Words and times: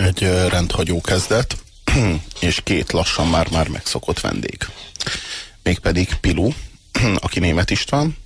egy 0.00 0.48
rendhagyó 0.48 1.00
kezdet, 1.00 1.56
és 2.40 2.60
két 2.64 2.92
lassan 2.92 3.28
már-már 3.28 3.68
megszokott 3.68 4.20
vendég. 4.20 4.68
Mégpedig 5.62 6.14
Pilu, 6.20 6.50
aki 7.16 7.38
német 7.38 7.70
István, 7.70 8.16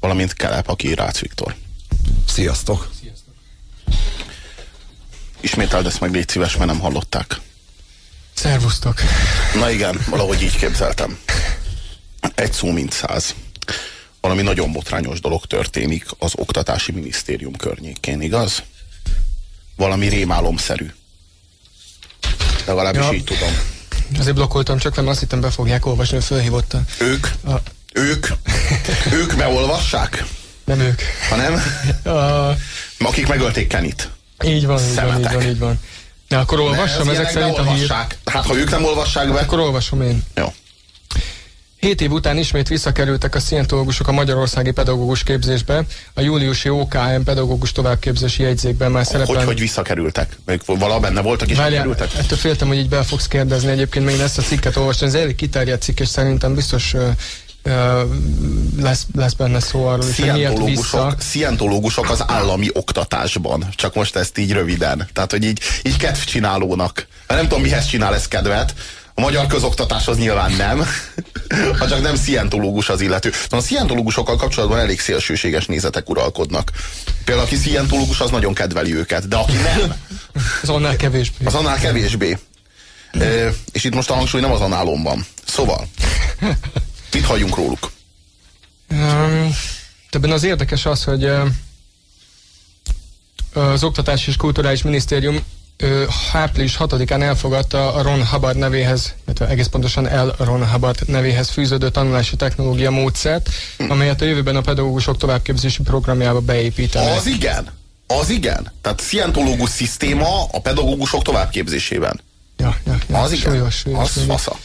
valamint 0.00 0.32
Kelep, 0.32 0.68
aki 0.68 0.94
Rácz 0.94 1.20
Viktor. 1.20 1.54
Sziasztok! 2.28 2.90
Ismételd 5.40 5.86
ezt 5.86 6.00
meg, 6.00 6.12
légy 6.12 6.28
szíves, 6.28 6.56
mert 6.56 6.70
nem 6.70 6.80
hallották. 6.80 7.40
Szervusztok! 8.34 9.00
Na 9.54 9.70
igen, 9.70 10.00
valahogy 10.08 10.42
így 10.42 10.56
képzeltem. 10.56 11.18
Egy 12.34 12.52
szó 12.52 12.70
mint 12.70 12.92
száz. 12.92 13.34
Valami 14.20 14.42
nagyon 14.42 14.72
botrányos 14.72 15.20
dolog 15.20 15.46
történik 15.46 16.06
az 16.18 16.32
Oktatási 16.36 16.92
Minisztérium 16.92 17.56
környékén, 17.56 18.20
igaz? 18.20 18.62
Valami 19.76 20.08
rémálomszerű. 20.08 20.86
Legalábbis 22.66 23.02
ja. 23.02 23.12
így 23.12 23.24
tudom. 23.24 23.58
Azért 24.18 24.34
blokkoltam, 24.34 24.78
csak 24.78 24.96
nem 24.96 25.08
azt 25.08 25.20
hittem 25.20 25.40
be 25.40 25.50
fogják 25.50 25.86
olvasni, 25.86 26.14
hogy 26.14 26.24
fölhívotta. 26.24 26.80
Ők? 26.98 27.26
A... 27.46 27.52
Ők? 27.92 28.26
ők 29.20 29.36
beolvassák? 29.36 30.24
Nem 30.64 30.80
ők. 30.80 31.00
Ha 31.28 31.36
nem? 31.36 31.62
A... 32.14 32.56
Akik 32.98 33.26
megölték 33.26 33.68
Kenit. 33.68 34.08
Így 34.44 34.66
van, 34.66 34.80
így 34.88 34.94
van, 34.94 35.18
így 35.18 35.32
van, 35.32 35.42
így 35.42 35.58
van. 35.58 35.80
De 36.28 36.38
akkor 36.38 36.60
olvassam 36.60 37.08
ezek 37.08 37.30
szerint 37.30 37.58
a 37.58 37.72
hír. 37.72 37.90
Hát 38.24 38.46
ha 38.46 38.56
ők 38.56 38.70
nem 38.70 38.84
olvassák 38.84 39.32
be. 39.32 39.40
Akkor 39.40 39.58
olvasom 39.58 40.02
én. 40.02 40.22
Jó. 40.34 40.54
Hét 41.82 42.00
év 42.00 42.10
után 42.10 42.38
ismét 42.38 42.68
visszakerültek 42.68 43.34
a 43.34 43.40
szientológusok 43.40 44.08
a 44.08 44.12
magyarországi 44.12 44.70
pedagógus 44.70 45.22
képzésbe. 45.22 45.84
A 46.14 46.20
júliusi 46.20 46.68
OKM 46.68 47.22
pedagógus 47.24 47.72
továbbképzési 47.72 48.42
jegyzékben 48.42 48.90
már 48.90 49.06
szerepel. 49.06 49.34
Hogy, 49.34 49.44
hogy 49.44 49.58
visszakerültek? 49.58 50.36
Még 50.46 50.60
vala 50.66 51.00
benne 51.00 51.20
voltak 51.20 51.50
és 51.50 51.56
Várjál, 51.56 51.80
kerültek? 51.80 52.14
Ettől 52.18 52.38
féltem, 52.38 52.68
hogy 52.68 52.76
így 52.76 52.88
be 52.88 53.02
fogsz 53.02 53.26
kérdezni. 53.26 53.70
Egyébként 53.70 54.04
még 54.04 54.20
ezt 54.20 54.38
a 54.38 54.42
cikket 54.42 54.76
olvastam. 54.76 55.08
Ez 55.08 55.14
elég 55.14 55.34
kiterjedt 55.34 55.82
cikk, 55.82 56.00
és 56.00 56.08
szerintem 56.08 56.54
biztos 56.54 56.94
lesz, 58.80 59.06
lesz 59.14 59.32
benne 59.32 59.60
szó 59.60 59.86
arról, 59.86 60.06
hogy 60.16 60.32
miért 60.32 60.64
vissza. 60.64 61.14
Szientológusok 61.18 62.10
az 62.10 62.24
állami 62.26 62.68
oktatásban. 62.72 63.68
Csak 63.74 63.94
most 63.94 64.16
ezt 64.16 64.38
így 64.38 64.52
röviden. 64.52 65.08
Tehát, 65.12 65.30
hogy 65.30 65.44
így, 65.44 65.60
így 65.82 65.96
kedvcsinálónak. 65.96 67.06
Nem 67.26 67.48
tudom, 67.48 67.62
mihez 67.62 67.86
csinál 67.86 68.14
ez 68.14 68.28
kedvet. 68.28 68.74
A 69.14 69.20
magyar 69.20 69.46
közoktatáshoz 69.46 70.18
nyilván 70.18 70.52
nem, 70.52 70.86
ha 71.78 71.88
csak 71.88 72.02
nem 72.02 72.16
szientológus 72.16 72.88
az 72.88 73.00
illető. 73.00 73.32
Na, 73.48 73.56
a 73.56 73.60
szientológusokkal 73.60 74.36
kapcsolatban 74.36 74.78
elég 74.78 75.00
szélsőséges 75.00 75.66
nézetek 75.66 76.08
uralkodnak. 76.08 76.70
Például 77.24 77.46
aki 77.46 77.56
szientológus, 77.56 78.20
az 78.20 78.30
nagyon 78.30 78.54
kedveli 78.54 78.94
őket, 78.94 79.28
de 79.28 79.36
aki 79.36 79.56
nem... 79.56 79.94
Az 80.62 80.68
annál 80.68 80.96
kevésbé. 80.96 81.44
Az 81.44 81.54
annál 81.54 81.78
kevésbé. 81.78 82.38
E, 83.10 83.52
és 83.72 83.84
itt 83.84 83.94
most 83.94 84.10
a 84.10 84.14
hangsúly 84.14 84.40
nem 84.40 84.52
az 84.52 84.60
análon 84.60 85.02
van. 85.02 85.26
Szóval, 85.46 85.88
mit 87.12 87.24
halljunk 87.24 87.56
róluk? 87.56 87.90
Um, 88.90 89.54
ebben 90.10 90.30
az 90.30 90.42
érdekes 90.42 90.86
az, 90.86 91.04
hogy 91.04 91.24
uh, 91.24 91.48
az 93.52 93.84
Oktatási 93.84 94.30
és 94.30 94.36
Kulturális 94.36 94.82
Minisztérium 94.82 95.44
április 96.32 96.76
6-án 96.78 97.22
elfogadta 97.22 97.94
a 97.94 98.02
Ron 98.02 98.26
Hubbard 98.26 98.56
nevéhez, 98.56 99.14
illetve 99.24 99.48
egész 99.48 99.66
pontosan 99.66 100.08
El 100.08 100.34
Ron 100.38 100.70
Hubbard 100.70 101.08
nevéhez 101.08 101.48
fűződő 101.48 101.90
tanulási 101.90 102.36
technológia 102.36 102.90
módszert, 102.90 103.48
amelyet 103.88 104.20
a 104.20 104.24
jövőben 104.24 104.56
a 104.56 104.60
pedagógusok 104.60 105.16
továbbképzési 105.16 105.82
programjába 105.82 106.40
beépítenek. 106.40 107.16
Az 107.16 107.26
igen! 107.26 107.70
Az 108.06 108.30
igen! 108.30 108.72
Tehát 108.80 109.00
szientológus 109.00 109.70
szisztéma 109.70 110.44
a 110.52 110.60
pedagógusok 110.60 111.22
továbbképzésében. 111.22 112.20
Ja, 112.56 112.76
ja, 112.86 112.98
ja. 113.08 113.18
Az 113.22 113.32
igen. 113.32 113.52
Súlyos, 113.52 113.74
súlyos, 113.74 113.98
az 114.00 114.22
fasza. 114.26 114.58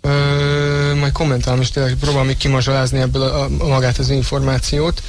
Ö, 0.00 0.94
majd 0.94 1.12
kommentálom, 1.12 1.60
és 1.60 1.70
tényleg 1.70 1.94
próbálom 1.94 2.26
még 2.26 2.36
kimazsolázni 2.36 3.00
ebből 3.00 3.22
a, 3.22 3.42
a, 3.42 3.48
magát 3.48 3.98
az 3.98 4.10
információt. 4.10 5.02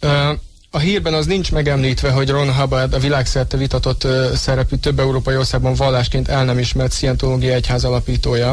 Ö, 0.00 0.32
a 0.74 0.78
hírben 0.78 1.14
az 1.14 1.26
nincs 1.26 1.52
megemlítve, 1.52 2.10
hogy 2.10 2.28
Ron 2.28 2.54
Hubbard 2.54 2.92
a 2.94 2.98
világszerte 2.98 3.56
vitatott 3.56 4.06
szerepű 4.34 4.76
több 4.76 4.98
európai 4.98 5.36
országban 5.36 5.74
vallásként 5.74 6.28
el 6.28 6.44
nem 6.44 6.58
ismert 6.58 6.92
szientológia 6.92 7.54
egyház 7.54 7.84
alapítója. 7.84 8.50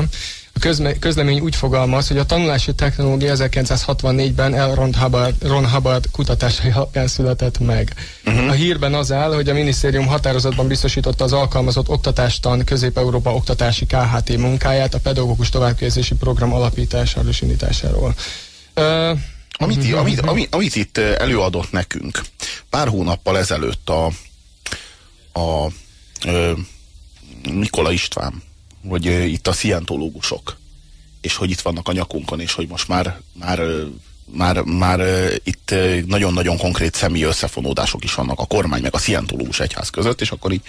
A 0.53 0.59
közme, 0.59 0.99
közlemény 0.99 1.39
úgy 1.39 1.55
fogalmaz, 1.55 2.07
hogy 2.07 2.17
a 2.17 2.25
tanulási 2.25 2.73
technológia 2.73 3.35
1964-ben 3.37 4.53
El 4.55 4.75
Ron 4.75 4.95
Hubbard, 4.95 5.47
Ron 5.47 5.69
Hubbard 5.69 6.05
kutatásai 6.11 6.71
alapján 6.71 7.07
született 7.07 7.59
meg. 7.59 7.93
Uh-huh. 8.25 8.49
A 8.49 8.51
hírben 8.51 8.93
az 8.93 9.11
áll, 9.11 9.33
hogy 9.33 9.49
a 9.49 9.53
minisztérium 9.53 10.07
határozatban 10.07 10.67
biztosította 10.67 11.23
az 11.23 11.33
alkalmazott 11.33 11.89
oktatástan 11.89 12.63
Közép-Európa 12.63 13.33
oktatási 13.33 13.85
KHT 13.85 14.37
munkáját 14.37 14.93
a 14.93 14.99
pedagógus 14.99 15.49
továbbképzési 15.49 16.15
program 16.15 16.53
alapításáról 16.53 17.29
és 17.29 17.41
indításáról. 17.41 18.15
Uh, 18.75 19.19
amit, 19.61 19.83
mhm. 19.83 19.97
amit, 19.97 20.19
amit, 20.19 20.55
amit 20.55 20.75
itt 20.75 20.97
előadott 20.97 21.71
nekünk 21.71 22.21
pár 22.69 22.87
hónappal 22.87 23.37
ezelőtt 23.37 23.89
a, 23.89 24.05
a, 25.31 25.39
a 25.39 25.71
Nikola 27.43 27.91
István, 27.91 28.43
hogy 28.87 29.05
itt 29.05 29.47
a 29.47 29.53
szientológusok, 29.53 30.57
és 31.21 31.35
hogy 31.35 31.49
itt 31.49 31.61
vannak 31.61 31.87
a 31.87 31.91
nyakunkon, 31.91 32.39
és 32.39 32.53
hogy 32.53 32.67
most 32.67 32.87
már, 32.87 33.21
már 33.33 33.61
már, 34.33 34.61
már 34.61 34.99
itt 35.43 35.73
nagyon-nagyon 36.05 36.57
konkrét 36.57 36.95
személyi 36.95 37.23
összefonódások 37.23 38.03
is 38.03 38.13
vannak 38.13 38.39
a 38.39 38.45
kormány 38.45 38.81
meg 38.81 38.93
a 38.93 38.97
szientológus 38.97 39.59
egyház 39.59 39.89
között, 39.89 40.21
és 40.21 40.31
akkor 40.31 40.51
így 40.51 40.61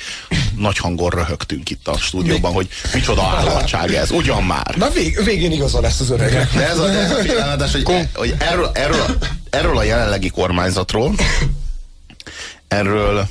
nagy 0.56 0.78
hangon 0.78 1.10
röhögtünk 1.10 1.70
itt 1.70 1.88
a 1.88 1.96
stúdióban, 1.96 2.52
hogy 2.52 2.68
micsoda 2.94 3.22
állatság 3.22 3.94
ez, 3.94 4.10
ugyan 4.10 4.42
már. 4.42 4.74
Na 4.76 4.90
vég, 4.90 5.24
végén 5.24 5.52
igaza 5.52 5.80
lesz 5.80 6.00
az 6.00 6.10
öregnek. 6.10 6.52
De 6.52 6.68
ez 6.68 6.78
a, 6.78 6.88
ez 6.88 7.10
a 7.10 7.14
félelmetes, 7.14 7.72
hogy, 7.72 8.08
hogy 8.14 8.34
erről, 8.38 8.70
erről, 8.74 9.18
erről 9.50 9.76
a 9.76 9.82
jelenlegi 9.82 10.28
kormányzatról, 10.28 11.14
erről 12.68 13.28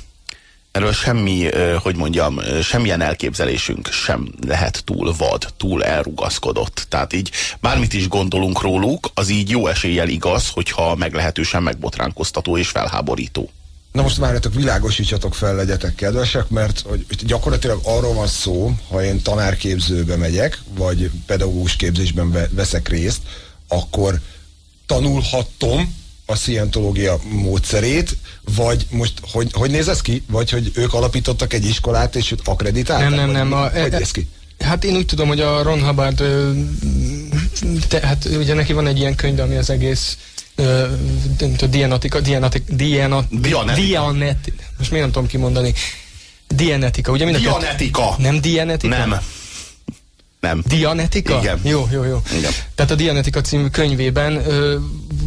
erről 0.71 0.93
semmi, 0.93 1.49
hogy 1.81 1.95
mondjam, 1.95 2.39
semmilyen 2.61 3.01
elképzelésünk 3.01 3.87
sem 3.91 4.27
lehet 4.47 4.83
túl 4.85 5.13
vad, 5.17 5.53
túl 5.57 5.83
elrugaszkodott. 5.83 6.85
Tehát 6.89 7.13
így 7.13 7.31
bármit 7.59 7.93
is 7.93 8.07
gondolunk 8.07 8.61
róluk, 8.61 9.09
az 9.13 9.29
így 9.29 9.49
jó 9.49 9.67
eséllyel 9.67 10.07
igaz, 10.07 10.49
hogyha 10.49 10.95
meglehetősen 10.95 11.63
megbotránkoztató 11.63 12.57
és 12.57 12.67
felháborító. 12.67 13.49
Na 13.91 14.01
most 14.01 14.17
várjatok, 14.17 14.53
világosítsatok 14.53 15.35
fel, 15.35 15.55
legyetek 15.55 15.95
kedvesek, 15.95 16.49
mert 16.49 16.83
hogy 16.87 17.05
gyakorlatilag 17.25 17.79
arról 17.83 18.13
van 18.13 18.27
szó, 18.27 18.71
ha 18.89 19.03
én 19.03 19.21
tanárképzőbe 19.21 20.15
megyek, 20.15 20.61
vagy 20.77 21.11
pedagógus 21.25 21.75
képzésben 21.75 22.47
veszek 22.51 22.87
részt, 22.87 23.21
akkor 23.67 24.19
tanulhatom 24.85 25.95
a 26.31 26.35
szientológia 26.35 27.19
módszerét, 27.29 28.17
vagy 28.55 28.85
most, 28.89 29.13
hogy, 29.31 29.49
hogy 29.53 29.71
néz 29.71 29.87
ez 29.87 30.01
ki? 30.01 30.23
Vagy 30.27 30.49
hogy 30.49 30.71
ők 30.75 30.93
alapítottak 30.93 31.53
egy 31.53 31.65
iskolát, 31.65 32.15
és 32.15 32.31
őt 32.31 32.41
akreditálták? 32.47 33.09
Nem, 33.09 33.17
nem, 33.17 33.31
nem. 33.31 33.53
A, 33.53 33.69
hogy 33.69 33.91
néz 33.91 34.11
ki? 34.11 34.27
Hát 34.59 34.83
én 34.83 34.95
úgy 34.95 35.05
tudom, 35.05 35.27
hogy 35.27 35.39
a 35.39 35.63
Ron 35.63 35.83
Hubbard, 35.85 36.23
te, 37.87 38.07
hát 38.07 38.29
ugye 38.37 38.53
neki 38.53 38.73
van 38.73 38.87
egy 38.87 38.99
ilyen 38.99 39.15
könyv, 39.15 39.39
ami 39.39 39.55
az 39.55 39.69
egész 39.69 40.17
a 41.61 41.65
dianatika, 41.69 42.19
dianatika, 42.19 42.73
diana, 42.75 43.25
dianet, 43.75 44.51
most 44.77 44.91
miért 44.91 45.05
nem 45.05 45.11
tudom 45.11 45.27
kimondani, 45.27 45.73
Dianetika, 46.55 47.11
ugye? 47.11 47.25
Mind 47.25 47.37
Dianetika. 47.37 48.15
Nem 48.17 48.41
Dianetika? 48.41 48.97
Nem. 48.97 49.21
Nem. 50.41 50.63
Dianetika? 50.68 51.40
Igen. 51.41 51.59
Jó, 51.63 51.88
jó, 51.91 52.03
jó. 52.03 52.22
Igen. 52.38 52.52
Tehát 52.75 52.91
a 52.91 52.96
Dianetika 52.96 53.41
című 53.41 53.68
könyvében, 53.68 54.41
ö, 54.47 54.75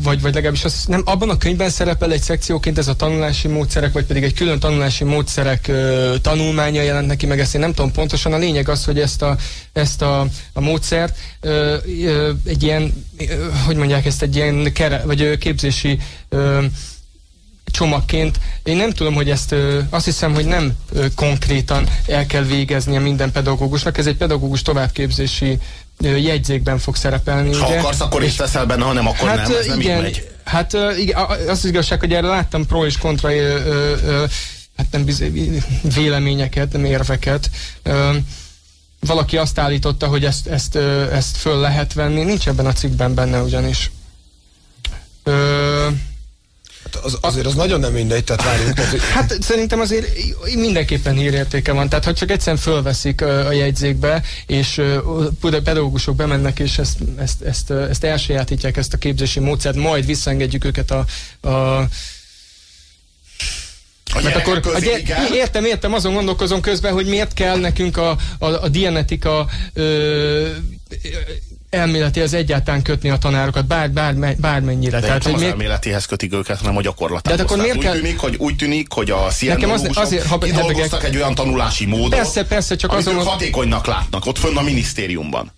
vagy, 0.03 0.21
vagy 0.21 0.35
legalábbis 0.35 0.65
az, 0.65 0.85
nem, 0.87 1.03
abban 1.05 1.31
a 1.31 1.37
könyvben 1.37 1.71
szerepel 1.71 2.13
egy 2.13 2.23
szekcióként 2.23 2.79
ez 2.79 2.89
a 2.89 2.95
tanulási 2.95 3.49
módszerek, 3.49 3.93
vagy 3.93 4.05
pedig 4.05 4.23
egy 4.23 4.35
külön 4.35 4.59
tanulási 4.59 5.05
módszerek 5.05 5.69
ö, 5.69 6.15
tanulmánya 6.23 6.83
jelent 6.83 7.07
neki 7.07 7.27
meg, 7.27 7.41
ezt 7.41 7.55
én 7.55 7.61
nem 7.61 7.73
tudom 7.73 7.93
pontosan. 7.93 8.33
A 8.33 8.39
lényeg 8.39 8.69
az, 8.69 8.85
hogy 8.85 9.01
ezt 9.01 9.23
a, 9.23 9.37
ezt 9.73 10.03
a, 10.03 10.27
a 10.53 10.61
módszert 10.61 11.17
ö, 11.41 11.77
ö, 12.05 12.31
egy 12.45 12.63
ilyen, 12.63 13.05
ö, 13.19 13.25
hogy 13.67 13.77
mondják 13.77 14.07
ezt, 14.07 14.23
egy 14.23 14.37
ilyen 14.37 14.73
kere, 14.73 15.03
vagy 15.05 15.23
ö, 15.23 15.37
képzési 15.37 15.99
ö, 16.29 16.65
csomagként. 17.75 18.41
Én 18.63 18.77
nem 18.77 18.91
tudom, 18.91 19.15
hogy 19.15 19.31
ezt 19.31 19.55
azt 19.91 20.05
hiszem, 20.05 20.35
hogy 20.35 20.45
nem 20.45 20.73
konkrétan 21.15 21.89
el 22.07 22.27
kell 22.27 22.43
végeznie 22.43 22.99
minden 22.99 23.33
pedagógusnak. 23.33 23.99
Ez 23.99 24.07
egy 24.07 24.17
pedagógus 24.17 24.63
továbbképzési 24.63 25.59
jegyzékben 26.01 26.79
fog 26.79 26.97
szerepelni. 26.97 27.55
Ha 27.55 27.67
ugye? 27.67 27.79
akarsz, 27.79 28.01
akkor 28.01 28.23
is 28.23 28.35
teszel 28.35 28.67
benne, 28.67 28.85
ha 28.85 28.93
nem, 28.93 29.07
akkor 29.07 29.29
hát, 29.29 29.49
nem. 29.49 29.57
Ez 29.57 29.67
nem 29.67 29.81
igen, 29.81 30.03
megy. 30.03 30.29
Hát 30.45 30.77
igen, 30.99 31.25
az, 31.25 31.49
az 31.49 31.65
igazság, 31.65 32.01
hogy 32.01 32.13
erre 32.13 32.27
láttam 32.27 32.67
pro 32.67 32.87
és 32.87 32.99
kontra 32.99 33.35
ö, 33.35 33.59
ö, 34.07 34.25
hát 34.77 34.87
nem 34.91 35.05
biz, 35.05 35.25
véleményeket, 35.95 36.73
nem 36.73 36.85
érveket. 36.85 37.51
Ö, 37.83 38.11
valaki 39.01 39.37
azt 39.37 39.59
állította, 39.59 40.07
hogy 40.07 40.25
ezt, 40.25 40.47
ezt, 40.47 40.77
ezt 41.13 41.37
föl 41.37 41.61
lehet 41.61 41.93
venni. 41.93 42.23
Nincs 42.23 42.49
ebben 42.49 42.67
a 42.67 42.73
cikkben 42.73 43.15
benne 43.15 43.43
ugyanis. 43.43 43.91
Ö, 45.23 45.89
az, 47.03 47.19
azért 47.21 47.47
az 47.47 47.55
nagyon 47.55 47.81
nem 47.81 47.93
mindegy, 47.93 48.25
tehát 48.25 48.45
várjunk. 48.45 48.75
Tehát, 48.75 49.01
Hát 49.17 49.43
szerintem 49.43 49.81
azért 49.81 50.07
mindenképpen 50.55 51.17
hírértéke 51.17 51.73
van. 51.73 51.89
Tehát, 51.89 52.05
ha 52.05 52.13
csak 52.13 52.31
egyszerűen 52.31 52.63
fölveszik 52.63 53.21
a 53.23 53.53
jegyzékbe, 53.53 54.23
és 54.47 54.83
pedagógusok 55.41 56.17
bemennek, 56.17 56.59
és 56.59 56.79
ezt, 56.79 56.99
ezt, 57.19 57.43
ezt, 57.43 57.71
ezt 57.71 58.05
elsajátítják, 58.05 58.77
ezt 58.77 58.95
a 58.95 58.99
képzési 58.99 59.41
módszert, 59.41 59.77
majd 59.77 60.07
visszaengedjük 60.07 60.65
őket 60.65 60.91
a, 60.91 61.05
a 61.49 61.87
A 64.17 64.23
mert 64.23 64.37
akkor 64.37 64.61
közé, 64.61 64.93
a 64.93 64.99
gyere, 64.99 65.29
értem, 65.33 65.65
értem, 65.65 65.93
azon 65.93 66.15
gondolkozom 66.15 66.61
közben, 66.61 66.93
hogy 66.93 67.07
miért 67.07 67.33
kell 67.33 67.59
nekünk 67.59 67.97
a, 67.97 68.17
a, 68.39 68.47
a 68.47 68.69
dianetika 68.69 69.49
ö, 69.73 70.49
elméleti 71.75 72.21
az 72.21 72.35
egyáltalán 72.35 72.83
kötni 72.83 73.11
a 73.11 73.17
tanárokat, 73.17 73.67
bár, 73.67 73.91
bár, 73.91 74.15
bármennyire. 74.37 75.01
De 75.01 75.07
Tehát, 75.07 75.23
nem 75.23 75.25
hogy 75.25 75.35
az 75.35 75.41
miért, 75.41 75.53
elméletéhez 75.53 76.07
kötik 76.07 76.33
őket, 76.35 76.59
hanem 76.59 76.77
a 76.77 76.81
gyakorlatához. 76.81 77.39
De 77.39 77.43
hát 77.43 77.51
akkor 77.53 77.63
miért 77.63 77.77
úgy, 77.77 77.83
kell- 77.83 77.95
tűnik, 77.95 78.19
hogy, 78.19 78.37
úgy 78.39 78.57
tűnik, 78.57 78.93
hogy 78.93 79.11
a 79.11 79.29
Nekem 79.41 79.71
az- 79.71 79.89
azért, 79.95 80.27
ha 80.27 80.39
kidolgoztak 80.39 81.05
egy 81.05 81.17
olyan 81.17 81.35
tanulási 81.35 81.87
módot, 81.87 82.11
Persze, 82.11 82.45
persze, 82.45 82.77
csak 82.77 82.93
azon- 82.93 83.25
hatékonynak 83.25 83.87
látnak, 83.87 84.27
ott 84.27 84.39
fönn 84.39 84.57
a 84.57 84.63
minisztériumban. 84.63 85.53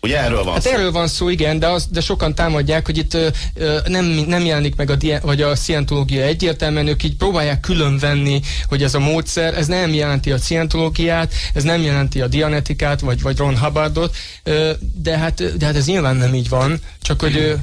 Ugye 0.00 0.18
erről 0.18 0.44
van 0.44 0.52
Hát 0.52 0.62
szó? 0.62 0.70
erről 0.70 0.92
van 0.92 1.08
szó, 1.08 1.28
igen, 1.28 1.58
de, 1.58 1.66
az, 1.68 1.86
de 1.90 2.00
sokan 2.00 2.34
támadják, 2.34 2.86
hogy 2.86 2.96
itt 2.98 3.14
ö, 3.14 3.28
nem, 3.86 4.04
nem 4.04 4.44
jelenik 4.44 4.76
meg 4.76 4.90
a, 4.90 4.96
vagy 5.22 5.42
a 5.42 5.56
szientológia 5.56 6.22
egyértelműen, 6.22 6.86
ők 6.86 7.02
így 7.02 7.16
próbálják 7.16 7.60
különvenni, 7.60 8.40
hogy 8.68 8.82
ez 8.82 8.94
a 8.94 8.98
módszer, 8.98 9.54
ez 9.54 9.66
nem 9.66 9.94
jelenti 9.94 10.32
a 10.32 10.38
szientológiát, 10.38 11.32
ez 11.54 11.62
nem 11.62 11.82
jelenti 11.82 12.20
a 12.20 12.26
dianetikát, 12.28 13.00
vagy, 13.00 13.22
vagy 13.22 13.36
Ron 13.36 13.58
Hubbardot, 13.58 14.16
ö, 14.42 14.72
de, 15.02 15.18
hát, 15.18 15.56
de 15.56 15.66
hát 15.66 15.76
ez 15.76 15.86
nyilván 15.86 16.16
nem 16.16 16.34
így 16.34 16.48
van, 16.48 16.80
csak 17.02 17.20
hogy 17.20 17.36
ö, 17.36 17.54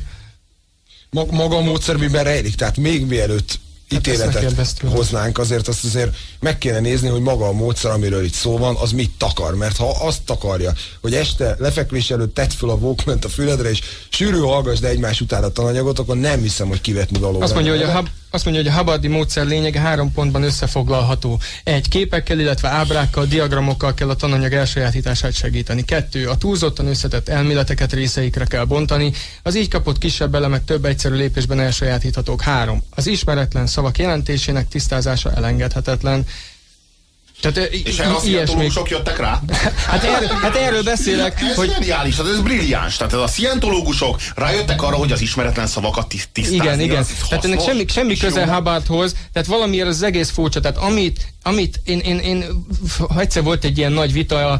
Mag- 1.09 1.31
maga 1.31 1.55
a 1.57 1.61
módszer 1.61 1.95
miben 1.97 2.23
rejlik, 2.23 2.55
tehát 2.55 2.77
még 2.77 3.05
mielőtt 3.05 3.59
ítéletet 3.91 4.33
megkérdeztük. 4.33 4.89
hoznánk, 4.89 5.37
azért 5.37 5.67
azt 5.67 5.83
azért 5.83 6.15
meg 6.39 6.57
kéne 6.57 6.79
nézni, 6.79 7.07
hogy 7.07 7.21
maga 7.21 7.47
a 7.47 7.51
módszer, 7.51 7.91
amiről 7.91 8.23
itt 8.23 8.33
szó 8.33 8.57
van, 8.57 8.75
az 8.75 8.91
mit 8.91 9.11
takar. 9.17 9.55
Mert 9.55 9.77
ha 9.77 9.89
azt 9.89 10.21
takarja, 10.25 10.73
hogy 11.01 11.13
este 11.13 11.55
lefekvés 11.59 12.11
előtt 12.11 12.33
tedd 12.33 12.49
föl 12.49 12.69
a 12.69 12.73
walkman 12.73 13.19
a 13.21 13.27
füledre, 13.29 13.69
és 13.69 13.81
sűrű 14.09 14.39
hallgass 14.39 14.79
de 14.79 14.87
egymás 14.87 15.21
után 15.21 15.43
a 15.43 15.49
tananyagot, 15.49 15.99
akkor 15.99 16.17
nem 16.17 16.41
hiszem, 16.41 16.67
hogy 16.67 16.81
kivetni 16.81 17.19
való. 17.19 17.41
Azt 17.41 17.53
mondja, 17.53 17.71
hogy 17.71 17.81
a, 17.81 17.91
hub, 17.91 18.07
azt 18.29 18.45
mondja, 18.45 18.63
hogy 18.63 18.71
a 18.71 18.75
Hubbardi 18.77 19.07
módszer 19.07 19.45
lényege 19.45 19.79
három 19.79 20.11
pontban 20.11 20.43
összefoglalható. 20.43 21.39
Egy, 21.63 21.87
képekkel, 21.87 22.39
illetve 22.39 22.67
ábrákkal, 22.69 23.25
diagramokkal 23.25 23.93
kell 23.93 24.09
a 24.09 24.15
tananyag 24.15 24.53
elsajátítását 24.53 25.33
segíteni. 25.33 25.85
Kettő, 25.85 26.27
a 26.27 26.37
túlzottan 26.37 26.87
összetett 26.87 27.29
elméleteket 27.29 27.93
részeikre 27.93 28.45
kell 28.45 28.63
bontani. 28.63 29.11
Az 29.43 29.55
így 29.55 29.69
kapott 29.69 29.97
kisebb 29.97 30.35
elemek 30.35 30.63
több 30.63 30.85
egyszerű 30.85 31.15
lépésben 31.15 31.59
elsajátíthatók. 31.59 32.41
Három, 32.41 32.83
az 32.89 33.07
ismeretlen 33.07 33.67
szavak 33.67 33.97
jelentésének 33.97 34.67
tisztázása 34.67 35.31
elengedhetetlen. 35.31 36.25
Tehát, 37.41 37.57
És 37.57 37.97
erre 37.99 38.09
a 38.09 38.11
ilyesmi. 38.11 38.29
szientológusok 38.29 38.89
jöttek 38.89 39.17
rá? 39.19 39.39
Hát 39.87 40.03
erről, 40.03 40.27
hát 40.27 40.55
erről 40.55 40.83
beszélek, 40.83 41.41
Ez 41.41 41.55
hogy 41.55 41.67
tehát 41.79 42.31
ez 42.31 42.39
brilliáns. 42.41 42.95
Tehát 42.97 43.13
ez 43.13 43.19
a 43.19 43.27
szientológusok 43.27 44.19
rájöttek 44.35 44.81
arra, 44.81 44.95
hogy 44.95 45.11
az 45.11 45.21
ismeretlen 45.21 45.67
szavakat 45.67 46.07
tiszt- 46.07 46.29
tisztázni. 46.31 46.63
Igen, 46.63 46.79
igen. 46.79 46.97
az 46.97 47.07
Tehát 47.29 47.45
ennek 47.45 47.57
hasznos, 47.57 47.75
semmi, 47.75 47.87
semmi 47.87 48.11
és 48.11 48.19
köze. 48.19 48.53
Hubbardhoz, 48.53 49.15
tehát 49.33 49.47
valamiért 49.47 49.87
az 49.87 50.01
egész 50.03 50.29
furcsa. 50.29 50.59
Tehát 50.59 50.77
amit, 50.77 51.33
amit 51.43 51.81
én, 51.85 51.99
én, 51.99 52.17
én, 52.19 52.45
egyszer 53.17 53.43
volt 53.43 53.63
egy 53.63 53.77
ilyen 53.77 53.91
nagy 53.91 54.13
vita 54.13 54.51
a, 54.51 54.59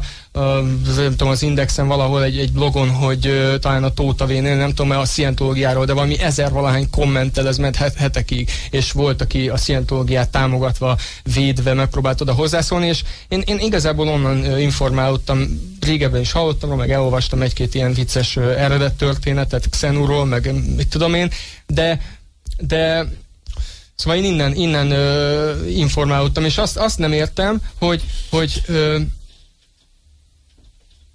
nem 0.96 1.10
tudom, 1.10 1.28
az 1.28 1.42
Indexen 1.42 1.86
valahol 1.86 2.22
egy, 2.22 2.38
egy 2.38 2.52
blogon, 2.52 2.90
hogy 2.90 3.50
talán 3.60 3.84
a 3.84 3.94
Tóta 3.94 4.26
Vénél, 4.26 4.56
nem 4.56 4.74
tudom, 4.74 4.98
a 4.98 5.04
szientológiáról, 5.04 5.84
de 5.84 5.92
valami 5.92 6.18
ezer 6.20 6.50
valahány 6.50 6.90
kommenttel 6.90 7.48
ez 7.48 7.58
ment 7.58 7.76
het, 7.76 7.94
hetekig, 7.94 8.50
és 8.70 8.92
volt, 8.92 9.20
aki 9.20 9.48
a 9.48 9.56
szientológiát 9.56 10.30
támogatva, 10.30 10.98
védve 11.34 11.74
megpróbált 11.74 12.20
oda 12.20 12.32
hozzászólni, 12.32 12.86
és 12.86 13.02
én, 13.28 13.42
én 13.46 13.58
igazából 13.58 14.08
onnan 14.08 14.44
ö, 14.44 14.58
informálódtam, 14.58 15.60
régebben 15.80 16.20
is 16.20 16.32
hallottam, 16.32 16.76
meg 16.76 16.90
elolvastam 16.90 17.42
egy-két 17.42 17.74
ilyen 17.74 17.92
vicces 17.92 18.36
eredet 18.36 18.94
történetet 18.94 19.68
Xenúról, 19.68 20.24
meg 20.24 20.52
mit 20.76 20.88
tudom 20.88 21.14
én, 21.14 21.30
de 21.66 22.00
de 22.58 23.06
Szóval 23.96 24.18
én 24.18 24.24
innen, 24.24 24.54
innen 24.54 24.90
ö, 24.90 25.66
informálódtam, 25.66 26.44
és 26.44 26.58
azt, 26.58 26.76
azt 26.76 26.98
nem 26.98 27.12
értem, 27.12 27.60
hogy, 27.78 28.02
hogy 28.30 28.62
ö, 28.66 28.98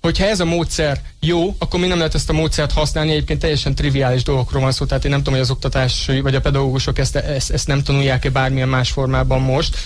hogyha 0.02 0.26
ez 0.26 0.40
a 0.40 0.46
módszer 0.46 1.02
jó, 1.20 1.56
akkor 1.60 1.80
mi 1.80 1.88
nem 1.88 1.98
lehet 1.98 2.16
ezt 2.16 2.30
a 2.30 2.34
módszert 2.34 2.72
használni, 2.72 3.12
egyébként 3.12 3.40
teljesen 3.40 3.76
triviális 3.76 4.24
dolgokról 4.24 4.62
van 4.62 4.72
szó, 4.72 4.86
tehát 4.86 5.06
én 5.06 5.12
nem 5.12 5.20
tudom, 5.20 5.34
hogy 5.34 5.44
az 5.44 5.52
oktatás 5.52 6.10
vagy 6.22 6.36
a 6.36 6.42
pedagógusok 6.42 7.00
ezt, 7.00 7.16
ezt, 7.16 7.52
ezt 7.52 7.68
nem 7.68 7.84
tanulják-e 7.84 8.30
bármilyen 8.30 8.70
más 8.70 8.92
formában 8.92 9.42
most, 9.42 9.78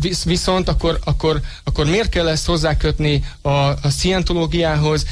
visz, 0.00 0.24
viszont 0.24 0.68
akkor, 0.68 0.98
akkor, 1.04 1.40
akkor 1.64 1.86
miért 1.86 2.08
kell 2.08 2.28
ezt 2.28 2.46
hozzákötni 2.46 3.24
a, 3.42 3.48
a 3.50 3.90
szientológiához, 3.90 5.04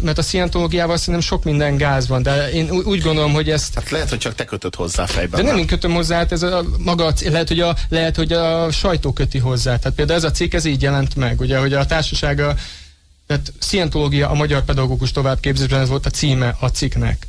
mert 0.00 0.18
a 0.18 0.22
szientológiával 0.22 0.96
szerintem 0.96 1.22
sok 1.22 1.44
minden 1.44 1.76
gáz 1.76 2.08
van, 2.08 2.22
de 2.22 2.50
én 2.50 2.70
úgy 2.70 3.00
gondolom, 3.00 3.32
hogy 3.32 3.50
ezt 3.50 3.74
Hát 3.74 3.90
lehet, 3.90 4.08
hogy 4.08 4.18
csak 4.18 4.34
te 4.34 4.44
kötöd 4.44 4.74
hozzá 4.74 5.06
fejben. 5.06 5.44
de 5.44 5.50
nem 5.50 5.58
én 5.58 5.66
kötöm 5.66 5.92
hozzá, 5.92 6.16
hát 6.16 6.32
ez 6.32 6.42
a 6.42 6.64
maga, 6.78 7.12
lehet, 7.24 7.48
hogy 7.48 7.60
a, 7.60 7.76
lehet, 7.88 8.16
hogy 8.16 8.32
a 8.32 8.70
sajtó 8.70 9.12
köti 9.12 9.38
hozzá. 9.38 9.76
Tehát 9.76 9.96
például 9.96 10.18
ez 10.18 10.24
a 10.24 10.30
cikk, 10.30 10.52
ez 10.54 10.64
így 10.64 10.82
jelent 10.82 11.16
meg, 11.16 11.40
ugye, 11.40 11.58
hogy 11.58 11.72
a 11.72 11.86
társasága, 11.86 12.54
tehát 13.26 13.52
Szientológia 13.58 14.28
a 14.30 14.34
magyar 14.34 14.62
pedagógus 14.64 15.12
továbbképzésben, 15.12 15.80
ez 15.80 15.88
volt 15.88 16.06
a 16.06 16.10
címe 16.10 16.56
a 16.60 16.66
cikknek. 16.68 17.26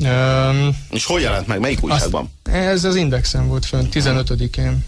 Um, 0.00 0.76
És 0.90 1.04
hol 1.04 1.20
jelent 1.20 1.46
meg? 1.46 1.60
Melyik 1.60 1.84
újságban? 1.84 2.30
ez 2.42 2.84
az 2.84 2.96
Indexen 2.96 3.48
volt 3.48 3.66
fönn, 3.66 3.86
15-én. 3.92 4.84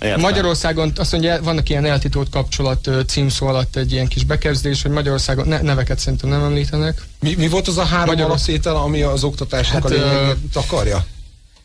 Értem. 0.00 0.20
Magyarországon 0.20 0.92
azt 0.96 1.12
mondja, 1.12 1.42
vannak 1.42 1.68
ilyen 1.68 1.84
eltitolt 1.84 2.28
kapcsolat 2.30 2.90
címszó 3.06 3.46
alatt 3.46 3.76
egy 3.76 3.92
ilyen 3.92 4.06
kis 4.08 4.24
bekezdés, 4.24 4.82
hogy 4.82 4.90
Magyarországon 4.90 5.48
ne, 5.48 5.60
neveket 5.60 5.98
szerintem 5.98 6.28
nem 6.30 6.42
említenek. 6.42 7.02
Mi, 7.20 7.34
mi 7.34 7.48
volt 7.48 7.68
az 7.68 7.78
a 7.78 7.84
három 7.84 8.06
Magyarul- 8.06 8.32
alaptétel, 8.32 8.76
ami 8.76 9.02
az 9.02 9.24
oktatásnak 9.24 9.82
Hát, 9.82 9.90
a 9.90 9.94
lényeget 9.94 10.30
ö, 10.30 10.32
takarja? 10.52 11.06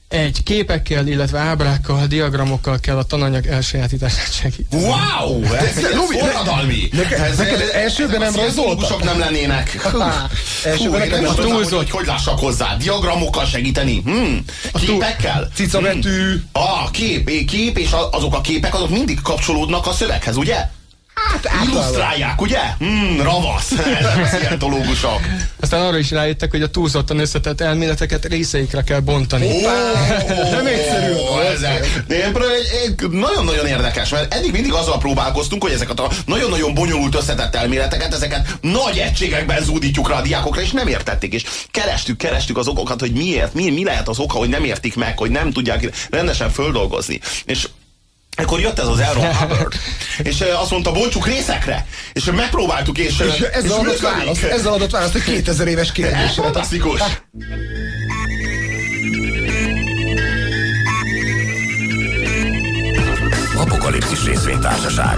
Egy 0.09 0.44
képekkel, 0.44 1.07
illetve 1.07 1.39
ábrákkal, 1.39 2.07
diagramokkal 2.07 2.80
kell 2.80 2.98
a 2.98 3.04
tananyag 3.04 3.45
elsajátítását 3.45 4.33
segíteni. 4.33 4.83
Wow! 4.83 5.44
Ez, 5.44 5.77
ez 5.77 6.19
forradalmi! 6.19 6.89
neked- 6.92 7.19
Ez- 7.19 7.39
ez- 7.39 7.69
elsőben 7.69 8.19
nem 8.19 8.36
rajzoltak? 8.36 9.04
nem 9.04 9.19
lennének. 9.19 9.75
Elsőben 10.63 11.01
én 11.01 11.07
neked 11.09 11.21
nem 11.21 11.36
túlzott. 11.36 11.77
hogy 11.77 11.89
hogy 11.89 12.06
lássak 12.06 12.39
hozzá. 12.39 12.75
Diagramokkal 12.77 13.45
segíteni. 13.45 14.01
Hmm. 14.04 14.44
Képekkel. 14.74 15.50
Cicabetű. 15.56 16.09
Hmm. 16.09 16.50
Ah, 16.51 16.92
kép, 16.92 17.45
kép, 17.45 17.77
és 17.77 17.89
azok 18.12 18.36
a 18.36 18.42
képek, 18.42 18.73
azok 18.73 18.90
mindig 18.90 19.21
kapcsolódnak 19.21 19.87
a 19.87 19.92
szöveghez, 19.94 20.35
ugye? 20.35 20.69
Hát, 21.26 21.50
Illusztrálják, 21.68 22.42
ugye? 22.42 22.59
Hmm, 22.78 23.21
ravasz. 23.21 23.71
Ezek 24.00 24.18
a 24.24 24.38
szientológusok. 24.38 25.19
Aztán 25.59 25.86
arra 25.86 25.97
is 25.97 26.12
rájöttek, 26.12 26.52
hogy 26.52 26.62
a 26.62 26.69
túlzottan 26.69 27.19
összetett 27.19 27.62
elméleteket 27.62 28.26
részeikre 28.26 28.81
kell 28.81 29.00
bontani. 29.00 29.62
Nem 30.52 30.66
egyszerű. 30.66 31.14
Nagyon-nagyon 33.12 33.66
érdekes, 33.66 34.09
mert 34.09 34.33
eddig 34.33 34.52
mindig 34.52 34.74
azzal 34.74 34.97
próbálkoztunk, 34.97 35.64
hogy 35.64 35.71
ezeket 35.71 36.00
a 36.00 36.09
nagyon-nagyon 36.26 36.74
bonyolult 36.74 37.16
összetett 37.16 37.56
elméleteket, 37.56 38.14
ezeket 38.14 38.57
nagy 38.62 38.97
egységekben 38.97 39.64
zúdítjuk 39.64 40.09
rá 40.09 40.18
a 40.18 40.21
diákokra, 40.21 40.62
és 40.62 40.71
nem 40.71 40.88
értették. 40.88 41.33
És 41.33 41.44
kerestük, 41.71 42.18
kerestük 42.18 42.57
az 42.57 42.68
okokat, 42.68 43.00
hogy 43.00 43.12
miért, 43.12 43.54
mi, 43.54 43.69
mi 43.69 43.83
lehet 43.83 44.07
az 44.07 44.19
oka, 44.19 44.38
hogy 44.38 44.50
nem 44.50 44.64
értik 44.64 44.95
meg, 44.95 45.18
hogy 45.18 45.31
nem 45.31 45.52
tudják 45.52 46.07
rendesen 46.09 46.50
földolgozni. 46.50 47.19
És 47.45 47.68
akkor 48.37 48.59
jött 48.59 48.79
ez 48.79 48.87
az 48.87 48.99
Elron 48.99 49.35
Hubbard, 49.35 49.73
és 50.23 50.44
azt 50.61 50.71
mondta, 50.71 50.91
bontsuk 50.91 51.27
részekre, 51.27 51.85
és 52.13 52.23
megpróbáltuk, 52.23 52.97
és, 52.97 53.19
És 53.19 53.39
ezzel 53.39 53.71
adott 53.71 53.83
működik. 53.85 54.01
választ, 54.01 54.44
ezzel 54.44 54.73
adott 54.73 54.91
választ 54.91 55.15
egy 55.15 55.23
2000 55.23 55.67
éves 55.67 55.87
Ez 55.87 55.94
kérdésre. 55.94 56.41
fantasztikus. 56.41 57.01
Apokalipszis 63.56 64.23
részvénytársaság. 64.25 65.17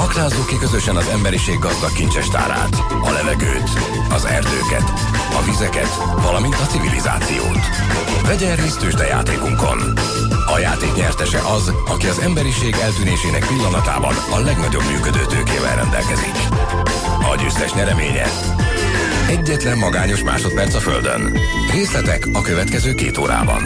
Aknázzuk 0.00 0.46
ki 0.46 0.58
közösen 0.58 0.96
az 0.96 1.08
emberiség 1.08 1.58
gazdag 1.58 1.92
kincsestárát, 1.92 2.76
a 3.02 3.10
levegőt, 3.10 3.70
az 4.10 4.24
erdőket, 4.24 4.92
a 5.38 5.42
vizeket, 5.44 5.94
valamint 6.22 6.54
a 6.54 6.66
civilizációt. 6.66 7.64
Vegyen 8.26 8.56
részt 8.56 8.78
tőzsdejátékunkon. 8.78 9.78
A 10.54 10.58
játék 10.58 10.94
nyertese 10.94 11.38
az, 11.38 11.72
aki 11.86 12.06
az 12.06 12.18
emberiség 12.18 12.74
eltűnésének 12.74 13.46
pillanatában 13.46 14.14
a 14.30 14.38
legnagyobb 14.38 14.84
működő 14.92 15.24
tőkével 15.26 15.76
rendelkezik. 15.76 16.36
A 17.32 17.36
győztes 17.36 17.72
nyereménye 17.72 18.26
Egyetlen 19.30 19.78
magányos 19.78 20.22
másodperc 20.22 20.74
a 20.74 20.80
Földön. 20.80 21.38
Részletek 21.72 22.28
a 22.32 22.42
következő 22.42 22.94
két 22.94 23.18
órában. 23.18 23.62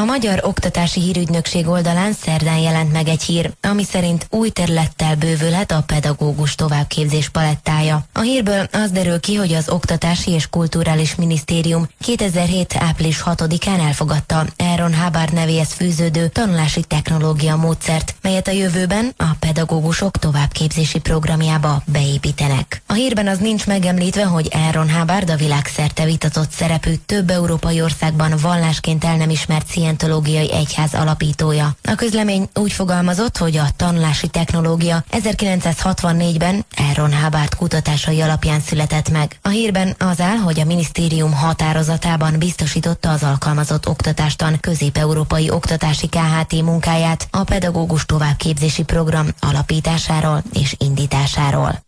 I'm 0.00 0.10
Magyar 0.20 0.40
Oktatási 0.44 1.00
Hírügynökség 1.00 1.68
oldalán 1.68 2.12
szerdán 2.12 2.58
jelent 2.58 2.92
meg 2.92 3.08
egy 3.08 3.22
hír, 3.22 3.50
ami 3.60 3.84
szerint 3.84 4.26
új 4.30 4.50
területtel 4.50 5.16
bővülhet 5.16 5.72
a 5.72 5.82
pedagógus 5.86 6.54
továbbképzés 6.54 7.28
palettája. 7.28 8.04
A 8.12 8.20
hírből 8.20 8.68
az 8.72 8.90
derül 8.90 9.20
ki, 9.20 9.34
hogy 9.34 9.52
az 9.52 9.68
Oktatási 9.68 10.30
és 10.30 10.46
Kulturális 10.50 11.14
Minisztérium 11.14 11.88
2007. 12.00 12.76
április 12.78 13.22
6-án 13.24 13.86
elfogadta 13.86 14.46
Aaron 14.56 14.94
Hubbard 14.94 15.32
nevéhez 15.32 15.72
fűződő 15.72 16.28
tanulási 16.28 16.80
technológia 16.80 17.56
módszert, 17.56 18.14
melyet 18.22 18.48
a 18.48 18.50
jövőben 18.50 19.14
a 19.16 19.28
pedagógusok 19.38 20.16
továbbképzési 20.16 20.98
programjába 20.98 21.82
beépítenek. 21.92 22.82
A 22.86 22.92
hírben 22.92 23.28
az 23.28 23.38
nincs 23.38 23.66
megemlítve, 23.66 24.24
hogy 24.24 24.48
Aaron 24.52 24.90
Hubbard 24.90 25.30
a 25.30 25.36
világszerte 25.36 26.04
vitatott 26.04 26.50
szerepű 26.50 26.94
több 27.06 27.30
európai 27.30 27.82
országban 27.82 28.34
vallásként 28.40 29.04
el 29.04 29.16
nem 29.16 29.30
ismert 29.30 29.68
szientológiai 29.90 30.52
egyház 30.52 30.94
alapítója. 30.94 31.76
A 31.82 31.94
közlemény 31.94 32.48
úgy 32.54 32.72
fogalmazott, 32.72 33.36
hogy 33.36 33.56
a 33.56 33.68
tanulási 33.76 34.28
technológia 34.28 35.04
1964-ben 35.10 36.64
Aaron 36.76 37.22
Hubbard 37.22 37.54
kutatásai 37.54 38.20
alapján 38.20 38.60
született 38.60 39.10
meg. 39.10 39.38
A 39.42 39.48
hírben 39.48 39.94
az 39.98 40.20
áll, 40.20 40.36
hogy 40.36 40.60
a 40.60 40.64
minisztérium 40.64 41.32
határozatában 41.32 42.38
biztosította 42.38 43.10
az 43.10 43.22
alkalmazott 43.22 43.88
oktatástan 43.88 44.58
közép-európai 44.60 45.50
oktatási 45.50 46.08
KHT 46.08 46.52
munkáját 46.62 47.28
a 47.30 47.44
pedagógus 47.44 48.06
továbbképzési 48.06 48.82
program 48.82 49.26
alapításáról 49.40 50.42
és 50.52 50.74
indításáról. 50.78 51.82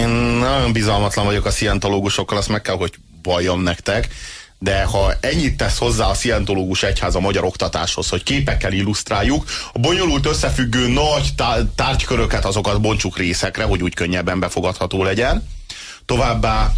Én 0.00 0.08
nagyon 0.38 0.72
bizalmatlan 0.72 1.24
vagyok 1.24 1.44
a 1.44 1.50
szientológusokkal, 1.50 2.38
azt 2.38 2.48
meg 2.48 2.62
kell, 2.62 2.76
hogy 2.76 2.94
valljam 3.22 3.60
nektek 3.60 4.08
de 4.58 4.84
ha 4.84 5.14
ennyit 5.20 5.56
tesz 5.56 5.78
hozzá 5.78 6.06
a 6.06 6.14
szientológus 6.14 6.82
egyház 6.82 7.14
a 7.14 7.20
magyar 7.20 7.44
oktatáshoz, 7.44 8.08
hogy 8.08 8.22
képekkel 8.22 8.72
illusztráljuk, 8.72 9.44
a 9.72 9.78
bonyolult 9.78 10.26
összefüggő 10.26 10.88
nagy 10.88 11.34
tárgyköröket 11.74 12.44
azokat 12.44 12.80
bontsuk 12.80 13.16
részekre, 13.16 13.64
hogy 13.64 13.82
úgy 13.82 13.94
könnyebben 13.94 14.40
befogadható 14.40 15.02
legyen. 15.02 15.48
Továbbá, 16.06 16.72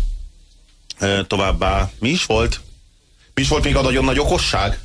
továbbá 1.26 1.90
mi 1.98 2.08
is 2.08 2.24
volt? 2.24 2.60
Mi 3.34 3.42
is 3.42 3.48
volt 3.48 3.64
még 3.64 3.76
a 3.76 3.82
nagyon 3.82 4.04
nagy 4.04 4.18
okosság? 4.18 4.78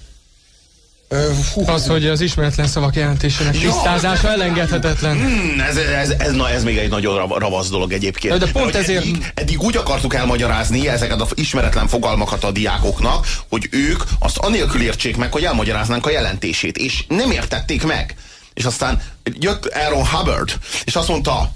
Hú, 1.53 1.67
az, 1.67 1.87
hogy 1.87 2.07
az 2.07 2.21
ismeretlen 2.21 2.67
szavak 2.67 2.95
jelentésének 2.95 3.57
tisztázása 3.57 4.29
elengedhetetlen. 4.29 5.17
Hmm, 5.17 5.59
ez, 5.59 5.77
ez, 5.77 6.09
ez, 6.09 6.31
na, 6.31 6.49
ez 6.49 6.63
még 6.63 6.77
egy 6.77 6.89
nagyon 6.89 7.27
ravasz 7.27 7.69
dolog 7.69 7.93
egyébként. 7.93 8.37
De 8.37 8.51
pont 8.51 8.75
ezért... 8.75 9.03
Eddig, 9.03 9.31
eddig 9.33 9.61
úgy 9.61 9.77
akartuk 9.77 10.13
elmagyarázni 10.13 10.87
ezeket 10.87 11.21
az 11.21 11.31
ismeretlen 11.33 11.87
fogalmakat 11.87 12.43
a 12.43 12.51
diákoknak, 12.51 13.27
hogy 13.49 13.67
ők 13.71 14.03
azt 14.19 14.37
anélkül 14.37 14.81
értsék 14.81 15.17
meg, 15.17 15.31
hogy 15.31 15.43
elmagyaráznánk 15.43 16.05
a 16.05 16.09
jelentését, 16.09 16.77
és 16.77 17.03
nem 17.07 17.31
értették 17.31 17.83
meg. 17.83 18.15
És 18.53 18.63
aztán 18.63 19.01
jött 19.39 19.65
Aaron 19.65 20.07
Hubbard, 20.07 20.51
és 20.83 20.95
azt 20.95 21.07
mondta, 21.07 21.51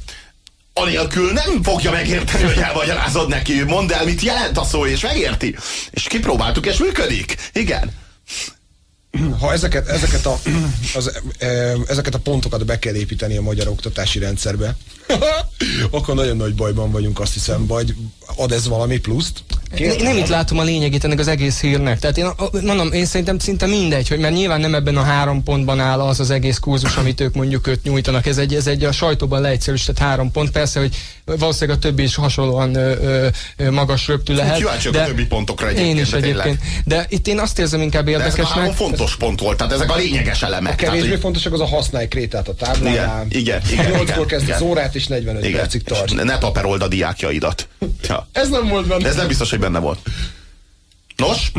anélkül 0.73 1.31
nem 1.31 1.63
fogja 1.63 1.91
megérteni, 1.91 2.43
hogy 2.43 2.57
elmagyarázod 2.57 3.29
neki. 3.29 3.63
Mondd 3.63 3.93
el, 3.93 4.05
mit 4.05 4.21
jelent 4.21 4.57
a 4.57 4.63
szó, 4.63 4.85
és 4.85 5.01
megérti. 5.01 5.55
És 5.91 6.03
kipróbáltuk, 6.03 6.65
és 6.65 6.77
működik. 6.77 7.35
Igen 7.53 7.91
ha 9.39 9.53
ezeket, 9.53 9.87
ezeket, 9.87 10.25
a, 10.25 10.39
az, 10.95 11.21
e, 11.37 11.47
ezeket 11.87 12.15
a 12.15 12.19
pontokat 12.19 12.65
be 12.65 12.79
kell 12.79 12.95
építeni 12.95 13.37
a 13.37 13.41
magyar 13.41 13.67
oktatási 13.67 14.19
rendszerbe, 14.19 14.75
akkor 15.91 16.15
nagyon 16.15 16.37
nagy 16.37 16.55
bajban 16.55 16.91
vagyunk, 16.91 17.19
azt 17.19 17.33
hiszem, 17.33 17.65
vagy 17.65 17.95
ad 18.35 18.51
ez 18.51 18.67
valami 18.67 18.97
pluszt? 18.97 19.43
Én 19.75 19.93
nem 19.99 20.17
itt 20.17 20.27
látom 20.27 20.59
a 20.59 20.63
lényegét 20.63 21.03
ennek 21.03 21.19
az 21.19 21.27
egész 21.27 21.61
hírnek. 21.61 21.99
Tehát 21.99 22.17
én 22.17 22.25
mondom, 22.63 22.91
én 22.91 23.05
szerintem 23.05 23.39
szinte 23.39 23.65
mindegy, 23.65 24.07
hogy 24.07 24.19
mert 24.19 24.33
nyilván 24.33 24.59
nem 24.59 24.75
ebben 24.75 24.97
a 24.97 25.01
három 25.01 25.43
pontban 25.43 25.79
áll 25.79 25.99
az 25.99 26.19
az 26.19 26.29
egész 26.29 26.57
kurzus, 26.57 26.95
amit 26.95 27.21
ők 27.21 27.33
mondjuk 27.33 27.67
őt 27.67 27.83
nyújtanak. 27.83 28.25
Ez 28.25 28.37
egy, 28.37 28.53
ez 28.53 28.67
egy 28.67 28.83
a 28.83 28.91
sajtóban 28.91 29.41
leegyszerűsített 29.41 29.97
három 29.97 30.31
pont. 30.31 30.51
Persze, 30.51 30.79
hogy 30.79 30.95
valószínűleg 31.25 31.77
a 31.77 31.81
többi 31.81 32.03
is 32.03 32.15
hasonlóan 32.15 32.75
ö, 32.75 33.27
ö, 33.57 33.71
magas 33.71 34.07
röptű 34.07 34.33
lehet. 34.33 34.57
Kíváncsiak 34.57 34.93
de 34.93 35.01
a 35.01 35.05
többi 35.05 35.25
pontokra 35.25 35.67
egyébként. 35.67 35.97
Én 35.97 36.03
is 36.03 36.13
egyébként. 36.13 36.59
De 36.85 37.05
itt 37.09 37.27
én 37.27 37.39
azt 37.39 37.59
érzem 37.59 37.81
inkább 37.81 38.07
érdekesnek. 38.07 38.55
De 38.55 38.61
ez 38.61 38.69
a 38.69 38.73
fontos 38.73 39.15
pont 39.15 39.39
volt, 39.39 39.57
tehát 39.57 39.73
ezek 39.73 39.91
a 39.91 39.95
lényeges 39.95 40.41
elemek. 40.41 40.73
A 40.73 40.75
kevésbé 40.75 41.05
tehát, 41.05 41.21
fontosak 41.21 41.53
az 41.53 41.59
a 41.59 41.65
használj 41.65 42.07
krétát 42.07 42.47
a 42.47 42.53
táblánál. 42.53 43.25
Igen, 43.29 43.61
igen. 43.71 43.87
igen 43.87 44.05
8-kor 44.05 44.25
kezd 44.25 44.49
az 44.49 44.61
órát, 44.61 44.95
és 44.95 45.07
45 45.07 45.45
igen. 45.45 45.59
percig 45.59 45.83
tart. 45.83 46.23
Ne 46.23 46.37
taperold 46.37 46.81
a 46.81 46.87
diákjaidat. 46.87 47.67
Ja. 48.07 48.27
Ez 48.31 48.49
nem 48.49 48.67
volt 48.67 48.87
benne. 48.87 49.01
De 49.01 49.09
ez 49.09 49.15
nem 49.15 49.27
biztos, 49.27 49.51
hogy 49.57 49.71
benne 49.71 49.79
volt. 49.79 49.99
Nos? 51.15 51.51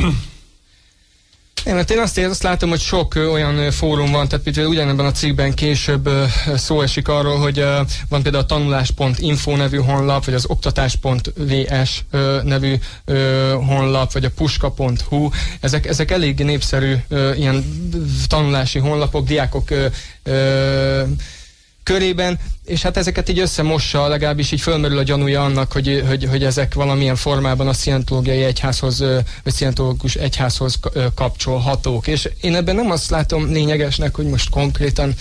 Én, 1.64 1.74
mert 1.74 1.90
én 1.90 1.98
azt, 1.98 2.18
azt 2.18 2.42
látom, 2.42 2.68
hogy 2.68 2.80
sok 2.80 3.14
olyan 3.14 3.70
fórum 3.70 4.10
van, 4.10 4.28
tehát 4.28 4.44
például 4.44 4.66
ugyanebben 4.66 5.06
a 5.06 5.12
cikkben 5.12 5.54
később 5.54 6.10
szó 6.56 6.80
esik 6.82 7.08
arról, 7.08 7.38
hogy 7.38 7.64
van 8.08 8.22
például 8.22 8.42
a 8.42 8.46
tanulás.info 8.46 9.56
nevű 9.56 9.76
honlap, 9.76 10.24
vagy 10.24 10.34
az 10.34 10.46
oktatás.vs 10.46 12.04
nevű 12.42 12.74
honlap, 13.66 14.12
vagy 14.12 14.24
a 14.24 14.30
puska.hu. 14.30 15.28
Ezek, 15.60 15.86
ezek 15.86 16.10
elég 16.10 16.38
népszerű 16.38 16.94
ilyen 17.34 17.64
tanulási 18.28 18.78
honlapok, 18.78 19.26
diákok 19.26 19.68
körében, 21.88 22.38
és 22.64 22.82
hát 22.82 22.96
ezeket 22.96 23.28
így 23.28 23.38
összemossa, 23.38 24.08
legalábbis 24.08 24.52
így 24.52 24.60
fölmerül 24.60 24.98
a 24.98 25.02
gyanúja 25.02 25.44
annak, 25.44 25.72
hogy, 25.72 26.04
hogy, 26.08 26.24
hogy 26.24 26.44
ezek 26.44 26.74
valamilyen 26.74 27.16
formában 27.16 27.68
a 27.68 27.72
szientológiai 27.72 28.42
egyházhoz, 28.42 28.98
vagy 29.44 29.52
szientológus 29.52 30.14
egyházhoz 30.14 30.78
kapcsolhatók. 31.14 32.06
És 32.06 32.28
én 32.40 32.54
ebben 32.54 32.74
nem 32.74 32.90
azt 32.90 33.10
látom 33.10 33.52
lényegesnek, 33.52 34.14
hogy 34.14 34.26
most 34.26 34.50
konkrétan 34.50 35.14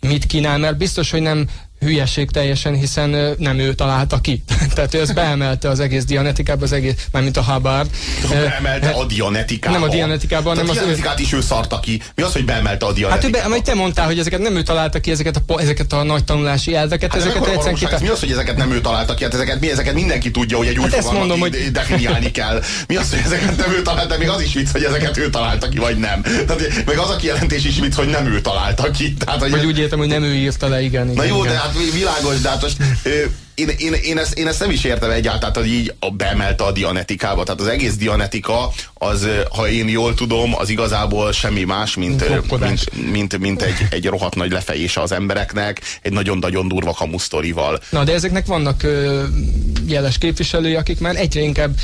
mit 0.00 0.26
kínál, 0.26 0.58
mert 0.58 0.76
biztos, 0.76 1.10
hogy 1.10 1.22
nem 1.22 1.48
hülyeség 1.80 2.30
teljesen, 2.30 2.74
hiszen 2.74 3.34
nem 3.38 3.58
ő 3.58 3.74
találta 3.74 4.20
ki. 4.20 4.42
Tehát 4.74 4.94
ő 4.94 5.00
ezt 5.00 5.14
beemelte 5.14 5.68
az 5.68 5.80
egész 5.80 6.04
dianetikába, 6.04 6.64
az 6.64 6.72
egész, 6.72 6.94
mármint 7.12 7.36
a 7.36 7.42
Hubbard. 7.42 7.90
Beemelte 8.28 8.88
a 8.88 9.04
dianetikába. 9.04 9.78
Nem 9.78 9.88
a 9.88 9.92
dianetikába, 9.92 10.48
hanem 10.48 10.68
az 10.68 10.76
A 10.76 10.80
dianetikát 10.80 11.20
ő... 11.20 11.22
is 11.22 11.32
ő 11.32 11.40
szarta 11.40 11.80
ki. 11.80 12.02
Mi 12.14 12.22
az, 12.22 12.32
hogy 12.32 12.44
beemelte 12.44 12.86
a 12.86 12.92
dianetikába? 12.92 13.38
Hát 13.38 13.48
ő 13.48 13.50
be, 13.50 13.60
te 13.60 13.74
mondtál, 13.74 14.06
hogy 14.06 14.18
ezeket 14.18 14.40
nem 14.40 14.56
ő 14.56 14.62
találta 14.62 15.00
ki, 15.00 15.10
ezeket 15.10 15.42
a, 15.46 15.60
ezeket 15.60 15.92
a 15.92 16.02
nagy 16.02 16.24
tanulási 16.24 16.74
elveket. 16.74 17.12
Hát 17.12 17.20
ezeket 17.20 17.46
egyszerűen 17.46 17.74
kita... 17.74 17.98
Mi 18.00 18.08
az, 18.08 18.20
hogy 18.20 18.30
ezeket 18.30 18.56
nem 18.56 18.72
ő 18.72 18.80
találta 18.80 19.14
ki? 19.14 19.22
Hát 19.22 19.34
ezeket, 19.34 19.60
mi, 19.60 19.70
ezeket 19.70 19.94
mindenki 19.94 20.30
tudja, 20.30 20.56
hogy 20.56 20.66
egy 20.66 20.78
új 20.78 20.90
hát 20.90 21.12
mondom, 21.12 21.40
hogy... 21.40 21.70
definiálni 21.72 22.30
kell. 22.40 22.62
Mi 22.86 22.96
az, 22.96 23.10
hogy 23.10 23.20
ezeket 23.24 23.56
nem 23.56 23.72
ő 23.72 23.82
találta, 23.82 24.18
még 24.18 24.28
az 24.28 24.40
is 24.40 24.54
vicc, 24.54 24.70
hogy 24.72 24.84
ezeket 24.84 25.16
ő 25.16 25.30
találta 25.30 25.68
ki, 25.68 25.78
vagy 25.78 25.96
nem. 25.96 26.22
Tehát, 26.22 26.84
meg 26.86 26.98
az 26.98 27.10
a 27.10 27.16
kijelentés 27.16 27.64
is 27.64 27.78
vicc, 27.78 27.94
hogy 27.94 28.08
nem 28.08 28.26
ő 28.26 28.40
találta 28.40 28.90
ki. 28.90 29.14
Tehát, 29.14 29.40
hogy 29.40 29.50
vagy 29.50 29.64
úgy 29.64 29.78
értem, 29.78 29.98
hogy 29.98 30.08
nem 30.08 30.22
ő 30.22 30.34
írta 30.34 30.68
le, 30.68 30.82
igen. 30.82 31.06
Na 31.06 31.12
igen, 31.12 31.26
jó, 31.26 31.44
igen. 31.44 31.52
de 31.52 31.58
hát 31.58 31.69
világos, 31.92 32.40
de 32.40 32.48
hát 32.48 32.62
most 32.62 32.76
én, 33.60 33.68
én, 33.78 33.92
én, 33.92 34.18
ezt, 34.18 34.38
én 34.38 34.46
ezt 34.46 34.60
nem 34.60 34.70
is 34.70 34.84
értem 34.84 35.10
egyáltalán, 35.10 35.54
hogy 35.54 35.72
így 35.72 35.94
beemelte 36.12 36.64
a 36.64 36.72
dianetikába. 36.72 37.42
Tehát 37.42 37.60
az 37.60 37.66
egész 37.66 37.96
dianetika, 37.96 38.72
az, 38.94 39.26
ha 39.50 39.68
én 39.68 39.88
jól 39.88 40.14
tudom, 40.14 40.54
az 40.56 40.68
igazából 40.68 41.32
semmi 41.32 41.64
más, 41.64 41.96
mint, 41.96 42.28
mint, 42.60 43.10
mint, 43.10 43.38
mint 43.38 43.62
egy, 43.62 43.86
egy 43.90 44.06
rohadt 44.06 44.34
nagy 44.34 44.50
lefejése 44.50 45.00
az 45.00 45.12
embereknek, 45.12 45.80
egy 46.02 46.12
nagyon-nagyon 46.12 46.68
durva 46.68 46.92
kamusztorival. 46.92 47.80
Na, 47.90 48.04
de 48.04 48.12
ezeknek 48.12 48.46
vannak 48.46 48.82
ö, 48.82 49.24
jeles 49.86 50.18
képviselői, 50.18 50.74
akik 50.74 51.00
már 51.00 51.16
egyre 51.16 51.40
inkább 51.40 51.74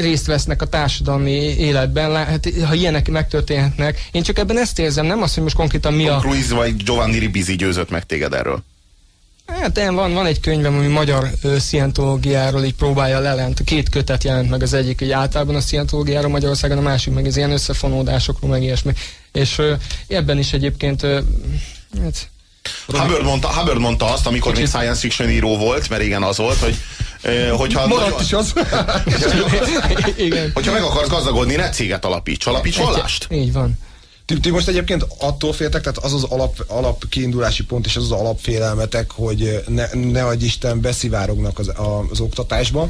részt 0.00 0.26
vesznek 0.26 0.62
a 0.62 0.66
társadalmi 0.66 1.30
életben. 1.58 2.14
Hát, 2.14 2.48
ha 2.64 2.74
ilyenek 2.74 3.10
megtörténhetnek, 3.10 4.08
én 4.12 4.22
csak 4.22 4.38
ebben 4.38 4.58
ezt 4.58 4.78
érzem, 4.78 5.06
nem 5.06 5.22
azt, 5.22 5.34
hogy 5.34 5.42
most 5.42 5.56
konkrétan 5.56 5.92
mi 5.92 6.04
Tom 6.04 6.14
a... 6.14 6.18
Cruise 6.18 6.54
vagy 6.54 6.76
Giovanni 6.76 7.18
Ribisi 7.18 7.56
győzött 7.56 7.90
meg 7.90 8.06
téged 8.06 8.32
erről. 8.32 8.62
Hát 9.46 9.78
én 9.78 9.94
van, 9.94 10.12
van 10.12 10.26
egy 10.26 10.40
könyvem, 10.40 10.74
ami 10.74 10.86
magyar 10.86 11.30
ö, 11.42 11.58
szientológiáról 11.58 12.64
így 12.64 12.74
próbálja 12.74 13.18
lelent. 13.18 13.64
Két 13.64 13.88
kötet 13.88 14.24
jelent 14.24 14.50
meg 14.50 14.62
az 14.62 14.72
egyik, 14.72 14.98
hogy 14.98 15.10
általában 15.10 15.54
a 15.54 15.60
szientológiáról 15.60 16.30
Magyarországon, 16.30 16.78
a 16.78 16.80
másik 16.80 17.14
meg 17.14 17.26
az 17.26 17.36
ilyen 17.36 17.50
összefonódásokról, 17.50 18.50
meg 18.50 18.62
ilyesmi. 18.62 18.92
És 19.32 19.58
ö, 19.58 19.74
ebben 20.06 20.38
is 20.38 20.52
egyébként 20.52 21.02
ö, 21.02 21.20
hát, 22.02 22.28
Hubbard 22.86 23.24
mondta, 23.24 23.48
Hubbard 23.48 23.78
mondta 23.78 24.12
azt, 24.12 24.26
amikor 24.26 24.52
Kicsit. 24.52 24.72
még 24.72 24.80
science 24.80 25.00
fiction 25.00 25.30
író 25.30 25.56
volt, 25.56 25.88
mert 25.88 26.02
igen 26.02 26.22
az 26.22 26.36
volt, 26.36 26.58
hogy 26.58 26.76
hogyha 27.56 27.86
Maradt 27.86 28.20
is 28.20 28.32
az. 28.32 28.52
igen. 30.16 30.50
hogyha 30.54 30.72
meg 30.72 30.82
akarsz 30.82 31.08
gazdagodni, 31.08 31.54
ne 31.54 31.68
céget 31.68 32.04
alapíts, 32.04 32.46
alapíts 32.46 32.76
vallást. 32.76 33.26
Így 33.30 33.52
van. 33.52 33.78
Ti, 34.26 34.40
ti 34.40 34.50
most 34.50 34.68
egyébként 34.68 35.06
attól 35.18 35.52
féltek, 35.52 35.82
tehát 35.82 35.98
az 35.98 36.12
az 36.12 36.22
alap, 36.22 36.64
alap 36.66 37.08
kiindulási 37.08 37.64
pont 37.64 37.86
és 37.86 37.96
az 37.96 38.02
az 38.02 38.10
alapfélelmetek, 38.10 39.10
hogy 39.10 39.62
ne, 39.66 39.86
ne 39.92 40.24
adj 40.26 40.44
Isten 40.44 40.80
beszivárognak 40.80 41.58
az, 41.58 41.72
az 42.10 42.20
oktatásba, 42.20 42.88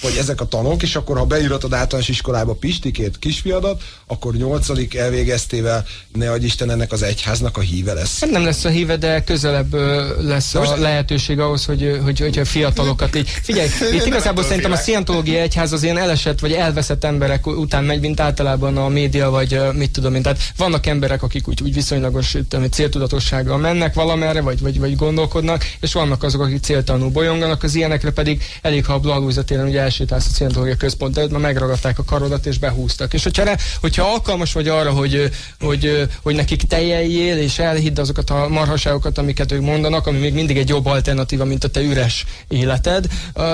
vagy 0.00 0.16
ezek 0.16 0.40
a 0.40 0.44
tanok, 0.44 0.82
és 0.82 0.96
akkor 0.96 1.18
ha 1.18 1.24
beíratod 1.24 1.72
általános 1.72 2.08
iskolába 2.08 2.54
Pistikét, 2.54 3.18
kisfiadat, 3.18 3.82
akkor 4.06 4.34
nyolcadik 4.34 4.94
elvégeztével, 4.94 5.84
ne 6.12 6.30
adj 6.30 6.44
Isten 6.44 6.70
ennek 6.70 6.92
az 6.92 7.02
egyháznak 7.02 7.56
a 7.56 7.60
híve 7.60 7.92
lesz. 7.92 8.20
Hát 8.20 8.30
nem 8.30 8.44
lesz 8.44 8.64
a 8.64 8.68
híve, 8.68 8.96
de 8.96 9.24
közelebb 9.24 9.74
lesz 10.20 10.54
a 10.54 10.76
lehetőség 10.76 11.38
ahhoz, 11.38 11.64
hogy, 11.64 12.00
hogy, 12.04 12.20
hogy 12.20 12.38
a 12.38 12.44
fiatalokat 12.44 13.16
így... 13.16 13.28
Figyelj, 13.28 13.68
itt 13.96 14.06
igazából 14.06 14.44
szerintem 14.44 14.72
a 14.72 14.76
szientológiai 14.76 15.36
egyház 15.36 15.72
az 15.72 15.82
ilyen 15.82 15.98
elesett 15.98 16.40
vagy 16.40 16.52
elveszett 16.52 17.04
emberek 17.04 17.46
után 17.46 17.84
megy, 17.84 18.00
mint 18.00 18.20
általában 18.20 18.76
a 18.76 18.88
média, 18.88 19.30
vagy 19.30 19.60
mit 19.72 19.90
tudom 19.90 20.14
én. 20.14 20.22
Tehát 20.22 20.40
vannak 20.56 20.86
emberek, 20.86 21.22
akik 21.22 21.48
úgy, 21.48 21.62
úgy 21.62 21.74
viszonylagos 21.74 22.36
céltudatossággal 22.70 23.58
mennek 23.58 23.94
valamerre, 23.94 24.40
vagy, 24.40 24.60
vagy, 24.60 24.78
vagy 24.78 24.96
gondolkodnak, 24.96 25.64
és 25.80 25.92
vannak 25.92 26.22
azok, 26.22 26.40
akik 26.40 26.62
céltanul 26.62 27.10
bolyonganak, 27.10 27.62
az 27.62 27.74
ilyenekre 27.74 28.10
pedig 28.10 28.42
elég, 28.62 28.84
ha 28.84 28.92
a 28.92 28.98
Blahalúzatéren 28.98 29.66
ugye 29.66 29.83
elsétálsz 29.84 30.26
a 30.26 30.30
Szientológia 30.30 30.76
Központ 30.76 31.16
előtt, 31.16 31.30
mert 31.30 31.42
megragadták 31.42 31.98
a 31.98 32.04
karodat 32.04 32.46
és 32.46 32.58
behúztak. 32.58 33.14
És 33.14 33.22
hogyha, 33.22 33.56
hogyha 33.80 34.12
alkalmas 34.12 34.52
vagy 34.52 34.68
arra, 34.68 34.90
hogy, 34.90 35.30
hogy, 35.60 36.08
hogy 36.22 36.34
nekik 36.34 36.62
tejeljél, 36.62 37.36
és 37.36 37.58
elhidd 37.58 38.00
azokat 38.00 38.30
a 38.30 38.48
marhaságokat, 38.48 39.18
amiket 39.18 39.52
ők 39.52 39.60
mondanak, 39.60 40.06
ami 40.06 40.18
még 40.18 40.34
mindig 40.34 40.56
egy 40.56 40.68
jobb 40.68 40.86
alternatíva, 40.86 41.44
mint 41.44 41.64
a 41.64 41.68
te 41.68 41.80
üres 41.80 42.24
életed, 42.48 43.06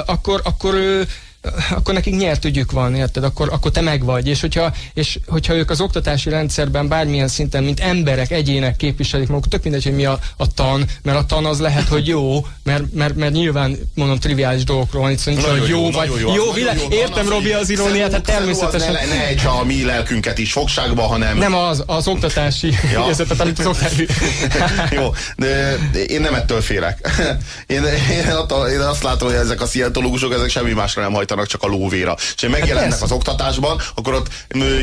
akkor, 0.06 0.40
akkor 0.44 0.74
akkor 1.70 1.94
nekik 1.94 2.16
nyert 2.16 2.44
ügyük 2.44 2.72
van, 2.72 2.94
érted? 2.94 3.24
Akkor, 3.24 3.48
akkor 3.52 3.70
te 3.70 3.80
megvagy. 3.80 4.26
És 4.26 4.40
hogyha, 4.40 4.72
és 4.94 5.18
hogyha 5.26 5.54
ők 5.54 5.70
az 5.70 5.80
oktatási 5.80 6.30
rendszerben 6.30 6.88
bármilyen 6.88 7.28
szinten, 7.28 7.64
mint 7.64 7.80
emberek, 7.80 8.30
egyének 8.30 8.76
képviselik 8.76 9.28
magukat, 9.28 9.50
tök 9.50 9.62
mindegy, 9.62 9.84
hogy 9.84 9.94
mi 9.94 10.04
a, 10.04 10.18
a 10.36 10.52
tan, 10.54 10.84
mert 11.02 11.18
a 11.18 11.24
tan 11.24 11.44
az 11.44 11.60
lehet, 11.60 11.88
hogy 11.88 12.06
jó, 12.06 12.46
mert, 12.62 12.92
mert, 12.94 13.16
mert 13.16 13.32
nyilván 13.32 13.78
mondom 13.94 14.18
triviális 14.18 14.64
dolgokról 14.64 15.02
van 15.02 15.10
itt, 15.10 15.18
szóval 15.18 15.58
hogy 15.58 15.68
jó, 15.68 15.82
jó, 15.82 15.90
vagy 15.90 16.10
jó, 16.20 16.34
jó, 16.34 16.52
világ, 16.52 16.78
jó, 16.78 16.88
értem 16.90 17.28
Robi 17.28 17.52
az 17.52 17.70
iróniát, 17.70 18.12
hát 18.12 18.22
természetesen. 18.22 18.92
Ne, 18.92 19.04
ne 19.04 19.26
egy 19.26 19.42
a 19.60 19.64
mi 19.64 19.84
lelkünket 19.84 20.38
is 20.38 20.52
fogságba, 20.52 21.02
hanem... 21.02 21.38
Nem 21.38 21.54
az, 21.54 21.82
az 21.86 22.08
oktatási 22.08 22.74
ja. 22.92 23.04
érzetet, 23.08 23.40
amit 23.40 23.58
az 23.58 23.66
oktatási... 23.66 24.06
jó, 24.96 25.10
de 25.36 25.78
én 26.06 26.20
nem 26.20 26.34
ettől 26.34 26.60
félek. 26.60 27.10
Én, 27.66 27.84
én, 27.84 28.24
én 28.72 28.80
azt 28.80 29.02
látom, 29.02 29.28
hogy 29.28 29.36
ezek 29.36 29.60
a 29.60 29.66
szientológusok, 29.66 30.32
ezek 30.32 30.50
semmi 30.50 30.72
másra 30.72 31.02
nem 31.02 31.12
hajtanak 31.30 31.46
csak 31.46 31.62
a 31.62 31.66
lóvéra. 31.66 32.16
És 32.36 32.42
ha 32.42 32.48
megjelennek 32.48 32.92
hát 32.92 33.02
az 33.02 33.12
oktatásban, 33.12 33.80
akkor 33.94 34.14
ott 34.14 34.28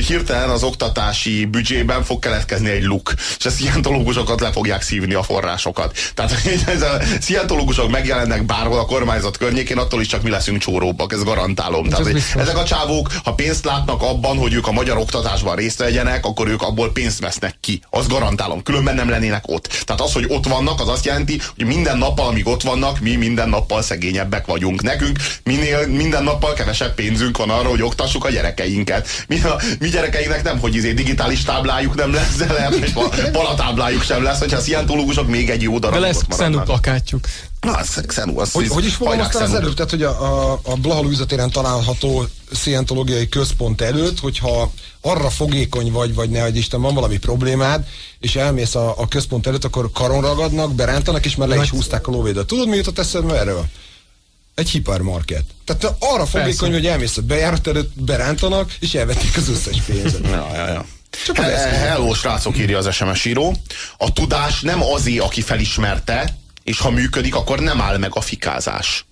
hirtelen 0.07 0.49
az 0.49 0.63
oktatási 0.63 1.45
büdzsében 1.45 2.03
fog 2.03 2.19
keletkezni 2.19 2.69
egy 2.69 2.83
luk. 2.83 3.13
És 3.37 3.45
a 3.45 3.49
szientológusokat 3.49 4.39
le 4.39 4.51
fogják 4.51 4.81
szívni 4.81 5.13
a 5.13 5.23
forrásokat. 5.23 5.97
Tehát 6.13 6.41
ez 6.75 6.81
a 6.81 6.97
szientológusok 7.19 7.89
megjelennek 7.89 8.45
bárhol 8.45 8.79
a 8.79 8.85
kormányzat 8.85 9.37
környékén, 9.37 9.77
attól 9.77 10.01
is 10.01 10.07
csak 10.07 10.21
mi 10.21 10.29
leszünk 10.29 10.57
csóróbbak, 10.57 11.13
ez 11.13 11.23
garantálom. 11.23 11.89
Tehát, 11.89 12.07
ez 12.07 12.23
ezek 12.35 12.57
a 12.57 12.63
csávók, 12.63 13.11
ha 13.23 13.33
pénzt 13.33 13.65
látnak 13.65 14.01
abban, 14.01 14.37
hogy 14.37 14.53
ők 14.53 14.67
a 14.67 14.71
magyar 14.71 14.97
oktatásban 14.97 15.55
részt 15.55 15.79
vegyenek, 15.79 16.25
akkor 16.25 16.47
ők 16.47 16.61
abból 16.61 16.91
pénzt 16.91 17.19
vesznek 17.19 17.55
ki. 17.59 17.81
Az 17.89 18.07
garantálom. 18.07 18.63
Különben 18.63 18.95
nem 18.95 19.09
lennének 19.09 19.43
ott. 19.47 19.67
Tehát 19.85 20.01
az, 20.01 20.13
hogy 20.13 20.25
ott 20.27 20.47
vannak, 20.47 20.79
az 20.79 20.87
azt 20.87 21.05
jelenti, 21.05 21.41
hogy 21.55 21.65
minden 21.65 21.97
nappal, 21.97 22.27
amíg 22.27 22.47
ott 22.47 22.61
vannak, 22.61 22.99
mi 22.99 23.15
minden 23.15 23.49
nappal 23.49 23.81
szegényebbek 23.81 24.45
vagyunk. 24.45 24.81
Nekünk 24.81 25.19
minél 25.43 25.87
minden 25.87 26.23
nappal 26.39 26.53
kevesebb 26.53 26.93
pénzünk 26.93 27.37
van 27.37 27.49
arra, 27.49 27.69
hogy 27.69 27.81
oktassuk 27.81 28.25
a 28.25 28.29
gyerekeinket. 28.29 29.07
Mi, 29.27 29.41
a, 29.41 29.59
mi 29.79 29.89
gyerekeinknek 29.89 30.43
nem, 30.43 30.59
hogy 30.59 30.75
izé 30.75 30.93
digitális 30.93 31.43
táblájuk 31.43 31.95
nem 31.95 32.13
lesz, 32.13 32.35
de 32.35 32.53
lehet, 32.53 32.73
hogy 32.79 32.93
palatáblájuk 33.31 34.03
sem 34.03 34.23
lesz, 34.23 34.39
hogyha 34.39 34.57
a 34.57 34.61
szientológusok 34.61 35.27
még 35.27 35.49
egy 35.49 35.61
jó 35.61 35.79
darabot 35.79 36.01
De 36.01 36.07
lesz 36.07 36.21
xenu 36.29 36.59
plakátjuk. 36.59 37.27
Na, 37.61 37.73
az 37.73 38.01
xenu, 38.07 38.39
az 38.39 38.51
hogy, 38.51 38.67
hogy 38.67 38.85
is 38.85 38.95
fogalmaztál 38.95 39.43
az 39.43 39.53
előbb? 39.53 39.73
Tehát, 39.73 39.91
hogy 39.91 40.03
a, 40.03 40.51
a, 40.51 40.59
a 40.63 40.75
Blaha 40.75 41.05
található 41.51 42.27
szientológiai 42.51 43.29
központ 43.29 43.81
előtt, 43.81 44.19
hogyha 44.19 44.71
arra 45.01 45.29
fogékony 45.29 45.91
vagy, 45.91 46.13
vagy 46.13 46.29
ne, 46.29 46.41
hogy 46.41 46.57
Isten, 46.57 46.81
van 46.81 46.93
valami 46.93 47.17
problémád, 47.17 47.85
és 48.19 48.35
elmész 48.35 48.75
a, 48.75 48.93
a 48.97 49.07
központ 49.07 49.47
előtt, 49.47 49.63
akkor 49.63 49.91
karon 49.93 50.21
ragadnak, 50.21 50.73
berántanak, 50.73 51.25
és 51.25 51.35
már 51.35 51.47
le 51.47 51.61
is 51.61 51.69
húzták 51.69 52.07
a 52.07 52.11
lóvédet. 52.11 52.45
Tudod, 52.45 52.67
mi 52.67 52.75
jutott 52.75 52.99
eszembe 52.99 53.39
erről? 53.39 53.65
Egy 54.57 54.69
hipermarket. 54.69 55.43
Tehát 55.65 55.95
arra 55.99 56.25
fogékony, 56.25 56.71
hogy 56.71 56.85
elmész 56.85 57.17
a 57.17 57.21
bejárat 57.21 57.67
előtt, 57.67 57.91
berántanak, 58.01 58.75
és 58.79 58.93
elvették 58.93 59.37
az 59.37 59.49
összes 59.49 59.81
pénzet. 59.81 60.21
ja, 60.23 60.49
ja, 60.53 60.67
ja. 60.67 60.85
Csak 61.25 61.37
He 61.37 61.57
Hello, 61.57 62.13
srácok, 62.13 62.57
írja 62.57 62.77
az 62.77 62.93
SMS 62.93 63.25
író. 63.25 63.55
A 63.97 64.13
tudás 64.13 64.61
nem 64.61 64.83
azé, 64.83 65.17
aki 65.17 65.41
felismerte, 65.41 66.37
és 66.63 66.79
ha 66.79 66.89
működik, 66.89 67.35
akkor 67.35 67.59
nem 67.59 67.81
áll 67.81 67.97
meg 67.97 68.15
a 68.15 68.21
fikázás. 68.21 69.05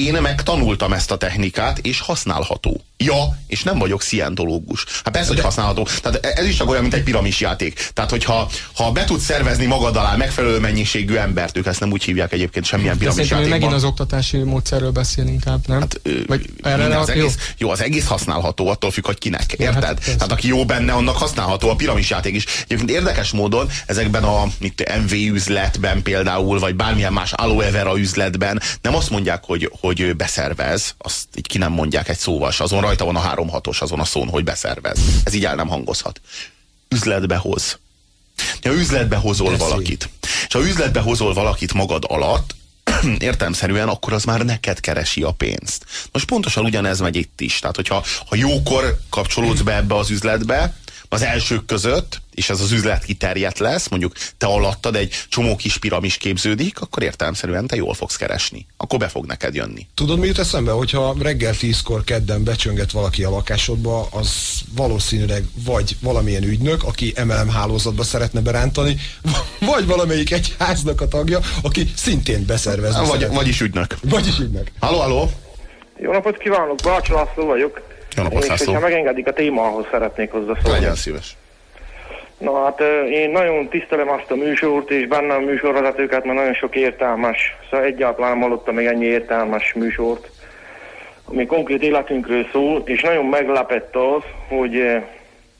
Én 0.00 0.18
megtanultam 0.20 0.92
ezt 0.92 1.10
a 1.10 1.16
technikát, 1.16 1.78
és 1.78 2.00
használható. 2.00 2.80
Ja, 2.98 3.38
és 3.46 3.62
nem 3.62 3.78
vagyok 3.78 4.02
szientológus. 4.02 4.84
Hát 5.04 5.12
persze, 5.12 5.28
hogy 5.28 5.40
használható. 5.40 5.88
Tehát 6.02 6.26
ez 6.26 6.46
is 6.46 6.56
csak 6.56 6.68
olyan, 6.68 6.82
mint 6.82 6.94
egy 6.94 7.02
piramis 7.02 7.40
játék. 7.40 7.90
Tehát, 7.92 8.10
hogyha 8.10 8.50
ha 8.74 8.92
be 8.92 9.04
tudsz 9.04 9.24
szervezni 9.24 9.66
magad 9.66 9.96
alá 9.96 10.16
megfelelő 10.16 10.58
mennyiségű 10.60 11.14
embert, 11.14 11.56
ők 11.56 11.66
ezt 11.66 11.80
nem 11.80 11.92
úgy 11.92 12.04
hívják 12.04 12.32
egyébként 12.32 12.64
semmilyen 12.64 12.98
piramis 12.98 13.30
játékban. 13.30 13.48
megint 13.48 13.72
az 13.72 13.84
oktatási 13.84 14.36
módszerről 14.36 14.90
beszél 14.90 15.26
inkább, 15.26 15.66
nem? 15.66 15.80
Hát, 15.80 16.00
Vagy 16.26 16.46
erre 16.62 16.98
az 16.98 17.08
egész, 17.08 17.36
jó? 17.58 17.70
az 17.70 17.82
egész 17.82 18.06
használható, 18.06 18.68
attól 18.68 18.90
függ, 18.90 19.06
hogy 19.06 19.18
kinek. 19.18 19.52
Érted? 19.52 19.84
Hát, 19.84 20.00
Tehát 20.04 20.32
aki 20.32 20.48
jó 20.48 20.64
benne, 20.64 20.92
annak 20.92 21.16
használható 21.16 21.68
a 21.70 21.76
piramis 21.76 22.10
játék 22.10 22.34
is. 22.34 22.44
Egyébként 22.64 22.90
érdekes 22.90 23.30
módon 23.30 23.68
ezekben 23.86 24.24
a 24.24 24.44
mit, 24.58 24.92
MV 25.04 25.12
üzletben 25.12 26.02
például, 26.02 26.58
vagy 26.58 26.74
bármilyen 26.74 27.12
más 27.12 27.32
aloe 27.32 27.70
vera 27.70 27.98
üzletben 27.98 28.62
nem 28.82 28.94
azt 28.94 29.10
mondják, 29.10 29.44
hogy, 29.44 29.70
hogy 29.86 30.16
beszervez, 30.16 30.94
azt 30.98 31.26
így 31.34 31.46
ki 31.46 31.58
nem 31.58 31.72
mondják 31.72 32.08
egy 32.08 32.18
szóval, 32.18 32.52
azon 32.58 32.80
rajta 32.80 33.04
van 33.04 33.16
a 33.16 33.20
három 33.20 33.48
hatos 33.48 33.80
azon 33.80 34.00
a 34.00 34.04
szón, 34.04 34.28
hogy 34.28 34.44
beszervez. 34.44 34.98
Ez 35.24 35.34
így 35.34 35.44
el 35.44 35.54
nem 35.54 35.68
hangozhat. 35.68 36.20
Üzletbe 36.88 37.36
hoz. 37.36 37.78
Ha 38.62 38.72
üzletbe 38.72 39.16
hozol 39.16 39.50
Beszél. 39.50 39.68
valakit, 39.68 40.08
és 40.46 40.52
ha 40.52 40.60
üzletbe 40.60 41.00
hozol 41.00 41.34
valakit 41.34 41.72
magad 41.72 42.04
alatt, 42.08 42.54
értelmszerűen, 43.18 43.88
akkor 43.88 44.12
az 44.12 44.24
már 44.24 44.44
neked 44.44 44.80
keresi 44.80 45.22
a 45.22 45.30
pénzt. 45.30 45.84
Most 46.12 46.26
pontosan 46.26 46.64
ugyanez 46.64 47.00
megy 47.00 47.16
itt 47.16 47.40
is. 47.40 47.58
Tehát, 47.58 47.76
hogyha 47.76 48.04
ha 48.26 48.36
jókor 48.36 48.98
kapcsolódsz 49.10 49.60
be 49.60 49.74
ebbe 49.74 49.94
az 49.94 50.10
üzletbe, 50.10 50.74
az 51.08 51.22
elsők 51.22 51.64
között, 51.66 52.20
és 52.34 52.50
ez 52.50 52.60
az 52.60 52.72
üzlet 52.72 53.04
kiterjedt 53.04 53.58
lesz, 53.58 53.88
mondjuk 53.88 54.12
te 54.38 54.46
alattad 54.46 54.96
egy 54.96 55.14
csomó 55.28 55.56
kis 55.56 55.78
piramis 55.78 56.16
képződik, 56.16 56.80
akkor 56.80 57.02
értelemszerűen 57.02 57.66
te 57.66 57.76
jól 57.76 57.94
fogsz 57.94 58.16
keresni. 58.16 58.66
Akkor 58.76 58.98
be 58.98 59.08
fog 59.08 59.26
neked 59.26 59.54
jönni. 59.54 59.86
Tudod, 59.94 60.18
mi 60.18 60.26
jut 60.26 60.38
eszembe? 60.38 60.70
Hogyha 60.70 61.16
reggel 61.22 61.54
tízkor 61.54 62.04
kedden 62.04 62.44
becsönget 62.44 62.92
valaki 62.92 63.24
a 63.24 63.30
lakásodba, 63.30 64.08
az 64.10 64.60
valószínűleg 64.76 65.44
vagy 65.64 65.96
valamilyen 66.00 66.42
ügynök, 66.42 66.82
aki 66.84 67.14
MLM 67.24 67.48
hálózatba 67.48 68.02
szeretne 68.02 68.40
berántani, 68.40 68.96
vagy 69.72 69.86
valamelyik 69.86 70.32
egyháznak 70.32 71.00
a 71.00 71.08
tagja, 71.08 71.40
aki 71.62 71.90
szintén 71.96 72.46
beszervezne. 72.46 73.06
Vagy, 73.06 73.28
vagyis 73.28 73.60
ügynök. 73.60 73.96
Vagyis 74.02 74.38
ügynök. 74.38 74.70
Halló, 74.78 74.98
halló! 74.98 75.30
Jó 75.98 76.12
napot 76.12 76.38
kívánok, 76.38 76.78
Bács 76.84 77.08
László 77.08 77.46
vagyok. 77.46 77.95
És 78.40 78.64
hogyha 78.64 78.80
megengedik 78.80 79.26
a 79.26 79.32
témához 79.32 79.86
szeretnék 79.90 80.30
hozzászólni. 80.30 80.70
Legyen 80.70 80.94
szíves. 80.94 81.36
Na 82.38 82.64
hát 82.64 82.80
én 83.10 83.30
nagyon 83.30 83.68
tisztelem 83.68 84.08
azt 84.08 84.30
a 84.30 84.34
műsort, 84.34 84.90
és 84.90 85.06
benne 85.06 85.34
a 85.34 85.40
műsorvezetőket, 85.40 86.24
mert 86.24 86.38
nagyon 86.38 86.54
sok 86.54 86.76
értelmes, 86.76 87.56
szóval 87.70 87.86
egyáltalán 87.86 88.40
hallottam 88.40 88.74
még 88.74 88.86
ennyi 88.86 89.04
értelmes 89.04 89.72
műsort, 89.72 90.30
ami 91.24 91.46
konkrét 91.46 91.82
életünkről 91.82 92.46
szól, 92.52 92.82
és 92.84 93.02
nagyon 93.02 93.24
meglepett 93.24 93.96
az, 93.96 94.22
hogy 94.48 95.02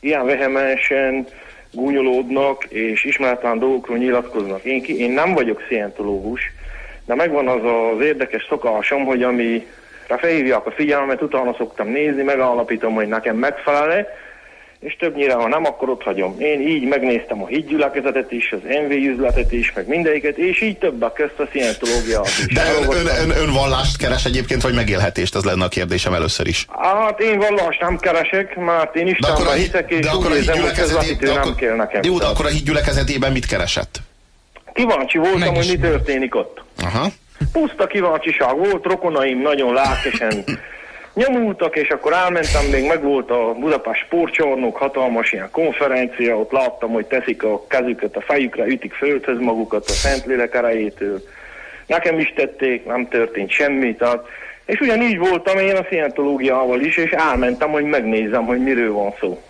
ilyen 0.00 0.26
vehemensen 0.26 1.26
gúnyolódnak, 1.72 2.64
és 2.64 3.04
ismeretlen 3.04 3.58
dolgokról 3.58 3.96
nyilatkoznak. 3.96 4.64
Én, 4.64 4.82
ki, 4.82 5.00
én 5.00 5.10
nem 5.10 5.34
vagyok 5.34 5.62
szientológus, 5.68 6.40
de 7.04 7.14
megvan 7.14 7.48
az 7.48 7.62
az 7.64 8.04
érdekes 8.04 8.46
szokásom, 8.48 9.04
hogy 9.04 9.22
ami 9.22 9.66
felhívják 10.08 10.66
a 10.66 10.70
figyelmet, 10.70 11.22
utána 11.22 11.54
szoktam 11.58 11.88
nézni, 11.88 12.22
megállapítom, 12.22 12.94
hogy 12.94 13.08
nekem 13.08 13.36
megfelel 13.36 14.06
és 14.80 14.96
többnyire, 14.98 15.34
ha 15.34 15.48
nem, 15.48 15.64
akkor 15.64 15.88
ott 15.88 16.02
hagyom. 16.02 16.40
Én 16.40 16.60
így 16.60 16.82
megnéztem 16.88 17.42
a 17.42 17.46
hídgyülekezetet 17.46 18.32
is, 18.32 18.52
az 18.52 18.58
NV 18.62 18.90
üzletet 18.90 19.52
is, 19.52 19.72
meg 19.72 19.88
mindegyiket, 19.88 20.36
és 20.36 20.62
így 20.62 20.78
többek 20.78 21.12
közt 21.12 21.38
a 21.38 21.48
szientológiát 21.52 22.26
is. 22.26 22.46
De 22.46 22.62
ön, 22.80 22.96
ön, 22.96 23.06
ön, 23.06 23.30
ön 23.30 23.52
vallást 23.52 23.96
keres 23.96 24.24
egyébként, 24.24 24.62
vagy 24.62 24.74
megélhetést? 24.74 25.34
Ez 25.34 25.44
lenne 25.44 25.64
a 25.64 25.68
kérdésem 25.68 26.14
először 26.14 26.46
is. 26.46 26.66
Hát 26.78 27.20
én 27.20 27.38
vallást 27.38 27.80
nem 27.80 27.98
keresek, 27.98 28.56
mert 28.56 28.96
én 28.96 29.06
Istenben 29.06 29.56
hiszek, 29.56 29.90
és 29.90 30.00
de 30.00 30.10
akkor 30.10 30.30
úgy 30.30 30.36
érzem, 30.36 30.60
hogy 30.60 31.16
nem 31.20 31.54
kell 31.54 31.76
nekem. 31.76 32.00
Jó, 32.04 32.18
de 32.18 32.26
akkor 32.26 32.44
a 32.44 32.48
hídgyülekezetében 32.48 33.32
mit 33.32 33.46
keresett? 33.46 33.98
Kíváncsi 34.72 35.18
voltam, 35.18 35.38
Meg 35.38 35.56
hogy 35.56 35.66
mi 35.68 35.78
történik 35.78 36.34
ott. 36.34 36.62
Aha. 36.82 37.06
Puszta 37.60 37.86
kíváncsiság 37.86 38.56
volt, 38.56 38.84
rokonaim 38.84 39.40
nagyon 39.40 39.72
lelkesen 39.72 40.44
nyomultak, 41.14 41.76
és 41.76 41.88
akkor 41.88 42.12
elmentem, 42.12 42.64
még 42.70 42.86
meg 42.86 43.02
volt 43.02 43.30
a 43.30 43.52
Budapest 43.52 44.04
sportcsarnok, 44.04 44.76
hatalmas 44.76 45.32
ilyen 45.32 45.48
konferencia, 45.50 46.38
ott 46.38 46.50
láttam, 46.50 46.90
hogy 46.90 47.06
teszik 47.06 47.42
a 47.42 47.66
kezüket 47.66 48.16
a 48.16 48.20
fejükre, 48.20 48.66
ütik 48.66 48.92
földhöz 48.92 49.38
magukat 49.38 49.88
a 49.88 49.92
Szentlélek 49.92 50.54
erejétől. 50.54 51.22
Nekem 51.86 52.18
is 52.18 52.32
tették, 52.36 52.84
nem 52.84 53.08
történt 53.08 53.50
semmi, 53.50 53.94
tehát 53.94 54.26
És 54.64 54.80
ugyanígy 54.80 55.18
voltam 55.18 55.58
én 55.58 55.76
a 55.76 55.86
szientológiával 55.88 56.80
is, 56.80 56.96
és 56.96 57.10
elmentem, 57.10 57.70
hogy 57.70 57.84
megnézzem, 57.84 58.44
hogy 58.44 58.62
miről 58.62 58.92
van 58.92 59.14
szó. 59.20 59.42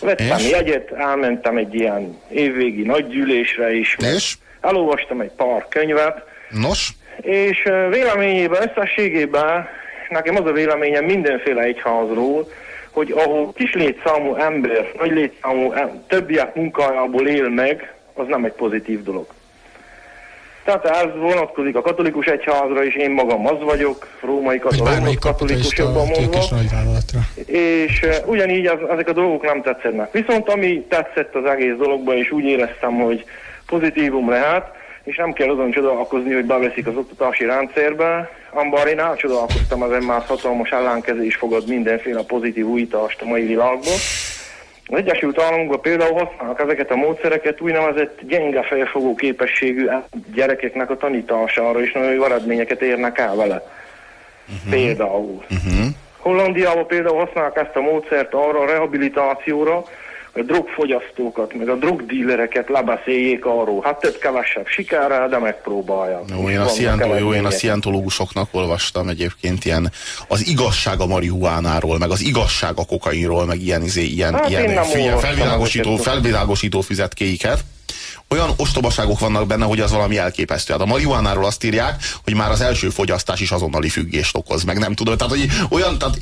Vettem 0.00 0.38
És? 0.38 0.50
jegyet, 0.50 0.90
elmentem 0.90 1.56
egy 1.56 1.74
ilyen 1.74 2.20
évvégi 2.28 2.82
nagygyűlésre 2.82 3.72
is. 3.72 3.96
És? 4.14 4.36
Elolvastam 4.60 5.20
egy 5.20 5.32
pár 5.36 5.66
könyvet, 5.68 6.28
Nos? 6.50 6.92
és 7.22 7.62
véleményében, 7.90 8.68
összességében 8.68 9.68
nekem 10.08 10.36
az 10.36 10.46
a 10.46 10.52
véleményem 10.52 11.04
mindenféle 11.04 11.62
egyházról, 11.62 12.48
hogy 12.90 13.10
ahol 13.16 13.52
kis 13.52 13.74
létszámú 13.74 14.34
ember, 14.34 14.92
nagy 14.98 15.10
létszámú 15.10 15.72
em- 15.72 16.06
többiek 16.08 16.54
munkájából 16.54 17.26
él 17.28 17.48
meg, 17.48 17.94
az 18.14 18.26
nem 18.28 18.44
egy 18.44 18.52
pozitív 18.52 19.02
dolog. 19.02 19.26
Tehát 20.64 20.84
ez 20.84 21.16
vonatkozik 21.16 21.76
a 21.76 21.80
katolikus 21.80 22.26
egyházra 22.26 22.82
is, 22.82 22.96
én 22.96 23.10
magam 23.10 23.46
az 23.46 23.62
vagyok, 23.62 24.06
római 24.20 24.58
katolikus, 24.58 25.16
katolikus 25.20 25.78
jobban 25.78 26.06
mondva. 26.06 26.38
És 27.46 28.02
uh, 28.02 28.28
ugyanígy 28.28 28.66
az, 28.66 28.78
ezek 28.90 29.08
a 29.08 29.12
dolgok 29.12 29.42
nem 29.42 29.62
tetszenek. 29.62 30.12
Viszont 30.12 30.48
ami 30.48 30.84
tetszett 30.88 31.34
az 31.34 31.44
egész 31.44 31.74
dologban, 31.78 32.16
és 32.16 32.30
úgy 32.30 32.44
éreztem, 32.44 32.94
hogy 32.94 33.24
pozitívum 33.66 34.30
lehet, 34.30 34.79
és 35.10 35.16
nem 35.16 35.32
kell 35.32 35.48
azon 35.48 35.70
csodálkozni, 35.70 36.32
hogy 36.32 36.44
beveszik 36.44 36.86
az 36.86 36.96
oktatási 36.96 37.44
rendszerbe, 37.44 38.30
amiben 38.50 38.86
én 38.86 38.98
elcsodálkoztam, 38.98 39.82
ezen 39.82 40.02
már 40.02 40.22
hatalmas 40.22 40.70
ellenkezés 40.70 41.36
fogad 41.36 41.68
mindenféle 41.68 42.22
pozitív 42.22 42.66
újítást 42.66 43.22
a 43.22 43.24
mai 43.24 43.46
világban. 43.46 43.98
Az 44.86 44.98
Egyesült 44.98 45.40
Államokban 45.40 45.80
például 45.80 46.12
használnak 46.12 46.60
ezeket 46.60 46.90
a 46.90 46.96
módszereket 46.96 47.60
úgynevezett 47.60 48.18
gyenge 48.22 48.62
felfogó 48.62 49.14
képességű 49.14 49.88
gyerekeknek 50.34 50.90
a 50.90 50.96
tanítására, 50.96 51.82
és 51.82 51.92
nagyon 51.92 52.12
jó 52.12 52.24
eredményeket 52.24 52.82
érnek 52.82 53.18
el 53.18 53.34
vele. 53.34 53.62
Uh-huh. 54.48 54.70
Például. 54.70 55.44
Uh-huh. 55.50 55.86
Hollandiában 56.16 56.86
például 56.86 57.24
használják 57.24 57.56
ezt 57.56 57.76
a 57.76 57.80
módszert 57.80 58.34
arra 58.34 58.60
a 58.60 58.66
rehabilitációra, 58.66 59.84
a 60.32 60.40
drogfogyasztókat, 60.42 61.54
meg 61.54 61.68
a 61.68 61.74
drogdílereket 61.74 62.68
lebeszéljék 62.68 63.44
arról. 63.44 63.82
Hát 63.82 64.00
több-kevesebb 64.00 64.66
sikerrel, 64.66 65.28
de 65.28 65.38
megpróbálják. 65.38 66.22
Jó, 66.28 66.50
én 66.50 66.60
a, 66.60 66.68
szientó, 66.68 67.14
jó, 67.14 67.34
én 67.34 67.44
a 67.44 67.50
szientológusoknak 67.50 68.48
olvastam 68.52 69.08
egyébként 69.08 69.64
ilyen 69.64 69.92
az 70.28 70.46
igazság 70.46 71.00
a 71.00 71.06
marihuánáról, 71.06 71.98
meg 71.98 72.10
az 72.10 72.20
igazság 72.20 72.72
a 72.76 72.84
kokainról, 72.84 73.46
meg 73.46 73.60
ilyen, 73.60 73.82
izé, 73.82 74.04
ilyen, 74.04 74.34
Hát 74.34 74.48
ilyen 74.48 74.84
olvastam 74.84 75.16
felvilágosító, 75.16 75.96
felvilágosító 75.96 76.80
füzetkéiket. 76.80 77.58
Olyan 78.28 78.50
ostobaságok 78.56 79.18
vannak 79.18 79.46
benne, 79.46 79.64
hogy 79.64 79.80
az 79.80 79.90
valami 79.90 80.18
elképesztő. 80.18 80.72
Hát 80.72 80.82
a 80.82 80.86
marihuánáról 80.86 81.44
azt 81.44 81.64
írják, 81.64 82.02
hogy 82.24 82.34
már 82.34 82.50
az 82.50 82.60
első 82.60 82.90
fogyasztás 82.90 83.40
is 83.40 83.50
azonnali 83.50 83.88
függést 83.88 84.36
okoz, 84.36 84.64
meg 84.64 84.78
nem 84.78 84.94
tudod. 84.94 85.18
Tehát, 85.18 85.32
hogy 85.32 85.48
olyan, 85.70 85.98
tehát, 85.98 86.20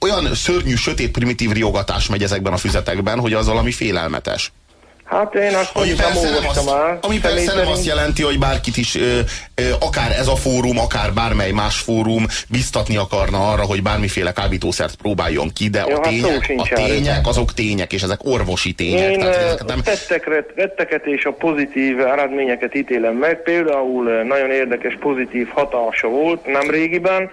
olyan 0.00 0.34
szörnyű, 0.34 0.74
sötét, 0.74 1.10
primitív 1.10 1.50
riogatás 1.50 2.06
megy 2.06 2.22
ezekben 2.22 2.52
a 2.52 2.56
füzetekben, 2.56 3.20
hogy 3.20 3.32
az 3.32 3.46
valami 3.46 3.72
félelmetes. 3.72 4.52
Hát 5.10 5.34
én 5.34 5.54
azt 5.54 5.70
Ami 5.74 5.86
mondjuk 5.86 5.98
nem 5.98 6.32
nem 6.32 6.48
azt, 6.48 6.68
el. 6.68 6.98
ami 7.02 7.18
persze 7.18 7.54
nem 7.54 7.66
azt 7.66 7.86
jelenti, 7.86 8.22
hogy 8.22 8.38
bárkit 8.38 8.76
is, 8.76 8.96
ö, 8.96 9.18
ö, 9.54 9.62
akár 9.80 10.10
ez 10.10 10.26
a 10.26 10.36
fórum, 10.36 10.78
akár 10.78 11.12
bármely 11.12 11.50
más 11.50 11.78
fórum 11.78 12.26
biztatni 12.48 12.96
akarna 12.96 13.50
arra, 13.50 13.62
hogy 13.62 13.82
bármiféle 13.82 14.32
kábítószert 14.32 14.94
próbáljon 14.94 15.48
ki, 15.52 15.68
de 15.68 15.78
Ja, 15.78 15.96
a 15.96 16.00
hát 16.02 16.08
tények, 16.08 16.44
sincs 16.44 16.70
a 16.70 16.74
tények 16.74 17.26
azok 17.26 17.54
tények, 17.54 17.92
és 17.92 18.02
ezek 18.02 18.18
orvosi 18.22 18.72
tények. 18.72 19.10
Én 19.10 19.18
tehát, 19.18 19.64
nem, 19.66 19.80
tettekre, 19.82 20.46
tetteket 20.56 21.06
és 21.06 21.24
a 21.24 21.32
pozitív 21.32 22.00
eredményeket 22.00 22.74
ítélem 22.74 23.14
meg. 23.14 23.42
Például 23.42 24.22
nagyon 24.22 24.50
érdekes 24.50 24.96
pozitív 25.00 25.48
hatása 25.48 26.08
volt 26.08 26.46
nem 26.46 26.70
régiben. 26.70 27.30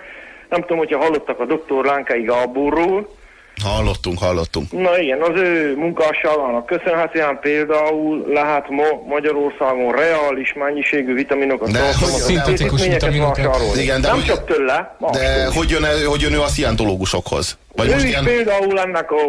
Nem 0.50 0.62
tudom, 0.62 0.78
hogyha 0.78 0.98
hallottak 0.98 1.40
a 1.40 1.46
dr. 1.46 1.86
Lánkai 1.86 2.22
Gáborról. 2.22 3.16
Hallottunk, 3.64 4.20
hallottunk. 4.20 4.72
Na 4.72 5.00
igen, 5.00 5.22
az 5.22 5.40
ő 5.40 5.76
munkásságának 5.78 6.66
köszönhetően 6.66 7.40
például 7.42 8.26
lehet 8.28 8.70
ma 8.70 8.84
Magyarországon 9.08 9.92
reális 9.92 10.54
mennyiségű 10.54 11.14
vitaminokat 11.14 11.72
De 11.72 11.80
tartalmazó 11.80 12.18
szintetikus 12.26 12.88
vitaminokat. 12.88 13.76
Igen, 13.76 14.02
de 14.02 14.08
nem 14.08 14.16
hogy- 14.16 14.26
csak 14.26 14.46
tőle, 14.46 14.96
De 15.12 15.46
hogy 15.56 15.70
jön, 15.70 15.84
hogy 16.08 16.22
jön 16.22 16.34
ő 16.34 16.42
a 16.42 16.48
szientológusokhoz? 16.48 17.58
Vagy 17.76 17.88
ő 17.88 17.92
most 17.92 18.04
is 18.04 18.10
ilyen, 18.10 18.24
például 18.24 18.80
ennek 18.80 19.12
a 19.12 19.22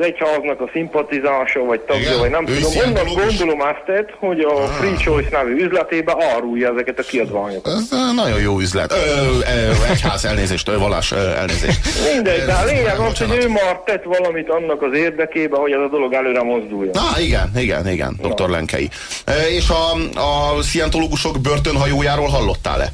egyháznak 0.00 0.60
a 0.60 0.68
szimpatizása, 0.72 1.64
vagy 1.64 1.80
tagja, 1.80 2.06
Igen? 2.06 2.18
vagy 2.18 2.30
nem 2.30 2.44
tudom. 2.44 2.72
Onnan 2.86 3.14
gondolom 3.14 3.60
azt, 3.60 4.08
hogy 4.18 4.40
a 4.40 4.56
Free 4.56 4.96
Choice 4.96 5.28
nevű 5.30 5.64
üzletébe 5.64 6.14
árulja 6.34 6.70
ezeket 6.72 6.98
a 6.98 7.02
kiadványokat. 7.02 7.72
ez 7.72 7.88
ö, 7.92 8.12
nagyon 8.14 8.40
jó 8.40 8.58
üzlet. 8.60 8.92
Ö, 8.92 8.96
ö, 9.38 9.70
egyház 9.90 10.24
elnézést, 10.24 10.68
ö, 10.68 10.78
vallás 10.78 11.12
ö, 11.12 11.30
elnézést. 11.30 11.80
Mindegy, 12.14 12.44
de 12.44 12.52
a 12.52 12.64
lényeg 12.64 12.98
az, 12.98 13.18
hogy 13.18 13.38
ő 13.44 13.48
már 13.48 13.80
tett 13.84 14.04
valamit 14.04 14.50
annak 14.50 14.82
az 14.82 14.96
érdekében, 14.96 15.60
hogy 15.60 15.72
ez 15.72 15.80
a 15.80 15.88
dolog 15.88 16.12
előre 16.12 16.42
mozduljon. 16.42 16.94
Ah, 16.94 17.24
igen, 17.24 17.50
igen, 17.56 17.88
igen, 17.88 18.20
dr. 18.22 18.48
Lenkei. 18.48 18.88
E, 19.24 19.48
és 19.48 19.68
a, 19.68 19.92
a 20.20 20.62
szientológusok 20.62 21.40
börtönhajójáról 21.40 22.28
hallottál-e? 22.28 22.88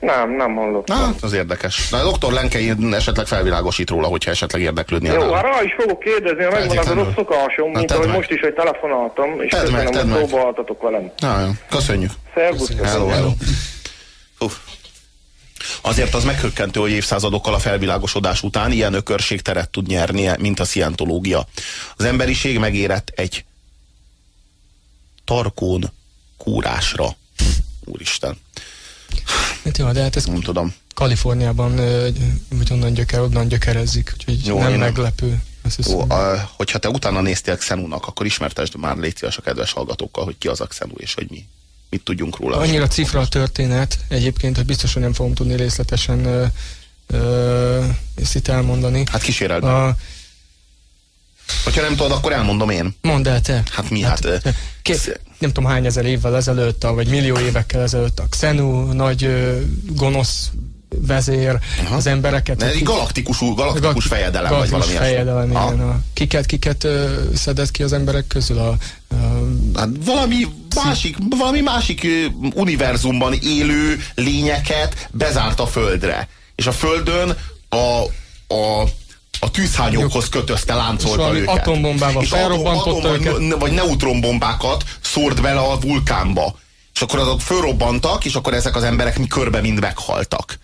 Nem, 0.00 0.36
nem 0.36 0.54
hallottam. 0.54 0.98
Na, 0.98 1.14
az 1.20 1.32
érdekes. 1.32 1.88
Na, 1.88 2.08
a 2.08 2.16
dr. 2.16 2.32
Lenkei 2.32 2.72
esetleg 2.92 3.26
felvilágosít 3.26 3.90
róla, 3.90 4.06
hogyha 4.06 4.30
esetleg 4.30 4.62
érdeklődnél. 4.62 5.12
Jó, 5.12 5.18
nála. 5.20 5.34
hát 5.34 5.44
rá 5.44 5.62
is 5.62 5.74
fogok 5.78 6.00
kérdezni, 6.00 6.44
ha 6.44 6.50
megvan 6.50 6.78
az 6.78 6.86
a 6.86 6.94
rossz 6.94 7.14
szokásom, 7.16 7.70
mint 7.70 7.90
ahogy 7.90 8.06
meg. 8.06 8.16
most 8.16 8.30
is, 8.30 8.40
hogy 8.40 8.54
telefonáltam, 8.54 9.40
és 9.40 9.50
Tedd 9.50 9.70
meg, 9.70 9.84
köszönöm, 9.86 9.92
tedd 9.92 10.02
hogy 10.02 10.20
meg. 10.20 10.28
próbáltatok 10.28 10.82
velem. 10.82 11.10
Na, 11.18 11.40
jó. 11.40 11.50
Köszönjük. 11.70 12.10
Szervusz! 12.34 12.72
Hello, 12.82 13.06
hello. 13.06 13.30
Uf. 14.38 14.56
Azért 15.80 16.14
az 16.14 16.24
meghökkentő, 16.24 16.80
hogy 16.80 16.90
évszázadokkal 16.90 17.54
a 17.54 17.58
felvilágosodás 17.58 18.42
után 18.42 18.72
ilyen 18.72 18.94
ökörség 18.94 19.40
teret 19.40 19.70
tud 19.70 19.86
nyerni, 19.86 20.30
mint 20.38 20.60
a 20.60 20.64
szientológia. 20.64 21.46
Az 21.96 22.04
emberiség 22.04 22.58
megérett 22.58 23.12
egy 23.14 23.44
tarkón 25.24 25.84
kúrásra. 26.38 27.06
Úristen, 27.84 28.36
Hát 29.64 29.78
jó, 29.78 29.90
de 29.92 30.02
hát 30.02 30.16
ez 30.16 30.24
nem 30.24 30.40
tudom. 30.40 30.74
Kaliforniában, 30.94 31.76
vagy 32.48 32.72
onnan 32.72 32.92
gyöker, 32.94 33.20
onnan 33.20 33.48
gyökerezzik, 33.48 34.12
úgyhogy 34.14 34.46
Jó, 34.46 34.56
jó, 34.56 34.62
nem 34.62 34.78
meglepő. 34.78 35.42
Azt 35.62 35.76
hiszem. 35.76 35.94
Ó, 35.94 36.10
a, 36.10 36.50
hogyha 36.56 36.78
te 36.78 36.88
utána 36.88 37.20
néztél 37.20 37.56
Xenunak, 37.56 38.06
akkor 38.06 38.26
ismertesd 38.26 38.76
már 38.76 38.96
légy 38.96 39.16
szíves 39.16 39.36
a 39.36 39.42
kedves 39.42 39.72
hallgatókkal, 39.72 40.24
hogy 40.24 40.38
ki 40.38 40.48
az 40.48 40.60
a 40.60 40.66
Xenu, 40.66 40.92
és 40.96 41.14
hogy 41.14 41.26
mi, 41.30 41.44
mit 41.90 42.02
tudjunk 42.02 42.36
róla. 42.38 42.56
Annyira 42.56 42.86
cifra 42.86 43.20
a 43.20 43.28
történet 43.28 43.98
egyébként, 44.08 44.56
hogy 44.56 44.64
biztos, 44.66 44.92
hogy 44.92 45.02
nem 45.02 45.12
fogom 45.12 45.34
tudni 45.34 45.56
részletesen 45.56 46.24
ö, 46.24 46.44
ö, 47.06 47.84
ezt 48.14 48.34
itt 48.34 48.48
elmondani. 48.48 49.02
Hát 49.10 49.22
kíséreld. 49.22 49.64
A, 49.64 49.96
Hogyha 51.64 51.80
nem 51.80 51.96
tudod, 51.96 52.12
akkor 52.12 52.32
elmondom 52.32 52.70
én. 52.70 52.96
mondd 53.00 53.28
el 53.28 53.40
te. 53.40 53.62
Hát 53.70 53.90
mi, 53.90 54.00
hát... 54.02 54.24
ö, 54.24 54.36
Két, 54.82 55.20
nem 55.40 55.52
tudom 55.52 55.70
hány 55.70 55.86
ezer 55.86 56.04
évvel 56.04 56.36
ezelőtt, 56.36 56.82
vagy 56.82 57.08
millió 57.08 57.38
évekkel 57.38 57.80
ezelőtt 57.82 58.18
a 58.18 58.24
Xenu 58.30 58.92
nagy 58.92 59.24
ö, 59.24 59.60
gonosz 59.86 60.50
vezér 61.06 61.58
Aha. 61.84 61.94
az 61.94 62.06
embereket. 62.06 62.56
De 62.56 62.66
egy 62.66 62.82
galaktikus, 62.82 63.38
galaktikus 63.38 63.80
Galaktikus 63.80 64.06
fejedelem, 64.06 64.50
vagy 64.58 64.70
valami 64.70 64.90
ilyesmi. 64.90 65.06
fejedelem, 65.08 65.50
igen. 65.50 65.80
A, 65.80 66.00
kiket, 66.12 66.46
kiket 66.46 66.84
ö, 66.84 67.20
szedett 67.34 67.70
ki 67.70 67.82
az 67.82 67.92
emberek 67.92 68.26
közül? 68.26 68.58
A, 68.58 68.68
a, 68.68 69.14
Hát 69.74 69.88
valami 70.04 70.46
másik, 70.84 71.16
valami 71.38 71.60
másik 71.60 72.04
ö, 72.04 72.24
univerzumban 72.54 73.32
élő 73.42 74.00
lényeket 74.14 75.08
bezárt 75.10 75.60
a 75.60 75.66
Földre. 75.66 76.28
És 76.54 76.66
a 76.66 76.72
Földön 76.72 77.36
a, 77.68 77.76
a 78.54 78.88
a 79.42 79.50
tűzhányókhoz 79.50 80.28
kötözte, 80.28 80.72
És 80.72 80.78
láncolta 80.78 81.16
valami 81.16 81.38
őket. 81.38 81.58
atombombával 81.58 82.22
és 82.22 82.28
felrobbantotta 82.28 83.08
atom, 83.08 83.12
őket. 83.42 83.58
Vagy 83.60 83.72
neutronbombákat 83.72 84.84
szórt 85.12 85.42
bele 85.42 85.60
a 85.60 85.78
vulkánba. 85.78 86.58
És 86.94 87.00
akkor 87.00 87.18
azok 87.18 87.40
fölrobbantak, 87.40 88.24
és 88.24 88.34
akkor 88.34 88.54
ezek 88.54 88.76
az 88.76 88.82
emberek 88.82 89.18
mi 89.18 89.26
körbe 89.26 89.60
mind 89.60 89.80
meghaltak. 89.80 90.58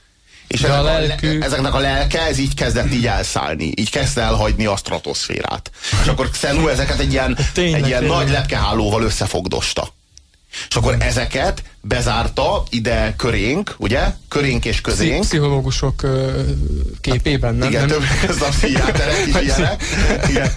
És 0.47 0.63
a 0.63 0.67
ezek 0.67 0.79
a 0.79 0.83
lelkük- 0.83 1.39
le, 1.39 1.45
ezeknek 1.47 1.75
a 1.75 1.79
lelke, 1.79 2.21
ez 2.21 2.39
így 2.39 2.55
kezdett 2.55 2.93
így 2.93 3.07
elszállni. 3.07 3.73
Így 3.77 3.91
kezdte 3.91 4.21
elhagyni 4.23 4.67
a 4.67 4.77
stratoszférát. 4.77 5.71
És 6.03 6.09
akkor 6.09 6.31
Xenu 6.31 6.69
ezeket 6.69 6.99
egy 6.99 7.13
ilyen, 7.13 7.39
Tényleg, 7.55 7.81
egy 7.81 7.87
ilyen 7.87 8.01
tényleg. 8.01 8.19
nagy 8.19 8.31
lepkehálóval 8.31 9.03
összefogdosta. 9.03 9.95
És 10.69 10.77
akkor 10.77 10.97
ezeket 10.99 11.63
bezárta 11.81 12.63
ide 12.71 13.15
körénk, 13.17 13.75
ugye? 13.79 14.05
Körénk 14.29 14.65
és 14.65 14.81
közénk. 14.81 15.21
pszichológusok 15.21 16.03
ö, 16.03 16.43
képében, 17.01 17.55
nem? 17.55 17.69
Igen, 17.69 17.87
nem? 17.87 17.89
több 17.89 18.03
ez 18.29 18.43
a 18.43 18.49
pszichiáterek 18.49 19.27
is 19.27 19.35
ilyenek. 19.43 19.83
Igen. 20.31 20.51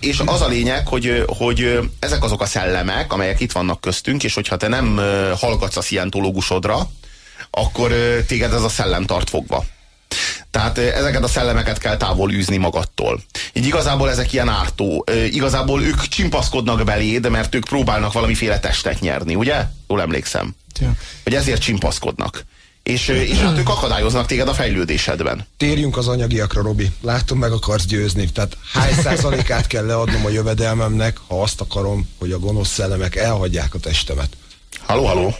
És 0.00 0.22
az 0.24 0.40
a 0.40 0.48
lényeg, 0.48 0.88
hogy, 0.88 1.24
hogy 1.26 1.78
ezek 1.98 2.24
azok 2.24 2.40
a 2.40 2.46
szellemek, 2.46 3.12
amelyek 3.12 3.40
itt 3.40 3.52
vannak 3.52 3.80
köztünk, 3.80 4.24
és 4.24 4.34
hogyha 4.34 4.56
te 4.56 4.68
nem 4.68 5.00
hallgatsz 5.34 5.76
a 5.76 5.80
szientológusodra, 5.80 6.90
akkor 7.50 7.92
téged 8.26 8.52
ez 8.52 8.62
a 8.62 8.68
szellem 8.68 9.04
tart 9.04 9.30
fogva. 9.30 9.64
Tehát 10.56 10.78
ö, 10.78 10.82
ezeket 10.82 11.22
a 11.22 11.28
szellemeket 11.28 11.78
kell 11.78 11.96
távol 11.96 12.32
űzni 12.32 12.56
magadtól. 12.56 13.20
Így 13.52 13.66
igazából 13.66 14.10
ezek 14.10 14.32
ilyen 14.32 14.48
ártó. 14.48 15.04
Ö, 15.06 15.24
Igazából 15.24 15.82
ők 15.82 16.00
csimpaszkodnak 16.08 16.84
beléd, 16.84 17.30
mert 17.30 17.54
ők 17.54 17.64
próbálnak 17.64 18.12
valamiféle 18.12 18.60
testet 18.60 19.00
nyerni, 19.00 19.34
ugye? 19.34 19.64
Jól 19.88 20.00
emlékszem. 20.00 20.54
Ja. 20.80 20.92
Hogy 21.24 21.34
ezért 21.34 21.60
csimpaszkodnak. 21.60 22.44
és, 22.82 23.08
és 23.08 23.38
hát 23.38 23.58
ők 23.58 23.68
akadályoznak 23.68 24.26
téged 24.26 24.48
a 24.48 24.54
fejlődésedben. 24.54 25.46
Térjünk 25.56 25.96
az 25.96 26.08
anyagiakra, 26.08 26.62
Robi. 26.62 26.90
Látom, 27.02 27.38
meg 27.38 27.52
akarsz 27.52 27.86
győzni. 27.86 28.30
Tehát 28.32 28.56
hány 28.72 28.92
százalékát 29.02 29.66
kell 29.66 29.86
leadnom 29.86 30.24
a 30.24 30.28
jövedelmemnek, 30.28 31.16
ha 31.28 31.42
azt 31.42 31.60
akarom, 31.60 32.08
hogy 32.18 32.32
a 32.32 32.38
gonosz 32.38 32.68
szellemek 32.68 33.16
elhagyják 33.16 33.74
a 33.74 33.78
testemet? 33.78 34.28
Halló, 34.86 35.04
halló! 35.04 35.34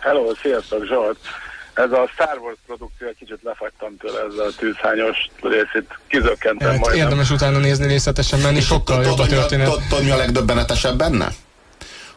Hello, 0.00 0.22
sziasztok 0.42 0.86
Zsolt! 0.86 1.18
Ez 1.84 1.92
a 1.92 2.08
Star 2.12 2.38
Wars 2.38 2.56
produkció, 2.66 3.06
egy 3.08 3.16
kicsit 3.18 3.38
lefagytam 3.42 3.96
tőle, 3.96 4.18
ez 4.20 4.34
a 4.38 4.56
tűzhányos 4.58 5.16
részét 5.42 5.98
kizökkentem 6.08 6.68
Hát 6.70 6.78
majdnem. 6.78 7.04
érdemes 7.04 7.30
utána 7.30 7.58
nézni 7.58 7.86
részletesen 7.86 8.40
menni, 8.40 8.60
sokkal 8.60 9.02
jobb 9.04 9.18
a 9.18 9.26
történet. 9.26 9.70
tudod, 9.70 10.04
mi 10.04 10.10
a 10.10 10.16
legdöbbenetesebb 10.16 10.96
benne? 10.96 11.28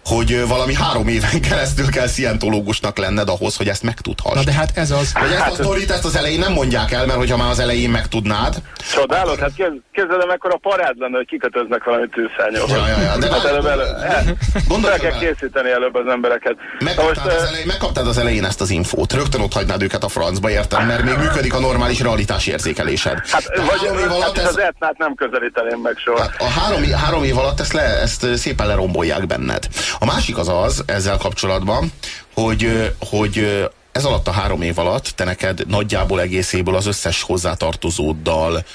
Hogy 0.05 0.47
valami 0.47 0.73
három 0.73 1.07
éven 1.07 1.41
keresztül 1.49 1.89
kell 1.89 2.07
szientológusnak 2.07 2.97
lenned 2.97 3.29
ahhoz, 3.29 3.55
hogy 3.55 3.67
ezt 3.67 3.83
megtudhass. 3.83 4.33
Na 4.33 4.43
de 4.43 4.51
hát 4.51 4.71
ez 4.77 4.91
az. 4.91 5.11
Hogy 5.13 5.31
ezt 5.31 5.47
a 5.47 5.53
sztorit 5.53 5.91
ezt 5.91 6.05
az 6.05 6.15
elején 6.15 6.39
nem 6.39 6.53
mondják 6.53 6.91
el, 6.91 7.05
mert 7.05 7.17
hogyha 7.17 7.37
már 7.37 7.49
az 7.49 7.59
elején 7.59 7.89
megtudnád, 7.89 8.61
Csodálod? 8.93 9.39
Hát 9.39 9.51
képzeld 9.91 10.21
el, 10.21 10.27
mekkora 10.27 10.57
parád 10.57 10.97
lenne, 10.97 11.17
hogy 11.17 11.25
kikötöznek 11.25 11.83
valami 11.83 12.07
tűzhányos. 12.07 12.71
Ja, 12.71 12.87
ja, 12.87 13.01
ja, 13.01 13.17
de 13.17 13.31
hát 13.31 13.45
előbb, 13.45 13.65
elő, 13.65 13.83
el, 14.01 14.23
gondolj 14.67 14.97
kell 14.97 15.17
készíteni 15.19 15.71
előbb 15.71 15.95
az 15.95 16.07
embereket. 16.07 16.55
Na 16.79 16.85
most, 16.85 16.97
megkaptad 16.97 17.33
az, 17.33 17.43
elején, 17.43 17.65
megkaptad 17.67 18.07
az 18.07 18.17
elején 18.17 18.45
ezt 18.45 18.61
az 18.61 18.69
infót, 18.69 19.13
rögtön 19.13 19.41
ott 19.41 19.53
hagynád 19.53 19.81
őket 19.81 20.03
a 20.03 20.07
francba, 20.07 20.49
érted? 20.49 20.85
Mert 20.85 21.03
még 21.03 21.15
működik 21.17 21.53
a 21.53 21.59
normális 21.59 21.99
realitás 21.99 22.47
érzékelésed. 22.47 23.19
hát, 23.27 23.43
De 23.43 23.61
vagy, 23.61 23.79
három 23.79 23.97
év 23.97 24.03
hát 24.03 24.15
alatt 24.15 24.37
az 24.37 24.57
ez, 24.57 24.63
etnát 24.63 24.97
nem 24.97 25.15
közelíteném 25.15 25.79
meg 25.79 25.97
soha. 25.97 26.21
Hát 26.21 26.35
a 26.37 26.45
három, 26.59 26.83
három 26.83 27.23
év 27.23 27.37
alatt 27.37 27.59
ezt, 27.59 27.73
le, 27.73 27.81
ezt 27.81 28.35
szépen 28.35 28.67
lerombolják 28.67 29.27
benned. 29.27 29.67
A 29.99 30.06
másik 30.06 30.38
az 30.38 30.47
az, 30.47 30.84
ezzel 30.86 31.17
kapcsolatban, 31.17 31.91
hogy, 32.34 32.93
hogy 32.99 33.67
ez 33.91 34.06
alatt 34.06 34.27
a 34.27 34.32
három 34.32 34.62
év 34.62 34.80
alatt 34.80 35.06
te 35.15 35.23
neked 35.23 35.67
nagyjából 35.67 36.21
egészéből 36.21 36.75
az 36.75 36.86
összes 36.86 37.21
hozzátartozóddal, 37.21 38.65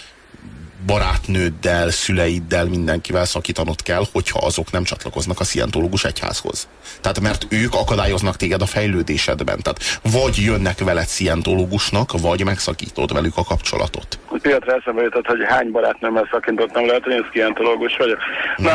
barátnőddel, 0.87 1.90
szüleiddel, 1.90 2.64
mindenkivel 2.64 3.25
szakítanod 3.25 3.83
kell, 3.83 4.03
hogyha 4.12 4.46
azok 4.46 4.70
nem 4.70 4.85
csatlakoznak 4.85 5.40
a 5.40 5.44
szientológus 5.44 6.05
egyházhoz. 6.05 6.68
Tehát 7.01 7.20
mert 7.20 7.46
ők 7.51 7.75
akadályoznak 7.75 8.37
téged 8.37 8.62
a 8.62 8.66
fejlődésedben. 8.66 9.59
Tehát 9.62 10.01
vagy 10.12 10.37
jönnek 10.37 10.79
veled 10.79 11.07
szientológusnak, 11.07 12.20
vagy 12.20 12.44
megszakítod 12.44 13.12
velük 13.12 13.37
a 13.37 13.44
kapcsolatot. 13.44 14.18
Piatra 14.42 14.75
eszembe 14.75 15.03
jutott, 15.03 15.27
hogy 15.27 15.44
hány 15.49 15.70
barátnőmmel 15.70 16.29
szakintottam, 16.31 16.87
lehet, 16.87 17.03
hogy 17.03 17.12
én 17.12 17.27
szkientológus 17.29 17.96
vagyok. 17.96 18.18
Na, 18.57 18.70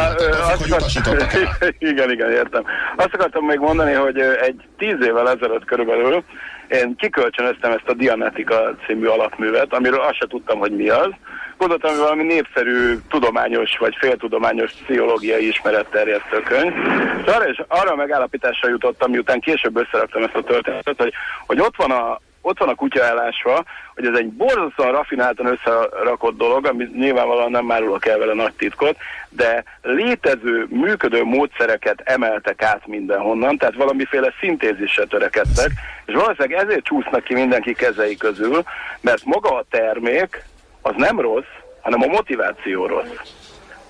hogy 0.57 0.71
utasítottak 0.71 1.33
el? 1.33 1.57
igen, 1.91 2.11
igen, 2.11 2.31
értem. 2.31 2.63
Azt 2.95 3.13
akartam 3.13 3.45
még 3.45 3.59
mondani, 3.59 3.93
hogy 3.93 4.19
egy 4.19 4.61
tíz 4.77 4.97
évvel 5.07 5.29
ezelőtt 5.29 5.65
körülbelül 5.65 6.23
én 6.71 6.95
kikölcsönöztem 6.95 7.71
ezt 7.71 7.87
a 7.87 7.93
Dianetika 7.93 8.75
című 8.85 9.05
alapművet, 9.05 9.73
amiről 9.73 9.99
azt 9.99 10.17
se 10.17 10.27
tudtam, 10.27 10.59
hogy 10.59 10.71
mi 10.71 10.89
az. 10.89 11.09
Gondoltam, 11.57 11.91
hogy 11.91 11.99
valami 11.99 12.23
népszerű, 12.23 12.97
tudományos 13.09 13.77
vagy 13.77 13.95
féltudományos 13.99 14.71
pszichológiai 14.71 15.47
ismeretterjesztő 15.47 16.39
könyv. 16.39 16.73
És 17.47 17.61
arra 17.67 17.91
a 17.91 17.95
megállapításra 17.95 18.69
jutottam, 18.69 19.11
miután 19.11 19.39
később 19.39 19.77
összeraktam 19.77 20.23
ezt 20.23 20.35
a 20.35 20.43
történetet, 20.43 21.01
hogy, 21.01 21.13
hogy 21.45 21.59
ott 21.59 21.75
van 21.75 21.91
a 21.91 22.19
ott 22.41 22.59
van 22.59 22.69
a 22.69 22.75
kutya 22.75 23.03
elásva, 23.03 23.63
hogy 23.95 24.05
ez 24.05 24.17
egy 24.17 24.27
borzasztóan 24.27 24.91
rafináltan 24.91 25.45
összerakott 25.45 26.37
dolog, 26.37 26.65
ami 26.65 26.87
nyilvánvalóan 26.95 27.51
nem 27.51 27.71
árulok 27.71 28.05
el 28.05 28.17
vele 28.17 28.33
nagy 28.33 28.53
titkot, 28.53 28.97
de 29.29 29.63
létező, 29.81 30.67
működő 30.69 31.23
módszereket 31.23 32.01
emeltek 32.03 32.61
át 32.61 32.87
mindenhonnan, 32.87 33.57
tehát 33.57 33.75
valamiféle 33.75 34.33
szintézisre 34.39 35.05
törekedtek, 35.05 35.71
és 36.05 36.13
valószínűleg 36.13 36.63
ezért 36.63 36.83
csúsznak 36.83 37.23
ki 37.23 37.33
mindenki 37.33 37.73
kezei 37.73 38.17
közül, 38.17 38.63
mert 39.01 39.25
maga 39.25 39.55
a 39.55 39.65
termék 39.69 40.43
az 40.81 40.93
nem 40.97 41.19
rossz, 41.19 41.53
hanem 41.81 42.01
a 42.01 42.07
motiváció 42.07 42.85
rossz. 42.85 43.40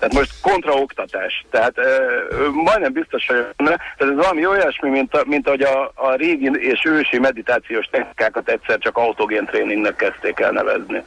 Tehát 0.02 0.16
most 0.16 0.32
kontraoktatás. 0.40 1.44
Tehát 1.50 1.78
ö, 1.78 1.82
ö, 2.30 2.48
majdnem 2.50 2.92
biztos, 2.92 3.26
hogy 3.26 3.46
benne. 3.56 3.76
tehát 3.76 4.14
ez 4.14 4.14
valami 4.14 4.46
olyasmi, 4.46 4.88
mint, 4.88 5.14
a, 5.14 5.22
mint 5.26 5.46
ahogy 5.46 5.62
a, 5.62 5.92
a 5.94 6.14
régi 6.14 6.50
és 6.58 6.84
ősi 6.84 7.18
meditációs 7.18 7.86
technikákat 7.90 8.48
egyszer 8.48 8.78
csak 8.78 8.96
autogén 8.96 9.44
tréningnek 9.44 9.96
kezdték 9.96 10.40
el 10.40 10.50
nevezni. 10.50 11.02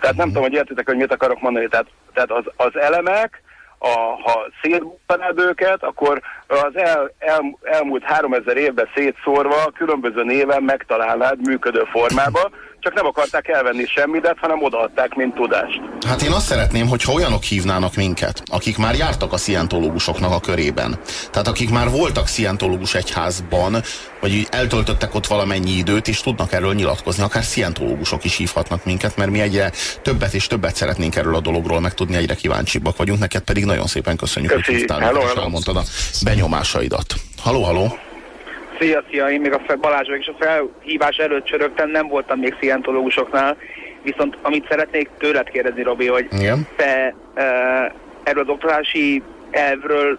Tehát 0.00 0.16
nem 0.16 0.26
tudom, 0.26 0.42
hogy 0.42 0.52
értitek, 0.52 0.86
hogy 0.86 0.96
mit 0.96 1.12
akarok 1.12 1.40
mondani. 1.40 1.68
Tehát, 1.68 1.86
tehát 2.14 2.30
az, 2.30 2.44
az 2.56 2.76
elemek, 2.76 3.42
a, 3.78 3.88
ha 4.22 4.46
szétbuktanád 4.62 5.38
őket, 5.38 5.82
akkor 5.82 6.20
az 6.52 6.76
el, 6.76 7.12
el, 7.18 7.58
elmúlt 7.62 8.02
3000 8.02 8.56
évben 8.56 8.88
szétszórva, 8.94 9.70
különböző 9.74 10.24
néven 10.24 10.62
megtalálnád 10.62 11.46
működő 11.46 11.82
formába, 11.90 12.50
csak 12.82 12.94
nem 12.94 13.06
akarták 13.06 13.48
elvenni 13.48 13.86
semmidet, 13.86 14.36
hanem 14.40 14.62
odaadták, 14.62 15.14
mint 15.14 15.34
tudást. 15.34 15.80
Hát 16.06 16.22
én 16.22 16.30
azt 16.30 16.46
szeretném, 16.46 16.86
hogyha 16.86 17.12
olyanok 17.12 17.42
hívnának 17.42 17.94
minket, 17.94 18.42
akik 18.50 18.78
már 18.78 18.94
jártak 18.94 19.32
a 19.32 19.36
szientológusoknak 19.36 20.32
a 20.32 20.40
körében. 20.40 20.98
Tehát 21.30 21.48
akik 21.48 21.70
már 21.70 21.90
voltak 21.90 22.26
szientológus 22.26 22.94
egyházban, 22.94 23.76
vagy 24.20 24.46
eltöltöttek 24.50 25.14
ott 25.14 25.26
valamennyi 25.26 25.70
időt, 25.70 26.08
és 26.08 26.20
tudnak 26.20 26.52
erről 26.52 26.74
nyilatkozni. 26.74 27.22
Akár 27.22 27.42
szientológusok 27.42 28.24
is 28.24 28.36
hívhatnak 28.36 28.84
minket, 28.84 29.16
mert 29.16 29.30
mi 29.30 29.40
egyre 29.40 29.72
többet 30.02 30.34
és 30.34 30.46
többet 30.46 30.76
szeretnénk 30.76 31.16
erről 31.16 31.34
a 31.34 31.40
dologról 31.40 31.80
megtudni, 31.80 32.16
egyre 32.16 32.34
kíváncsibbak 32.34 32.96
vagyunk. 32.96 33.18
Neked 33.18 33.42
pedig 33.42 33.64
nagyon 33.64 33.86
szépen 33.86 34.16
köszönjük, 34.16 34.52
Köszi. 34.52 34.70
hogy 34.70 34.74
hívtál 34.74 35.16
és 35.16 35.32
elmondtad 35.36 35.76
a 35.76 35.82
benyomásaidat. 36.42 37.14
Haló, 37.42 37.62
haló! 37.62 37.98
Szia, 38.78 39.02
szia, 39.10 39.30
én 39.30 39.40
még 39.40 39.52
a 39.52 39.76
Balázs 39.80 40.08
és 40.20 40.26
a 40.26 40.36
felhívás 40.38 41.16
előtt 41.16 41.44
csörögtem, 41.44 41.90
nem 41.90 42.08
voltam 42.08 42.38
még 42.38 42.56
szientológusoknál, 42.60 43.56
viszont 44.02 44.36
amit 44.42 44.66
szeretnék 44.68 45.10
tőled 45.18 45.50
kérdezni, 45.50 45.82
Robi, 45.82 46.06
hogy 46.06 46.28
Igen? 46.32 46.66
te 46.76 47.14
e, 47.34 47.44
erről 48.22 48.42
az 48.42 48.48
oktatási 48.48 49.22
elvről 49.50 50.18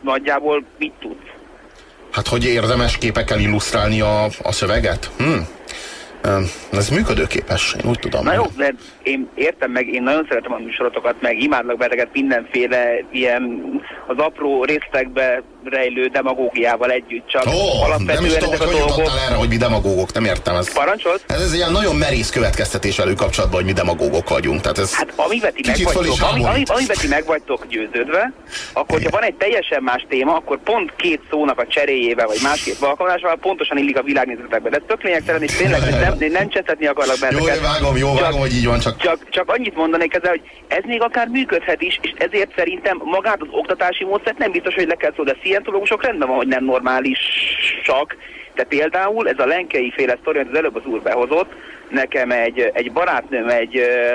nagyjából 0.00 0.64
mit 0.78 0.92
tudsz? 1.00 1.30
Hát, 2.12 2.26
hogy 2.26 2.44
érdemes 2.44 2.98
képekkel 2.98 3.40
illusztrálni 3.40 4.00
a, 4.00 4.24
a 4.24 4.52
szöveget? 4.52 5.10
Hm. 5.18 5.38
Ez 6.72 6.88
működőképes, 6.88 7.76
én 7.84 7.90
úgy 7.90 7.98
tudom. 7.98 8.24
Na 8.24 8.32
jó, 8.32 8.44
de 8.56 8.74
én 9.02 9.28
értem 9.34 9.70
meg, 9.70 9.88
én 9.88 10.02
nagyon 10.02 10.26
szeretem 10.28 10.52
a 10.52 10.58
műsorotokat, 10.58 11.14
meg 11.20 11.42
imádlak 11.42 11.76
beteket 11.76 12.08
mindenféle 12.12 13.04
ilyen 13.10 13.62
az 14.06 14.18
apró 14.18 14.64
részletekbe 14.64 15.42
rejlő 15.64 16.06
demagógiával 16.06 16.90
együtt, 16.90 17.28
csak 17.28 17.44
nem 17.44 17.54
alapvetően 17.82 18.24
is 18.24 18.34
tudom, 18.34 18.58
hogy 18.58 18.76
dolgok... 18.76 19.12
erre, 19.26 19.34
hogy 19.34 19.48
mi 19.48 19.56
demagógok, 19.56 20.12
nem 20.12 20.24
értem 20.24 20.54
ezt. 20.54 20.72
Parancsolsz? 20.72 21.22
Ez, 21.26 21.40
ez 21.40 21.50
egy 21.50 21.56
ilyen 21.56 21.72
nagyon 21.72 21.96
merész 21.96 22.30
következtetés 22.30 22.96
velük 22.96 23.16
kapcsolatban, 23.16 23.58
hogy 23.58 23.68
mi 23.68 23.72
demagógok 23.72 24.28
vagyunk. 24.28 24.60
Tehát 24.60 24.78
ez 24.78 24.94
Hát 24.94 25.12
amivel 25.16 25.52
ti 25.52 25.62
meg 25.66 25.76
vagytok, 25.82 26.04
ami, 26.04 26.32
ami, 26.32 26.42
háborít. 26.42 26.70
amivel 26.70 26.96
ti 26.96 27.08
meg 27.08 27.24
vagytok 27.26 27.66
győződve, 27.66 28.32
akkor 28.72 29.02
ha 29.02 29.10
van 29.10 29.22
egy 29.22 29.34
teljesen 29.34 29.82
más 29.82 30.06
téma, 30.08 30.34
akkor 30.34 30.58
pont 30.62 30.92
két 30.96 31.20
szónak 31.30 31.58
a 31.58 31.66
cseréjével, 31.66 32.26
vagy 32.26 32.38
másképp 32.42 32.82
alkalmazásával 32.82 33.36
pontosan 33.36 33.78
illik 33.78 33.98
a 33.98 34.02
világnézetekbe. 34.02 34.68
De 34.68 34.76
ez 34.76 34.82
tök 34.86 35.02
lényegtelen, 35.02 35.42
és 35.42 35.56
tényleg 35.56 35.80
nem, 35.90 36.16
nem 36.32 36.48
cseszetni 36.48 36.86
akarlak 36.86 37.16
jó, 37.16 37.20
benneteket. 37.20 37.56
én 37.56 37.62
vágom, 37.62 37.96
jó, 37.96 38.14
vágom, 38.14 38.40
hogy 38.40 38.54
így 38.54 38.66
van, 38.66 38.78
csak 38.78 38.91
Csak, 38.98 39.28
csak 39.30 39.50
annyit 39.50 39.74
mondanék 39.74 40.14
ezzel, 40.14 40.30
hogy 40.30 40.50
ez 40.68 40.84
még 40.84 41.02
akár 41.02 41.28
működhet 41.28 41.82
is, 41.82 41.98
és 42.02 42.12
ezért 42.16 42.54
szerintem 42.56 43.00
magát 43.04 43.42
az 43.42 43.48
oktatási 43.50 44.04
módszert 44.04 44.38
nem 44.38 44.50
biztos, 44.50 44.74
hogy 44.74 44.86
le 44.86 44.94
kell 44.94 45.12
szólni. 45.16 45.30
De 45.30 45.38
szientológusok 45.42 46.04
rendben 46.04 46.28
van, 46.28 46.36
hogy 46.36 46.46
nem 46.46 46.64
normálisak. 46.64 48.16
De 48.54 48.64
például 48.64 49.28
ez 49.28 49.38
a 49.38 49.46
lenkei 49.46 49.92
féle 49.96 50.16
sztori, 50.20 50.38
amit 50.38 50.50
az 50.50 50.58
előbb 50.58 50.76
az 50.76 50.86
úr 50.86 51.02
behozott, 51.02 51.52
nekem 51.88 52.30
egy, 52.30 52.70
egy 52.72 52.92
barátnőm 52.92 53.48
egy 53.48 53.76
ö, 53.76 54.14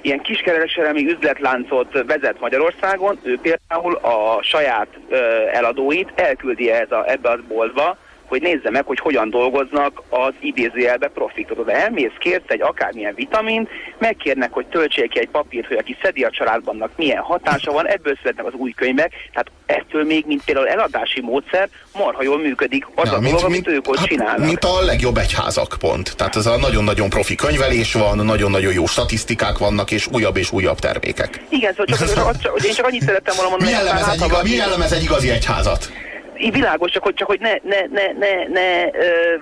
ilyen 0.00 0.20
kiskereskedelmi 0.20 1.10
üzletláncot 1.10 2.04
vezet 2.06 2.40
Magyarországon, 2.40 3.18
ő 3.22 3.38
például 3.42 3.94
a 3.94 4.42
saját 4.42 4.88
ö, 5.08 5.16
eladóit 5.52 6.12
elküldi 6.14 6.70
ehhez 6.70 6.90
a, 6.90 7.10
ebbe 7.10 7.28
a 7.28 7.38
boltba, 7.48 7.98
hogy 8.28 8.42
nézze 8.42 8.70
meg, 8.70 8.86
hogy 8.86 8.98
hogyan 8.98 9.30
dolgoznak 9.30 10.02
az 10.08 10.32
idézőjelbe 10.40 11.08
profitot. 11.08 11.64
De 11.64 11.72
elmész, 11.72 12.12
kérsz 12.18 12.42
egy 12.46 12.62
akármilyen 12.62 13.14
vitamint, 13.14 13.68
megkérnek, 13.98 14.52
hogy 14.52 14.66
töltsék 14.66 15.10
ki 15.10 15.18
egy 15.18 15.28
papírt, 15.28 15.66
hogy 15.66 15.76
aki 15.76 15.96
szedi 16.02 16.24
a 16.24 16.30
családbannak 16.30 16.90
milyen 16.96 17.22
hatása 17.22 17.72
van, 17.72 17.88
ebből 17.88 18.16
születnek 18.20 18.46
az 18.46 18.52
új 18.52 18.70
könyvek, 18.70 19.12
tehát 19.32 19.50
ettől 19.66 20.04
még, 20.04 20.24
mint 20.26 20.44
például 20.44 20.68
eladási 20.68 21.20
módszer, 21.20 21.68
marha 21.94 22.22
jól 22.22 22.38
működik 22.38 22.86
az 22.94 23.10
Ja, 23.10 23.16
a 23.16 23.20
dolog, 23.20 23.44
amit 23.44 23.68
ők 23.68 23.88
ott 23.88 23.96
hát, 23.98 24.06
csinálnak. 24.06 24.46
mint 24.46 24.64
a 24.64 24.80
legjobb 24.84 25.16
egyházak 25.16 25.76
pont. 25.78 26.16
Tehát 26.16 26.36
ez 26.36 26.46
a 26.46 26.56
nagyon-nagyon 26.56 27.08
profi 27.08 27.34
könyvelés 27.34 27.92
van, 27.92 28.24
nagyon-nagyon 28.24 28.72
jó 28.72 28.86
statisztikák 28.86 29.58
vannak, 29.58 29.90
és 29.90 30.06
újabb 30.12 30.36
és 30.36 30.52
újabb 30.52 30.78
termékek. 30.78 31.40
Igen, 31.48 31.70
szóval 31.70 31.86
csak, 31.86 31.98
csak, 32.14 32.42
csak, 32.42 32.64
én 32.64 32.72
csak 32.74 32.86
annyit 32.86 33.02
szerettem 33.02 33.34
volna 33.36 33.50
mondani, 33.50 33.70
Mi 33.70 33.76
jellemez 33.76 34.08
egy, 34.08 34.24
igaz, 34.24 34.42
mi 34.42 34.50
jellemez 34.50 34.92
egy 34.92 35.02
igazi 35.02 35.30
egyházat? 35.30 35.90
Világos, 36.52 36.90
csak 36.90 37.02
hogy, 37.02 37.14
csak 37.14 37.26
hogy 37.26 37.40
ne, 37.40 37.50
ne, 37.50 37.80
ne, 37.90 38.12
ne, 38.18 38.46
ne 38.48 38.84
ö, 38.84 39.36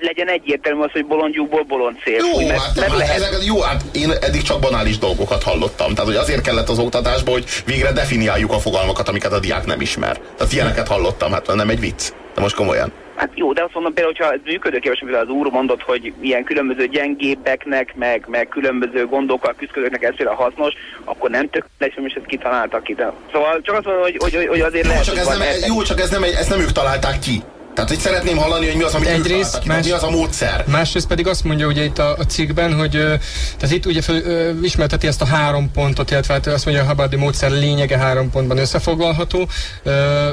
legyen 0.00 0.28
egyértelmű 0.28 0.82
az, 0.82 0.90
hogy 0.92 1.06
bolondjúkból 1.06 1.62
bolond 1.62 1.96
szél. 2.04 2.16
Jó, 2.16 2.30
fúj, 2.32 2.44
mert, 2.44 2.60
hát, 2.60 2.76
mert 2.76 2.88
hát 2.88 2.98
lehet. 2.98 3.16
ezek, 3.16 3.44
jó, 3.44 3.60
hát 3.60 3.82
én 3.92 4.10
eddig 4.20 4.42
csak 4.42 4.60
banális 4.60 4.98
dolgokat 4.98 5.42
hallottam. 5.42 5.94
Tehát, 5.94 6.10
hogy 6.10 6.18
azért 6.18 6.40
kellett 6.40 6.68
az 6.68 6.78
oktatásba, 6.78 7.30
hogy 7.30 7.44
végre 7.66 7.92
definiáljuk 7.92 8.52
a 8.52 8.58
fogalmakat, 8.58 9.08
amiket 9.08 9.32
a 9.32 9.40
diák 9.40 9.66
nem 9.66 9.80
ismer. 9.80 10.18
Tehát 10.36 10.52
ilyeneket 10.52 10.88
hallottam, 10.88 11.32
hát 11.32 11.54
nem 11.54 11.68
egy 11.68 11.80
vicc. 11.80 12.12
De 12.34 12.40
most 12.40 12.54
komolyan. 12.54 12.92
Hát 13.16 13.30
jó, 13.34 13.52
de 13.52 13.62
azt 13.62 13.74
mondom 13.74 13.92
például, 13.92 14.14
hogyha 14.16 14.32
ez 14.32 14.40
működőképes, 14.44 15.00
amit 15.00 15.14
az 15.14 15.28
úr 15.28 15.50
mondott, 15.50 15.82
hogy 15.82 16.12
ilyen 16.20 16.44
különböző 16.44 16.86
gyengébbeknek, 16.86 17.94
meg, 17.94 18.24
meg 18.26 18.48
különböző 18.48 19.06
gondokkal 19.06 19.54
küzdőknek 19.58 20.02
ez 20.02 20.16
például 20.16 20.36
hasznos, 20.36 20.74
akkor 21.04 21.30
nem 21.30 21.50
tök 21.50 21.66
hogy 21.78 22.04
és 22.04 22.14
ezt 22.14 22.26
kitaláltak 22.26 22.82
ki. 22.82 22.94
De, 22.94 23.12
szóval 23.32 23.60
csak 23.62 23.74
azt 23.76 23.84
mondom, 23.84 24.02
hogy, 24.02 24.16
hogy, 24.18 24.46
hogy 24.46 24.60
azért 24.60 24.84
Jó, 24.84 24.90
lehet, 24.90 25.04
csak 25.04 25.16
ez 25.16 25.26
nem, 25.26 25.40
ennek- 25.40 25.66
jó, 25.66 25.82
csak 25.82 26.00
ez 26.00 26.10
nem, 26.10 26.22
ezt 26.22 26.50
nem 26.50 26.60
ők 26.60 26.72
találták 26.72 27.18
ki. 27.18 27.42
Tehát, 27.74 27.90
hogy 27.90 27.98
szeretném 27.98 28.36
hallani, 28.36 28.66
hogy 28.66 28.76
mi 28.76 28.82
az, 28.82 28.94
amit 28.94 29.08
ők 29.08 29.14
Egyrészt, 29.14 29.58
ki, 29.58 29.68
más- 29.68 29.86
mi 29.86 29.92
az 29.92 30.02
a 30.02 30.10
módszer. 30.10 30.64
Másrészt 30.66 31.06
pedig 31.06 31.26
azt 31.26 31.44
mondja 31.44 31.66
ugye 31.66 31.84
itt 31.84 31.98
a, 31.98 32.16
a 32.18 32.22
cikkben, 32.26 32.74
hogy 32.74 32.90
tehát 33.58 33.74
itt 33.74 33.86
ugye 33.86 34.02
fel, 34.02 34.14
ö, 34.14 34.50
ismerteti 34.62 35.06
ezt 35.06 35.22
a 35.22 35.24
három 35.24 35.70
pontot, 35.70 36.10
illetve 36.10 36.34
hát 36.34 36.46
azt 36.46 36.64
mondja, 36.64 36.82
a 36.82 36.86
Habardi 36.86 37.16
módszer 37.16 37.50
lényege 37.50 37.98
három 37.98 38.30
pontban 38.30 38.58
összefoglalható. 38.58 39.48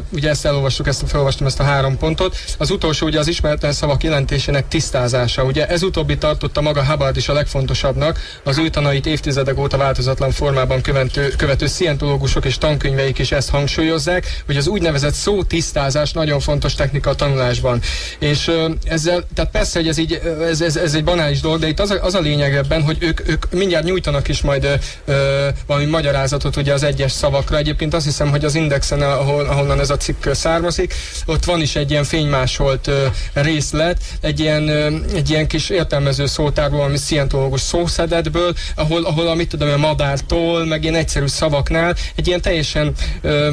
Ugye 0.10 0.30
ezt 0.30 0.46
elolvastuk, 0.46 0.88
ezt 0.88 1.04
felolvastam 1.08 1.48
ezt 1.48 1.60
a 1.60 1.64
három 1.64 1.98
pontot. 1.98 2.38
Az 2.58 2.72
utolsó 2.72 3.06
ugye 3.06 3.20
az 3.20 3.28
ismeretlen 3.28 3.72
szavak 3.72 4.04
jelentésének 4.04 4.68
tisztázása. 4.68 5.44
Ugye 5.44 5.68
ez 5.68 5.84
utóbbi 5.84 6.18
tartotta 6.18 6.62
maga 6.62 6.84
Hubbard 6.84 7.18
is 7.18 7.30
a 7.30 7.34
legfontosabbnak, 7.34 8.20
az 8.44 8.58
ő 8.58 8.70
tanait 8.70 9.06
évtizedek 9.06 9.60
óta 9.60 9.78
változatlan 9.78 10.32
formában 10.32 10.82
követő, 10.82 11.34
követő 11.38 11.68
szientológusok 11.68 12.46
és 12.46 12.58
tankönyveik 12.58 13.20
is 13.20 13.32
ezt 13.32 13.50
hangsúlyozzák, 13.50 14.44
hogy 14.46 14.58
az 14.58 14.68
úgynevezett 14.68 15.14
szó 15.14 15.44
tisztázás 15.44 16.12
nagyon 16.12 16.40
fontos 16.40 16.76
technika 16.76 17.10
a 17.10 17.16
tanulásban. 17.30 17.82
És 18.20 18.52
ezzel, 18.84 19.24
tehát 19.34 19.52
persze, 19.52 19.80
hogy 19.80 19.88
ez, 19.88 19.98
így, 19.98 20.22
ez, 20.50 20.62
ez, 20.62 20.76
ez 20.76 20.94
egy 20.94 21.04
banális 21.04 21.42
dolog, 21.42 21.60
de 21.60 21.68
itt 21.68 21.80
az 21.80 21.92
a, 21.92 22.04
az 22.04 22.16
a 22.16 22.20
lényeg 22.20 22.56
ebben, 22.56 22.82
hogy 22.84 22.98
ők, 23.00 23.30
ők 23.30 23.52
mindjárt 23.52 23.86
nyújtanak 23.86 24.28
is 24.28 24.42
majd 24.42 24.80
ö, 25.06 25.48
valami 25.66 25.86
magyarázatot 25.86 26.56
ugye 26.56 26.74
az 26.74 26.84
egyes 26.84 27.12
szavakra. 27.12 27.58
Egyébként 27.58 27.94
azt 27.94 28.06
hiszem, 28.06 28.30
hogy 28.30 28.46
az 28.46 28.56
Indexen, 28.56 29.02
ahol, 29.02 29.46
ahonnan 29.46 29.80
ez 29.80 29.90
a 29.90 29.98
cikk 29.98 30.28
származik, 30.32 30.94
ott 31.26 31.46
van 31.46 31.62
is 31.62 31.76
egy 31.76 31.92
ilyen 31.92 32.04
fénymásolt 32.04 32.88
ö, 32.88 33.06
részlet, 33.34 34.02
egy 34.22 34.40
ilyen, 34.40 34.68
ö, 34.68 34.88
egy 35.16 35.30
ilyen 35.30 35.48
kis 35.48 35.70
értelmező 35.70 36.26
szótárból, 36.26 36.82
ami 36.82 36.98
szientológus 36.98 37.62
szószedetből, 37.62 38.54
ahol, 38.76 39.06
ahol 39.06 39.28
amit 39.28 39.50
tudom, 39.50 39.70
a 39.70 39.78
madártól, 39.78 40.66
meg 40.66 40.84
ilyen 40.84 40.96
egyszerű 40.96 41.28
szavaknál, 41.28 41.96
egy 42.16 42.28
ilyen 42.28 42.42
teljesen 42.42 42.94
ö, 43.22 43.52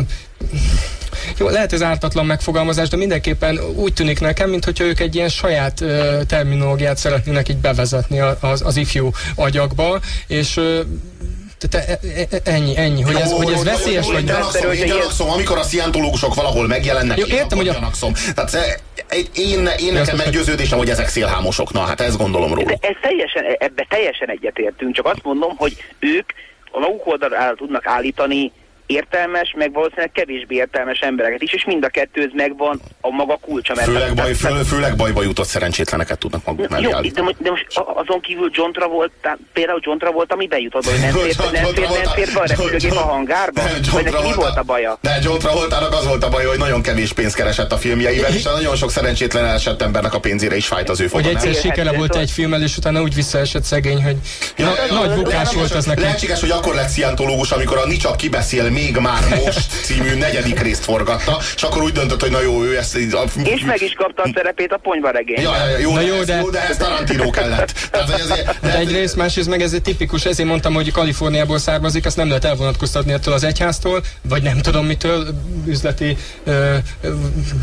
jó, 1.38 1.48
lehet 1.48 1.72
ez 1.72 1.82
ártatlan 1.82 2.26
megfogalmazás, 2.26 2.88
de 2.88 2.96
mindenképpen 2.96 3.60
úgy 3.74 3.92
tűnik 3.92 4.20
nekem, 4.20 4.50
mintha 4.50 4.84
ők 4.84 5.00
egy 5.00 5.14
ilyen 5.14 5.28
saját 5.28 5.80
ö, 5.80 6.20
terminológiát 6.28 6.96
szeretnének 6.96 7.48
így 7.48 7.56
bevezetni 7.56 8.20
az, 8.40 8.62
az 8.64 8.76
ifjú 8.76 9.10
agyakba, 9.34 10.00
és 10.26 10.56
ö, 10.56 10.80
tehát 11.58 11.88
e- 11.88 11.98
e- 12.30 12.40
ennyi, 12.44 12.76
ennyi, 12.76 13.02
hogy 13.02 13.14
ez, 13.14 13.30
Jó, 13.30 13.36
hogy 13.36 13.52
ez 13.52 13.56
jó, 13.56 13.62
veszélyes 13.62 14.06
vagy 14.06 14.24
nem. 14.24 14.42
amikor 15.18 15.58
a 15.58 15.62
szientológusok 15.62 16.34
valahol 16.34 16.66
megjelennek, 16.66 17.18
Jó, 17.18 17.24
én 17.24 17.32
értem, 17.32 17.58
akkor 17.58 17.72
hogy 17.74 17.92
a-. 18.00 18.32
Tehát 18.34 18.54
e- 18.54 18.80
én, 19.16 19.26
én, 19.34 19.68
én 19.78 19.92
nekem 19.92 20.16
meggyőződésem, 20.16 20.78
hogy 20.78 20.90
ezek 20.90 21.08
szélhámosok. 21.08 21.72
Na, 21.72 21.80
hát 21.80 22.00
ezt 22.00 22.16
gondolom 22.16 22.54
róla. 22.54 22.76
ez 22.80 22.94
teljesen, 23.00 23.44
ebbe 23.58 23.86
teljesen 23.88 24.30
egyetértünk, 24.30 24.94
csak 24.94 25.06
azt 25.06 25.22
mondom, 25.22 25.56
hogy 25.56 25.76
ők 25.98 26.30
a 26.70 26.78
maguk 26.78 27.06
oldalára 27.06 27.54
tudnak 27.54 27.86
állítani 27.86 28.52
értelmes, 28.86 29.54
meg 29.56 29.72
valószínűleg 29.72 30.10
kevésbé 30.12 30.54
értelmes 30.54 30.98
embereket 30.98 31.42
is, 31.42 31.52
és 31.52 31.64
mind 31.64 31.84
a 31.84 31.88
kettőz 31.88 32.30
megvan 32.32 32.80
a 33.00 33.10
maga 33.10 33.36
kulcsa. 33.36 33.74
mert- 33.74 33.86
Főleg, 33.88 34.14
baj, 34.14 34.32
fő, 34.32 34.62
főleg 34.62 34.96
bajba 34.96 35.22
jutott 35.22 35.46
szerencsétleneket 35.46 36.18
tudnak 36.18 36.44
maguk 36.44 36.68
mellé 36.68 36.82
Jó, 36.82 36.90
de, 37.00 37.10
de 37.38 37.50
most 37.50 37.66
azon 37.74 38.20
kívül 38.20 38.50
John 38.52 38.72
Travolta, 38.72 39.38
például 39.52 39.80
John 39.82 39.98
Travolta, 39.98 40.34
ami 40.34 40.46
bejutott, 40.46 40.84
hogy 40.84 41.00
nem 41.00 41.12
fért, 41.12 41.52
nem 41.52 41.64
fért, 41.64 41.88
nem 42.04 42.12
fért 42.14 42.32
be 42.34 42.40
a 42.40 42.46
repülőgép 42.46 42.92
a 42.92 42.94
hangárba? 43.00 43.60
Vagy 43.92 44.04
neki 44.04 44.22
mi 44.22 44.32
volt 44.34 44.56
a 44.56 44.62
baja? 44.62 44.98
De 45.00 45.18
John 45.22 45.38
Travoltának 45.38 45.92
az 45.92 46.06
volt 46.06 46.24
a 46.24 46.28
baja, 46.28 46.48
hogy 46.48 46.58
nagyon 46.58 46.82
kevés 46.82 47.12
pénzt 47.12 47.34
keresett 47.36 47.72
a 47.72 47.76
filmjeivel, 47.76 48.34
és 48.34 48.42
nagyon 48.42 48.76
sok 48.76 48.90
szerencsétlen 48.90 49.44
esett 49.44 49.82
embernek 49.82 50.14
a 50.14 50.20
pénzére 50.20 50.56
is 50.56 50.66
fájt 50.66 50.88
az 50.88 51.00
ő 51.00 51.06
Hogy 51.12 51.24
foga. 51.24 51.36
egyszer 51.36 51.54
sikere 51.54 51.92
volt 51.92 52.16
egy 52.16 52.30
filmmel, 52.30 52.62
és 52.62 52.76
utána 52.76 53.02
úgy 53.02 53.14
visszaesett 53.14 53.62
szegény, 53.64 54.02
hogy 54.02 54.16
nagy 54.90 55.10
bukás 55.14 55.52
volt 55.54 55.74
ez 55.74 55.84
neki. 55.84 56.00
Lehetséges, 56.00 56.40
hogy 56.40 56.50
akkor 56.50 56.74
lett 56.74 56.88
szientológus, 56.88 57.50
amikor 57.50 57.78
a 57.78 57.86
Nicsak 57.86 58.16
kibeszél 58.16 58.70
még 58.76 58.96
már 58.96 59.28
most 59.44 59.70
című 59.82 60.14
negyedik 60.14 60.60
részt 60.60 60.84
forgatta, 60.84 61.38
és 61.56 61.62
akkor 61.62 61.82
úgy 61.82 61.92
döntött, 61.92 62.20
hogy 62.20 62.30
na 62.30 62.40
jó, 62.40 62.64
ő 62.64 62.76
ezt... 62.78 62.94
A, 63.12 63.24
És 63.42 63.62
meg 63.66 63.82
is 63.82 63.92
kapta 63.92 64.22
a 64.22 64.30
szerepét 64.34 64.72
a 64.72 64.78
ponyvaregényben. 64.78 65.44
Ja, 65.44 65.56
ja, 65.56 65.70
ja, 65.70 65.78
jó, 65.78 65.92
Na 65.92 65.98
de, 66.00 66.06
jó, 66.06 66.14
ez, 66.14 66.26
de- 66.26 66.36
jó, 66.36 66.50
de 66.50 66.68
ez 66.68 66.76
Tarantino 66.76 67.30
kellett. 67.30 67.88
Tehát, 67.90 68.10
hogy 68.10 68.20
ezért, 68.20 68.60
De 68.60 68.76
egyrészt, 68.78 69.16
másrészt 69.16 69.48
meg 69.48 69.62
ez 69.62 69.72
egy 69.72 69.82
tipikus, 69.82 70.24
ezért 70.24 70.48
mondtam, 70.48 70.74
hogy 70.74 70.92
Kaliforniából 70.92 71.58
származik, 71.58 72.04
ezt 72.04 72.16
nem 72.16 72.28
lehet 72.28 72.44
elvonatkoztatni 72.44 73.12
ettől 73.12 73.34
az 73.34 73.44
egyháztól, 73.44 74.02
vagy 74.28 74.42
nem 74.42 74.58
tudom 74.58 74.86
mitől, 74.86 75.26
üzleti, 75.66 76.16
ö, 76.44 76.74
ö, 77.00 77.08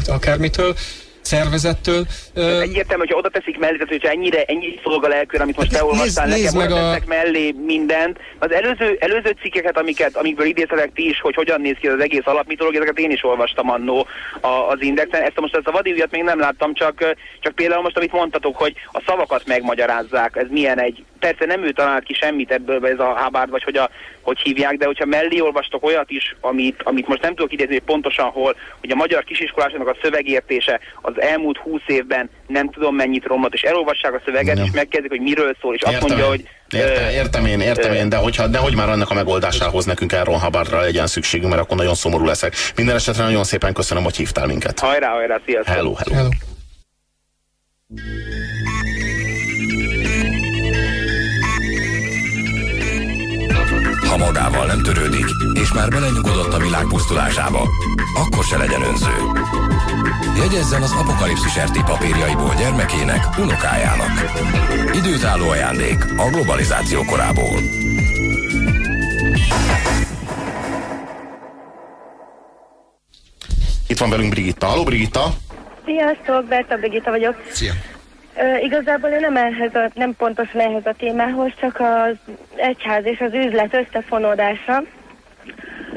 akármitől, 0.06 0.76
szervezettől. 1.26 2.06
Ö, 2.34 2.60
Egyértelmű, 2.60 3.04
hogyha 3.04 3.18
oda 3.18 3.30
teszik 3.30 3.58
mellé, 3.60 3.74
tehát 3.74 3.90
hogyha 3.90 4.10
ennyire, 4.10 4.44
ennyi 4.44 4.80
szolga 4.84 5.08
lelkül, 5.08 5.42
amit 5.42 5.58
most 5.58 5.72
Hát 5.72 5.80
beolvastál 5.82 6.28
nézd- 6.28 6.58
nekem, 6.58 6.68
nézd 6.68 6.78
oda 6.80 6.90
meg 6.92 7.02
a- 7.04 7.08
mellé 7.08 7.56
mindent. 7.66 8.18
Az 8.40 8.52
előző, 8.52 8.98
előző 9.00 9.36
cikkeket, 9.42 9.78
amiket, 9.78 10.16
amikből 10.16 10.46
idéztetek 10.46 10.92
ti 10.94 11.10
is, 11.10 11.20
hogy 11.22 11.36
hogyan 11.36 11.62
néz 11.62 11.76
ki 11.80 11.88
az 11.88 12.00
egész 12.00 12.26
alapmitológia, 12.26 12.82
ezeket 12.82 13.00
én 13.00 13.12
is 13.12 13.24
olvastam 13.24 13.70
annó 13.70 14.08
az 14.70 14.82
Indexen. 14.82 15.22
Ezt 15.22 15.40
most 15.40 15.56
ezt 15.56 15.68
a 15.68 15.72
vadi 15.72 16.04
még 16.12 16.24
nem 16.24 16.40
láttam, 16.40 16.74
csak, 16.74 17.16
csak 17.40 17.56
például 17.56 17.82
most, 17.82 17.98
amit 17.98 18.12
mondtatok, 18.12 18.58
hogy 18.58 18.74
a 18.92 19.02
szavakat 19.06 19.44
megmagyarázzák, 19.46 20.36
ez 20.36 20.48
milyen 20.50 20.80
egy, 20.80 21.04
persze 21.20 21.46
nem 21.46 21.64
ő 21.64 21.72
talált 21.72 22.04
ki 22.04 22.14
semmit 22.14 22.52
ebből, 22.52 22.88
ez 22.88 23.00
a 23.00 23.20
Hubbard, 23.24 23.50
vagy 23.50 23.64
hogy, 23.64 23.78
a, 23.78 23.90
hogy 24.24 24.40
hívják, 24.40 24.78
de 24.78 24.86
hogyha 24.86 25.06
mellé 25.06 25.40
olvastok 25.40 25.86
olyat 25.86 26.10
is, 26.10 26.36
amit, 26.42 26.82
amit 26.84 27.08
most 27.08 27.22
nem 27.22 27.36
tudok 27.36 27.54
idézni, 27.54 27.74
hogy 27.74 27.84
pontosan 27.84 28.26
hol, 28.30 28.56
hogy 28.80 28.92
a 28.92 28.96
magyar 28.96 29.24
kisiskolásoknak 29.24 29.88
a 29.88 29.98
szövegértése 30.02 30.80
az 31.02 31.22
elmúlt 31.22 31.58
húsz 31.58 31.82
évben 31.88 32.30
nem 32.48 32.70
tudom 32.72 32.96
mennyit 32.96 33.26
romlott, 33.26 33.54
és 33.54 33.62
elolvassák 33.62 34.14
a 34.14 34.22
szöveget, 34.26 34.58
Ja. 34.58 34.64
és 34.64 34.72
megkezdik, 34.74 35.10
hogy 35.10 35.22
miről 35.22 35.56
szól, 35.62 35.76
és 35.76 35.82
azt 35.82 35.94
Értem, 35.94 36.08
mondja, 36.08 36.26
én. 36.26 36.32
hogy 36.32 36.48
Értem, 36.80 37.10
értem 37.10 37.46
én, 37.46 37.60
értem 37.60 37.92
ö, 37.92 37.96
én, 37.96 38.10
de 38.10 38.18
hogyha 38.18 38.48
nehogy 38.48 38.76
már 38.76 38.90
annak 38.90 39.10
a 39.10 39.14
megoldásához 39.14 39.86
nekünk 39.86 40.14
Aaron 40.14 40.40
Hubbardra 40.40 40.80
legyen 40.80 41.08
szükségünk, 41.08 41.50
mert 41.50 41.62
akkor 41.64 41.78
nagyon 41.78 41.96
szomorú 41.96 42.26
leszek. 42.26 42.54
Minden 42.76 42.96
esetre 42.96 43.24
nagyon 43.24 43.44
szépen 43.44 43.74
köszönöm, 43.74 44.04
hogy 44.04 44.16
hívtál 44.16 44.48
minket. 44.48 44.80
hajrá, 44.80 45.10
hajrá, 45.10 45.40
sziasztok! 45.46 45.76
Hello, 45.76 45.94
hello. 45.94 46.16
hello. 46.16 46.30
Ha 54.14 54.20
magával 54.20 54.66
nem 54.66 54.82
törődik, 54.82 55.26
és 55.54 55.74
már 55.74 55.90
belenyugodott 55.90 56.54
a 56.54 56.58
világ 56.58 56.86
pusztulásába, 56.88 57.70
akkor 58.16 58.44
se 58.44 58.58
legyen 58.58 58.82
önző. 58.82 59.16
Jegyezzen 60.38 60.82
az 60.82 60.92
apokalipszis 60.92 61.60
RT 61.60 61.84
papírjaiból 61.86 62.54
gyermekének, 62.58 63.38
unokájának. 63.38 64.12
Időtálló 64.94 65.50
ajándék 65.50 66.06
a 66.18 66.30
globalizáció 66.30 67.04
korából. 67.04 67.60
Itt 73.88 73.98
van 73.98 74.10
velünk 74.10 74.30
Brigitta. 74.30 74.66
Halló, 74.66 74.84
Brigitta! 74.84 75.34
Sziasztok, 75.86 76.48
Berta 76.48 76.78
Brigitta 76.78 77.10
vagyok. 77.10 77.36
Szia. 77.52 77.74
Igazából 78.62 79.10
én 79.10 79.20
nem, 79.20 79.36
ehhez 79.38 79.76
a, 79.76 79.90
nem 79.94 80.16
pontosan 80.16 80.62
ehhez 80.62 80.86
a 80.86 80.94
témához, 80.98 81.52
csak 81.60 81.80
az 81.80 82.34
egyház 82.56 83.06
és 83.06 83.20
az 83.20 83.34
üzlet 83.34 83.74
összefonódása. 83.74 84.84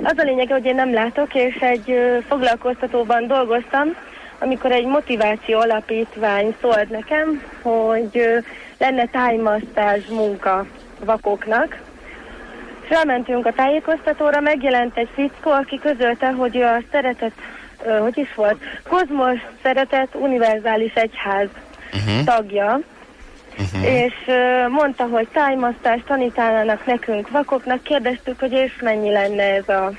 Az 0.02 0.18
a 0.18 0.22
lényeg, 0.22 0.48
hogy 0.48 0.64
én 0.64 0.74
nem 0.74 0.92
látok, 0.92 1.34
és 1.34 1.54
egy 1.54 1.90
ö, 1.90 2.18
foglalkoztatóban 2.28 3.26
dolgoztam, 3.26 3.96
amikor 4.38 4.72
egy 4.72 4.86
motiváció 4.86 5.58
alapítvány 5.58 6.54
szólt 6.60 6.90
nekem, 6.90 7.42
hogy 7.62 8.42
lenne 8.78 9.06
tájmasztás 9.06 10.04
munka 10.06 10.66
vakoknak. 11.04 11.78
És 12.82 12.96
elmentünk 12.96 13.46
a 13.46 13.52
tájékoztatóra, 13.52 14.40
megjelent 14.40 14.96
egy 14.96 15.08
fickó, 15.14 15.50
aki 15.50 15.78
közölte, 15.78 16.30
hogy 16.30 16.62
a 16.62 16.78
szeretet, 16.92 17.32
hogy 18.00 18.18
is 18.18 18.34
volt, 18.34 18.62
Kozmos 18.88 19.40
Szeretet 19.62 20.14
Univerzális 20.14 20.92
Egyház 20.94 21.48
uh-huh. 21.92 22.24
tagja, 22.24 22.80
uh-huh. 23.58 23.94
és 23.94 24.14
mondta, 24.68 25.04
hogy 25.04 25.28
tájmasztást 25.28 26.04
tanítanának 26.04 26.86
nekünk 26.86 27.30
vakoknak, 27.30 27.82
kérdeztük, 27.82 28.40
hogy 28.40 28.52
és 28.52 28.80
mennyi 28.80 29.10
lenne 29.10 29.42
ez 29.42 29.68
a 29.68 29.92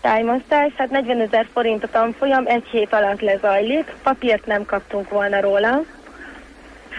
tájmasztás, 0.00 0.72
hát 0.76 0.90
40 0.90 1.20
ezer 1.20 1.46
forint 1.52 1.84
a 1.84 1.88
tanfolyam, 1.88 2.46
egy 2.46 2.64
hét 2.70 2.92
alatt 2.92 3.20
lezajlik, 3.20 3.94
papírt 4.02 4.46
nem 4.46 4.64
kaptunk 4.64 5.10
volna 5.10 5.40
róla. 5.40 5.82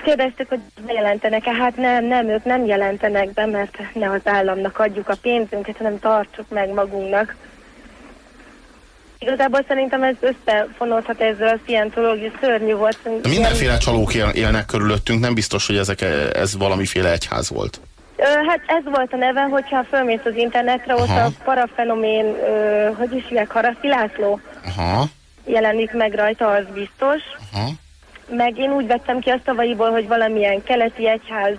Kérdeztük, 0.04 0.50
hogy 0.50 0.60
bejelentenek-e, 0.86 1.54
hát 1.54 1.76
nem, 1.76 2.06
nem, 2.06 2.28
ők 2.28 2.44
nem 2.44 2.66
jelentenek 2.66 3.34
be, 3.34 3.46
mert 3.46 3.78
ne 3.94 4.10
az 4.10 4.22
államnak 4.24 4.80
adjuk 4.80 5.10
a 5.10 5.16
pénzünket, 5.22 5.78
hanem 5.78 6.00
tartsuk 6.00 6.50
meg 6.50 6.74
magunknak. 6.74 7.36
Igazából 9.24 9.64
szerintem 9.68 10.04
ez 10.04 10.16
összefonódhat 10.20 11.22
ezzel 11.22 11.48
a 11.48 11.60
szientológia 11.66 12.32
szörnyű 12.42 12.74
volt. 12.74 12.98
De 13.22 13.30
mindenféle 13.30 13.78
csalók 13.78 14.14
él, 14.14 14.30
élnek 14.34 14.66
körülöttünk, 14.66 15.20
nem 15.20 15.34
biztos, 15.34 15.68
hogy 15.68 15.78
ezek, 15.78 16.02
ez 16.34 16.58
valamiféle 16.58 17.12
egyház 17.12 17.50
volt. 17.50 17.80
Ö, 18.16 18.24
hát 18.24 18.60
ez 18.66 18.84
volt 18.84 19.14
a 19.14 19.16
neve, 19.16 19.42
hogyha 19.42 19.84
fölmész 19.84 20.26
az 20.26 20.36
internetre, 20.36 20.94
ott 20.94 21.08
Aha. 21.08 21.26
a 21.26 21.32
parafenomén, 21.44 22.26
ö, 22.26 22.90
hogy 22.98 23.16
is 23.16 23.24
hívják, 23.28 23.52
Haraszti 23.52 23.88
László. 23.88 24.40
Aha. 24.66 25.06
jelenik 25.46 25.92
meg 25.92 26.14
rajta, 26.14 26.48
az 26.48 26.66
biztos. 26.74 27.22
Aha. 27.54 27.70
Meg 28.30 28.58
én 28.58 28.72
úgy 28.72 28.88
vettem 28.88 29.20
ki 29.20 29.30
a 29.30 29.40
szavaiból, 29.46 29.92
hogy 29.92 30.08
valamilyen 30.08 30.64
keleti 30.64 31.10
egyház 31.10 31.56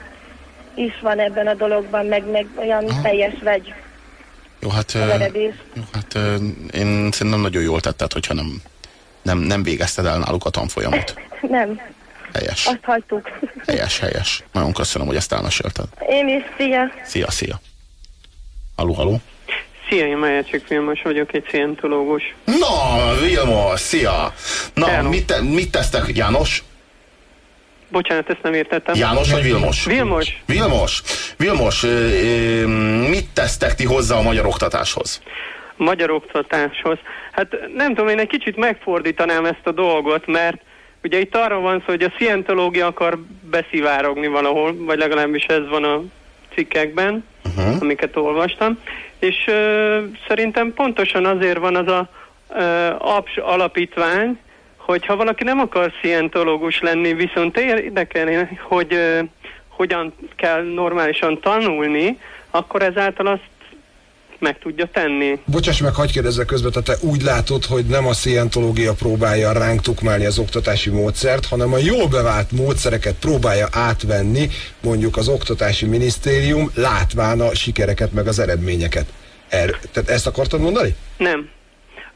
is 0.74 1.00
van 1.02 1.18
ebben 1.18 1.46
a 1.46 1.54
dologban, 1.54 2.06
meg, 2.06 2.30
meg 2.30 2.46
olyan 2.56 2.84
teljes 3.02 3.34
vegy 3.42 3.74
Jó, 4.64 4.70
hát, 4.70 4.92
jó, 5.74 5.82
hát 5.92 6.14
én 6.74 7.10
szerintem 7.12 7.40
nagyon 7.40 7.62
jól 7.62 7.80
tetted, 7.80 8.12
hogyha 8.12 8.34
nem, 8.34 8.62
nem, 9.22 9.38
nem 9.38 9.62
végezted 9.62 10.06
el 10.06 10.18
náluk 10.18 10.44
a 10.44 10.50
tanfolyamot. 10.50 11.14
Nem, 11.40 11.80
Helyes, 12.34 12.66
azt 12.66 12.78
hagytuk. 12.82 13.28
helyes, 13.66 13.98
helyes. 13.98 14.42
Nagyon 14.52 14.72
köszönöm, 14.72 15.06
hogy 15.06 15.16
ezt 15.16 15.32
elmesélted. 15.32 15.84
Én 16.08 16.28
is, 16.28 16.42
szia! 16.56 16.92
Szia, 17.04 17.30
szia. 17.30 17.60
Haló, 18.76 18.92
haló. 18.92 19.20
Szia, 19.88 20.06
én 20.06 20.16
Májácsik 20.16 20.68
Vilmos 20.68 21.02
vagyok, 21.02 21.34
egy 21.34 21.46
szientológus. 21.50 22.34
Na, 22.44 23.14
Vilmos, 23.20 23.80
szia! 23.80 24.34
Na, 24.74 24.86
Hello. 24.86 25.08
mit, 25.08 25.26
te, 25.26 25.42
mit 25.42 25.70
tesztek, 25.70 26.16
János? 26.16 26.62
Bocsánat, 27.94 28.30
ezt 28.30 28.42
nem 28.42 28.54
értettem. 28.54 28.94
János 28.94 29.30
vagy 29.30 29.42
Vilmos? 29.42 29.84
Vilmos. 29.84 30.42
Vilmos, 30.46 31.02
Vilmos, 31.36 31.86
mit 33.08 33.28
tesztek 33.32 33.74
ti 33.74 33.84
hozzá 33.84 34.16
a 34.16 34.22
magyar 34.22 34.46
oktatáshoz? 34.46 35.22
magyar 35.76 36.10
oktatáshoz. 36.10 36.98
Hát 37.32 37.56
nem 37.74 37.88
tudom, 37.88 38.08
én 38.08 38.18
egy 38.18 38.28
kicsit 38.28 38.56
megfordítanám 38.56 39.44
ezt 39.44 39.66
a 39.66 39.70
dolgot, 39.70 40.26
mert 40.26 40.60
ugye 41.02 41.20
itt 41.20 41.36
arról 41.36 41.60
van 41.60 41.78
szó, 41.78 41.84
hogy 41.86 42.02
a 42.02 42.12
szientológia 42.18 42.86
akar 42.86 43.18
beszivárogni 43.50 44.26
valahol, 44.26 44.74
vagy 44.78 44.98
legalábbis 44.98 45.44
ez 45.44 45.68
van 45.68 45.84
a 45.84 46.02
cikkekben, 46.54 47.24
uh-huh. 47.44 47.76
amiket 47.80 48.16
olvastam, 48.16 48.78
és 49.18 49.44
ö, 49.46 49.98
szerintem 50.28 50.74
pontosan 50.74 51.24
azért 51.24 51.58
van 51.58 51.76
az 51.76 51.86
a 51.86 52.08
ö, 52.56 52.62
APS 52.98 53.36
alapítvány, 53.36 54.38
hogyha 54.86 55.16
valaki 55.16 55.44
nem 55.44 55.58
akar 55.58 55.92
szientológus 56.02 56.80
lenni, 56.80 57.14
viszont 57.14 57.58
érdekelni, 57.58 58.58
hogy 58.62 58.94
ö, 58.94 59.20
hogyan 59.68 60.14
kell 60.36 60.62
normálisan 60.62 61.40
tanulni, 61.40 62.18
akkor 62.50 62.82
ezáltal 62.82 63.26
azt 63.26 63.52
meg 64.38 64.58
tudja 64.58 64.86
tenni. 64.92 65.38
Bocsáss 65.44 65.80
meg, 65.80 65.94
hagyd 65.94 66.10
kérdezzek 66.10 66.46
közben, 66.46 66.72
tehát 66.72 67.00
te 67.00 67.06
úgy 67.06 67.22
látod, 67.22 67.64
hogy 67.64 67.84
nem 67.84 68.06
a 68.06 68.12
szientológia 68.12 68.92
próbálja 68.92 69.52
ránk 69.52 69.80
tukmálni 69.80 70.24
az 70.24 70.38
oktatási 70.38 70.90
módszert, 70.90 71.46
hanem 71.46 71.72
a 71.72 71.78
jól 71.78 72.08
bevált 72.08 72.50
módszereket 72.50 73.14
próbálja 73.14 73.68
átvenni 73.72 74.48
mondjuk 74.80 75.16
az 75.16 75.28
oktatási 75.28 75.86
minisztérium, 75.86 76.70
látván 76.74 77.40
a 77.40 77.54
sikereket 77.54 78.12
meg 78.12 78.26
az 78.26 78.38
eredményeket. 78.38 79.06
Er, 79.48 79.78
tehát 79.92 80.10
ezt 80.10 80.26
akartad 80.26 80.60
mondani? 80.60 80.94
Nem. 81.16 81.48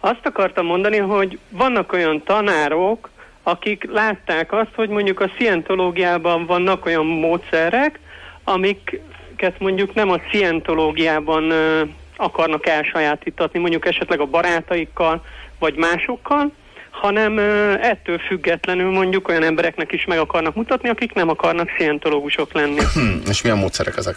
Azt 0.01 0.27
akartam 0.27 0.67
mondani, 0.67 0.97
hogy 0.97 1.39
vannak 1.49 1.93
olyan 1.93 2.23
tanárok, 2.23 3.11
akik 3.43 3.85
látták 3.93 4.53
azt, 4.53 4.75
hogy 4.75 4.89
mondjuk 4.89 5.21
a 5.21 5.31
szientológiában 5.39 6.47
vannak 6.47 6.87
olyan 6.87 7.07
módszerek, 7.07 7.99
amiket 8.45 9.59
mondjuk 9.59 9.95
nem 9.95 10.11
a 10.11 10.21
szientológiában 10.31 11.51
ö, 11.51 11.83
akarnak 12.17 12.67
elsajátítatni, 12.67 13.59
mondjuk 13.59 13.87
esetleg 13.87 14.21
a 14.21 14.27
barátaikkal, 14.27 15.25
vagy 15.59 15.75
másokkal, 15.77 16.53
hanem 16.91 17.37
ö, 17.37 17.73
ettől 17.81 18.19
függetlenül 18.19 18.91
mondjuk 18.91 19.29
olyan 19.29 19.43
embereknek 19.43 19.93
is 19.93 20.05
meg 20.05 20.19
akarnak 20.19 20.55
mutatni, 20.55 20.89
akik 20.89 21.13
nem 21.13 21.29
akarnak 21.29 21.69
szientológusok 21.79 22.53
lenni. 22.53 22.81
Hm, 22.95 23.29
és 23.29 23.43
milyen 23.43 23.59
módszerek 23.59 23.97
ezek? 23.97 24.17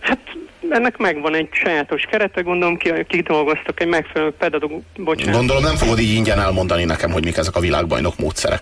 Hát 0.00 0.36
ennek 0.68 0.96
megvan 0.96 1.34
egy 1.34 1.48
sajátos 1.52 2.02
kerete, 2.10 2.40
gondolom 2.40 2.76
ki, 2.76 2.92
kidolgoztak 3.08 3.80
egy 3.80 3.86
megfelelő 3.88 4.30
pedagógus, 4.38 4.82
bocsánat. 4.96 5.34
Gondolom 5.34 5.62
nem 5.62 5.76
fogod 5.76 5.98
így 5.98 6.14
ingyen 6.14 6.40
elmondani 6.40 6.84
nekem, 6.84 7.10
hogy 7.10 7.24
mik 7.24 7.36
ezek 7.36 7.56
a 7.56 7.60
világbajnok 7.60 8.18
módszerek. 8.18 8.60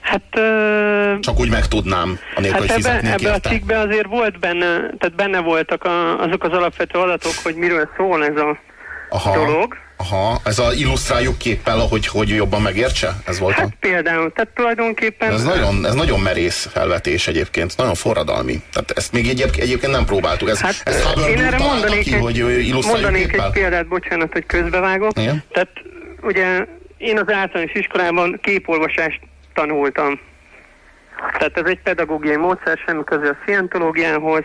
Hát, 0.00 0.22
Csak 1.20 1.38
úgy 1.38 1.50
megtudnám, 1.50 2.18
anélkül, 2.34 2.60
hát 2.60 2.70
hogy 2.70 2.84
ebbe, 2.84 3.12
ebbe 3.12 3.30
a 3.30 3.34
érte. 3.34 3.48
cikkben 3.48 3.86
azért 3.88 4.06
volt 4.06 4.38
benne, 4.38 4.66
tehát 4.98 5.14
benne 5.16 5.40
voltak 5.40 5.84
a, 5.84 6.20
azok 6.20 6.44
az 6.44 6.52
alapvető 6.52 6.98
adatok, 6.98 7.32
hogy 7.42 7.54
miről 7.54 7.88
szól 7.96 8.24
ez 8.24 8.36
a 8.36 8.58
Aha, 9.08 9.44
dolog. 9.44 9.76
Aha, 9.98 10.40
ez 10.44 10.58
a 10.58 10.72
illusztráljuk 10.72 11.38
képpel, 11.38 11.78
hogy, 11.78 12.06
hogy 12.06 12.28
jobban 12.28 12.62
megértse? 12.62 13.16
Ez 13.24 13.38
volt 13.38 13.56
a... 13.56 13.60
Hát 13.60 13.72
például, 13.80 14.32
tehát 14.32 14.50
tulajdonképpen... 14.54 15.32
Ez 15.32 15.44
nagyon, 15.44 15.86
ez 15.86 15.94
nagyon 15.94 16.20
merész 16.20 16.68
felvetés 16.72 17.26
egyébként, 17.26 17.76
nagyon 17.76 17.94
forradalmi. 17.94 18.62
Tehát 18.72 18.90
ezt 18.90 19.12
még 19.12 19.28
egyéb, 19.28 19.50
egyébként 19.58 19.92
nem 19.92 20.04
próbáltuk. 20.04 20.48
Ez, 20.48 20.60
Hát 20.60 20.74
ezt 20.84 21.02
Hubbard 21.02 21.28
én 21.28 21.44
erre 21.44 21.58
mondanék, 21.58 22.02
ki, 22.02 22.14
egy, 22.14 22.20
hogy 22.20 22.84
mondanék 22.86 23.30
képpel? 23.30 23.46
egy 23.46 23.52
példát, 23.52 23.88
bocsánat, 23.88 24.32
hogy 24.32 24.46
közbevágok. 24.46 25.18
Igen? 25.18 25.42
Tehát 25.52 25.70
ugye 26.22 26.66
én 26.98 27.18
az 27.18 27.32
általános 27.32 27.72
iskolában 27.72 28.38
képolvasást 28.42 29.20
tanultam. 29.54 30.20
Tehát 31.38 31.56
ez 31.56 31.64
egy 31.64 31.80
pedagógiai 31.82 32.36
módszer, 32.36 32.78
semmi 32.86 33.04
köze 33.04 33.28
a 33.28 33.36
szientológiához. 33.46 34.42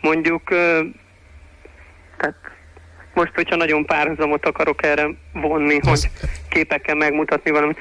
Mondjuk, 0.00 0.42
most, 3.18 3.32
hogyha 3.34 3.56
nagyon 3.56 3.84
párhuzamot 3.86 4.46
akarok 4.46 4.84
erre 4.84 5.06
vonni, 5.32 5.78
hogy 5.82 6.10
képekkel 6.48 6.94
megmutatni 6.94 7.50
valamit. 7.50 7.78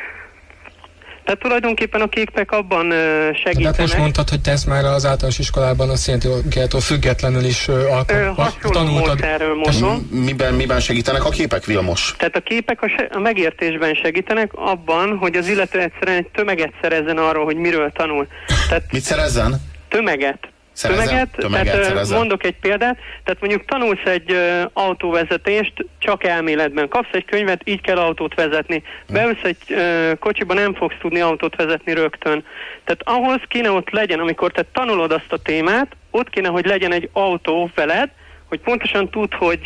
Tehát 1.24 1.42
tulajdonképpen 1.42 2.02
a 2.02 2.08
képek 2.08 2.52
abban 2.52 2.86
ö, 2.92 2.96
Tehát 2.96 3.38
segítenek. 3.38 3.80
most 3.80 3.98
mondtad, 3.98 4.30
hogy 4.30 4.42
te 4.42 4.52
ezt 4.52 4.68
már 4.68 4.84
az 4.84 5.06
általános 5.06 5.40
iskolában 5.40 5.90
a 5.90 5.96
szientológiától 5.96 6.80
függetlenül 6.82 7.44
is 7.44 7.68
ö, 7.68 7.72
Ö, 7.80 7.88
alkalm, 7.88 8.36
hasonló 8.36 8.70
tanultad. 8.70 9.08
módszerről 9.08 9.56
mondom. 9.56 10.08
Miben, 10.12 10.54
miben 10.54 10.80
segítenek 10.80 11.26
a 11.26 11.30
képek, 11.30 11.66
Vilmos? 11.66 12.16
Tehát 12.18 12.36
a 12.36 12.40
képek 12.42 12.82
a, 12.82 12.88
se- 12.98 13.10
a 13.12 13.20
megértésben 13.20 13.94
segítenek 13.94 14.52
abban, 14.54 15.18
hogy 15.18 15.36
az 15.36 15.48
illető 15.48 15.80
egyszerűen 15.80 16.18
egy 16.18 16.28
tömeget 16.34 16.74
szerezzen 16.82 17.18
arról, 17.18 17.46
hogy 17.46 17.56
miről 17.58 17.92
tanul. 17.92 18.28
Tehát 18.68 18.92
Mit 18.92 19.02
szerezzen? 19.02 19.56
tömeget. 19.90 20.40
Szerezzen? 20.78 21.06
Tömeget, 21.06 21.30
Tömeget 21.36 21.82
tehát 21.82 22.10
mondok 22.10 22.44
egy 22.44 22.56
példát, 22.62 22.98
tehát 23.24 23.40
mondjuk 23.40 23.66
tanulsz 23.66 24.06
egy 24.06 24.32
ö, 24.32 24.62
autóvezetést 24.74 25.74
csak 26.00 26.24
elméletben, 26.24 26.88
kapsz 26.88 27.12
egy 27.12 27.26
könyvet, 27.26 27.62
így 27.64 27.82
kell 27.82 27.98
autót 27.98 28.36
vezetni. 28.36 28.84
Beülsz 29.08 29.44
egy 29.44 29.58
ö, 29.70 30.12
kocsiba, 30.20 30.54
nem 30.54 30.74
fogsz 30.74 30.96
tudni 31.00 31.20
autót 31.20 31.56
vezetni 31.56 31.94
rögtön. 31.94 32.44
Tehát 32.84 33.02
ahhoz 33.04 33.42
kéne 33.48 33.72
ott 33.72 33.90
legyen, 33.90 34.20
amikor 34.20 34.52
te 34.52 34.66
tanulod 34.74 35.12
azt 35.12 35.32
a 35.32 35.38
témát, 35.38 35.96
ott 36.12 36.30
kéne, 36.30 36.48
hogy 36.48 36.66
legyen 36.66 36.94
egy 36.94 37.10
autó 37.14 37.70
veled, 37.76 38.10
hogy 38.50 38.60
pontosan 38.60 39.10
tud, 39.10 39.34
hogy, 39.34 39.60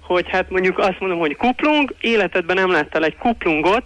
hogy 0.00 0.28
hát 0.28 0.50
mondjuk 0.50 0.78
azt 0.78 1.00
mondom, 1.00 1.18
hogy 1.18 1.36
kuplung, 1.36 1.94
életedben 2.00 2.56
nem 2.56 2.70
láttál 2.70 3.04
egy 3.04 3.16
kuplungot, 3.16 3.82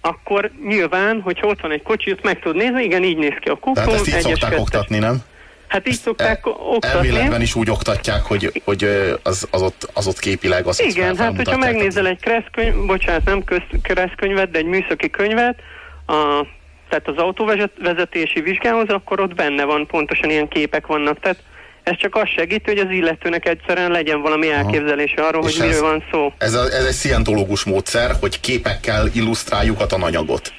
akkor 0.00 0.50
nyilván, 0.66 1.20
hogyha 1.20 1.46
ott 1.46 1.60
van 1.60 1.70
egy 1.72 1.82
kocsi, 1.82 2.10
ott 2.10 2.22
meg 2.22 2.40
tudod 2.40 2.56
nézni, 2.56 2.82
igen, 2.82 3.02
így 3.02 3.16
néz 3.16 3.34
ki 3.40 3.48
a 3.48 3.54
kuplung. 3.54 3.76
Tehát 3.76 3.94
ezt 3.94 4.06
így 4.06 4.20
szokták 4.20 4.40
kettes. 4.40 4.58
oktatni, 4.58 4.98
nem? 4.98 5.22
Hát 5.68 5.88
így 5.88 5.98
szokták 5.98 6.46
oktatni. 6.46 7.08
Elméletben 7.08 7.40
is 7.40 7.54
úgy 7.54 7.70
oktatják, 7.70 8.22
hogy, 8.22 8.62
hogy 8.64 8.84
az, 9.22 9.48
az, 9.50 9.62
ott, 9.62 9.88
az 9.92 10.06
ott 10.06 10.18
képileg 10.18 10.66
az 10.66 10.80
Igen, 10.80 11.16
hát 11.16 11.36
hogyha 11.36 11.56
megnézel 11.56 12.06
egy 12.06 12.20
keresztkönyv, 12.20 12.86
bocsánat, 12.86 13.24
nem 13.24 13.44
köz, 13.44 13.62
keresztkönyvet, 13.82 14.50
de 14.50 14.58
egy 14.58 14.64
műszaki 14.64 15.10
könyvet, 15.10 15.58
a, 16.06 16.46
tehát 16.88 17.08
az 17.08 17.16
autóvezetési 17.16 18.40
vizsgához, 18.40 18.88
akkor 18.88 19.20
ott 19.20 19.34
benne 19.34 19.64
van, 19.64 19.86
pontosan 19.86 20.30
ilyen 20.30 20.48
képek 20.48 20.86
vannak. 20.86 21.20
Tehát 21.20 21.38
ez 21.82 21.96
csak 21.96 22.14
azt 22.14 22.32
segíti, 22.32 22.70
hogy 22.70 22.78
az 22.78 22.90
illetőnek 22.90 23.48
egyszerűen 23.48 23.90
legyen 23.90 24.20
valami 24.20 24.50
elképzelése 24.50 25.22
arról, 25.22 25.46
És 25.46 25.58
hogy 25.58 25.66
miről 25.66 25.82
van 25.82 26.04
szó. 26.10 26.32
Ez, 26.38 26.54
a, 26.54 26.62
ez 26.62 26.84
egy 26.84 26.92
szientológus 26.92 27.64
módszer, 27.64 28.10
hogy 28.20 28.40
képekkel 28.40 29.08
illusztráljuk 29.12 29.80
a 29.80 29.86
tananyagot. 29.86 30.52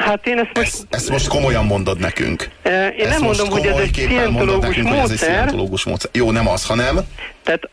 Hát 0.00 0.26
én 0.26 0.38
ezt 0.38 0.50
most, 0.54 0.66
Ezt, 0.68 0.84
ezt 0.90 1.08
most 1.10 1.28
komolyan 1.28 1.64
mondod 1.64 1.98
nekünk. 1.98 2.48
én 2.64 2.70
ezt 2.72 3.10
nem 3.10 3.20
mondom, 3.22 3.48
hogy 3.50 3.66
ez 3.66 3.76
egy 3.76 3.92
szientológus 3.94 4.60
nekünk, 4.76 4.88
hogy 4.88 4.96
ez 4.98 5.02
egy 5.02 5.08
módszer, 5.10 5.18
szientológus 5.28 5.84
módszer. 5.84 6.10
Jó, 6.12 6.30
nem 6.30 6.48
az, 6.48 6.66
hanem 6.66 7.00
Tehát, 7.42 7.68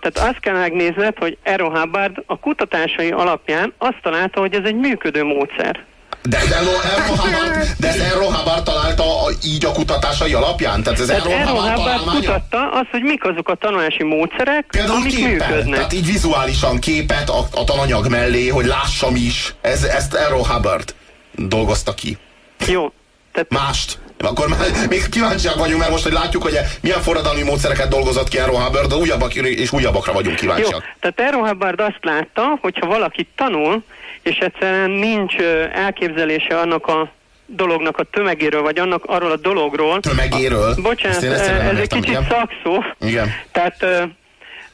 tehát 0.00 0.30
azt 0.30 0.40
kell 0.40 0.54
megnézned, 0.54 1.16
hogy 1.18 1.38
Ero 1.42 1.70
Hubbard 1.70 2.22
a 2.26 2.38
kutatásai 2.38 3.10
alapján 3.10 3.72
azt 3.78 3.96
találta, 4.02 4.40
hogy 4.40 4.54
ez 4.54 4.64
egy 4.64 4.74
működő 4.76 5.24
módszer. 5.24 5.84
de, 6.22 6.36
Errol- 6.38 6.84
Errol 6.84 7.16
Hubbard, 7.16 7.66
de 7.78 7.88
ez 7.88 7.98
Errol 8.00 8.32
Hubbard 8.32 8.64
találta 8.64 9.02
a, 9.24 9.30
így 9.44 9.64
a 9.64 9.72
kutatásai 9.72 10.32
alapján? 10.32 10.82
Tehát 10.82 11.00
ez 11.00 11.08
Errol 11.08 11.32
Ero 11.32 11.50
Hubbard 11.56 12.00
kutatta 12.04 12.70
azt, 12.72 12.88
hogy 12.90 13.02
mik 13.02 13.24
azok 13.24 13.48
a 13.48 13.54
tanulási 13.54 14.02
módszerek, 14.02 14.64
Például 14.70 14.96
amik 14.96 15.14
képpel, 15.16 15.48
működnek. 15.48 15.74
tehát 15.76 15.92
így 15.92 16.06
vizuálisan 16.06 16.78
képet 16.78 17.28
a, 17.28 17.38
a 17.52 17.64
tananyag 17.64 18.08
mellé, 18.08 18.48
hogy 18.48 18.64
lássam 18.66 19.14
is. 19.14 19.54
Ez, 19.60 19.82
ezt 19.84 20.14
Errol 20.14 20.46
Hubbard 20.46 20.94
dolgozta 21.36 21.94
ki. 21.94 22.18
Jó. 22.66 22.92
Tehát, 23.32 23.50
Mást. 23.50 23.98
Akkor 24.18 24.48
már 24.48 24.58
még 24.88 25.08
kíváncsiak 25.08 25.54
vagyunk, 25.54 25.78
mert 25.78 25.90
most, 25.90 26.02
hogy 26.02 26.12
látjuk, 26.12 26.42
hogy 26.42 26.58
milyen 26.80 27.00
forradalmi 27.00 27.42
módszereket 27.42 27.88
dolgozott 27.88 28.28
ki 28.28 28.38
Errol 28.38 28.60
Hubbard, 28.60 28.88
de 28.88 28.94
újabbak 28.94 29.34
és 29.34 29.72
újabbakra 29.72 30.12
vagyunk 30.12 30.40
jó. 30.40 30.48
kíváncsiak. 30.48 30.82
Tehát 31.00 31.20
Ero 31.20 31.46
Hubbard 31.46 31.80
azt 31.80 31.98
látta, 32.00 32.58
hogyha 32.60 32.86
valaki 32.86 33.28
tanul, 33.36 33.82
és 34.22 34.38
egyszerűen 34.38 34.90
nincs 34.90 35.36
elképzelése 35.72 36.58
annak 36.58 36.86
a 36.86 37.12
dolognak 37.46 37.98
a 37.98 38.02
tömegéről, 38.02 38.62
vagy 38.62 38.78
annak 38.78 39.04
arról 39.04 39.30
a 39.30 39.36
dologról. 39.36 40.00
Tömegéről? 40.00 40.74
Bocsánat, 40.82 41.22
ö, 41.22 41.28
nem 41.28 41.76
ez 41.76 41.78
egy 41.78 41.88
kicsit 41.88 42.08
igen. 42.08 42.26
szakszó. 42.28 42.84
Igen. 43.00 43.32
Tehát 43.52 44.08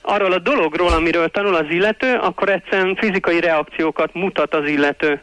arról 0.02 0.32
a 0.32 0.38
dologról, 0.38 0.92
amiről 0.92 1.28
tanul 1.28 1.54
az 1.54 1.66
illető, 1.70 2.14
akkor 2.14 2.48
egyszerűen 2.48 2.96
fizikai 3.00 3.40
reakciókat 3.40 4.10
mutat 4.14 4.54
az 4.54 4.68
illető. 4.68 5.20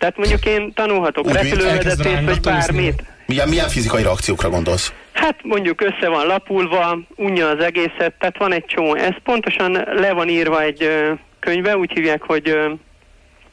Tehát 0.00 0.16
mondjuk 0.16 0.44
én 0.46 0.72
tanulhatok 0.74 1.26
Úgy, 1.26 1.32
repülővezetést, 1.32 2.24
vagy 2.24 2.40
bármit. 2.40 3.02
Milyen, 3.26 3.48
milyen 3.48 3.68
fizikai 3.68 4.02
reakciókra 4.02 4.48
gondolsz? 4.48 4.92
Hát 5.12 5.36
mondjuk 5.42 5.80
össze 5.80 6.08
van 6.08 6.26
lapulva, 6.26 6.98
unja 7.16 7.48
az 7.48 7.64
egészet, 7.64 8.14
tehát 8.18 8.38
van 8.38 8.52
egy 8.52 8.64
csomó. 8.64 8.94
Ez 8.94 9.14
pontosan 9.24 9.72
le 9.72 10.12
van 10.12 10.28
írva 10.28 10.62
egy 10.62 10.82
ö, 10.82 11.12
könyve, 11.40 11.76
úgy 11.76 11.90
hívják, 11.94 12.22
hogy 12.22 12.48
ö, 12.48 12.70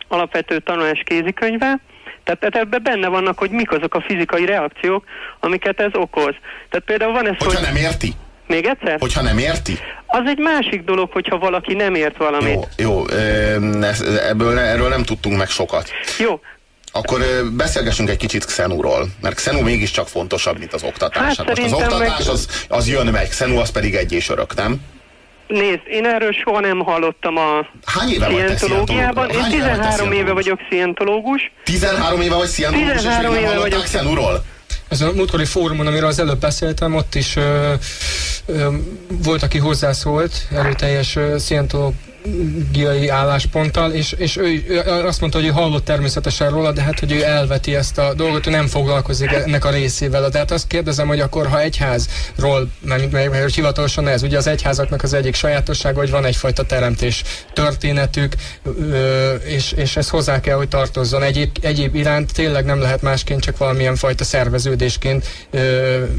alapvető 0.07 0.59
tanulás 0.59 1.01
kézikönyve. 1.05 1.79
Tehát, 2.23 2.39
tehát 2.39 2.55
ebben 2.55 2.83
benne 2.83 3.07
vannak, 3.07 3.37
hogy 3.37 3.49
mik 3.49 3.71
azok 3.71 3.95
a 3.95 4.03
fizikai 4.07 4.45
reakciók, 4.45 5.03
amiket 5.39 5.79
ez 5.79 5.91
okoz. 5.93 6.35
Tehát 6.69 6.85
például 6.85 7.11
van 7.11 7.27
ez, 7.27 7.35
Hogyha 7.37 7.53
hogy... 7.53 7.65
nem 7.65 7.75
érti? 7.75 8.13
Még 8.47 8.65
egyszer? 8.65 8.99
Hogyha 8.99 9.21
nem 9.21 9.37
érti? 9.37 9.73
Az 10.07 10.21
egy 10.25 10.37
másik 10.37 10.83
dolog, 10.83 11.11
hogyha 11.11 11.37
valaki 11.37 11.73
nem 11.73 11.95
ért 11.95 12.17
valamit. 12.17 12.53
Jó, 12.53 12.65
jó 12.77 13.05
ebből, 14.29 14.59
erről 14.59 14.89
nem 14.89 15.03
tudtunk 15.03 15.37
meg 15.37 15.49
sokat. 15.49 15.89
Jó. 16.19 16.39
Akkor 16.91 17.19
beszélgessünk 17.51 18.09
egy 18.09 18.17
kicsit 18.17 18.45
Xenúról, 18.45 19.07
mert 19.21 19.35
Xenu 19.35 19.61
mégiscsak 19.61 20.07
fontosabb, 20.07 20.57
mint 20.59 20.73
az 20.73 20.83
oktatás. 20.83 21.23
Hát 21.25 21.35
Hát 21.37 21.47
most 21.47 21.63
az 21.63 21.73
oktatás 21.73 21.99
meg- 21.99 22.27
az, 22.27 22.65
az 22.69 22.87
jön 22.89 23.07
meg, 23.07 23.27
Xenu 23.27 23.57
az 23.59 23.69
pedig 23.71 23.95
egy 23.95 24.11
és 24.13 24.29
örök, 24.29 24.55
nem? 24.55 24.77
Nézd, 25.47 25.79
én 25.89 26.05
erről 26.05 26.31
soha 26.31 26.59
nem 26.59 26.79
hallottam 26.79 27.37
a 27.37 27.67
Hány 27.85 28.09
éve 28.09 28.25
szientológiában. 28.27 29.29
Én 29.29 29.43
szientológus? 29.43 29.43
Hány 29.43 29.53
éve 29.53 29.63
vagy 29.63 29.83
te 29.83 29.87
13 29.87 30.11
éve 30.11 30.31
vagyok 30.33 30.59
szientológus. 30.69 31.51
13 31.63 32.21
éve 32.21 32.35
vagy 32.35 32.47
szientológus, 32.47 32.95
és 32.95 33.01
még 33.03 33.11
13 33.11 33.33
nem 33.33 33.43
éve 33.43 33.59
vagyok. 33.59 33.83
Xenúról? 33.83 34.43
Ez 34.87 35.01
a 35.01 35.11
múltkori 35.13 35.45
fórumon, 35.45 35.87
amiről 35.87 36.07
az 36.07 36.19
előbb 36.19 36.39
beszéltem, 36.39 36.95
ott 36.95 37.15
is 37.15 37.35
ö, 37.35 37.73
ö, 38.45 38.67
volt, 39.07 39.43
aki 39.43 39.57
hozzászólt 39.57 40.47
erőteljes 40.51 41.15
ö, 41.15 41.37
szientológiai 42.27 43.07
állásponttal, 43.07 43.91
és, 43.91 44.11
és 44.11 44.37
ő, 44.37 44.63
ő 44.67 44.79
azt 45.05 45.19
mondta, 45.19 45.39
hogy 45.39 45.47
ő 45.47 45.51
hallott 45.51 45.85
természetesen 45.85 46.49
róla, 46.49 46.71
de 46.71 46.81
hát, 46.81 46.99
hogy 46.99 47.11
ő 47.11 47.23
elveti 47.23 47.75
ezt 47.75 47.97
a 47.97 48.13
dolgot, 48.13 48.47
ő 48.47 48.49
nem 48.49 48.67
foglalkozik 48.67 49.31
ennek 49.31 49.65
a 49.65 49.69
részével. 49.69 50.29
Tehát 50.29 50.51
azt 50.51 50.67
kérdezem, 50.67 51.07
hogy 51.07 51.19
akkor, 51.19 51.47
ha 51.47 51.61
egyházról, 51.61 52.69
mert, 52.81 53.11
mert, 53.11 53.31
mert 53.31 53.55
hivatalosan 53.55 54.07
ez, 54.07 54.23
ugye 54.23 54.37
az 54.37 54.47
egyházaknak 54.47 55.03
az 55.03 55.13
egyik 55.13 55.35
sajátossága, 55.35 55.99
hogy 55.99 56.09
van 56.09 56.25
egyfajta 56.25 56.63
teremtés 56.63 57.23
történetük, 57.53 58.33
és, 59.45 59.71
és 59.71 59.95
ez 59.95 60.09
hozzá 60.09 60.39
kell, 60.39 60.55
hogy 60.55 60.67
tartozzon. 60.67 61.23
Egyéb, 61.23 61.57
egyéb 61.61 61.95
iránt 61.95 62.33
tényleg 62.33 62.65
nem 62.65 62.81
lehet 62.81 63.01
másként, 63.01 63.41
csak 63.41 63.57
valamilyen 63.57 63.95
fajta 63.95 64.23
szerveződésként, 64.23 65.25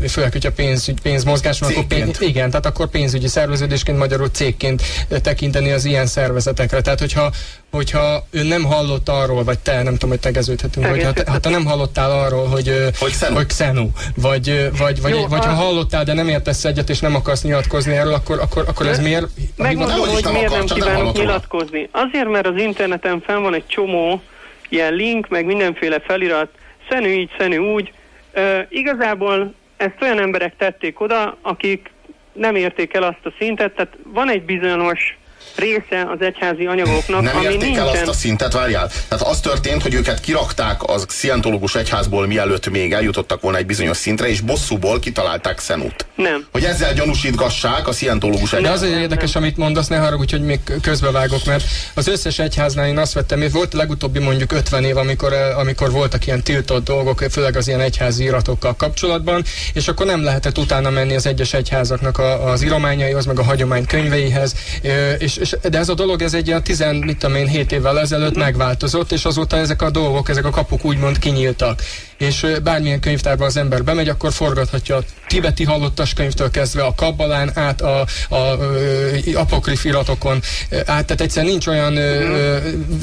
főleg, 0.08 0.32
hogyha 0.32 0.52
pénz, 0.52 0.88
pénzmozgás 1.02 1.58
van, 1.58 1.70
akkor 1.70 1.84
pénz, 1.84 2.20
igen, 2.20 2.50
tehát 2.50 2.66
akkor 2.66 2.88
pénzügyi 2.88 3.28
szerveződésként, 3.28 3.98
magyarul 3.98 4.28
cégként 4.28 4.82
tekinteni 5.22 5.70
az 5.70 5.84
ilyen 5.84 5.97
szervezetekre. 6.06 6.80
Tehát, 6.80 7.00
hogyha 7.00 7.30
hogyha 7.70 8.26
ő 8.30 8.42
nem 8.42 8.64
hallott 8.64 9.08
arról, 9.08 9.44
vagy 9.44 9.58
te, 9.58 9.82
nem 9.82 9.92
tudom, 9.92 10.10
hogy 10.10 10.20
tegeződhetünk, 10.20 10.86
vagy 10.86 11.02
ha 11.02 11.12
te, 11.12 11.30
ha 11.30 11.38
te 11.38 11.48
nem 11.48 11.64
hallottál 11.64 12.10
arról, 12.10 12.46
hogy, 12.46 12.92
hogy, 12.98 13.10
xenu. 13.10 13.34
hogy 13.34 13.46
xenu, 13.46 13.88
vagy, 14.16 14.70
vagy, 14.78 15.00
vagy, 15.00 15.14
Jó, 15.14 15.26
vagy 15.26 15.44
ha 15.44 15.52
hallottál, 15.52 16.04
de 16.04 16.12
nem 16.12 16.28
értesz 16.28 16.64
egyet, 16.64 16.88
és 16.88 17.00
nem 17.00 17.14
akarsz 17.14 17.42
nyilatkozni 17.42 17.96
erről, 17.96 18.14
akkor, 18.14 18.38
akkor, 18.40 18.64
akkor 18.68 18.86
ez 18.86 19.00
miért? 19.00 19.26
Megmondom, 19.56 19.98
hogy 19.98 20.32
miért 20.32 20.50
nem 20.50 20.64
kívánok 20.66 21.16
nyilatkozni. 21.16 21.88
Azért, 21.90 22.28
mert 22.28 22.46
az 22.46 22.56
interneten 22.56 23.20
fenn 23.20 23.42
van 23.42 23.54
egy 23.54 23.66
csomó 23.66 24.22
ilyen 24.68 24.94
link, 24.94 25.28
meg 25.28 25.44
mindenféle 25.44 26.00
felirat, 26.00 26.48
szenű 26.88 27.08
így, 27.08 27.30
szenű 27.38 27.56
úgy. 27.56 27.92
Ö, 28.32 28.58
igazából 28.68 29.54
ezt 29.76 29.96
olyan 30.00 30.20
emberek 30.20 30.54
tették 30.58 31.00
oda, 31.00 31.36
akik 31.42 31.90
nem 32.32 32.54
érték 32.54 32.94
el 32.94 33.02
azt 33.02 33.26
a 33.26 33.32
szintet, 33.38 33.72
tehát 33.72 33.92
van 34.12 34.30
egy 34.30 34.42
bizonyos 34.42 35.18
része 35.58 36.06
az 36.10 36.20
egyházi 36.20 36.66
anyagoknak, 36.66 37.22
Nem 37.22 37.36
ami 37.36 37.44
érték 37.44 37.60
nincsen... 37.60 37.82
el 37.82 37.88
azt 37.88 38.06
a 38.06 38.12
szintet, 38.12 38.52
várjál. 38.52 38.90
Tehát 39.08 39.26
az 39.26 39.40
történt, 39.40 39.82
hogy 39.82 39.94
őket 39.94 40.20
kirakták 40.20 40.80
az 40.88 41.04
szientológus 41.08 41.74
egyházból, 41.74 42.26
mielőtt 42.26 42.70
még 42.70 42.92
eljutottak 42.92 43.40
volna 43.40 43.58
egy 43.58 43.66
bizonyos 43.66 43.96
szintre, 43.96 44.28
és 44.28 44.40
bosszúból 44.40 44.98
kitalálták 44.98 45.54
Xenut. 45.54 46.06
Nem. 46.14 46.46
Hogy 46.52 46.64
ezzel 46.64 46.92
gyanúsítgassák 46.92 47.88
a 47.88 47.92
szientológus 47.92 48.50
De 48.50 48.56
egyházat. 48.56 48.82
azért 48.82 49.00
érdekes, 49.00 49.36
amit 49.36 49.56
mondasz, 49.56 49.86
ne 49.86 49.96
haragudj, 49.96 50.32
hogy 50.36 50.44
még 50.44 50.60
közbevágok, 50.82 51.44
mert 51.44 51.64
az 51.94 52.08
összes 52.08 52.38
egyháznál 52.38 52.86
én 52.86 52.98
azt 52.98 53.12
vettem, 53.12 53.40
hogy 53.40 53.52
volt 53.52 53.74
a 53.74 53.76
legutóbbi 53.76 54.18
mondjuk 54.18 54.52
50 54.52 54.84
év, 54.84 54.96
amikor, 54.96 55.32
eh, 55.32 55.58
amikor 55.58 55.90
voltak 55.90 56.26
ilyen 56.26 56.42
tiltott 56.42 56.84
dolgok, 56.84 57.24
főleg 57.30 57.56
az 57.56 57.68
ilyen 57.68 57.80
egyházi 57.80 58.24
iratokkal 58.24 58.76
kapcsolatban, 58.76 59.44
és 59.72 59.88
akkor 59.88 60.06
nem 60.06 60.24
lehetett 60.24 60.58
utána 60.58 60.90
menni 60.90 61.14
az 61.14 61.26
egyes 61.26 61.52
egyházaknak 61.54 62.18
a, 62.18 62.50
az 62.50 62.62
írományaihoz, 62.64 63.26
meg 63.26 63.38
a 63.38 63.42
hagyomány 63.42 63.86
könyveihez, 63.86 64.54
Ö, 64.82 65.10
és, 65.12 65.36
és, 65.52 65.70
de 65.70 65.78
ez 65.78 65.88
a 65.88 65.94
dolog, 65.94 66.22
ez 66.22 66.34
egy 66.34 66.46
ilyen 66.46 66.62
10, 66.62 66.84
mit 67.00 67.18
tudom 67.18 67.36
én, 67.36 67.46
7 67.46 67.72
évvel 67.72 68.00
ezelőtt 68.00 68.36
megváltozott, 68.36 69.12
és 69.12 69.24
azóta 69.24 69.56
ezek 69.56 69.82
a 69.82 69.90
dolgok, 69.90 70.28
ezek 70.28 70.44
a 70.44 70.50
kapuk 70.50 70.84
úgymond 70.84 71.18
kinyíltak. 71.18 71.82
És 72.18 72.46
bármilyen 72.62 73.00
könyvtárba 73.00 73.44
az 73.44 73.56
ember 73.56 73.84
bemegy, 73.84 74.08
akkor 74.08 74.32
forgathatja 74.32 74.96
a 74.96 75.02
tibeti 75.28 75.64
hallottas 75.64 76.12
könyvtől 76.12 76.50
kezdve 76.50 76.82
a 76.82 76.94
kabbalán 76.94 77.50
át 77.54 77.80
a, 77.80 78.06
a, 78.28 78.36
ö, 78.60 79.16
apokrif 79.34 79.84
iratokon 79.84 80.40
át, 80.70 80.84
tehát 80.84 81.20
egyszerűen 81.20 81.50
nincs 81.52 81.66
olyan 81.66 81.96
ö, 81.96 82.58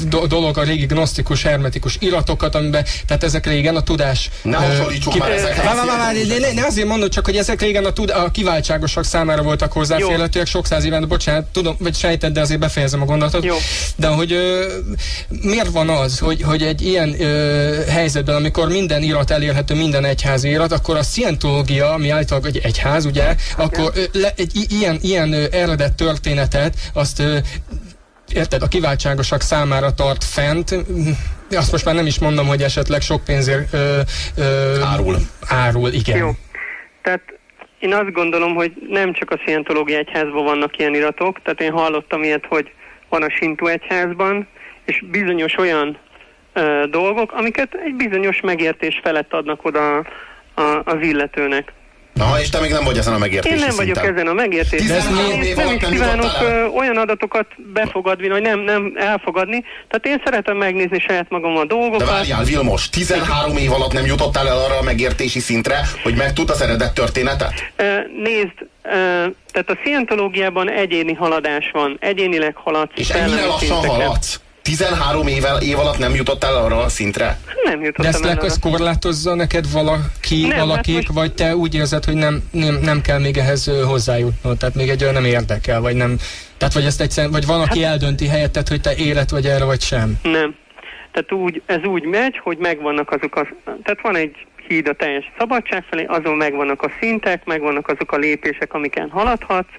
do, 0.08 0.26
dolog 0.26 0.58
a 0.58 0.62
régi 0.62 0.86
gnosztikus, 0.86 1.42
hermetikus 1.42 1.96
iratokat, 2.00 2.54
amiben, 2.54 2.84
tehát 3.06 3.24
ezek 3.24 3.46
régen 3.46 3.76
a 3.76 3.80
tudás... 3.82 4.30
Ne 4.42 4.56
hasonlítsuk 4.56 5.12
ki- 5.12 5.18
már 5.18 5.30
ezekhez. 5.30 5.64
Vá- 5.64 5.74
vá- 5.74 5.86
vá- 5.86 5.96
vá- 5.98 6.12
ne, 6.28 6.38
ne, 6.46 6.52
ne 6.52 6.66
azért 6.66 6.86
mondod 6.88 7.10
csak, 7.10 7.24
hogy 7.24 7.36
ezek 7.36 7.60
régen 7.60 7.84
a, 7.84 7.92
tud, 7.92 8.10
a 8.10 8.30
kiváltságosak 8.30 9.04
számára 9.04 9.42
voltak 9.42 9.72
hozzáférhetőek, 9.72 10.46
sok 10.46 10.66
száz 10.66 10.84
éven, 10.84 11.08
bocsánat, 11.08 11.44
tudom, 11.44 11.76
vagy 11.78 11.96
sejted, 11.96 12.32
de 12.32 12.40
azért 12.40 12.60
befejezem 12.60 13.02
a 13.02 13.04
gondolatot. 13.04 13.44
Jó. 13.44 13.56
De 13.96 14.06
hogy 14.06 14.32
ö, 14.32 14.64
miért 15.28 15.70
van 15.70 15.88
az, 15.88 16.18
hogy, 16.18 16.42
hogy 16.42 16.62
egy 16.62 16.82
ilyen 16.82 17.20
ö, 17.20 17.84
helyzetben, 17.88 18.34
amikor 18.34 18.68
minden 18.68 19.04
irat 19.06 19.30
elérhető, 19.30 19.74
minden 19.74 20.04
egyházi 20.04 20.48
irat, 20.48 20.72
akkor 20.72 20.96
a 20.96 21.02
szientológia, 21.02 21.92
ami 21.92 22.10
állítólag 22.10 22.46
egy 22.46 22.60
egyház, 22.62 23.04
ugye, 23.04 23.34
akkor 23.56 23.92
le, 24.12 24.32
egy 24.36 24.66
ilyen, 24.68 24.98
ilyen 25.00 25.34
eredet 25.52 25.94
történetet, 25.94 26.74
azt 26.94 27.22
érted, 28.34 28.62
a 28.62 28.68
kiváltságosak 28.68 29.40
számára 29.40 29.94
tart 29.94 30.24
fent, 30.24 30.70
azt 31.50 31.72
most 31.72 31.84
már 31.84 31.94
nem 31.94 32.06
is 32.06 32.18
mondom, 32.18 32.46
hogy 32.46 32.62
esetleg 32.62 33.00
sok 33.00 33.24
pénzért 33.24 33.72
ö, 33.72 34.00
ö, 34.36 34.80
árul. 34.82 35.16
Árul, 35.48 35.92
igen. 35.92 36.16
Jó. 36.16 36.30
Tehát 37.02 37.22
én 37.78 37.92
azt 37.92 38.12
gondolom, 38.12 38.54
hogy 38.54 38.72
nem 38.88 39.12
csak 39.12 39.30
a 39.30 39.40
szientológia 39.44 39.98
egyházban 39.98 40.44
vannak 40.44 40.78
ilyen 40.78 40.94
iratok, 40.94 41.42
tehát 41.42 41.60
én 41.60 41.72
hallottam 41.72 42.22
ilyet, 42.22 42.46
hogy 42.48 42.70
van 43.08 43.22
a 43.22 43.30
Sintú 43.30 43.66
egyházban, 43.66 44.48
és 44.84 45.04
bizonyos 45.10 45.58
olyan 45.58 45.98
ö, 46.56 46.84
dolgok, 46.90 47.32
amiket 47.32 47.74
egy 47.86 47.94
bizonyos 47.94 48.40
megértés 48.40 49.00
felett 49.02 49.32
adnak 49.32 49.64
oda 49.64 49.96
a, 50.54 50.62
az 50.84 50.96
illetőnek. 51.00 51.72
Na, 52.14 52.40
és 52.40 52.48
te 52.48 52.60
még 52.60 52.70
nem 52.70 52.84
vagy 52.84 52.98
ezen 52.98 53.14
a 53.14 53.18
megértési 53.18 53.54
Én 53.54 53.60
nem 53.66 53.76
vagyok 53.76 53.94
szinten. 53.96 54.14
ezen 54.14 54.26
a 54.26 54.32
megértésen. 54.32 54.86
13 54.86 55.30
Én 55.30 55.42
év 55.42 55.56
nem 55.56 55.74
is 55.74 55.88
kívánok 55.88 56.30
ö, 56.42 56.64
olyan 56.66 56.96
adatokat 56.96 57.46
befogadni, 57.72 58.28
vagy 58.28 58.42
nem, 58.42 58.58
nem 58.58 58.92
elfogadni. 58.96 59.64
Tehát 59.88 60.06
én 60.18 60.20
szeretem 60.24 60.56
megnézni 60.56 60.98
saját 61.00 61.26
magam 61.30 61.56
a 61.56 61.60
De 61.60 61.66
dolgokat. 61.66 62.08
várjál, 62.08 62.44
Vilmos, 62.44 62.90
13 62.90 63.56
év 63.56 63.72
alatt 63.72 63.92
nem 63.92 64.06
jutottál 64.06 64.48
el 64.48 64.56
arra 64.58 64.78
a 64.78 64.82
megértési 64.82 65.38
szintre, 65.40 65.80
hogy 66.02 66.14
megtud 66.14 66.50
az 66.50 66.60
eredet 66.60 66.94
történetet? 66.94 67.52
Ö, 67.76 67.84
Nézd, 68.22 68.54
tehát 69.52 69.70
a 69.70 69.78
szientológiában 69.84 70.70
egyéni 70.70 71.12
haladás 71.14 71.70
van, 71.72 71.96
egyénileg 72.00 72.56
haladsz. 72.56 72.92
És 72.94 73.08
ennyire 73.08 73.44
lassan 73.46 73.58
szinteken. 73.58 74.00
haladsz? 74.00 74.40
13 74.66 75.26
év, 75.26 75.44
év 75.60 75.78
alatt 75.78 75.98
nem 75.98 76.14
jutottál 76.14 76.56
el 76.56 76.64
arra 76.64 76.76
a 76.78 76.88
szintre? 76.88 77.38
Nem 77.64 77.78
De 77.78 77.84
jutottam 77.84 78.06
ezt 78.06 78.24
el 78.24 78.34
le, 78.34 78.42
ezt 78.42 78.60
korlátozza 78.60 79.34
neked 79.34 79.70
valaki, 79.72 80.40
Nem, 80.40 80.50
hát 80.50 80.60
valakik, 80.60 80.94
most- 80.94 81.08
vagy 81.08 81.32
te 81.34 81.56
úgy 81.56 81.74
érzed, 81.74 82.04
hogy 82.04 82.14
nem, 82.14 82.42
nem, 82.50 82.78
nem 82.82 83.00
kell 83.00 83.18
még 83.20 83.36
ehhez 83.36 83.70
hozzájutnod, 83.86 84.58
tehát 84.58 84.74
még 84.74 84.88
egy 84.88 85.02
olyan 85.02 85.14
nem 85.14 85.24
érdekel, 85.24 85.80
vagy 85.80 85.96
nem, 85.96 86.16
tehát 86.58 86.74
vagy 86.74 86.84
ezt 86.84 87.00
egyszerűen, 87.00 87.32
vagy 87.32 87.46
van, 87.46 87.60
aki 87.60 87.82
Hát- 87.82 87.92
eldönti 87.92 88.26
helyetted, 88.26 88.68
hogy 88.68 88.80
te 88.80 88.94
élet 88.96 89.30
vagy 89.30 89.46
erre, 89.46 89.64
vagy 89.64 89.80
sem. 89.80 90.18
Nem. 90.22 90.54
Tehát 91.12 91.32
úgy, 91.32 91.62
ez 91.66 91.82
úgy 91.84 92.04
megy, 92.04 92.40
hogy 92.42 92.58
megvannak 92.58 93.10
azok 93.10 93.36
a... 93.36 93.46
Tehát 93.64 94.00
van 94.02 94.16
egy 94.16 94.36
híd 94.68 94.88
a 94.88 94.92
teljes 94.92 95.32
szabadság 95.38 95.84
felé, 95.90 96.04
azon 96.04 96.34
megvannak 96.36 96.82
a 96.82 96.90
szintek, 97.00 97.44
megvannak 97.44 97.88
azok 97.88 98.12
a 98.12 98.16
lépések, 98.16 98.74
amiken 98.74 99.08
haladhatsz, 99.10 99.74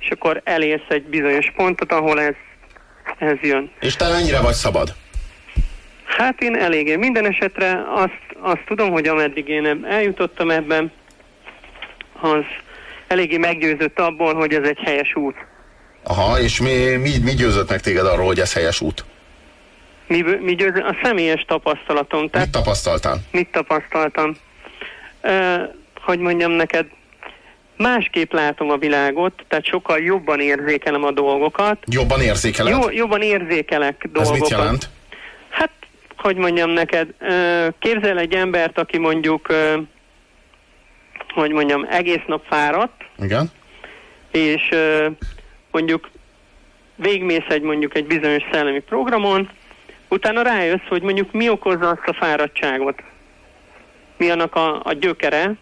és 0.00 0.08
akkor 0.10 0.40
elérsz 0.44 0.88
egy 0.88 1.02
bizonyos 1.02 1.52
pontot, 1.56 1.92
ahol 1.92 2.20
ez, 2.20 2.34
ez 3.18 3.36
jön. 3.42 3.70
És 3.80 3.96
te 3.96 4.08
mennyire 4.08 4.40
vagy 4.40 4.54
szabad? 4.54 4.94
Hát 6.04 6.40
én 6.42 6.56
eléggé. 6.56 6.96
Minden 6.96 7.26
esetre 7.26 7.84
azt, 7.94 8.36
azt 8.40 8.62
tudom, 8.66 8.90
hogy 8.90 9.06
ameddig 9.06 9.48
én 9.48 9.84
eljutottam 9.88 10.50
ebben, 10.50 10.92
az 12.20 12.44
eléggé 13.06 13.36
meggyőzött 13.36 13.98
abból, 13.98 14.34
hogy 14.34 14.54
ez 14.54 14.68
egy 14.68 14.78
helyes 14.84 15.14
út. 15.16 15.34
Aha, 16.02 16.40
és 16.40 16.60
mi, 16.60 16.96
mi, 16.96 17.10
mi 17.22 17.34
győzött 17.34 17.68
meg 17.68 17.80
téged 17.80 18.06
arról, 18.06 18.26
hogy 18.26 18.38
ez 18.40 18.52
helyes 18.52 18.80
út? 18.80 19.04
Mi, 20.06 20.22
mi 20.40 20.54
győző? 20.54 20.80
A 20.80 20.96
személyes 21.02 21.44
tapasztalatom. 21.48 22.28
Tehát 22.28 22.46
Mit 22.46 22.56
tapasztaltál? 22.56 23.16
mit 23.30 23.48
tapasztaltam? 23.52 24.36
Ö, 25.20 25.54
hogy 26.00 26.18
mondjam 26.18 26.50
neked, 26.50 26.86
másképp 27.76 28.32
látom 28.32 28.70
a 28.70 28.76
világot, 28.76 29.44
tehát 29.48 29.64
sokkal 29.64 29.98
jobban 29.98 30.40
érzékelem 30.40 31.04
a 31.04 31.10
dolgokat. 31.10 31.78
Jobban 31.86 32.20
érzékeled? 32.20 32.72
Jó, 32.72 32.90
jobban 32.90 33.22
érzékelek 33.22 34.04
Ez 34.04 34.10
dolgokat. 34.12 34.40
mit 34.40 34.48
jelent? 34.48 34.88
Hát, 35.48 35.70
hogy 36.16 36.36
mondjam 36.36 36.70
neked, 36.70 37.08
képzel 37.78 38.18
egy 38.18 38.34
embert, 38.34 38.78
aki 38.78 38.98
mondjuk, 38.98 39.46
hogy 41.34 41.50
mondjam, 41.50 41.86
egész 41.90 42.22
nap 42.26 42.44
fáradt, 42.48 43.02
Igen. 43.22 43.50
és 44.30 44.68
mondjuk 45.70 46.10
végmész 46.96 47.48
egy 47.48 47.62
mondjuk 47.62 47.96
egy 47.96 48.06
bizonyos 48.06 48.42
szellemi 48.52 48.80
programon, 48.80 49.50
utána 50.08 50.42
rájössz, 50.42 50.86
hogy 50.88 51.02
mondjuk 51.02 51.32
mi 51.32 51.48
okozza 51.48 51.88
azt 51.88 52.06
a 52.06 52.12
fáradtságot. 52.12 53.02
Mi 54.16 54.30
annak 54.30 54.54
a, 54.54 54.80
a 54.84 54.92
gyökere, 54.92 55.52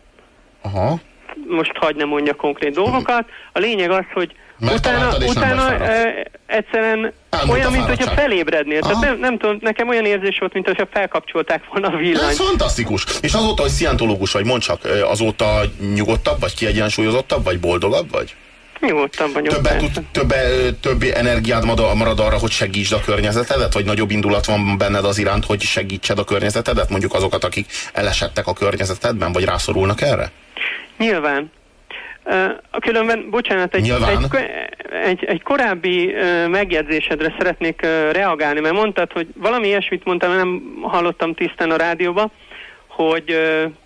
Aha. 0.63 1.01
Most 1.49 1.73
hagyd 1.75 1.97
ne 1.97 2.05
mondja 2.05 2.35
konkrét 2.35 2.75
dolgokat. 2.75 3.25
A 3.53 3.59
lényeg 3.59 3.91
az, 3.91 4.05
hogy 4.13 4.35
utána, 4.61 5.17
utána 5.27 5.75
e, 5.75 6.27
egyszerűen 6.47 7.13
Elmúlt 7.31 7.59
olyan, 7.59 7.73
mint 7.73 7.85
hogyha 7.85 8.11
felébrednél. 8.11 8.81
Tehát 8.81 8.95
Aha. 8.97 9.05
nem, 9.05 9.19
nem 9.19 9.39
tudom, 9.39 9.59
nekem 9.61 9.89
olyan 9.89 10.05
érzés 10.05 10.39
volt, 10.39 10.53
mint 10.53 10.67
hogyha 10.67 10.87
felkapcsolták 10.93 11.63
volna 11.73 11.89
a 11.89 11.97
villanyt. 11.97 12.31
Ez 12.31 12.37
fantasztikus. 12.37 13.05
És 13.21 13.33
azóta, 13.33 13.63
hogy 13.63 13.71
szientológus 13.71 14.33
vagy, 14.33 14.45
mondd 14.45 14.61
csak, 14.61 14.81
azóta 15.03 15.61
nyugodtabb, 15.95 16.41
vagy 16.41 16.55
kiegyensúlyozottabb, 16.55 17.45
vagy 17.45 17.61
boldogabb 17.61 18.11
vagy? 18.11 18.35
Nyugodtan 18.81 19.33
vagyok. 19.33 19.55
Többet, 19.55 19.79
tud, 19.79 20.05
többe, 20.13 20.37
több 20.81 21.03
energiád 21.03 21.65
marad 21.95 22.21
arra, 22.21 22.39
hogy 22.39 22.51
segítsd 22.51 22.93
a 22.93 23.01
környezetedet, 23.01 23.73
vagy 23.73 23.85
nagyobb 23.85 24.11
indulat 24.11 24.47
van 24.47 24.79
benned 24.79 25.05
az 25.05 25.19
iránt, 25.19 25.45
hogy 25.45 25.61
segítsed 25.61 26.19
a 26.19 26.25
környezetedet, 26.25 26.91
mondjuk 26.91 27.15
azokat, 27.15 27.45
akik 27.45 27.67
elesettek 27.93 28.47
a 28.47 28.53
környezetedben, 28.53 29.33
vagy 29.33 29.45
rászorulnak 29.45 30.01
erre? 30.01 30.31
Nyilván. 31.01 31.51
Különben, 32.81 33.31
bocsánat, 33.31 33.75
egy, 33.75 33.83
Nyilván. 33.83 34.27
egy, 34.31 34.41
egy, 35.05 35.25
egy 35.25 35.43
korábbi 35.43 36.15
megjegyzésedre 36.49 37.35
szeretnék 37.39 37.81
reagálni, 38.13 38.61
mert 38.61 38.75
mondtad, 38.75 39.13
hogy 39.13 39.27
valami 39.35 39.67
ilyesmit 39.67 40.05
mondtam, 40.05 40.37
nem 40.37 40.79
hallottam 40.83 41.35
tisztán 41.35 41.71
a 41.71 41.77
rádióba, 41.77 42.31
hogy 42.89 43.25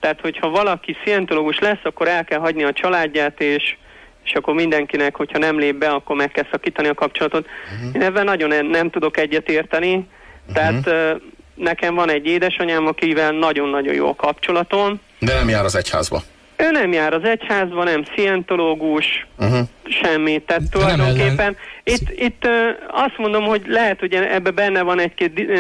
tehát, 0.01 0.21
hogyha 0.21 0.51
valaki 0.51 0.97
szientológus 1.05 1.59
lesz, 1.59 1.83
akkor 1.83 2.09
el 2.09 2.25
kell 2.25 2.39
hagyni 2.39 2.65
a 2.65 2.73
családját, 2.73 3.41
és 3.41 3.77
és 4.25 4.33
akkor 4.33 4.55
mindenkinek, 4.55 5.17
hogyha 5.17 5.39
nem 5.39 5.59
lép 5.59 5.75
be, 5.75 5.89
akkor 5.89 6.17
meg 6.17 6.31
kell 6.31 6.47
szakítani 6.51 6.89
a 6.89 6.95
kapcsolatot. 6.95 7.47
Uh-huh. 7.75 7.95
Én 7.95 8.03
ebben 8.03 8.25
nagyon 8.25 8.67
nem, 8.67 8.91
tudok 8.91 9.17
egyet 9.17 9.49
érteni. 9.49 9.95
Uh-huh. 9.95 10.55
Tehát 10.55 10.87
uh, 10.87 11.21
nekem 11.55 11.95
van 11.95 12.11
egy 12.11 12.27
édesanyám, 12.27 12.87
akivel 12.87 13.33
nagyon-nagyon 13.33 13.95
jó 13.95 14.09
a 14.09 14.15
kapcsolatom, 14.15 15.01
De 15.19 15.35
nem 15.35 15.49
jár 15.49 15.65
az 15.65 15.77
egyházba. 15.77 16.23
Ő 16.57 16.71
nem 16.71 16.93
jár 16.93 17.13
az 17.13 17.25
egyházba, 17.25 17.85
nem 17.85 18.05
szientológus, 18.17 19.27
Uh-huh. 19.39 19.69
semmi. 20.03 20.43
Tehát 20.47 20.63
nem 20.63 20.71
tulajdonképpen 20.71 21.57
itt, 21.83 22.11
itt 22.11 22.45
ö, 22.45 22.69
azt 22.91 23.19
mondom, 23.19 23.45
hogy 23.45 23.63
lehet, 23.67 24.01
hogy 24.01 24.15
ebbe 24.15 24.51
benne 24.51 24.83
van 24.83 25.01
egy-két 25.01 25.41
ö, 25.49 25.55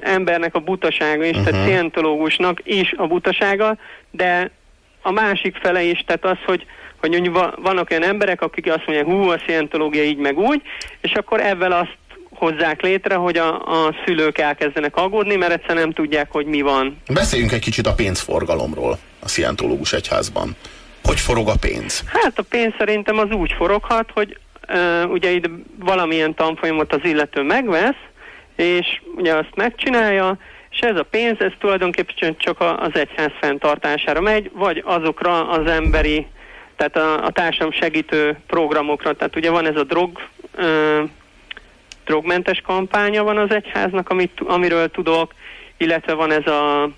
embernek 0.00 0.54
a 0.54 0.58
butasága 0.58 1.24
is, 1.24 1.36
uh-huh. 1.36 1.44
tehát 1.44 1.66
szientológusnak 1.66 2.60
is 2.64 2.94
a 2.96 3.06
butasága, 3.06 3.76
de 4.10 4.50
a 5.02 5.10
másik 5.10 5.56
fele 5.56 5.82
is, 5.82 6.04
tehát 6.06 6.24
az, 6.24 6.38
hogy 6.46 6.66
hogy 7.00 7.10
mondjuk 7.10 7.34
va- 7.34 7.56
vannak 7.62 7.90
olyan 7.90 8.02
emberek, 8.02 8.42
akik 8.42 8.66
azt 8.66 8.86
mondják, 8.86 9.06
hú, 9.06 9.30
a 9.30 9.40
szientológia 9.46 10.02
így 10.02 10.16
meg 10.16 10.38
úgy, 10.38 10.62
és 11.00 11.12
akkor 11.12 11.40
ebben 11.40 11.72
azt 11.72 11.96
hozzák 12.34 12.82
létre, 12.82 13.14
hogy 13.14 13.36
a, 13.36 13.54
a 13.54 13.94
szülők 14.04 14.38
elkezdenek 14.38 14.96
aggódni, 14.96 15.36
mert 15.36 15.52
egyszerűen 15.52 15.78
nem 15.84 15.92
tudják, 15.92 16.30
hogy 16.30 16.46
mi 16.46 16.60
van. 16.60 16.96
Beszéljünk 17.12 17.52
egy 17.52 17.60
kicsit 17.60 17.86
a 17.86 17.94
pénzforgalomról 17.94 18.98
a 19.26 19.28
szientológus 19.28 19.92
egyházban. 19.92 20.56
Hogy 21.04 21.20
forog 21.20 21.48
a 21.48 21.56
pénz? 21.60 22.04
Hát 22.06 22.38
a 22.38 22.42
pénz 22.42 22.72
szerintem 22.78 23.18
az 23.18 23.30
úgy 23.30 23.52
foroghat, 23.52 24.10
hogy 24.14 24.38
uh, 24.68 25.10
ugye 25.10 25.30
itt 25.30 25.48
valamilyen 25.78 26.34
tanfolyamot 26.34 26.92
az 26.92 27.00
illető 27.02 27.42
megvesz, 27.42 28.02
és 28.56 29.00
ugye 29.16 29.34
azt 29.34 29.54
megcsinálja, 29.54 30.38
és 30.70 30.78
ez 30.78 30.96
a 30.96 31.02
pénz, 31.02 31.40
ez 31.40 31.52
tulajdonképpen 31.58 32.36
csak 32.36 32.60
az 32.60 32.90
egyház 32.92 33.32
fenntartására 33.40 34.20
megy, 34.20 34.50
vagy 34.54 34.82
azokra 34.86 35.48
az 35.48 35.66
emberi, 35.66 36.26
tehát 36.76 36.96
a, 36.96 37.24
a 37.24 37.30
társadalom 37.30 37.72
segítő 37.72 38.38
programokra. 38.46 39.12
Tehát 39.16 39.36
ugye 39.36 39.50
van 39.50 39.66
ez 39.66 39.76
a 39.76 39.84
drog, 39.84 40.18
uh, 40.58 41.08
drogmentes 42.04 42.60
kampánya 42.60 43.22
van 43.22 43.38
az 43.38 43.50
egyháznak, 43.50 44.08
amit, 44.08 44.40
amiről 44.46 44.90
tudok, 44.90 45.34
illetve 45.76 46.12
van 46.12 46.32
ez 46.32 46.46
a 46.46 46.90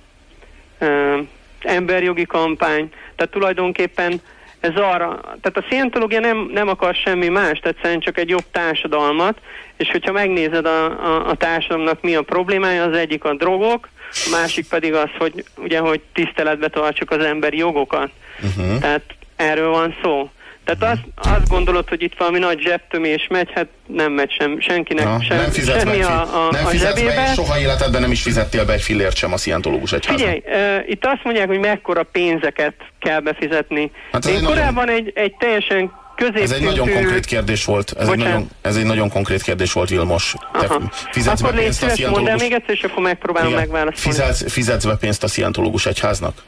ö, 0.79 1.19
emberjogi 1.65 2.27
kampány, 2.27 2.89
tehát 3.17 3.33
tulajdonképpen 3.33 4.21
ez 4.61 4.77
arra, 4.77 5.21
tehát 5.21 5.57
a 5.57 5.65
szientológia 5.69 6.21
nem, 6.21 6.51
nem 6.53 6.69
akar 6.69 6.95
semmi 6.95 7.29
más, 7.29 7.59
tehát 7.59 7.77
szerintem 7.83 8.01
csak 8.01 8.19
egy 8.19 8.29
jobb 8.29 8.45
társadalmat, 8.51 9.39
és 9.77 9.91
hogyha 9.91 10.13
megnézed 10.13 10.67
a, 10.67 10.85
a, 10.85 11.29
a 11.29 11.35
társadalomnak 11.35 12.03
mi 12.03 12.15
a 12.15 12.23
problémája, 12.23 12.83
az 12.83 12.97
egyik 12.97 13.25
a 13.25 13.35
drogok, 13.35 13.89
a 14.11 14.29
másik 14.31 14.69
pedig 14.69 14.95
az, 14.95 15.11
hogy 15.19 15.45
ugye, 15.57 15.79
hogy 15.79 16.01
tiszteletbe 16.13 16.69
tartsuk 16.69 17.11
az 17.11 17.25
emberi 17.25 17.57
jogokat. 17.57 18.11
Uh-huh. 18.43 18.79
Tehát 18.79 19.03
erről 19.37 19.71
van 19.71 19.95
szó. 20.03 20.31
Tehát 20.69 20.99
azt, 20.99 21.33
azt 21.35 21.49
gondolod, 21.49 21.89
hogy 21.89 22.03
itt 22.03 22.15
valami 22.19 22.39
nagy 22.39 22.61
zsebtömés 22.61 23.27
megy, 23.31 23.51
hát 23.55 23.67
nem 23.87 24.13
megy 24.13 24.31
sem, 24.39 24.61
senkinek 24.61 25.05
Na, 25.05 25.23
sem, 25.23 25.37
nem 25.37 25.51
fizetsz 25.51 25.83
semmi 25.83 25.99
be, 25.99 26.07
a, 26.07 26.47
a, 26.47 26.51
nem 26.51 26.67
a 26.67 26.71
be, 26.71 26.77
zsebébe. 26.77 27.25
és 27.27 27.33
soha 27.35 27.59
életedben 27.59 28.01
nem 28.01 28.11
is 28.11 28.23
fizettél 28.23 28.65
be 28.65 28.73
egy 28.73 28.83
fillért 28.83 29.17
sem 29.17 29.33
a 29.33 29.37
szientológus 29.37 29.93
egyházban. 29.93 30.29
Figyelj, 30.29 30.43
uh, 30.81 30.91
itt 30.91 31.05
azt 31.05 31.21
mondják, 31.25 31.47
hogy 31.47 31.59
mekkora 31.59 32.03
pénzeket 32.03 32.75
kell 32.99 33.21
befizetni. 33.21 33.91
Hát 34.13 34.25
Én 34.25 34.35
egy 34.35 34.43
nagyon- 34.43 34.57
korábban 34.57 34.91
egy, 34.91 35.13
egy 35.15 35.35
teljesen. 35.39 35.93
Ez 36.35 36.51
egy 36.51 36.63
nagyon 36.63 36.93
konkrét 36.93 37.25
kérdés 37.25 37.65
volt. 37.65 37.95
Ez 37.99 38.09
egy 38.09 38.19
nagyon, 38.19 38.49
ez 38.63 38.77
egy 38.77 38.85
nagyon 38.85 39.11
konkrét 39.11 39.43
kérdés 39.43 39.73
volt, 39.73 39.89
Vilmos. 39.89 40.35
Te 40.53 40.59
Aha. 40.59 40.83
fizetsz 41.11 41.41
Akkor 41.43 41.55
be 41.55 41.61
pénzt 41.61 41.83
a 41.83 41.89
szientológus... 41.89 42.41
még 42.41 42.53
egyszer, 42.53 42.75
és 42.75 42.83
akkor 42.83 43.03
megpróbálom 43.03 43.49
Igen. 43.49 43.61
megválaszolni. 43.61 44.17
Fizetsz, 44.17 44.53
fizetsz 44.53 44.85
be 44.85 44.97
pénzt 44.97 45.23
a 45.23 45.29
szientológus 45.29 45.87
egyháznak? 45.87 46.43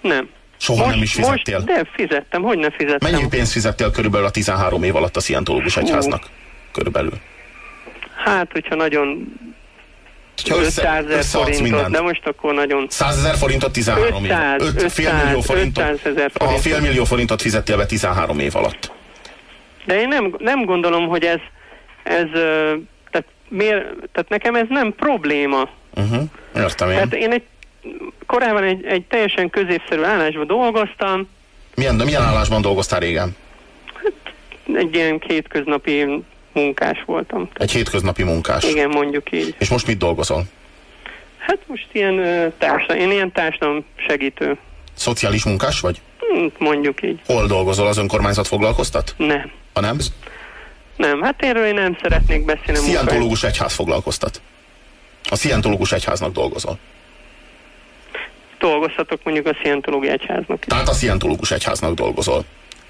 Nem. 0.00 0.28
Soha 0.58 0.80
most, 0.84 0.94
nem 0.94 1.02
is 1.02 1.12
fizettél? 1.12 1.54
Most, 1.58 1.66
de 1.66 1.84
fizettem, 1.94 2.42
hogy 2.42 2.58
ne 2.58 2.70
fizettem? 2.70 3.10
Mennyi 3.12 3.28
pénzt 3.28 3.52
fizettél 3.52 3.90
körülbelül 3.90 4.26
a 4.26 4.30
13 4.30 4.82
év 4.82 4.96
alatt 4.96 5.16
a 5.16 5.20
szientológus 5.20 5.76
egyháznak? 5.76 6.22
Körülbelül. 6.72 7.12
Hát, 8.24 8.52
hogyha 8.52 8.74
nagyon 8.74 9.32
Ha 10.48 10.56
össze- 10.56 10.80
500 10.82 11.04
összeadsz 11.04 11.30
forintot, 11.30 11.62
mindent. 11.62 11.90
de 11.90 12.00
most 12.00 12.26
akkor 12.26 12.54
nagyon... 12.54 12.86
100 12.90 13.18
ezer 13.18 13.36
forintot 13.36 13.72
13 13.72 14.24
év. 14.24 14.30
500, 14.30 14.60
Öt- 14.62 14.92
fél 14.92 15.06
500, 15.06 15.24
millió 15.24 15.40
forintot. 15.40 15.84
500 15.84 15.98
ezer 16.16 16.30
A 16.34 16.38
forintot. 16.38 16.60
fél 16.62 16.80
millió 16.80 17.04
forintot 17.04 17.42
fizettél 17.42 17.76
be 17.76 17.86
13 17.86 18.38
év 18.38 18.56
alatt. 18.56 18.92
De 19.84 20.00
én 20.00 20.08
nem, 20.08 20.34
nem 20.38 20.64
gondolom, 20.64 21.06
hogy 21.08 21.24
ez, 21.24 21.38
ez 22.04 22.26
tehát, 23.10 23.26
miért, 23.48 23.82
tehát 24.12 24.28
nekem 24.28 24.54
ez 24.54 24.66
nem 24.68 24.94
probléma. 24.96 25.68
Uh-huh. 25.94 26.22
Értem 26.56 26.88
én. 26.88 26.94
Tehát 26.94 27.14
én 27.14 27.32
egy, 27.32 27.42
korábban 28.28 28.62
egy, 28.62 28.84
egy 28.84 29.02
teljesen 29.04 29.50
középszerű 29.50 30.02
állásban 30.02 30.46
dolgoztam, 30.46 31.28
Milyen, 31.74 31.94
milyen 31.94 32.22
állásban 32.22 32.62
dolgoztál 32.62 33.00
régen? 33.00 33.36
egy 34.74 34.94
ilyen 34.94 35.18
kétköznapi 35.18 36.24
munkás 36.52 37.02
voltam. 37.06 37.48
Egy 37.54 37.70
hétköznapi 37.72 38.22
munkás. 38.22 38.64
Igen, 38.64 38.88
mondjuk 38.88 39.32
így. 39.32 39.54
És 39.58 39.68
most 39.68 39.86
mit 39.86 39.98
dolgozol? 39.98 40.42
Hát 41.38 41.58
most 41.66 41.86
ilyen 41.92 42.18
ö, 42.18 42.48
társadalom, 42.58 43.02
én 43.02 43.10
ilyen 43.10 43.32
társadalom 43.32 43.84
segítő, 44.06 44.58
Szociális 44.94 45.44
munkás 45.44 45.80
vagy? 45.80 46.00
Hm, 46.18 46.46
mondjuk 46.58 47.02
így. 47.02 47.20
Hol 47.26 47.46
dolgozol? 47.46 47.86
Az 47.86 47.98
önkormányzat 47.98 48.46
foglalkoztat? 48.46 49.14
Nem. 49.16 49.50
Ha 49.74 49.80
nem? 49.80 49.96
Nem, 50.96 51.22
hát 51.22 51.42
erről 51.42 51.66
én 51.66 51.74
nem 51.74 51.96
szeretnék 52.02 52.44
beszélni. 52.44 52.78
a. 52.78 52.82
Szientológus 52.82 53.42
egyház 53.42 53.74
foglalkoztat. 53.74 54.40
A 55.30 55.36
szientológus 55.36 55.92
egyháznak 55.92 56.32
dolgozol. 56.32 56.78
Dolgozhatok 58.58 59.20
mondjuk 59.24 59.46
a 59.46 59.56
Szientológia 59.62 60.12
Egyháznak. 60.12 60.64
Tehát 60.64 60.88
a 60.88 60.92
szientológus 60.92 61.50
egyháznak 61.50 61.94
dolgozol. 61.94 62.44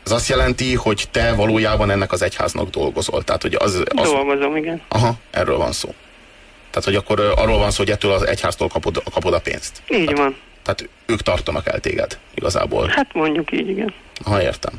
Ez 0.05 0.12
azt 0.12 0.29
jelenti, 0.29 0.75
hogy 0.75 1.05
te 1.11 1.35
valójában 1.35 1.91
ennek 1.91 2.12
az 2.12 2.23
egyháznak 2.23 2.71
dolgozol. 2.71 3.23
Tehát, 3.23 3.43
hogy 3.43 3.55
az, 3.55 3.83
az 3.95 4.11
Dolgozom, 4.11 4.57
igen. 4.57 4.83
Aha, 4.89 5.14
erről 5.31 5.57
van 5.57 5.73
szó. 5.73 5.95
Tehát, 6.71 6.85
hogy 6.85 6.95
akkor 6.95 7.21
arról 7.37 7.59
van 7.59 7.71
szó, 7.71 7.77
hogy 7.77 7.91
ettől 7.91 8.12
az 8.12 8.23
egyháztól 8.27 8.69
kapod, 8.69 9.03
kapod 9.12 9.33
a 9.33 9.41
pénzt. 9.41 9.83
Így 9.89 10.16
van. 10.16 10.37
Tehát 10.62 10.89
ők 11.07 11.21
tartanak 11.21 11.69
el 11.69 11.81
téged, 11.81 12.19
igazából. 12.35 12.87
Hát 12.87 13.14
mondjuk 13.14 13.53
így, 13.53 13.69
igen. 13.69 13.95
Ha 14.25 14.43
értem. 14.43 14.73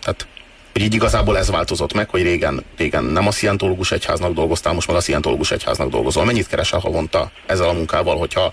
Tehát, 0.00 0.26
hogy 0.72 0.82
így 0.82 0.94
igazából 0.94 1.38
ez 1.38 1.50
változott 1.50 1.92
meg, 1.92 2.10
hogy 2.10 2.22
régen, 2.22 2.64
régen 2.76 3.04
nem 3.04 3.26
a 3.26 3.30
szientológus 3.30 3.92
egyháznak 3.92 4.32
dolgoztál, 4.32 4.72
most 4.72 4.86
meg 4.86 4.96
a 4.96 5.00
szientológus 5.00 5.50
egyháznak 5.50 5.90
dolgozol. 5.90 6.24
Mennyit 6.24 6.46
keresel 6.46 6.78
havonta 6.78 7.30
ezzel 7.46 7.68
a 7.68 7.72
munkával, 7.72 8.16
hogyha 8.16 8.52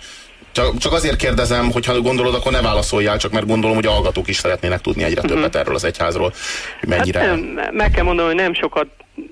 csak, 0.51 0.77
csak 0.77 0.93
azért 0.93 1.15
kérdezem, 1.15 1.71
hogyha 1.71 2.01
gondolod, 2.01 2.33
akkor 2.33 2.51
ne 2.51 2.61
válaszoljál, 2.61 3.17
csak 3.17 3.31
mert 3.31 3.45
gondolom, 3.47 3.75
hogy 3.75 3.85
a 3.85 3.91
hallgatók 3.91 4.27
is 4.27 4.35
szeretnének 4.35 4.81
tudni 4.81 5.03
egyre 5.03 5.21
többet 5.21 5.55
erről 5.55 5.75
az 5.75 5.83
egyházról, 5.83 6.33
hogy 6.79 6.89
mennyire... 6.89 7.19
Hát 7.19 7.27
nem, 7.27 7.69
meg 7.71 7.91
kell 7.91 8.03
mondanom, 8.03 8.31
hogy 8.31 8.41
nem 8.41 8.53
sokat, 8.53 8.87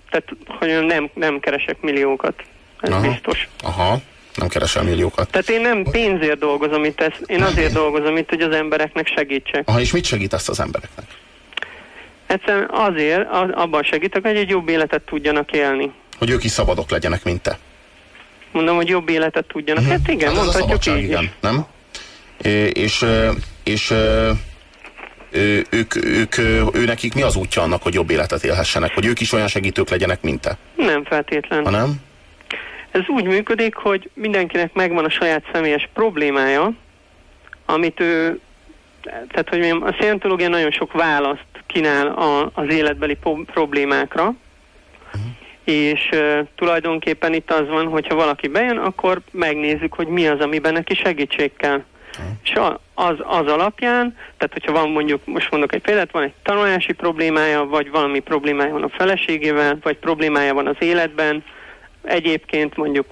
tehát 0.09 0.27
hogy 0.59 0.85
nem, 0.85 1.09
nem 1.13 1.39
keresek 1.39 1.81
milliókat. 1.81 2.33
Ez 2.81 2.91
Aha. 2.91 3.09
biztos. 3.09 3.47
Aha, 3.63 3.97
nem 4.35 4.47
keresel 4.47 4.83
milliókat. 4.83 5.29
Tehát 5.29 5.49
én 5.49 5.61
nem 5.61 5.83
pénzért 5.83 6.39
dolgozom 6.39 6.83
itt, 6.83 7.01
ez, 7.01 7.13
én 7.25 7.43
azért 7.43 7.73
dolgozom 7.73 8.17
itt, 8.17 8.29
hogy 8.29 8.41
az 8.41 8.55
embereknek 8.55 9.07
segítsek. 9.07 9.67
Aha, 9.67 9.79
és 9.79 9.91
mit 9.91 10.05
segítesz 10.05 10.49
az 10.49 10.59
embereknek? 10.59 11.05
Egyszerűen 12.27 12.69
azért, 12.71 13.27
az, 13.31 13.49
abban 13.51 13.83
segítek, 13.83 14.21
hogy 14.21 14.35
egy 14.35 14.49
jobb 14.49 14.69
életet 14.69 15.01
tudjanak 15.01 15.51
élni. 15.51 15.91
Hogy 16.17 16.29
ők 16.29 16.43
is 16.43 16.51
szabadok 16.51 16.89
legyenek, 16.89 17.23
mint 17.23 17.41
te. 17.41 17.57
Mondom, 18.51 18.75
hogy 18.75 18.87
jobb 18.87 19.09
életet 19.09 19.45
tudjanak. 19.45 19.83
Uh-huh. 19.83 19.97
Hát 19.99 20.11
igen, 20.11 20.35
Hát 20.35 20.43
mondhatjuk 20.43 20.97
így 20.97 21.03
igen, 21.03 21.31
nem? 21.39 21.65
É, 22.41 22.49
és 22.67 23.05
és 23.63 23.93
ők, 25.69 25.95
ők, 25.95 26.37
ő 26.73 26.85
nekik 26.85 27.13
mi 27.13 27.21
az 27.21 27.35
útja 27.35 27.61
annak, 27.61 27.83
hogy 27.83 27.93
jobb 27.93 28.09
életet 28.09 28.43
élhessenek? 28.43 28.93
Hogy 28.93 29.05
ők 29.05 29.19
is 29.19 29.31
olyan 29.31 29.47
segítők 29.47 29.89
legyenek, 29.89 30.21
mint 30.21 30.41
te? 30.41 30.57
Nem 30.75 31.03
feltétlen. 31.03 31.63
Ha 31.63 31.69
nem? 31.69 31.95
Ez 32.91 33.01
úgy 33.07 33.25
működik, 33.25 33.75
hogy 33.75 34.09
mindenkinek 34.13 34.73
megvan 34.73 35.05
a 35.05 35.09
saját 35.09 35.43
személyes 35.53 35.89
problémája, 35.93 36.73
amit 37.65 37.99
ő, 37.99 38.39
tehát 39.03 39.49
hogy 39.49 39.59
mondjam, 39.59 39.83
a 39.83 39.95
szientológia 39.99 40.47
nagyon 40.47 40.71
sok 40.71 40.91
választ 40.91 41.45
kínál 41.65 42.07
a, 42.07 42.51
az 42.53 42.69
életbeli 42.69 43.17
problémákra, 43.45 44.33
és 45.67 46.09
uh, 46.11 46.47
tulajdonképpen 46.55 47.33
itt 47.33 47.51
az 47.51 47.67
van, 47.67 47.87
hogyha 47.87 48.15
valaki 48.15 48.47
bejön, 48.47 48.77
akkor 48.77 49.21
megnézzük, 49.31 49.93
hogy 49.93 50.07
mi 50.07 50.27
az, 50.27 50.39
amiben 50.39 50.73
neki 50.73 50.95
segítség 50.95 51.51
kell. 51.57 51.83
És 52.43 52.53
az, 52.93 53.15
az 53.23 53.47
alapján, 53.47 54.15
tehát 54.37 54.53
hogyha 54.53 54.71
van 54.71 54.89
mondjuk, 54.89 55.25
most 55.25 55.51
mondok 55.51 55.73
egy 55.73 55.81
példát, 55.81 56.11
van 56.11 56.23
egy 56.23 56.33
tanulási 56.43 56.93
problémája, 56.93 57.65
vagy 57.65 57.89
valami 57.89 58.19
problémája 58.19 58.71
van 58.71 58.83
a 58.83 58.89
feleségével, 58.97 59.77
vagy 59.81 59.97
problémája 59.97 60.53
van 60.53 60.67
az 60.67 60.75
életben, 60.79 61.43
egyébként 62.03 62.75
mondjuk 62.75 63.05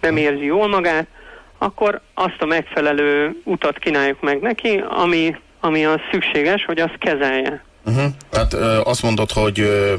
nem 0.00 0.16
érzi 0.16 0.44
jól 0.44 0.68
magát, 0.68 1.06
akkor 1.58 2.00
azt 2.14 2.36
a 2.38 2.46
megfelelő 2.46 3.40
utat 3.44 3.78
kínáljuk 3.78 4.20
meg 4.20 4.40
neki, 4.40 4.84
ami, 4.88 5.36
ami 5.60 5.84
az 5.84 6.00
szükséges, 6.10 6.64
hogy 6.64 6.78
azt 6.78 6.98
kezelje. 6.98 7.64
Uh-huh. 7.84 8.04
Tehát 8.30 8.52
ö, 8.52 8.80
azt 8.84 9.02
mondod, 9.02 9.30
hogy 9.30 9.60
ö, 9.60 9.94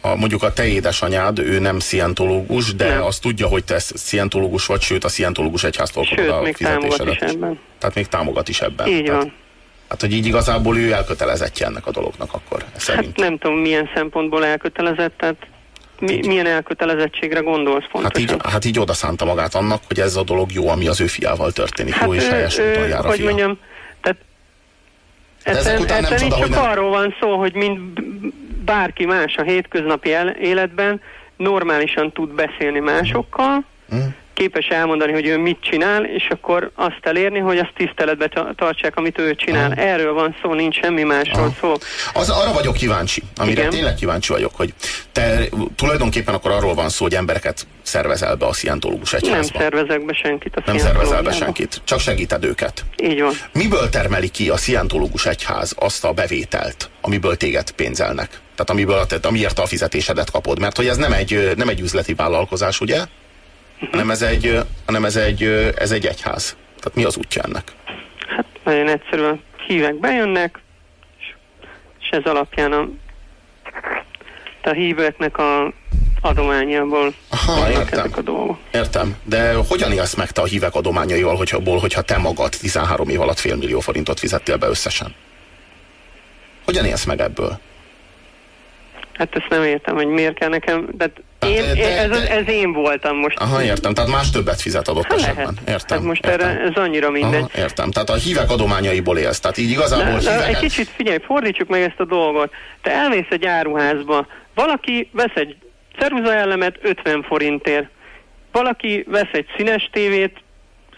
a, 0.00 0.14
mondjuk 0.16 0.42
a 0.42 0.52
te 0.52 0.66
édesanyád, 0.66 1.38
ő 1.38 1.58
nem 1.58 1.78
szientológus, 1.78 2.74
de 2.74 2.88
Nem. 2.88 3.02
azt 3.02 3.20
tudja, 3.22 3.46
hogy 3.46 3.64
te 3.64 3.78
szientológus 3.78 4.66
vagy, 4.66 4.80
sőt 4.80 5.04
a 5.04 5.08
szientológus 5.08 5.64
egyháztól 5.64 6.04
kapod 6.08 6.28
a 6.28 6.40
még 6.40 6.56
támogat 6.56 6.88
is 6.90 6.96
fizetésedet 6.96 7.34
ebben. 7.34 7.58
Tehát 7.78 7.94
még 7.94 8.06
támogat 8.06 8.48
is 8.48 8.60
ebben. 8.60 8.86
Így 8.88 9.04
Tehát, 9.04 9.22
van. 9.22 9.32
hát, 9.88 10.00
hogy 10.00 10.12
így 10.12 10.26
igazából 10.26 10.76
ő 10.78 10.92
elkötelezettje 10.92 11.66
ennek 11.66 11.86
a 11.86 11.90
dolognak 11.90 12.32
akkor, 12.34 12.64
szerint. 12.76 13.06
Hát 13.06 13.16
nem 13.28 13.38
tudom, 13.38 13.56
milyen 13.56 13.90
szempontból 13.94 14.44
elkötelezett, 14.44 15.12
tehát 15.18 15.36
mi, 15.98 16.20
milyen 16.26 16.46
elkötelezettségre 16.46 17.40
gondolsz 17.40 17.82
Hát 17.82 17.90
pontosan? 17.90 18.20
így, 18.22 18.36
hát 18.52 18.64
így 18.64 18.78
odaszánta 18.78 19.24
magát 19.24 19.54
annak, 19.54 19.82
hogy 19.86 20.00
ez 20.00 20.16
a 20.16 20.22
dolog 20.22 20.52
jó, 20.52 20.68
ami 20.68 20.86
az 20.88 21.00
ő 21.00 21.06
fiával 21.06 21.52
történik. 21.52 21.94
jó 22.04 22.14
és 22.14 22.24
ő- 22.24 22.28
helyes 22.30 22.58
úton 22.58 22.88
jár 22.88 23.06
a 23.06 23.10
fia. 23.10 23.24
mondjam, 23.24 23.58
tehát 24.00 24.18
De 25.44 25.50
ezek 25.50 25.60
ezen, 25.72 25.80
után 25.82 26.02
nem 26.02 26.12
ezen 26.12 26.28
csoda, 26.28 26.36
így 26.36 26.42
hogy 26.42 26.50
nem- 26.50 26.70
arról 26.70 26.90
van 26.90 27.14
szó, 27.20 27.38
hogy 27.38 27.54
mint 27.54 27.78
b- 27.80 28.32
bárki 28.64 29.04
más 29.06 29.36
a 29.36 29.42
hétköznapi 29.42 30.10
életben 30.40 31.00
normálisan 31.36 32.12
tud 32.12 32.30
beszélni 32.34 32.78
másokkal, 32.78 33.64
Mhm. 33.88 34.00
Képes 34.40 34.66
elmondani, 34.66 35.12
hogy 35.12 35.26
ő 35.26 35.38
mit 35.38 35.58
csinál, 35.60 36.04
és 36.04 36.28
akkor 36.30 36.70
azt 36.74 37.00
elérni, 37.02 37.38
hogy 37.38 37.58
azt 37.58 37.72
tiszteletbe 37.76 38.28
ta- 38.28 38.52
tartsák, 38.56 38.96
amit 38.96 39.18
ő 39.18 39.34
csinál. 39.34 39.72
Erről 39.72 40.12
van 40.12 40.36
szó, 40.42 40.54
nincs 40.54 40.78
semmi 40.80 41.02
másról 41.02 41.54
szó. 41.60 41.74
Az, 42.12 42.30
arra 42.30 42.52
vagyok 42.52 42.74
kíváncsi, 42.74 43.22
amire 43.36 43.60
Igen. 43.60 43.70
tényleg 43.72 43.94
kíváncsi 43.94 44.32
vagyok, 44.32 44.56
hogy 44.56 44.74
te 45.12 45.48
tulajdonképpen 45.76 46.34
akkor 46.34 46.50
arról 46.50 46.74
van 46.74 46.88
szó, 46.88 47.04
hogy 47.04 47.14
embereket 47.14 47.66
szervezel 47.82 48.34
be 48.34 48.46
a 48.46 48.52
szientológus 48.52 49.10
Nem 49.10 49.20
egyházba. 49.24 49.58
szervezek 49.58 50.04
be 50.04 50.12
senkit 50.12 50.56
a 50.56 50.62
Nem 50.66 50.78
szervezel 50.78 51.22
be 51.22 51.32
senkit, 51.32 51.80
csak 51.84 52.00
segíted 52.00 52.44
őket. 52.44 52.84
Így 53.02 53.20
van. 53.20 53.32
Miből 53.52 53.88
termeli 53.88 54.28
ki 54.28 54.48
a 54.50 54.56
szientológus 54.56 55.26
egyház 55.26 55.74
azt 55.78 56.04
a 56.04 56.12
bevételt, 56.12 56.90
amiből 57.00 57.36
téged 57.36 57.70
pénzelnek? 57.70 58.28
Tehát 58.54 58.70
amiből 58.70 59.06
amiért 59.22 59.58
a 59.58 59.66
fizetésedet 59.66 60.30
kapod? 60.30 60.58
Mert 60.58 60.76
hogy 60.76 60.86
ez 60.86 60.96
nem 60.96 61.12
egy, 61.12 61.52
nem 61.56 61.68
egy 61.68 61.80
üzleti 61.80 62.14
vállalkozás, 62.14 62.80
ugye? 62.80 63.04
Hanem 63.90 64.10
ez 64.10 64.22
egy, 64.22 64.58
hanem 64.86 65.04
ez 65.04 65.16
egy, 65.16 65.42
ez 65.76 65.90
egy 65.90 66.06
egyház. 66.06 66.56
Tehát 66.78 66.94
mi 66.94 67.04
az 67.04 67.16
útja 67.16 67.42
ennek? 67.42 67.72
Hát 68.36 68.44
nagyon 68.64 68.88
egyszerűen 68.88 69.40
hívek 69.66 69.94
bejönnek, 69.94 70.58
és- 71.18 72.08
ez 72.10 72.24
alapján 72.24 72.72
a, 72.72 72.88
a 74.62 74.70
hívőknek 74.72 75.38
a 75.38 75.72
adományából 76.20 77.14
Aha, 77.28 77.70
értem. 77.70 77.98
ezek 77.98 78.16
a 78.16 78.20
dolgok. 78.20 78.58
Értem, 78.72 79.16
de 79.24 79.54
hogyan 79.68 79.92
élsz 79.92 80.14
meg 80.14 80.30
te 80.30 80.40
a 80.40 80.44
hívek 80.44 80.74
adományaival, 80.74 81.36
hogyha, 81.36 81.56
abból, 81.56 81.78
hogyha 81.78 82.02
te 82.02 82.18
magad 82.18 82.50
13 82.50 83.08
év 83.08 83.20
alatt 83.20 83.38
fél 83.38 83.56
millió 83.56 83.80
forintot 83.80 84.18
fizettél 84.18 84.56
be 84.56 84.66
összesen? 84.66 85.14
Hogyan 86.64 86.84
élsz 86.84 87.04
meg 87.04 87.20
ebből? 87.20 87.58
Hát 89.20 89.36
ezt 89.36 89.48
nem 89.48 89.62
értem, 89.62 89.94
hogy 89.94 90.06
miért 90.06 90.34
kell 90.34 90.48
nekem, 90.48 90.88
de 90.92 91.12
én, 91.46 91.62
de- 91.62 91.74
de- 91.74 91.98
ez, 91.98 92.28
ez 92.28 92.48
én 92.48 92.72
voltam 92.72 93.16
most. 93.16 93.38
Aha, 93.38 93.62
értem, 93.62 93.94
tehát 93.94 94.10
más 94.10 94.30
többet 94.30 94.60
fizet 94.60 94.88
adott 94.88 95.02
Hát 95.04 95.12
esetben. 95.18 95.44
lehet. 95.44 95.68
Értem. 95.68 95.98
Hát 95.98 96.06
most 96.06 96.26
értem. 96.26 96.48
erre 96.48 96.60
ez 96.60 96.74
annyira 96.74 97.10
mindegy. 97.10 97.40
Aha, 97.40 97.50
értem, 97.62 97.90
tehát 97.90 98.10
a 98.10 98.14
hívek 98.14 98.50
adományaiból 98.50 99.18
élsz, 99.18 99.40
tehát 99.40 99.58
így 99.58 99.70
igazából 99.70 100.18
De, 100.18 100.36
de 100.36 100.46
egy 100.46 100.58
kicsit 100.58 100.88
figyelj, 100.88 101.18
fordítsuk 101.24 101.68
meg 101.68 101.82
ezt 101.82 102.00
a 102.00 102.04
dolgot. 102.04 102.52
Te 102.82 102.90
elmész 102.90 103.26
egy 103.30 103.46
áruházba, 103.46 104.26
valaki 104.54 105.10
vesz 105.12 105.34
egy 105.34 105.56
ceruzaelemet 105.98 106.78
50 106.82 107.22
forintért, 107.22 107.88
valaki 108.52 109.04
vesz 109.08 109.32
egy 109.32 109.46
színes 109.56 109.88
tévét 109.92 110.36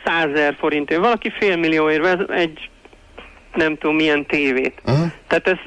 100 0.05 0.31
ezer 0.35 0.57
forintért, 0.59 1.01
valaki 1.01 1.33
fél 1.39 1.57
millióért 1.57 2.03
vesz 2.03 2.39
egy 2.39 2.70
nem 3.55 3.77
tudom 3.79 3.97
milyen 3.97 4.27
tévét. 4.27 4.81
Uh-huh. 4.85 5.07
Tehát 5.27 5.49
ez 5.49 5.59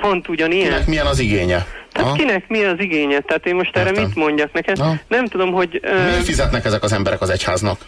pont 0.00 0.28
ugyanilyen. 0.28 0.68
Kinek 0.70 0.86
milyen 0.86 1.06
az 1.06 1.18
igénye? 1.18 1.66
Tehát 1.92 2.08
Aha. 2.08 2.16
kinek 2.18 2.48
mi 2.48 2.64
az 2.64 2.76
igénye? 2.78 3.20
Tehát 3.20 3.46
én 3.46 3.54
most 3.54 3.76
erre 3.76 3.88
Értem. 3.88 4.04
mit 4.04 4.14
mondjak 4.14 4.52
neked? 4.52 4.78
Aha. 4.78 4.94
Nem 5.08 5.26
tudom, 5.26 5.52
hogy 5.52 5.80
ö, 5.82 6.04
Miért 6.04 6.24
fizetnek 6.24 6.64
ezek 6.64 6.82
az 6.82 6.92
emberek 6.92 7.20
az 7.20 7.30
egyháznak? 7.30 7.80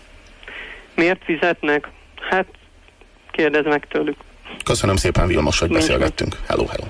miért 0.95 1.24
fizetnek. 1.24 1.89
Hát 2.31 2.47
kérdezd 3.31 3.66
meg 3.66 3.87
tőlük. 3.91 4.16
Köszönöm 4.64 4.97
szépen, 4.97 5.26
Vilmos, 5.26 5.59
hogy 5.59 5.68
Nincs 5.68 5.81
beszélgettünk. 5.83 6.37
Hello, 6.49 6.64
hello. 6.66 6.85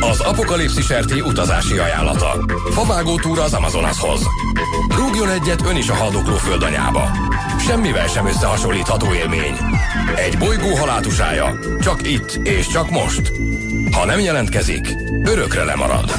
Az 0.00 0.20
apokalipszis 0.20 0.92
RT 0.92 1.12
utazási 1.12 1.78
ajánlata. 1.78 2.44
Favágó 2.70 3.18
túra 3.18 3.42
az 3.42 3.52
Amazonashoz. 3.52 4.20
Rúgjon 4.96 5.30
egyet 5.30 5.62
ön 5.66 5.76
is 5.76 5.88
a 5.88 5.94
haldokló 5.94 6.34
földanyába. 6.34 7.10
Semmivel 7.66 8.06
sem 8.06 8.26
összehasonlítható 8.26 9.12
élmény. 9.14 9.56
Egy 10.16 10.38
bolygó 10.38 10.74
halátusája. 10.74 11.58
Csak 11.80 12.06
itt 12.06 12.46
és 12.46 12.66
csak 12.66 12.90
most. 12.90 13.32
Ha 13.92 14.04
nem 14.04 14.20
jelentkezik, 14.20 14.94
örökre 15.24 15.64
lemarad. 15.64 16.12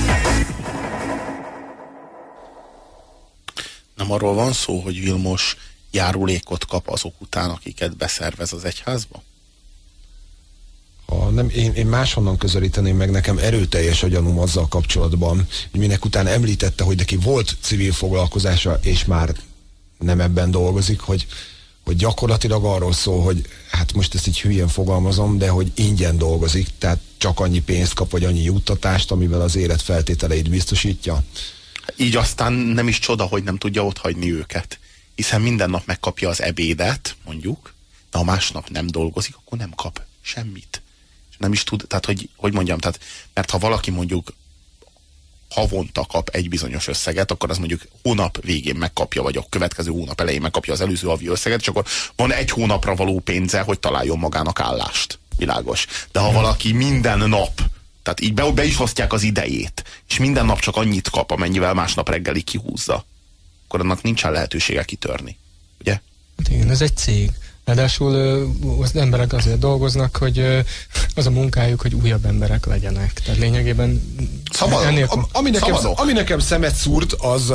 Nem 3.96 4.12
arról 4.12 4.34
van 4.34 4.54
szó, 4.54 4.80
hogy 4.80 5.00
Vilmos 5.00 5.56
járulékot 5.92 6.66
kap 6.66 6.90
azok 6.90 7.14
után, 7.22 7.50
akiket 7.50 7.98
beszervez 7.98 8.54
az 8.54 8.66
egyházba? 8.66 9.22
Ha 11.10 11.30
nem, 11.30 11.50
én, 11.50 11.74
én 11.74 11.88
máshonnan 11.88 12.38
közelíteném 12.38 12.96
meg 12.96 13.12
nekem 13.12 13.38
erőteljes 13.38 14.04
a 14.04 14.08
gyanúm 14.08 14.40
azzal 14.40 14.68
kapcsolatban, 14.68 15.48
hogy 15.72 15.80
minek 15.80 16.06
után 16.06 16.28
említette, 16.28 16.84
hogy 16.84 16.98
neki 16.98 17.16
volt 17.16 17.56
civil 17.62 17.94
foglalkozása, 17.94 18.80
és 18.84 19.06
már 19.06 19.36
nem 20.00 20.20
ebben 20.20 20.52
dolgozik, 20.52 21.00
hogy, 21.00 21.28
hogy 21.84 21.96
gyakorlatilag 21.96 22.66
arról 22.66 22.94
szól, 22.94 23.24
hogy 23.24 23.46
hát 23.72 23.94
most 23.94 24.16
ezt 24.16 24.28
így 24.28 24.42
hülyen 24.42 24.68
fogalmazom, 24.68 25.38
de 25.38 25.50
hogy 25.50 25.72
ingyen 25.76 26.18
dolgozik, 26.18 26.68
tehát 26.78 27.00
csak 27.18 27.40
annyi 27.40 27.62
pénzt 27.62 27.94
kap, 27.94 28.12
vagy 28.12 28.24
annyi 28.24 28.44
juttatást, 28.44 29.12
amivel 29.12 29.42
az 29.42 29.56
élet 29.56 29.82
feltételeit 29.82 30.50
biztosítja. 30.50 31.24
Így 31.96 32.16
aztán 32.16 32.54
nem 32.54 32.88
is 32.88 33.00
csoda, 33.00 33.24
hogy 33.24 33.44
nem 33.44 33.58
tudja 33.58 33.86
otthagyni 33.86 34.32
őket. 34.32 34.80
Hiszen 35.16 35.42
minden 35.42 35.70
nap 35.70 35.86
megkapja 35.86 36.30
az 36.30 36.42
ebédet, 36.42 37.16
mondjuk, 37.26 37.74
de 38.12 38.18
ha 38.18 38.24
másnap 38.24 38.70
nem 38.70 38.88
dolgozik, 38.88 39.36
akkor 39.36 39.58
nem 39.58 39.74
kap 39.76 40.02
semmit. 40.22 40.82
Nem 41.40 41.52
is 41.52 41.64
tud, 41.64 41.86
tehát 41.88 42.06
hogy, 42.06 42.30
hogy 42.36 42.54
mondjam, 42.54 42.78
tehát, 42.78 43.00
mert 43.34 43.50
ha 43.50 43.58
valaki 43.58 43.92
mondjuk 43.92 44.34
havonta 45.50 46.06
kap 46.06 46.30
egy 46.30 46.50
bizonyos 46.50 46.88
összeget, 46.88 47.32
akkor 47.32 47.50
az 47.50 47.58
mondjuk 47.58 47.82
hónap 48.04 48.42
végén 48.42 48.76
megkapja, 48.76 49.22
vagy 49.22 49.38
a 49.38 49.46
következő 49.50 49.92
hónap 49.92 50.22
elején 50.22 50.42
megkapja 50.42 50.74
az 50.74 50.82
előző 50.82 51.08
havi 51.08 51.28
összeget, 51.28 51.62
és 51.62 51.68
akkor 51.68 51.86
van 52.16 52.34
egy 52.34 52.50
hónapra 52.50 52.96
való 52.96 53.20
pénze, 53.20 53.62
hogy 53.62 53.80
találjon 53.80 54.18
magának 54.18 54.60
állást. 54.60 55.20
Világos. 55.38 55.88
De 56.12 56.20
ha 56.20 56.32
valaki 56.32 56.72
minden 56.72 57.30
nap, 57.30 57.62
tehát 58.04 58.22
így 58.22 58.34
be, 58.34 58.52
be 58.52 58.64
is 58.64 58.80
osztják 58.80 59.14
az 59.14 59.24
idejét, 59.24 59.84
és 60.10 60.18
minden 60.18 60.46
nap 60.46 60.60
csak 60.60 60.76
annyit 60.76 61.10
kap, 61.10 61.32
amennyivel 61.32 61.74
másnap 61.74 62.10
reggelig 62.10 62.44
kihúzza, 62.44 63.06
akkor 63.66 63.80
annak 63.80 64.02
nincsen 64.02 64.32
lehetősége 64.32 64.84
kitörni. 64.84 65.38
Ugye? 65.80 65.92
Hát 66.38 66.50
igen, 66.50 66.70
ez 66.70 66.82
egy 66.82 66.98
cég. 66.98 67.32
Ráadásul 67.70 68.16
az 68.82 68.96
emberek 68.96 69.34
azért 69.34 69.60
dolgoznak, 69.60 70.16
hogy 70.16 70.64
az 71.16 71.26
a 71.26 71.30
munkájuk, 71.30 71.82
hogy 71.82 71.94
újabb 71.94 72.26
emberek 72.26 72.66
legyenek. 72.66 73.14
Tehát 73.14 73.40
lényegében 73.40 74.16
Szabadok. 74.52 74.86
ennél 74.86 75.06
Am, 75.10 75.28
ami, 75.32 75.50
nekem, 75.50 75.76
Szabadok. 75.76 76.00
ami 76.00 76.12
nekem 76.12 76.40
szemet 76.40 76.76
szúrt, 76.76 77.14
az, 77.14 77.46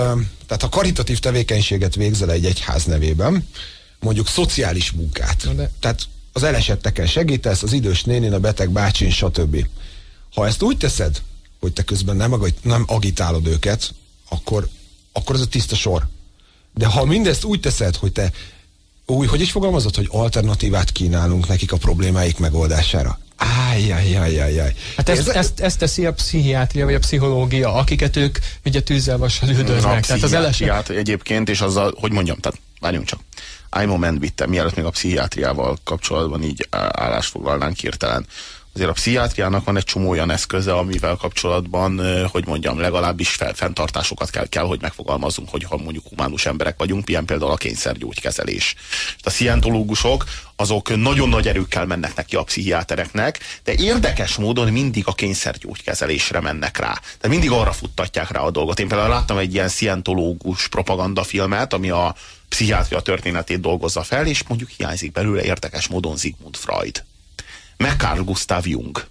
tehát 0.46 0.62
a 0.62 0.68
karitatív 0.68 1.18
tevékenységet 1.18 1.94
végzel 1.94 2.30
egy 2.30 2.44
egyház 2.44 2.84
nevében, 2.84 3.48
mondjuk 4.00 4.28
szociális 4.28 4.92
munkát. 4.92 5.54
De... 5.56 5.70
Tehát 5.80 6.02
az 6.32 6.42
elesetteken 6.42 7.06
segítesz, 7.06 7.62
az 7.62 7.72
idős 7.72 8.04
nénén, 8.04 8.32
a 8.32 8.38
beteg 8.38 8.70
bácsin, 8.70 9.10
stb. 9.10 9.66
Ha 10.34 10.46
ezt 10.46 10.62
úgy 10.62 10.76
teszed, 10.76 11.22
hogy 11.60 11.72
te 11.72 11.82
közben 11.82 12.16
nem, 12.16 12.44
nem 12.62 12.84
agitálod 12.86 13.46
őket, 13.46 13.94
akkor, 14.28 14.68
akkor 15.12 15.34
ez 15.34 15.40
a 15.40 15.46
tiszta 15.46 15.74
sor. 15.74 16.06
De 16.74 16.86
ha 16.86 17.04
mindezt 17.04 17.44
úgy 17.44 17.60
teszed, 17.60 17.96
hogy 17.96 18.12
te 18.12 18.32
új, 19.06 19.26
hogy 19.26 19.40
is 19.40 19.50
fogalmazott, 19.50 19.96
hogy 19.96 20.08
alternatívát 20.10 20.92
kínálunk 20.92 21.48
nekik 21.48 21.72
a 21.72 21.76
problémáik 21.76 22.38
megoldására. 22.38 23.18
Ájjajjajjajjaj. 23.36 24.74
Hát 24.96 25.08
ezt, 25.08 25.28
Ez... 25.28 25.34
ezt, 25.34 25.60
ezt 25.60 25.78
teszi 25.78 26.06
a 26.06 26.12
pszichiátria 26.12 26.84
vagy 26.84 26.94
a 26.94 26.98
pszichológia, 26.98 27.74
akiket 27.74 28.16
ők 28.16 28.38
ugye 28.64 28.82
tűzzel 28.82 29.18
vassal 29.18 29.48
üldöznek. 29.48 30.06
Tehát 30.06 30.22
az 30.22 30.32
eleset... 30.32 30.90
egyébként, 30.90 31.48
és 31.48 31.60
azzal, 31.60 31.94
hogy 32.00 32.12
mondjam, 32.12 32.36
tehát 32.38 32.60
várjunk 32.80 33.06
csak. 33.06 33.20
I'm 33.70 33.86
moment 33.86 34.20
vittem, 34.20 34.50
mielőtt 34.50 34.76
még 34.76 34.84
a 34.84 34.90
pszichiátriával 34.90 35.78
kapcsolatban 35.84 36.42
így 36.42 36.68
állást 36.90 37.30
foglalnánk 37.30 37.76
hirtelen 37.76 38.26
azért 38.74 38.90
a 38.90 38.92
pszichiátriának 38.92 39.64
van 39.64 39.76
egy 39.76 39.84
csomó 39.84 40.08
olyan 40.08 40.30
eszköze, 40.30 40.74
amivel 40.74 41.16
kapcsolatban, 41.16 42.00
hogy 42.26 42.46
mondjam, 42.46 42.78
legalábbis 42.78 43.28
fel, 43.28 43.54
fenntartásokat 43.54 44.30
kell, 44.30 44.46
kell, 44.48 44.64
hogy 44.64 44.80
megfogalmazunk, 44.80 45.48
hogy 45.48 45.64
ha 45.64 45.76
mondjuk 45.76 46.04
humánus 46.08 46.46
emberek 46.46 46.78
vagyunk, 46.78 47.08
ilyen 47.08 47.24
például 47.24 47.50
a 47.50 47.56
kényszergyógykezelés. 47.56 48.74
A 49.22 49.30
szientológusok 49.30 50.24
azok 50.56 50.96
nagyon 50.96 51.28
nagy 51.28 51.48
erőkkel 51.48 51.86
mennek 51.86 52.14
neki 52.14 52.36
a 52.36 52.42
pszichiátereknek, 52.42 53.38
de 53.64 53.74
érdekes 53.74 54.36
módon 54.36 54.72
mindig 54.72 55.02
a 55.06 55.12
kényszergyógykezelésre 55.12 56.40
mennek 56.40 56.78
rá. 56.78 56.92
Tehát 56.92 57.28
mindig 57.28 57.50
arra 57.50 57.72
futtatják 57.72 58.30
rá 58.30 58.40
a 58.40 58.50
dolgot. 58.50 58.80
Én 58.80 58.88
például 58.88 59.08
láttam 59.08 59.38
egy 59.38 59.54
ilyen 59.54 59.68
szientológus 59.68 60.68
propagandafilmet, 60.68 61.72
ami 61.72 61.90
a 61.90 62.14
pszichiátria 62.48 63.00
történetét 63.00 63.60
dolgozza 63.60 64.02
fel, 64.02 64.26
és 64.26 64.42
mondjuk 64.48 64.70
hiányzik 64.70 65.12
belőle 65.12 65.42
érdekes 65.42 65.88
módon 65.88 66.16
Sigmund 66.16 66.56
Freud 66.56 67.04
meg 67.76 67.96
Carl 67.96 68.20
Gustav 68.20 68.66
Jung. 68.66 69.06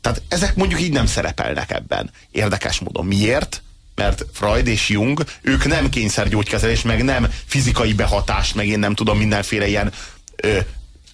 Tehát 0.00 0.22
ezek 0.28 0.56
mondjuk 0.56 0.80
így 0.80 0.92
nem 0.92 1.06
szerepelnek 1.06 1.70
ebben. 1.70 2.10
Érdekes 2.30 2.78
módon. 2.78 3.06
Miért? 3.06 3.62
Mert 3.94 4.24
Freud 4.32 4.66
és 4.66 4.88
Jung, 4.88 5.24
ők 5.40 5.64
nem 5.64 5.88
kényszergyógykezelés, 5.88 6.82
meg 6.82 7.04
nem 7.04 7.30
fizikai 7.46 7.92
behatás, 7.92 8.52
meg 8.52 8.66
én 8.66 8.78
nem 8.78 8.94
tudom, 8.94 9.18
mindenféle 9.18 9.68
ilyen 9.68 9.92
ö, 10.36 10.58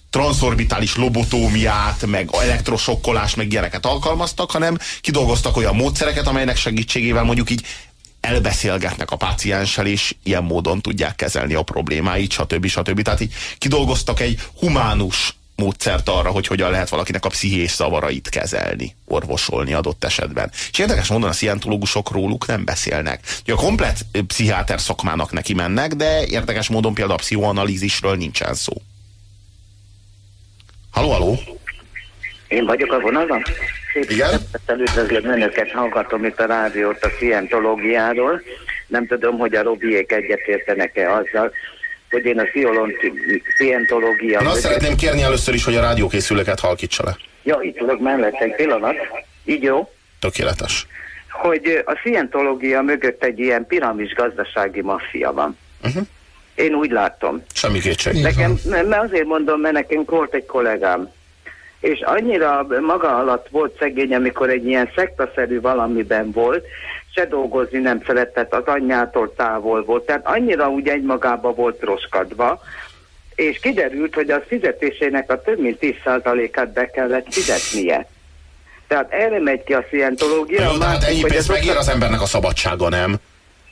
transzorbitális 0.09 0.95
lobotómiát, 0.95 2.05
meg 2.05 2.29
elektrosokkolás, 2.31 3.35
meg 3.35 3.51
ilyeneket 3.51 3.85
alkalmaztak, 3.85 4.51
hanem 4.51 4.77
kidolgoztak 5.01 5.57
olyan 5.57 5.75
módszereket, 5.75 6.27
amelynek 6.27 6.57
segítségével 6.57 7.23
mondjuk 7.23 7.49
így 7.49 7.65
elbeszélgetnek 8.21 9.11
a 9.11 9.15
pácienssel, 9.15 9.85
és 9.85 10.15
ilyen 10.23 10.43
módon 10.43 10.81
tudják 10.81 11.15
kezelni 11.15 11.53
a 11.53 11.63
problémáit, 11.63 12.31
stb. 12.31 12.65
stb. 12.65 13.01
Tehát 13.01 13.21
így 13.21 13.33
kidolgoztak 13.57 14.19
egy 14.19 14.39
humánus 14.59 15.35
módszert 15.61 16.09
arra, 16.09 16.29
hogy 16.29 16.47
hogyan 16.47 16.71
lehet 16.71 16.89
valakinek 16.89 17.25
a 17.25 17.29
pszichés 17.29 17.75
zavarait 17.75 18.29
kezelni, 18.29 18.95
orvosolni 19.07 19.73
adott 19.73 20.03
esetben. 20.03 20.51
És 20.71 20.79
érdekes 20.79 21.07
módon 21.07 21.29
a 21.29 21.33
szientológusok 21.33 22.11
róluk 22.11 22.47
nem 22.47 22.65
beszélnek. 22.65 23.19
Ugye 23.41 23.53
a 23.53 23.55
komplet 23.55 23.97
pszichiáter 24.27 24.79
szakmának 24.79 25.31
neki 25.31 25.53
mennek, 25.53 25.93
de 25.93 26.25
érdekes 26.25 26.69
módon 26.69 26.93
például 26.93 27.17
a 27.17 27.21
pszichoanalízisről 27.21 28.15
nincsen 28.15 28.53
szó. 28.53 28.73
Haló, 30.91 31.11
haló! 31.11 31.39
Én 32.47 32.65
vagyok 32.65 32.91
a 32.91 32.99
vonalban? 32.99 33.43
Szép 33.93 34.11
Igen? 34.11 34.39
Üdvözlöm 34.77 35.25
önöket, 35.25 35.71
hallgatom 35.71 36.25
itt 36.25 36.39
a 36.39 36.45
rádiót 36.45 37.03
a 37.03 37.09
szientológiáról. 37.19 38.41
Nem 38.87 39.07
tudom, 39.07 39.37
hogy 39.37 39.55
a 39.55 39.63
Robiék 39.63 40.11
egyetértenek-e 40.11 41.13
azzal, 41.13 41.51
hogy 42.11 42.25
én 42.25 42.39
a 42.39 42.43
szientológia... 43.57 44.41
Na, 44.41 44.49
azt 44.49 44.59
szeretném 44.59 44.95
kérni 44.95 45.21
először 45.21 45.53
is, 45.53 45.63
hogy 45.63 45.75
a 45.75 45.81
rádiókészülőket 45.81 46.59
halkítsa 46.59 47.03
le. 47.03 47.17
Ja, 47.43 47.59
itt 47.61 47.77
tudok 47.77 47.99
mellett 47.99 48.41
egy 48.41 48.55
pillanat. 48.55 48.95
Így 49.45 49.63
jó? 49.63 49.91
Tökéletes. 50.19 50.87
Hogy 51.29 51.83
a 51.85 51.99
szientológia 52.03 52.81
mögött 52.81 53.23
egy 53.23 53.39
ilyen 53.39 53.65
piramis 53.67 54.13
gazdasági 54.13 54.81
maffia 54.81 55.33
van. 55.33 55.57
Uh-huh. 55.83 56.03
Én 56.55 56.73
úgy 56.73 56.91
látom. 56.91 57.43
Semmi 57.53 57.79
kétség. 57.79 58.21
Nekem, 58.21 58.59
mert 58.65 58.93
azért 58.93 59.25
mondom, 59.25 59.59
mert 59.59 59.73
nekem 59.73 60.03
volt 60.05 60.33
egy 60.33 60.45
kollégám, 60.45 61.09
és 61.79 61.99
annyira 61.99 62.67
maga 62.81 63.17
alatt 63.17 63.47
volt 63.49 63.77
szegény, 63.79 64.15
amikor 64.15 64.49
egy 64.49 64.65
ilyen 64.65 64.89
szektaszerű 64.95 65.61
valamiben 65.61 66.31
volt, 66.31 66.65
se 67.15 67.25
dolgozni 67.25 67.79
nem 67.79 68.01
szeretett, 68.05 68.53
az 68.53 68.65
anyjától 68.65 69.33
távol 69.35 69.83
volt, 69.83 70.05
tehát 70.05 70.27
annyira 70.27 70.69
úgy 70.69 70.87
egymagába 70.87 71.53
volt 71.53 71.81
roskadva, 71.81 72.61
és 73.35 73.59
kiderült, 73.59 74.13
hogy 74.13 74.29
a 74.29 74.43
fizetésének 74.47 75.31
a 75.31 75.41
több 75.41 75.59
mint 75.59 75.77
10%-át 75.81 76.73
be 76.73 76.85
kellett 76.85 77.33
fizetnie. 77.33 78.07
Tehát 78.87 79.11
erre 79.11 79.39
megy 79.39 79.63
ki 79.63 79.73
a 79.73 79.85
szientológia. 79.89 80.63
Jó, 80.63 80.79
hát 80.79 81.03
ennyi 81.03 81.21
pénzt 81.21 81.47
megér 81.47 81.75
az 81.75 81.87
embernek 81.87 82.21
a 82.21 82.25
szabadsága, 82.25 82.89
nem? 82.89 83.15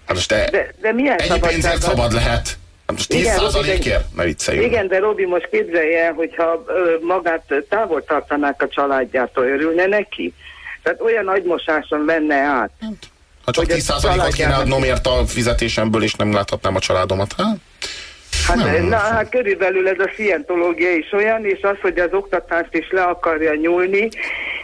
Hát 0.05 0.15
most 0.15 0.29
de, 0.29 0.49
de, 0.49 0.73
de 0.81 0.93
milyen 0.93 1.17
ennyi 1.17 1.39
pénzért 1.39 1.81
szabad 1.81 2.11
lehet? 2.11 2.57
Hát 2.87 2.97
most 2.97 3.09
10 3.09 3.25
százalékért? 3.25 4.15
Ne 4.15 4.23
vicceljünk. 4.23 4.65
Igen, 4.65 4.87
de 4.87 4.99
Robi, 4.99 5.25
most 5.25 5.49
képzelje 5.49 6.03
el, 6.03 6.13
hogyha 6.13 6.63
ö, 6.67 6.95
magát 7.01 7.53
távol 7.69 8.03
tartanák 8.03 8.61
a 8.61 8.67
családjától, 8.67 9.43
örülne 9.43 9.85
neki? 9.85 10.33
Tehát 10.83 11.01
olyan 11.01 11.27
agymosáson 11.27 11.99
menne 11.99 12.35
át. 12.35 12.71
Ha 13.49 13.65
csak 13.65 13.77
10%-ot 13.77 14.33
kéne 14.33 14.55
adnom 14.55 14.83
ért 14.83 15.07
a 15.07 15.25
fizetésemből, 15.27 16.03
és 16.03 16.13
nem 16.13 16.33
láthatnám 16.33 16.75
a 16.75 16.79
családomat, 16.79 17.33
hát? 17.37 17.57
Hát, 18.47 18.55
nem, 18.55 18.85
na, 18.85 18.95
hát 18.95 19.29
körülbelül 19.29 19.87
ez 19.87 19.99
a 19.99 20.11
szientológia 20.15 20.91
is 20.91 21.11
olyan, 21.11 21.45
és 21.45 21.59
az, 21.61 21.75
hogy 21.81 21.99
az 21.99 22.09
oktatást 22.11 22.73
is 22.73 22.91
le 22.91 23.01
akarja 23.01 23.53
nyúlni, 23.55 24.09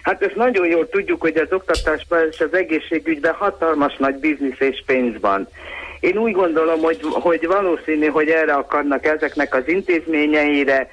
hát 0.01 0.21
ezt 0.21 0.35
nagyon 0.35 0.67
jól 0.67 0.89
tudjuk, 0.89 1.21
hogy 1.21 1.37
az 1.37 1.47
oktatásban 1.51 2.19
és 2.31 2.39
az 2.39 2.53
egészségügyben 2.53 3.33
hatalmas 3.33 3.95
nagy 3.97 4.15
biznisz 4.15 4.59
és 4.59 4.83
pénz 4.85 5.19
van. 5.21 5.47
Én 5.99 6.17
úgy 6.17 6.33
gondolom, 6.33 6.81
hogy, 6.81 6.99
hogy 7.01 7.47
valószínű, 7.47 8.07
hogy 8.07 8.29
erre 8.29 8.53
akarnak 8.53 9.05
ezeknek 9.05 9.55
az 9.55 9.67
intézményeire, 9.67 10.89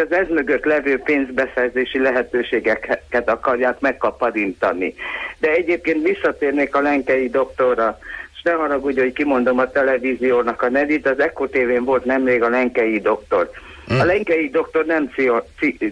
az 0.00 0.12
ez 0.12 0.28
mögött 0.28 0.64
levő 0.64 0.98
pénzbeszerzési 0.98 1.98
lehetőségeket 1.98 3.30
akarják 3.30 3.80
megkaparintani. 3.80 4.94
De 5.38 5.50
egyébként 5.50 6.06
visszatérnék 6.06 6.74
a 6.74 6.80
Lenkei 6.80 7.28
doktorra, 7.28 7.98
és 8.34 8.42
ne 8.42 8.52
haragudj, 8.52 9.00
hogy 9.00 9.12
kimondom 9.12 9.58
a 9.58 9.70
televíziónak 9.70 10.62
a 10.62 10.70
nevét, 10.70 11.08
az 11.08 11.20
Eko 11.20 11.46
TV-n 11.46 11.84
volt 11.84 12.04
nemrég 12.04 12.42
a 12.42 12.48
Lenkei 12.48 13.00
doktor. 13.00 13.50
A 13.88 13.92
hm. 13.92 14.06
Lenkei 14.06 14.50
doktor 14.50 14.84
nem 14.84 15.10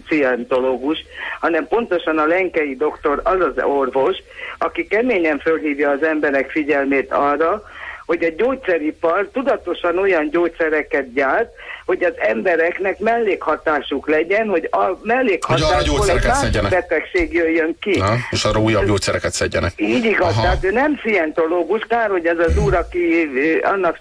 cientológus, 0.08 0.98
hanem 1.40 1.68
pontosan 1.68 2.18
a 2.18 2.26
Lenkei 2.26 2.76
doktor 2.76 3.20
az 3.24 3.40
az 3.40 3.62
orvos, 3.64 4.16
aki 4.58 4.86
keményen 4.86 5.38
fölhívja 5.38 5.90
az 5.90 6.02
emberek 6.02 6.50
figyelmét 6.50 7.12
arra, 7.12 7.62
hogy 8.08 8.24
a 8.24 8.28
gyógyszeripar 8.36 9.28
tudatosan 9.32 9.98
olyan 9.98 10.28
gyógyszereket 10.30 11.12
gyárt, 11.12 11.50
hogy 11.86 12.02
az 12.02 12.12
embereknek 12.16 12.98
mellékhatásuk 12.98 14.08
legyen, 14.08 14.48
hogy 14.48 14.68
a 14.70 14.98
mellékhatásból 15.02 16.10
egy 16.10 16.24
más 16.24 16.50
betegség 16.70 17.32
jöjjön 17.32 17.76
ki. 17.80 17.98
Na, 17.98 18.14
és 18.30 18.44
arra 18.44 18.60
újabb 18.60 18.86
gyógyszereket 18.86 19.32
szedjenek. 19.32 19.72
Így 19.76 20.04
igaz, 20.04 20.32
Aha. 20.32 20.42
tehát 20.42 20.64
ő 20.64 20.70
nem 20.70 21.00
szientológus, 21.02 21.82
kár, 21.88 22.10
hogy 22.10 22.26
ez 22.26 22.38
az 22.38 22.58
úr, 22.58 22.74
aki 22.74 23.28
annak 23.62 23.98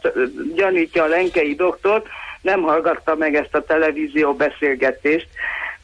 gyanítja 0.56 1.04
a 1.04 1.08
lenkei 1.08 1.56
doktort, 1.56 2.06
nem 2.42 2.62
hallgatta 2.62 3.16
meg 3.16 3.36
ezt 3.36 3.56
a 3.56 3.64
televízió 3.64 4.34
beszélgetést, 4.34 5.28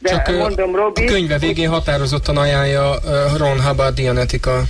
de 0.04 0.10
Csak 0.10 0.36
mondom, 0.36 0.76
Robi, 0.76 1.06
a 1.06 1.10
könyve 1.10 1.38
végén 1.38 1.68
határozottan 1.68 2.36
ajánlja 2.36 2.94
Ron 3.36 3.60
Hubbard 3.60 3.94
Dianetika 3.94 4.62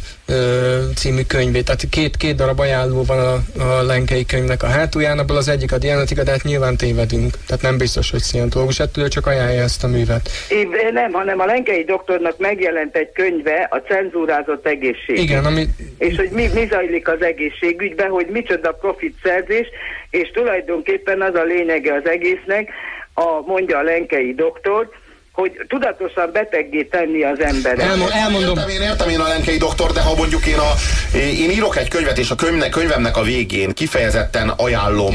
című 0.94 1.22
könyvét. 1.22 1.64
Tehát 1.64 1.84
két, 1.90 2.16
két 2.16 2.36
darab 2.36 2.60
ajánló 2.60 3.04
van 3.04 3.18
a, 3.18 3.62
a 3.62 3.82
lenkei 3.82 4.26
könyvnek 4.26 4.62
a 4.62 4.66
hátulján, 4.66 5.18
abból 5.18 5.36
az 5.36 5.48
egyik 5.48 5.72
a 5.72 5.78
Dianetika, 5.78 6.22
de 6.22 6.30
hát 6.30 6.42
nyilván 6.42 6.76
tévedünk. 6.76 7.34
Tehát 7.46 7.62
nem 7.62 7.78
biztos, 7.78 8.10
hogy 8.10 8.20
szientológus, 8.20 8.80
ettől 8.80 9.08
csak 9.08 9.26
ajánlja 9.26 9.62
ezt 9.62 9.84
a 9.84 9.88
művet. 9.88 10.30
Én 10.48 10.68
nem, 10.92 11.12
hanem 11.12 11.40
a 11.40 11.44
lenkei 11.44 11.84
doktornak 11.84 12.38
megjelent 12.38 12.96
egy 12.96 13.12
könyve, 13.12 13.68
a 13.70 13.76
cenzúrázott 13.76 14.66
egészség. 14.66 15.18
Igen, 15.18 15.44
ami... 15.44 15.66
És 15.98 16.16
hogy 16.16 16.30
mi, 16.30 16.48
mi 16.54 16.66
zajlik 16.70 17.08
az 17.08 17.22
egészségügyben, 17.22 18.10
hogy 18.10 18.26
micsoda 18.26 18.72
profit 18.72 19.14
szerzés, 19.22 19.66
és 20.10 20.30
tulajdonképpen 20.30 21.22
az 21.22 21.34
a 21.34 21.42
lényege 21.42 21.94
az 21.94 22.08
egésznek, 22.08 22.68
a, 23.14 23.40
mondja 23.46 23.78
a 23.78 23.82
lenkei 23.82 24.34
doktor, 24.34 24.88
hogy 25.34 25.52
tudatosan 25.68 26.30
beteggé 26.32 26.82
tenni 26.82 27.22
az 27.22 27.40
emberet. 27.40 27.80
Elmo- 27.80 28.10
elmondom. 28.10 28.56
Értem 28.56 28.68
én, 28.68 28.80
értem 28.80 29.08
én 29.08 29.20
a 29.20 29.28
Lenkei 29.28 29.56
doktor, 29.56 29.92
de 29.92 30.00
ha 30.00 30.14
mondjuk 30.14 30.46
én, 30.46 30.58
a, 30.58 30.72
én 31.16 31.50
írok 31.50 31.76
egy 31.76 31.88
könyvet, 31.88 32.18
és 32.18 32.30
a 32.30 32.34
könyvnek, 32.34 32.70
könyvemnek 32.70 33.16
a 33.16 33.22
végén 33.22 33.72
kifejezetten 33.72 34.48
ajánlom. 34.48 35.14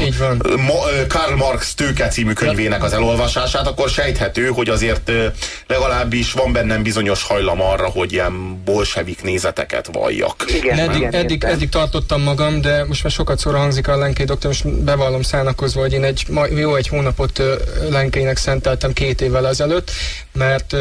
Ma, 0.56 0.74
Karl 1.08 1.34
Marx 1.34 1.74
Tőke 1.74 2.08
című 2.08 2.32
könyvének 2.32 2.82
az 2.82 2.92
elolvasását, 2.92 3.66
akkor 3.66 3.88
sejthető, 3.88 4.46
hogy 4.46 4.68
azért 4.68 5.12
legalábbis 5.66 6.32
van 6.32 6.52
bennem 6.52 6.82
bizonyos 6.82 7.22
hajlam 7.22 7.62
arra, 7.62 7.86
hogy 7.86 8.12
ilyen 8.12 8.62
bolsevik 8.64 9.22
nézeteket 9.22 9.88
valljak. 9.92 10.44
Igen, 10.48 10.78
eddig, 10.78 10.96
igen, 10.96 11.14
eddig, 11.14 11.30
értem. 11.30 11.50
eddig 11.50 11.68
tartottam 11.68 12.22
magam, 12.22 12.60
de 12.60 12.84
most 12.84 13.02
már 13.02 13.12
sokat 13.12 13.38
szóra 13.38 13.58
hangzik 13.58 13.88
a 13.88 13.96
Lenkei 13.96 14.24
doktor, 14.24 14.50
most 14.50 14.82
bevallom 14.84 15.22
szánakozva, 15.22 15.80
hogy 15.80 15.92
én 15.92 16.04
egy 16.04 16.26
jó 16.54 16.74
egy 16.74 16.88
hónapot 16.88 17.42
Lenkeinek 17.90 18.36
szenteltem 18.36 18.92
két 18.92 19.20
évvel 19.20 19.48
ezelőtt, 19.48 19.90
mert 20.32 20.76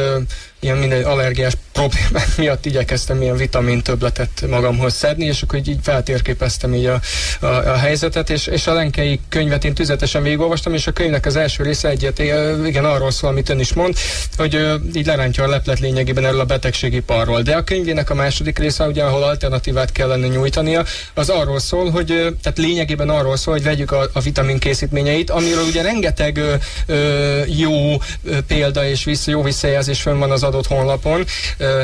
ilyen 0.60 0.78
minden 0.78 1.04
allergiás 1.04 1.54
problémák 1.72 2.28
miatt 2.38 2.66
igyekeztem 2.66 3.22
ilyen 3.22 3.36
vitamin 3.36 3.82
többletet 3.82 4.46
magamhoz 4.50 4.94
szedni, 4.94 5.26
és 5.26 5.42
akkor 5.42 5.60
így, 5.60 5.76
feltérképeztem 5.82 6.74
így 6.74 6.86
a, 6.86 7.00
a, 7.40 7.46
a 7.46 7.78
helyzetet, 7.78 8.30
és, 8.30 8.48
és 8.48 8.68
a 8.68 8.74
Lenkei 8.74 9.20
könyvet 9.30 9.66
én 9.66 9.74
tüzetesen 9.74 10.24
végigolvastam, 10.24 10.74
és 10.74 10.88
a 10.88 10.92
könyvnek 10.92 11.26
az 11.26 11.36
első 11.36 11.64
része 11.64 11.90
egyet, 11.90 12.20
igen, 12.66 12.86
arról 12.86 13.12
szól, 13.12 13.30
amit 13.30 13.50
ön 13.50 13.60
is 13.60 13.74
mond, 13.74 13.96
hogy 14.38 14.80
így 14.96 15.06
lerántja 15.06 15.44
a 15.44 15.48
leplet 15.48 15.80
lényegében 15.80 16.26
erről 16.26 16.40
a 16.40 16.46
betegségiparról. 16.46 17.42
De 17.42 17.56
a 17.56 17.64
könyvének 17.64 18.10
a 18.10 18.14
második 18.14 18.60
része, 18.60 18.88
ugye, 18.88 19.04
ahol 19.04 19.24
alternatívát 19.24 19.92
kellene 19.92 20.28
nyújtania, 20.28 20.84
az 21.14 21.30
arról 21.30 21.60
szól, 21.60 21.90
hogy 21.90 22.08
tehát 22.42 22.58
lényegében 22.58 23.10
arról 23.10 23.38
szól, 23.38 23.54
hogy 23.54 23.64
vegyük 23.64 23.92
a, 23.92 24.10
a 24.14 24.20
vitamin 24.20 24.60
készítményeit, 24.60 25.30
amiről 25.30 25.64
ugye 25.64 25.82
rengeteg 25.82 26.38
ö, 26.38 26.54
ö, 26.86 27.42
jó 27.46 28.02
ö, 28.24 28.42
példa 28.48 28.88
és 28.88 29.04
vissza, 29.04 29.32
jó 29.32 29.44
visszajelzés 29.44 30.02
fönn 30.02 30.20
van 30.20 30.32
az 30.32 30.44
adott 30.50 30.68
honlapon 30.68 31.26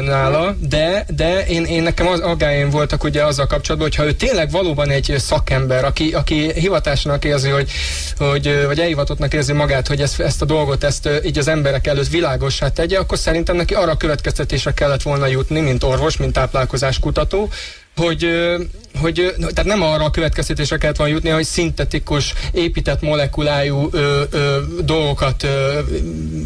nála, 0.01 0.55
de, 0.59 1.05
de 1.15 1.45
én, 1.45 1.63
én 1.63 1.83
nekem 1.83 2.07
az 2.07 2.19
aggájaim 2.19 2.69
voltak 2.69 3.03
ugye 3.03 3.23
azzal 3.23 3.47
kapcsolatban, 3.47 3.89
hogy 3.89 3.97
ha 3.97 4.05
ő 4.05 4.11
tényleg 4.11 4.51
valóban 4.51 4.89
egy 4.89 5.15
szakember, 5.17 5.85
aki, 5.85 6.13
aki 6.13 6.51
hivatásnak 6.53 7.25
érzi, 7.25 7.49
hogy, 7.49 7.71
hogy 8.17 8.65
vagy 8.65 8.79
elhivatottnak 8.79 9.33
érzi 9.33 9.53
magát, 9.53 9.87
hogy 9.87 10.01
ezt, 10.01 10.19
ezt 10.19 10.41
a 10.41 10.45
dolgot 10.45 10.83
ezt 10.83 11.09
így 11.25 11.37
az 11.37 11.47
emberek 11.47 11.87
előtt 11.87 12.07
világossá 12.07 12.69
tegye, 12.69 12.97
akkor 12.97 13.17
szerintem 13.17 13.55
neki 13.55 13.73
arra 13.73 13.91
a 13.91 13.97
következtetésre 13.97 14.73
kellett 14.73 15.01
volna 15.01 15.27
jutni, 15.27 15.59
mint 15.59 15.83
orvos, 15.83 16.17
mint 16.17 16.33
táplálkozáskutató, 16.33 17.49
hogy, 17.95 18.29
hogy 19.01 19.33
tehát 19.37 19.63
nem 19.65 19.81
arra 19.81 20.03
a 20.03 20.09
következtetésre 20.09 20.77
kellett 20.77 20.95
volna 20.97 21.13
jutni, 21.13 21.29
hogy 21.29 21.43
szintetikus, 21.43 22.33
épített 22.51 23.01
molekulájú 23.01 23.89
ö, 23.91 24.21
ö, 24.31 24.57
dolgokat, 24.83 25.43
ö, 25.43 25.79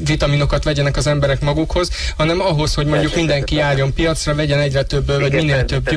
vitaminokat 0.05 0.63
vegyenek 0.63 0.97
az 0.97 1.07
emberek 1.07 1.41
magukhoz, 1.41 1.89
hanem 2.17 2.41
ahhoz, 2.41 2.73
hogy 2.73 2.85
mondjuk 2.85 3.15
mindenki 3.15 3.55
járjon 3.55 3.93
piacra, 3.93 4.35
vegyen 4.35 4.59
egyre 4.59 4.83
több, 4.83 5.05
vagy 5.05 5.25
Igen, 5.25 5.45
minél 5.45 5.65
több 5.65 5.89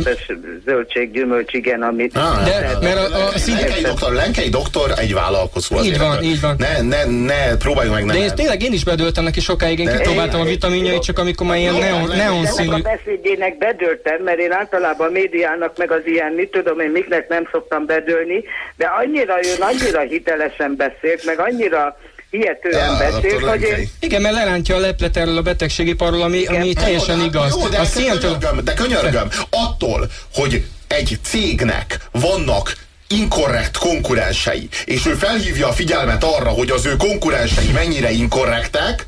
zöldség, 0.64 1.12
gyümölcs, 1.12 1.52
igen, 1.52 1.82
amit... 1.82 2.16
Ah, 2.16 2.44
De- 2.44 2.78
mert 2.82 3.12
a- 3.12 3.26
a 3.34 3.38
szinte- 3.38 3.60
Lenkei 3.62 3.82
doktor, 3.82 4.12
Lenkei 4.12 4.48
doktor 4.48 4.92
egy 4.96 5.12
vállalkozó. 5.12 5.82
Így 5.82 5.98
van, 5.98 6.22
így 6.22 6.40
van. 6.40 6.56
Ne, 6.58 6.80
ne, 6.82 7.04
ne, 7.04 7.56
próbáljuk 7.56 7.94
meg 7.94 8.06
De 8.06 8.12
nem. 8.12 8.22
én 8.22 8.34
tényleg 8.34 8.62
én 8.62 8.72
is 8.72 8.84
bedöltem 8.84 9.24
neki 9.24 9.40
sokáig, 9.40 9.78
én 9.78 9.84
De- 9.84 9.96
kipróbáltam 9.96 10.40
a 10.40 10.44
vitaminjait, 10.44 11.02
csak 11.02 11.18
amikor 11.18 11.46
már 11.46 11.56
ilyen 11.58 11.74
neon, 11.74 12.08
neon 12.16 12.42
De 12.42 12.48
színű... 12.50 12.68
a 12.70 12.78
beszédjének 12.78 13.58
bedöltem, 13.58 14.22
mert 14.24 14.38
én 14.38 14.52
általában 14.52 15.06
a 15.06 15.10
médiának 15.42 15.76
meg 15.76 15.90
az 15.90 16.00
ilyen, 16.04 16.32
mit 16.32 16.50
tudom 16.50 16.80
én, 16.80 16.90
miknek 16.90 17.28
nem 17.28 17.48
szoktam 17.52 17.86
bedölni, 17.86 18.44
de 18.76 18.86
annyira 18.86 19.34
ő 19.44 19.54
annyira 19.60 20.00
hitelesen 20.00 20.76
beszélt, 20.76 21.24
meg 21.24 21.38
annyira 21.40 21.96
hihetően 22.30 22.88
Ah, 22.90 22.98
beszélt, 22.98 23.42
hogy 23.44 23.62
én... 23.62 23.88
Igen, 24.00 24.22
mert 24.22 24.34
lerántja 24.34 24.76
a 24.76 24.78
leplet 24.78 25.16
erről 25.16 25.36
a 25.36 25.42
betegségiparról, 25.42 26.22
ami, 26.22 26.46
ami 26.46 26.72
teljesen 26.72 27.18
Jó, 27.18 27.24
igaz. 27.24 27.50
Jó, 27.60 27.68
de, 27.68 27.76
a 27.76 27.80
de, 27.80 27.86
szientől... 27.86 28.38
könyörgöm, 28.38 28.64
de 28.64 28.74
könyörgöm, 28.74 29.28
attól, 29.50 30.08
hogy 30.34 30.64
egy 30.88 31.18
cégnek 31.22 31.98
vannak 32.10 32.72
inkorrekt 33.08 33.76
konkurensei, 33.76 34.68
és 34.84 35.06
ő 35.06 35.12
felhívja 35.12 35.68
a 35.68 35.72
figyelmet 35.72 36.24
arra, 36.24 36.48
hogy 36.48 36.70
az 36.70 36.86
ő 36.86 36.96
konkurensei 36.96 37.70
mennyire 37.74 38.10
inkorrektek, 38.10 39.06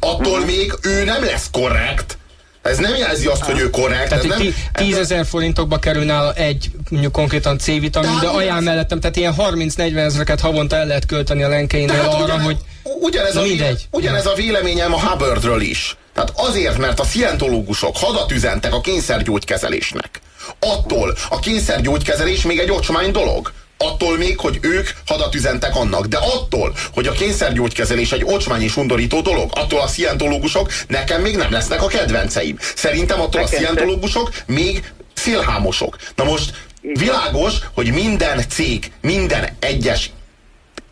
attól 0.00 0.38
Mhm. 0.38 0.46
még 0.46 0.72
ő 0.82 1.04
nem 1.04 1.24
lesz 1.24 1.50
korrekt. 1.52 2.18
Ez 2.62 2.78
nem 2.78 2.94
jelzi 2.94 3.26
azt, 3.26 3.42
hogy 3.42 3.58
ő 3.60 3.70
korrekt. 3.70 4.08
Tehát 4.08 4.18
ez 4.18 4.24
itt 4.24 4.28
nem, 4.30 4.38
tí- 4.38 4.54
10 4.72 4.96
ezer 4.96 5.26
forintokba 5.26 5.78
kerül 5.78 6.04
nála 6.04 6.32
egy 6.32 6.70
mondjuk 6.90 7.12
konkrétan 7.12 7.58
C-vitamin, 7.58 8.18
de 8.20 8.26
ajánl 8.26 8.60
mellettem, 8.60 9.00
tehát 9.00 9.16
ilyen 9.16 9.34
30-40 9.38 9.96
ezreket 9.96 10.40
havonta 10.40 10.76
el 10.76 10.86
lehet 10.86 11.06
költeni 11.06 11.42
a 11.42 11.48
lenkeinél 11.48 11.88
Tehát 11.96 12.06
arra, 12.12 12.22
ugyanez, 12.24 12.44
hogy 12.44 12.56
ugyanez, 13.00 13.36
a, 13.36 13.42
mindegy. 13.42 13.86
ugyanez 13.90 14.26
a 14.26 14.34
véleményem 14.34 14.94
a 14.94 15.00
Hubbardről 15.00 15.60
is. 15.60 15.96
Tehát 16.14 16.32
azért, 16.36 16.78
mert 16.78 17.00
a 17.00 17.04
szientológusok 17.04 17.96
hadat 17.96 18.32
üzentek 18.32 18.74
a 18.74 18.80
kényszergyógykezelésnek. 18.80 20.20
Attól 20.58 21.16
a 21.28 21.38
kényszergyógykezelés 21.38 22.42
még 22.42 22.58
egy 22.58 22.70
ocsmány 22.70 23.10
dolog. 23.10 23.52
Attól 23.82 24.16
még, 24.16 24.38
hogy 24.38 24.58
ők 24.60 24.88
hadat 25.06 25.34
üzentek 25.34 25.76
annak. 25.76 26.06
De 26.06 26.16
attól, 26.16 26.74
hogy 26.94 27.06
a 27.06 27.12
kényszergyógykezelés 27.12 28.12
egy 28.12 28.24
ocsmány 28.24 28.62
és 28.62 28.76
undorító 28.76 29.20
dolog, 29.20 29.50
attól 29.54 29.80
a 29.80 29.86
szientológusok 29.86 30.70
nekem 30.88 31.22
még 31.22 31.36
nem 31.36 31.52
lesznek 31.52 31.82
a 31.82 31.86
kedvenceim. 31.86 32.58
Szerintem 32.74 33.20
attól 33.20 33.40
a 33.40 33.44
Nekem 33.44 33.58
szientológusok 33.58 34.30
még 34.46 34.92
szélhámosok. 35.14 35.96
Na 36.16 36.24
most 36.24 36.52
világos, 36.80 37.54
hogy 37.74 37.92
minden 37.92 38.44
cég, 38.48 38.92
minden 39.00 39.56
egyes 39.60 40.10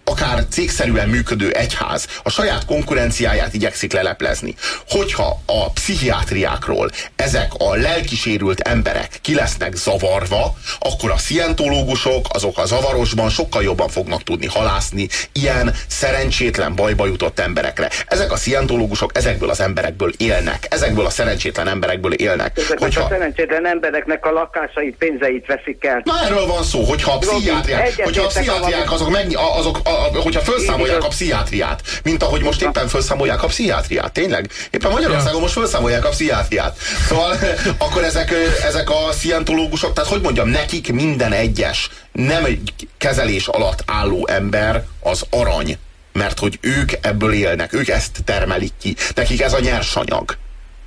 akár 0.05 0.45
cégszerűen 0.51 1.09
működő 1.09 1.51
egyház 1.51 2.07
a 2.23 2.31
saját 2.31 2.65
konkurenciáját 2.65 3.55
igyekszik 3.55 3.93
leleplezni. 3.93 4.55
Hogyha 4.89 5.41
a 5.47 5.71
pszichiátriákról 5.71 6.91
ezek 7.17 7.53
a 7.59 7.75
lelkisérült 7.75 8.61
emberek 8.61 9.19
ki 9.23 9.35
lesznek 9.35 9.75
zavarva, 9.75 10.55
akkor 10.79 11.11
a 11.11 11.17
szientológusok 11.17 12.27
azok 12.29 12.59
a 12.59 12.67
zavarosban 12.67 13.31
sokkal 13.31 13.63
jobban 13.63 13.89
fognak 13.89 14.23
tudni 14.23 14.47
halászni 14.47 15.09
ilyen 15.33 15.75
szerencsétlen 15.89 16.75
bajba 16.75 17.07
jutott 17.07 17.39
emberekre. 17.39 17.91
Ezek 18.07 18.33
a 18.33 18.37
szientológusok 18.37 19.17
ezekből 19.17 19.51
az 19.51 19.61
emberekből 19.61 20.13
élnek. 20.17 20.67
Ezekből 20.69 21.07
a 21.07 21.11
szerencsétlen 21.11 21.69
emberekből 21.69 22.13
élnek. 22.13 22.57
Ezeknek 22.57 22.97
a 22.97 23.07
szerencsétlen 23.09 23.67
embereknek 23.67 24.27
a 24.27 24.31
lakásait, 24.31 24.97
pénzeit 24.97 25.47
veszik 25.47 25.85
el. 25.85 26.03
Na 26.05 26.25
erről 26.25 26.47
van 26.47 26.63
szó, 26.63 26.83
hogyha 26.83 27.13
a 27.13 27.19
pszichiátriák, 27.19 28.03
hogyha 28.03 28.25
a 28.25 28.27
pszichiátriák 28.27 28.93
azok, 28.93 29.11
meg, 29.11 29.27
azok 29.57 29.79
a, 29.91 30.19
a, 30.19 30.21
hogyha 30.21 30.41
felszámolják 30.41 31.05
a 31.05 31.09
pszichiátriát, 31.09 31.83
mint 32.03 32.23
ahogy 32.23 32.43
most 32.43 32.63
éppen 32.63 32.89
felszámolják 32.89 33.43
a 33.43 33.47
pszichiátriát, 33.47 34.13
tényleg? 34.13 34.51
Éppen 34.71 34.91
Magyarországon 34.91 35.41
most 35.41 35.53
felszámolják 35.53 36.05
a 36.05 36.09
pszichiátriát. 36.09 36.77
Szóval 37.09 37.37
akkor 37.85 38.05
ezek, 38.05 38.35
ezek 38.67 38.91
a 38.91 39.13
szientológusok, 39.13 39.93
tehát 39.93 40.11
hogy 40.11 40.21
mondjam, 40.21 40.49
nekik 40.49 40.93
minden 40.93 41.33
egyes 41.33 41.91
nem 42.13 42.45
egy 42.45 42.73
kezelés 42.99 43.47
alatt 43.47 43.83
álló 43.87 44.27
ember 44.29 44.85
az 45.03 45.27
arany. 45.31 45.79
Mert 46.13 46.39
hogy 46.39 46.59
ők 46.61 46.91
ebből 47.03 47.33
élnek, 47.33 47.73
ők 47.73 47.89
ezt 47.89 48.25
termelik 48.25 48.73
ki. 48.81 48.95
Nekik 49.15 49.41
ez 49.41 49.53
a 49.53 49.61
nyersanyag. 49.61 50.37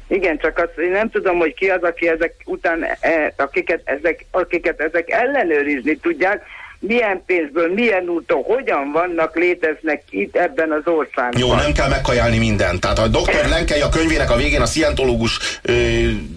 Igen, 0.07 0.37
csak 0.37 0.57
azt 0.57 0.77
én 0.77 0.91
nem 0.91 1.09
tudom, 1.09 1.37
hogy 1.37 1.53
ki 1.53 1.69
az, 1.69 1.81
aki 1.81 2.07
ezek 2.07 2.33
után, 2.45 2.83
e, 2.99 3.33
akiket, 3.37 3.81
ezek, 3.83 4.25
akiket 4.31 4.79
ezek 4.79 5.09
ellenőrizni 5.09 5.95
tudják, 5.95 6.41
milyen 6.87 7.23
pénzből, 7.25 7.73
milyen 7.73 8.07
úton, 8.07 8.43
hogyan 8.43 8.91
vannak, 8.91 9.35
léteznek 9.35 10.03
itt 10.09 10.35
ebben 10.35 10.71
az 10.71 10.93
országban. 10.93 11.41
Jó, 11.41 11.53
nem 11.53 11.71
kell 11.71 11.89
megkajálni 11.89 12.37
mindent. 12.37 12.79
Tehát 12.79 12.99
a 12.99 13.07
Dr. 13.07 13.47
Lenkei 13.49 13.81
a 13.81 13.89
könyvének 13.89 14.31
a 14.31 14.35
végén 14.35 14.61
a 14.61 14.65
szientológus 14.65 15.39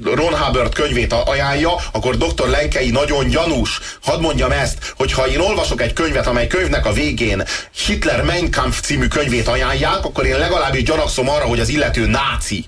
Ron 0.05 0.35
Hubbard 0.35 0.75
könyvét 0.75 1.13
ajánlja, 1.13 1.71
akkor 1.93 2.17
Dr. 2.17 2.49
Lenkei 2.49 2.91
nagyon 2.91 3.29
gyanús. 3.29 3.81
Hadd 4.03 4.21
mondjam 4.21 4.51
ezt, 4.51 4.93
hogy 4.97 5.13
ha 5.13 5.27
én 5.27 5.41
olvasok 5.41 5.81
egy 5.81 5.93
könyvet, 5.93 6.27
amely 6.27 6.47
könyvnek 6.47 6.87
a 6.87 6.93
végén 6.93 7.43
Hitler 7.87 8.25
Mein 8.25 8.51
Kampf 8.51 8.81
című 8.81 9.07
könyvét 9.07 9.49
ajánlják, 9.49 10.05
akkor 10.05 10.27
én 10.27 10.39
legalábbis 10.39 10.83
gyanakszom 10.83 11.29
arra, 11.29 11.45
hogy 11.45 11.61
az 11.61 11.69
illető 11.69 12.07
náci. 12.07 12.65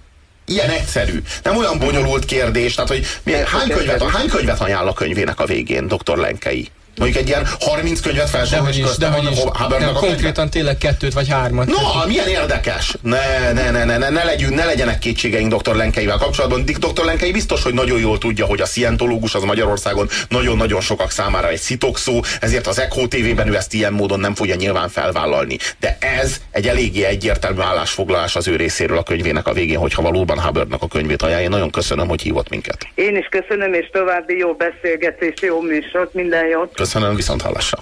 Ilyen 0.46 0.70
egyszerű. 0.70 1.22
Nem 1.42 1.56
olyan 1.56 1.78
bonyolult 1.78 2.24
kérdés. 2.24 2.74
Tehát, 2.74 2.90
hogy 2.90 3.06
milyen, 3.22 3.46
hány, 3.46 3.68
könyvet, 3.68 4.02
hány 4.02 4.28
könyvet 4.28 4.60
ajánl 4.60 4.88
a 4.88 4.92
könyvének 4.92 5.40
a 5.40 5.44
végén 5.44 5.86
Dr. 5.86 6.16
Lenkei? 6.16 6.68
Mondjuk 6.98 7.22
egy 7.22 7.28
ilyen 7.28 7.46
30 7.60 8.00
könyvet 8.00 8.30
felsorol, 8.30 8.58
dehogy 8.58 8.74
és 8.74 8.78
is, 8.78 8.84
köztem 8.84 9.12
van 9.12 9.32
is. 9.32 9.98
konkrétan 9.98 10.50
tényleg 10.50 10.78
kettőt 10.78 11.12
vagy 11.12 11.28
hármat. 11.28 11.66
Na, 11.66 12.06
milyen 12.06 12.28
érdekes! 12.28 12.94
Ne, 13.02 13.52
ne, 13.52 13.70
ne, 13.70 13.84
ne, 13.84 13.98
ne, 13.98 14.08
ne, 14.08 14.24
legyünk, 14.24 14.54
ne 14.54 14.64
legyenek 14.64 14.98
kétségeink 14.98 15.54
dr. 15.54 15.74
Lenkeivel 15.74 16.16
kapcsolatban. 16.16 16.64
Dr. 16.64 17.04
Lenkei 17.04 17.32
biztos, 17.32 17.62
hogy 17.62 17.74
nagyon 17.74 18.00
jól 18.00 18.18
tudja, 18.18 18.46
hogy 18.46 18.60
a 18.60 18.66
szientológus 18.66 19.34
az 19.34 19.42
Magyarországon 19.42 20.08
nagyon-nagyon 20.28 20.80
sokak 20.80 21.10
számára 21.10 21.48
egy 21.48 21.58
szitokszó, 21.58 22.24
ezért 22.40 22.66
az 22.66 22.78
Echo 22.78 23.06
TV-ben 23.08 23.48
ő 23.48 23.56
ezt 23.56 23.74
ilyen 23.74 23.92
módon 23.92 24.20
nem 24.20 24.34
fogja 24.34 24.54
nyilván 24.54 24.88
felvállalni. 24.88 25.56
De 25.80 25.96
ez 26.00 26.36
egy 26.50 26.68
eléggé 26.68 27.04
egyértelmű 27.04 27.60
állásfoglalás 27.60 28.36
az 28.36 28.48
ő 28.48 28.56
részéről 28.56 28.98
a 28.98 29.02
könyvének 29.02 29.46
a 29.46 29.52
végén, 29.52 29.78
hogyha 29.78 30.02
valóban 30.02 30.40
Hubbardnak 30.40 30.82
a 30.82 30.88
könyvét 30.88 31.22
ajánlja. 31.22 31.44
Én 31.44 31.50
nagyon 31.50 31.70
köszönöm, 31.70 32.08
hogy 32.08 32.22
hívott 32.22 32.48
minket. 32.48 32.86
Én 32.94 33.16
is 33.16 33.28
köszönöm, 33.30 33.72
és 33.72 33.88
további 33.92 34.36
jó 34.36 34.54
beszélgetést, 34.54 35.40
jó 35.40 35.60
műsort, 35.60 36.14
minden 36.14 36.46
jót. 36.46 36.74
Köszönöm, 36.74 36.87
viszont 37.14 37.42
hallásra. 37.42 37.78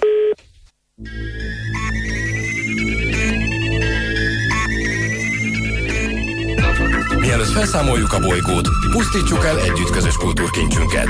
Mielőtt 7.19 7.47
felszámoljuk 7.47 8.13
a 8.13 8.19
bolygót, 8.19 8.67
pusztítsuk 8.91 9.45
el 9.45 9.59
együtt 9.59 9.89
közös 9.89 10.15
kultúrkincsünket. 10.15 11.07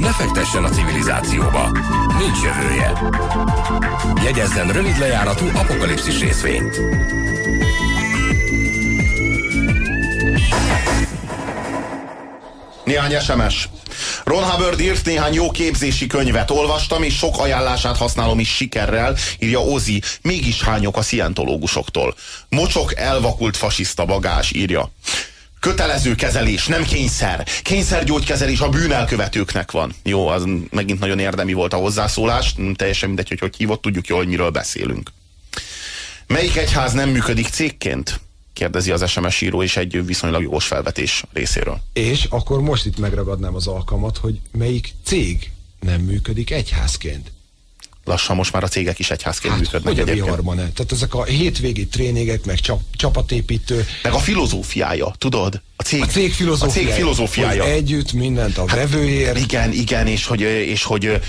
Ne 0.00 0.12
fektessen 0.12 0.64
a 0.64 0.68
civilizációba. 0.68 1.70
Nincs 2.18 2.42
jövője. 2.42 2.92
Jegyezzen 4.24 4.68
rövid 4.68 4.98
lejáratú 4.98 5.46
apokalipszis 5.54 6.20
részvényt. 6.20 6.80
Néhány 12.90 13.20
SMS. 13.20 13.68
Ron 14.24 14.42
Hubbard 14.42 14.80
írt 14.80 15.04
néhány 15.04 15.34
jó 15.34 15.50
képzési 15.50 16.06
könyvet, 16.06 16.50
olvastam, 16.50 17.02
és 17.02 17.16
sok 17.16 17.38
ajánlását 17.38 17.96
használom 17.96 18.38
is 18.38 18.54
sikerrel, 18.54 19.16
írja 19.38 19.60
Ozi. 19.60 20.02
Mégis 20.22 20.62
hányok 20.62 20.96
a 20.96 21.02
szientológusoktól. 21.02 22.14
Mocsok 22.48 22.96
elvakult 22.96 23.56
fasiszta 23.56 24.04
bagás, 24.04 24.52
írja. 24.52 24.92
Kötelező 25.60 26.14
kezelés, 26.14 26.66
nem 26.66 26.84
kényszer. 26.84 27.46
Kényszergyógykezelés 27.62 28.60
a 28.60 28.68
bűnelkövetőknek 28.68 29.70
van. 29.70 29.94
Jó, 30.02 30.26
az 30.26 30.44
megint 30.70 31.00
nagyon 31.00 31.18
érdemi 31.18 31.52
volt 31.52 31.72
a 31.72 31.76
hozzászólás, 31.76 32.54
teljesen 32.76 33.08
mindegy, 33.08 33.28
hogy 33.28 33.40
hogy 33.40 33.56
hívott, 33.56 33.82
tudjuk 33.82 34.06
jól, 34.06 34.18
hogy 34.18 34.28
miről 34.28 34.50
beszélünk. 34.50 35.10
Melyik 36.26 36.56
egyház 36.56 36.92
nem 36.92 37.08
működik 37.08 37.48
cégként? 37.48 38.20
Kérdezi 38.60 38.90
az 38.90 39.10
SMS 39.10 39.40
író, 39.40 39.62
és 39.62 39.76
egy 39.76 40.06
viszonylag 40.06 40.42
jogos 40.42 40.66
felvetés 40.66 41.24
részéről. 41.32 41.80
És 41.92 42.26
akkor 42.30 42.60
most 42.60 42.86
itt 42.86 42.98
megragadnám 42.98 43.54
az 43.54 43.66
alkalmat, 43.66 44.16
hogy 44.16 44.40
melyik 44.52 44.92
cég 45.04 45.50
nem 45.80 46.00
működik 46.00 46.50
egyházként. 46.50 47.32
Lassan 48.04 48.36
most 48.36 48.52
már 48.52 48.62
a 48.62 48.68
cégek 48.68 48.98
is 48.98 49.10
egyházként 49.10 49.52
Hát, 49.54 49.62
működnek. 49.62 49.94
hogy 49.94 50.08
a 50.08 50.12
viharban 50.12 50.58
-e? 50.58 50.70
Tehát 50.74 50.92
ezek 50.92 51.14
a 51.14 51.24
hétvégi 51.24 51.86
tréningek, 51.86 52.44
meg 52.44 52.58
csap, 52.60 52.80
csapatépítő. 52.96 53.86
Meg 54.02 54.12
a 54.12 54.18
filozófiája, 54.18 55.14
tudod? 55.18 55.60
A 55.80 55.82
cég, 55.82 56.02
A 56.02 56.06
cég 56.06 56.32
filozófiája. 56.32 56.88
A 56.88 56.92
cég 56.92 56.94
filozófiája. 56.94 57.62
Hogy 57.62 57.72
együtt 57.72 58.12
mindent 58.12 58.58
a 58.58 58.64
vevőért. 58.64 59.38
Igen, 59.38 59.72
igen, 59.72 60.06
és 60.06 60.26
hogy, 60.26 60.40
és 60.40 60.82
hogy 60.82 61.20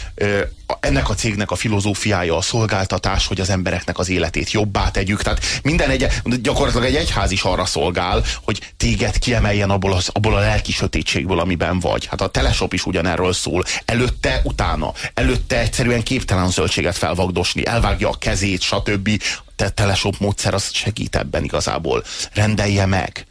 ennek 0.79 1.09
a 1.09 1.13
cégnek 1.13 1.51
a 1.51 1.55
filozófiája 1.55 2.37
a 2.37 2.41
szolgáltatás, 2.41 3.27
hogy 3.27 3.41
az 3.41 3.49
embereknek 3.49 3.99
az 3.99 4.09
életét 4.09 4.51
jobbá 4.51 4.91
tegyük. 4.91 5.21
Tehát 5.21 5.43
minden 5.63 5.89
egy, 5.89 6.07
gyakorlatilag 6.41 6.85
egy 6.85 6.95
egyház 6.95 7.31
is 7.31 7.41
arra 7.41 7.65
szolgál, 7.65 8.23
hogy 8.43 8.61
téged 8.77 9.19
kiemeljen 9.19 9.69
abból, 9.69 9.93
az, 9.93 10.09
abból 10.13 10.35
a 10.35 10.39
lelki 10.39 10.71
sötétségből, 10.71 11.39
amiben 11.39 11.79
vagy. 11.79 12.05
Hát 12.05 12.21
a 12.21 12.27
teleshop 12.27 12.73
is 12.73 12.85
ugyanerről 12.85 13.33
szól. 13.33 13.63
Előtte, 13.85 14.41
utána. 14.43 14.93
Előtte 15.13 15.59
egyszerűen 15.59 16.03
képtelen 16.03 16.49
zöldséget 16.49 16.97
felvagdosni, 16.97 17.65
elvágja 17.65 18.09
a 18.09 18.17
kezét, 18.19 18.61
stb. 18.61 19.09
Te 19.55 19.69
teleshop 19.69 20.15
módszer 20.19 20.53
az 20.53 20.69
segít 20.73 21.15
ebben 21.15 21.43
igazából. 21.43 22.03
Rendelje 22.33 22.85
meg. 22.85 23.25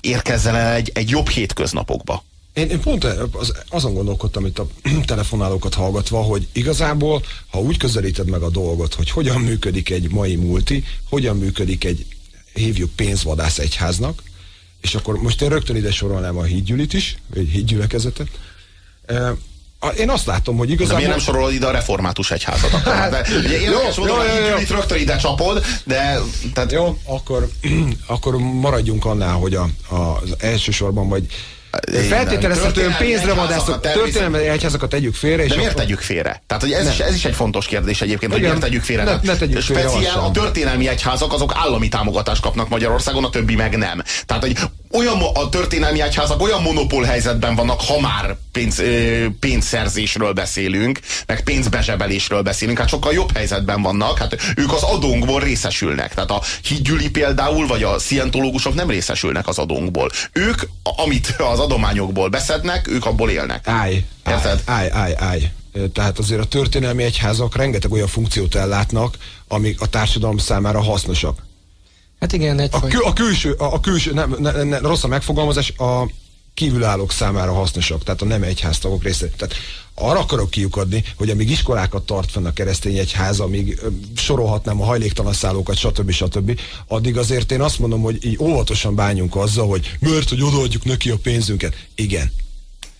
Érkezzen 0.00 0.54
el 0.54 0.74
egy, 0.74 0.90
egy 0.94 1.08
jobb 1.08 1.28
hétköznapokba. 1.28 2.24
Én, 2.52 2.68
én 2.68 2.80
pont 2.80 3.04
az, 3.04 3.52
azon 3.68 3.94
gondolkodtam 3.94 4.46
itt 4.46 4.58
a 4.58 4.66
telefonálókat 5.04 5.74
hallgatva, 5.74 6.22
hogy 6.22 6.48
igazából, 6.52 7.22
ha 7.50 7.60
úgy 7.60 7.76
közelíted 7.76 8.28
meg 8.28 8.42
a 8.42 8.50
dolgot, 8.50 8.94
hogy 8.94 9.10
hogyan 9.10 9.40
működik 9.40 9.90
egy 9.90 10.10
mai 10.10 10.36
multi, 10.36 10.84
hogyan 11.08 11.36
működik 11.36 11.84
egy, 11.84 12.06
hívjuk 12.54 12.90
pénzvadász 12.90 13.58
egyháznak, 13.58 14.22
és 14.80 14.94
akkor 14.94 15.16
most 15.16 15.42
én 15.42 15.48
rögtön 15.48 15.76
ide 15.76 15.90
sorolnám 15.90 16.36
a 16.36 16.42
hídgyűlit 16.42 16.92
is, 16.92 17.16
vagy 17.34 17.48
hídgyülekezetet. 17.48 18.28
Én 19.98 20.10
azt 20.10 20.26
látom, 20.26 20.56
hogy 20.56 20.66
De 20.66 20.72
igazából... 20.72 20.96
miért 20.98 21.10
nem 21.10 21.24
sorolod 21.24 21.52
ide 21.52 21.66
a 21.66 21.70
református 21.70 22.30
egyházat? 22.30 22.72
Akkor? 22.72 22.92
Hát, 22.92 23.10
De, 23.10 23.26
ugye 23.44 23.60
jó, 23.60 23.70
jó, 23.70 23.78
hogy 23.78 24.08
jó, 24.08 24.14
jó. 24.14 24.48
Gyurit 24.50 24.70
rögtön 24.70 24.98
ide 24.98 25.16
csapod, 25.16 25.64
de 25.84 26.18
tehát, 26.54 26.72
Jó, 26.72 26.98
akkor, 27.04 27.48
akkor 28.06 28.36
maradjunk 28.36 29.04
annál, 29.04 29.34
hogy 29.34 29.54
a, 29.54 29.68
a, 29.88 29.94
az 29.94 30.34
elsősorban, 30.38 31.08
vagy 31.08 31.26
feltételezhetően 32.08 32.96
pénzre 32.98 33.32
vadászok, 33.32 33.80
történelmi 33.80 34.38
egyházakat 34.38 34.88
tegyük 34.88 35.14
félre, 35.14 35.42
és 35.44 35.50
De 35.50 35.56
miért 35.56 35.76
tegyük 35.76 36.00
félre? 36.00 36.42
Tehát 36.46 36.62
hogy 36.62 36.72
ez, 36.72 36.82
Nem. 36.84 36.92
is, 36.92 36.98
ez 36.98 37.14
is 37.14 37.24
egy 37.24 37.34
fontos 37.34 37.66
kérdés 37.66 38.00
egyébként, 38.00 38.32
hogy 38.32 38.40
miért 38.40 38.58
tegyük 38.58 38.82
félre. 38.82 39.04
Ne- 39.04 39.18
ne 39.22 39.36
tegyük 39.36 39.60
félre 39.60 39.82
Speciál 39.82 40.02
lassan. 40.02 40.24
a 40.24 40.30
történelmi 40.30 40.88
egyházak 40.88 41.32
azok 41.32 41.52
állami 41.56 41.88
támogatást 41.88 42.42
kapnak 42.42 42.68
Magyarországon, 42.68 43.24
a 43.24 43.30
többi 43.30 43.54
meg 43.54 43.76
nem. 43.76 44.02
Tehát 44.26 44.42
hogy 44.42 44.56
olyan 44.92 45.20
a 45.34 45.48
történelmi 45.48 46.00
egyházak 46.00 46.42
olyan 46.42 46.62
monopól 46.62 47.02
helyzetben 47.02 47.54
vannak, 47.54 47.80
ha 47.80 48.00
már 48.00 48.36
pénz, 48.52 48.82
pénzszerzésről 49.40 50.32
beszélünk, 50.32 51.00
meg 51.26 51.42
pénzbezsebelésről 51.42 52.42
beszélünk, 52.42 52.78
hát 52.78 52.88
sokkal 52.88 53.12
jobb 53.12 53.36
helyzetben 53.36 53.82
vannak, 53.82 54.18
hát 54.18 54.36
ők 54.56 54.72
az 54.72 54.82
adónkból 54.82 55.40
részesülnek. 55.40 56.14
Tehát 56.14 56.30
a 56.30 56.42
hídgyüli 56.62 57.10
például, 57.10 57.66
vagy 57.66 57.82
a 57.82 57.98
szientológusok 57.98 58.74
nem 58.74 58.90
részesülnek 58.90 59.48
az 59.48 59.58
adónkból. 59.58 60.10
Ők, 60.32 60.62
amit 60.82 61.34
az 61.52 61.58
adományokból 61.58 62.28
beszednek, 62.28 62.88
ők 62.88 63.06
abból 63.06 63.30
élnek. 63.30 63.68
Állj, 63.68 64.04
Érted? 64.26 64.62
állj, 64.64 64.88
állj, 64.90 65.14
állj. 65.16 65.50
Tehát 65.92 66.18
azért 66.18 66.40
a 66.40 66.44
történelmi 66.44 67.02
egyházak 67.02 67.56
rengeteg 67.56 67.92
olyan 67.92 68.06
funkciót 68.06 68.54
ellátnak, 68.54 69.16
amik 69.48 69.80
a 69.80 69.86
társadalom 69.86 70.38
számára 70.38 70.82
hasznosak. 70.82 71.38
Hát 72.22 72.32
igen, 72.32 72.58
A, 72.58 72.62
egyfajta. 72.62 72.86
kül, 72.86 73.04
a 73.04 73.12
külső, 73.12 73.52
a, 73.52 73.74
a 73.74 73.80
külső 73.80 74.12
nem, 74.12 74.36
ne, 74.38 74.62
ne, 74.62 74.78
rossz 74.78 75.04
a 75.04 75.08
megfogalmazás, 75.08 75.70
a 75.70 76.10
kívülállók 76.54 77.12
számára 77.12 77.52
hasznosak, 77.52 78.04
tehát 78.04 78.22
a 78.22 78.24
nem 78.24 78.42
egyháztagok 78.42 79.02
része. 79.02 79.28
Tehát 79.36 79.54
arra 79.94 80.18
akarok 80.18 80.50
kiukadni, 80.50 81.04
hogy 81.16 81.30
amíg 81.30 81.50
iskolákat 81.50 82.06
tart 82.06 82.30
fenn 82.30 82.46
a 82.46 82.52
keresztény 82.52 82.96
egyház, 82.96 83.40
amíg 83.40 83.80
sorolhatnám 84.16 84.80
a 84.80 84.84
hajléktalan 84.84 85.32
szállókat, 85.32 85.76
stb. 85.76 86.10
stb. 86.10 86.60
Addig 86.86 87.16
azért 87.16 87.52
én 87.52 87.60
azt 87.60 87.78
mondom, 87.78 88.02
hogy 88.02 88.24
így 88.24 88.38
óvatosan 88.40 88.94
bánjunk 88.94 89.36
azzal, 89.36 89.66
hogy 89.66 89.96
mert, 90.00 90.28
hogy 90.28 90.42
odaadjuk 90.42 90.84
neki 90.84 91.10
a 91.10 91.16
pénzünket. 91.16 91.74
Igen, 91.94 92.32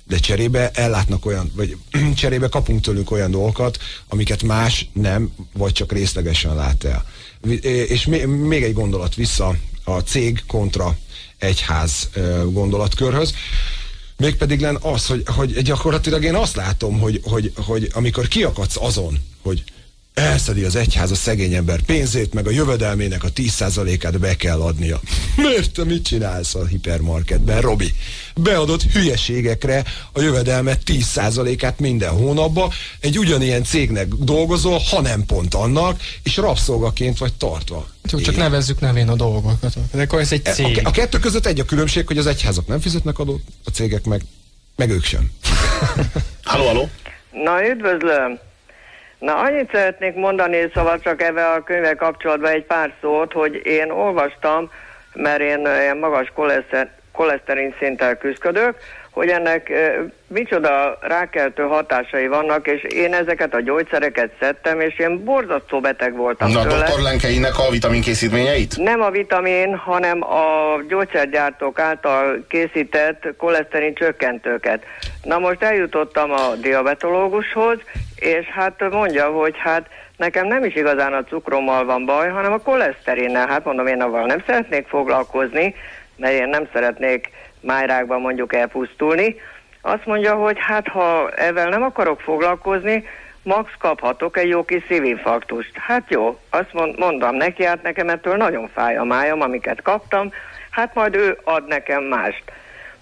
de 0.05 0.19
cserébe 0.19 0.71
ellátnak 0.71 1.27
olyan, 1.27 1.53
vagy 1.55 1.77
cserébe 2.15 2.49
kapunk 2.49 2.81
tőlük 2.81 3.11
olyan 3.11 3.31
dolgokat, 3.31 3.79
amiket 4.09 4.43
más 4.43 4.89
nem, 4.93 5.33
vagy 5.53 5.73
csak 5.73 5.93
részlegesen 5.93 6.55
lát 6.55 6.85
el. 6.85 7.05
És 7.63 8.07
még, 8.27 8.63
egy 8.63 8.73
gondolat 8.73 9.15
vissza 9.15 9.57
a 9.85 9.99
cég 9.99 10.43
kontra 10.47 10.97
egyház 11.39 12.09
gondolatkörhöz. 12.51 13.35
Mégpedig 14.17 14.61
len 14.61 14.79
az, 14.81 15.07
hogy, 15.07 15.23
hogy 15.27 15.63
gyakorlatilag 15.63 16.25
én 16.25 16.35
azt 16.35 16.57
látom, 16.57 17.01
hogy, 17.01 17.21
hogy, 17.25 17.53
hogy 17.57 17.91
amikor 17.93 18.29
kiakadsz 18.29 18.77
azon, 18.77 19.19
hogy 19.43 19.65
elszedi 20.15 20.65
az 20.65 20.77
egyház 20.77 21.11
a 21.11 21.15
szegény 21.15 21.55
ember 21.55 21.81
pénzét, 21.81 22.35
meg 22.35 22.47
a 22.47 22.51
jövedelmének 22.51 23.25
a 23.25 23.29
10%-át 23.29 24.19
be 24.19 24.37
kell 24.37 24.61
adnia. 24.61 25.01
Miért 25.37 25.73
te 25.73 25.85
mit 25.85 26.05
csinálsz 26.05 26.55
a 26.55 26.67
hipermarketben, 26.67 27.61
Robi? 27.61 27.95
Beadott 28.37 28.83
hülyeségekre 28.83 29.85
a 30.13 30.21
jövedelmet 30.21 30.81
10%-át 30.87 31.79
minden 31.79 32.11
hónapban, 32.11 32.71
egy 33.01 33.19
ugyanilyen 33.19 33.65
cégnek 33.65 34.09
dolgozol, 34.09 34.79
ha 34.91 35.01
nem 35.01 35.27
pont 35.27 35.55
annak, 35.55 36.01
és 36.23 36.37
rabszolgaként 36.37 37.19
vagy 37.19 37.33
tartva. 37.33 37.89
Jó, 38.11 38.19
csak 38.19 38.35
Igen. 38.35 38.35
nevezzük 38.35 38.81
nevén 38.81 39.09
a 39.09 39.15
dolgokat. 39.15 39.77
De 39.93 40.03
akkor 40.03 40.21
ez 40.21 40.33
egy 40.33 40.43
A, 40.45 40.51
cég. 40.51 40.81
a 40.85 40.91
kettő 40.91 41.19
között 41.19 41.47
egy 41.47 41.61
a 41.61 41.65
különbség, 41.65 42.07
hogy 42.07 42.19
az 42.19 42.27
egyházak 42.27 42.67
nem 42.67 42.81
fizetnek 42.81 43.19
adót, 43.19 43.43
a 43.65 43.71
cégek 43.71 44.05
meg, 44.05 44.23
meg 44.77 44.91
ők 44.91 45.05
sem. 45.05 45.31
Halló, 46.43 46.65
halló? 46.65 46.89
Na, 47.45 47.69
üdvözlöm! 47.69 48.39
Na, 49.23 49.35
annyit 49.37 49.71
szeretnék 49.73 50.15
mondani, 50.15 50.71
szóval 50.75 50.99
csak 50.99 51.23
ebben 51.23 51.51
a 51.51 51.63
könyvvel 51.63 51.97
kapcsolatban 51.97 52.51
egy 52.51 52.65
pár 52.65 52.93
szót, 53.01 53.33
hogy 53.33 53.61
én 53.67 53.91
olvastam, 53.91 54.71
mert 55.15 55.41
én 55.41 55.59
ilyen 55.59 55.97
magas 55.97 56.33
koleszter, 56.35 56.91
koleszterin 57.13 57.75
szinttel 57.79 58.17
küzdködök, 58.17 58.77
hogy 59.13 59.29
ennek 59.29 59.73
micsoda 60.27 60.99
rákeltő 61.01 61.63
hatásai 61.63 62.27
vannak, 62.27 62.67
és 62.67 62.83
én 62.83 63.15
ezeket 63.15 63.55
a 63.55 63.61
gyógyszereket 63.61 64.31
szedtem, 64.41 64.81
és 64.81 64.99
én 64.99 65.25
borzasztó 65.25 65.81
beteg 65.81 66.17
voltam 66.17 66.51
Na, 66.51 66.63
tőle. 66.63 66.85
dr. 66.85 67.01
Lenkeinek 67.03 67.59
a 67.59 67.71
vitaminkészítményeit? 67.71 68.77
Nem 68.77 69.01
a 69.01 69.11
vitamin, 69.11 69.77
hanem 69.77 70.23
a 70.23 70.77
gyógyszergyártók 70.89 71.79
által 71.79 72.45
készített 72.49 73.35
koleszterin 73.37 73.95
csökkentőket. 73.95 74.85
Na 75.23 75.39
most 75.39 75.63
eljutottam 75.63 76.31
a 76.31 76.55
diabetológushoz, 76.61 77.79
és 78.17 78.47
hát 78.47 78.91
mondja, 78.91 79.27
hogy 79.27 79.55
hát 79.59 79.87
nekem 80.17 80.47
nem 80.47 80.65
is 80.65 80.75
igazán 80.75 81.13
a 81.13 81.25
cukrommal 81.25 81.85
van 81.85 82.05
baj, 82.05 82.29
hanem 82.29 82.53
a 82.53 82.59
koleszterinnel. 82.59 83.47
Hát 83.47 83.65
mondom, 83.65 83.87
én 83.87 84.01
avval 84.01 84.27
nem 84.27 84.43
szeretnék 84.47 84.87
foglalkozni, 84.87 85.75
mert 86.17 86.35
én 86.35 86.49
nem 86.49 86.69
szeretnék 86.73 87.31
májrákban 87.63 88.21
mondjuk 88.21 88.55
elpusztulni. 88.55 89.37
Azt 89.81 90.07
mondja, 90.07 90.35
hogy 90.35 90.57
hát 90.61 90.89
ha 90.89 91.31
ezzel 91.31 91.69
nem 91.69 91.83
akarok 91.83 92.21
foglalkozni, 92.21 93.05
max 93.43 93.71
kaphatok 93.79 94.37
egy 94.37 94.49
jó 94.49 94.65
kis 94.65 94.83
szívinfarktust. 94.89 95.77
Hát 95.77 96.05
jó, 96.09 96.39
azt 96.51 96.73
mond, 96.73 96.99
mondom 96.99 97.35
neki, 97.35 97.65
hát 97.65 97.83
nekem 97.83 98.09
ettől 98.09 98.37
nagyon 98.37 98.71
fáj 98.75 98.97
a 98.97 99.05
májam, 99.05 99.41
amiket 99.41 99.83
kaptam, 99.83 100.33
hát 100.71 100.95
majd 100.95 101.15
ő 101.15 101.39
ad 101.45 101.67
nekem 101.67 102.03
mást. 102.03 102.43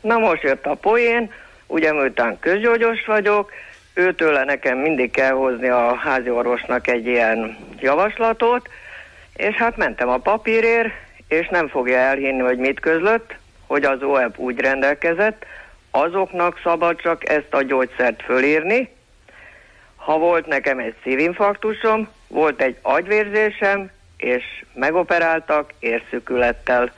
Na 0.01 0.19
most 0.19 0.43
jött 0.43 0.67
a 0.67 0.75
poén, 0.75 1.33
ugye 1.67 1.93
miután 1.93 2.39
közgyógyos 2.41 3.07
vagyok, 3.07 3.53
őtőle 3.95 4.45
nekem 4.45 4.79
mindig 4.79 5.11
kell 5.11 5.33
hozni 5.33 5.69
a 5.69 5.95
házi 5.95 6.31
orvosnak 6.31 6.87
egy 6.87 7.07
ilyen 7.07 7.57
javaslatot, 7.79 8.69
és 9.35 9.55
hát 9.55 9.77
mentem 9.77 10.09
a 10.09 10.19
papírért, 10.19 10.93
és 11.29 11.49
nem 11.49 11.69
fogja 11.69 11.99
elhinni, 11.99 12.41
hogy 12.41 12.59
mit 12.59 12.81
közlött, 12.81 13.35
hogy 13.71 13.85
az 13.85 14.03
OEP 14.03 14.39
úgy 14.39 14.59
rendelkezett, 14.59 15.45
azoknak 15.91 16.61
szabad 16.63 17.01
csak 17.01 17.29
ezt 17.29 17.49
a 17.51 17.63
gyógyszert 17.63 18.23
fölírni. 18.23 18.89
Ha 19.97 20.19
volt 20.19 20.47
nekem 20.47 20.79
egy 20.79 20.95
szívinfarktusom, 21.03 22.09
volt 22.29 22.63
egy 22.63 22.77
agyvérzésem, 22.83 23.91
és 24.17 24.43
megoperáltak 24.75 25.73
érszükülettel. 25.79 26.93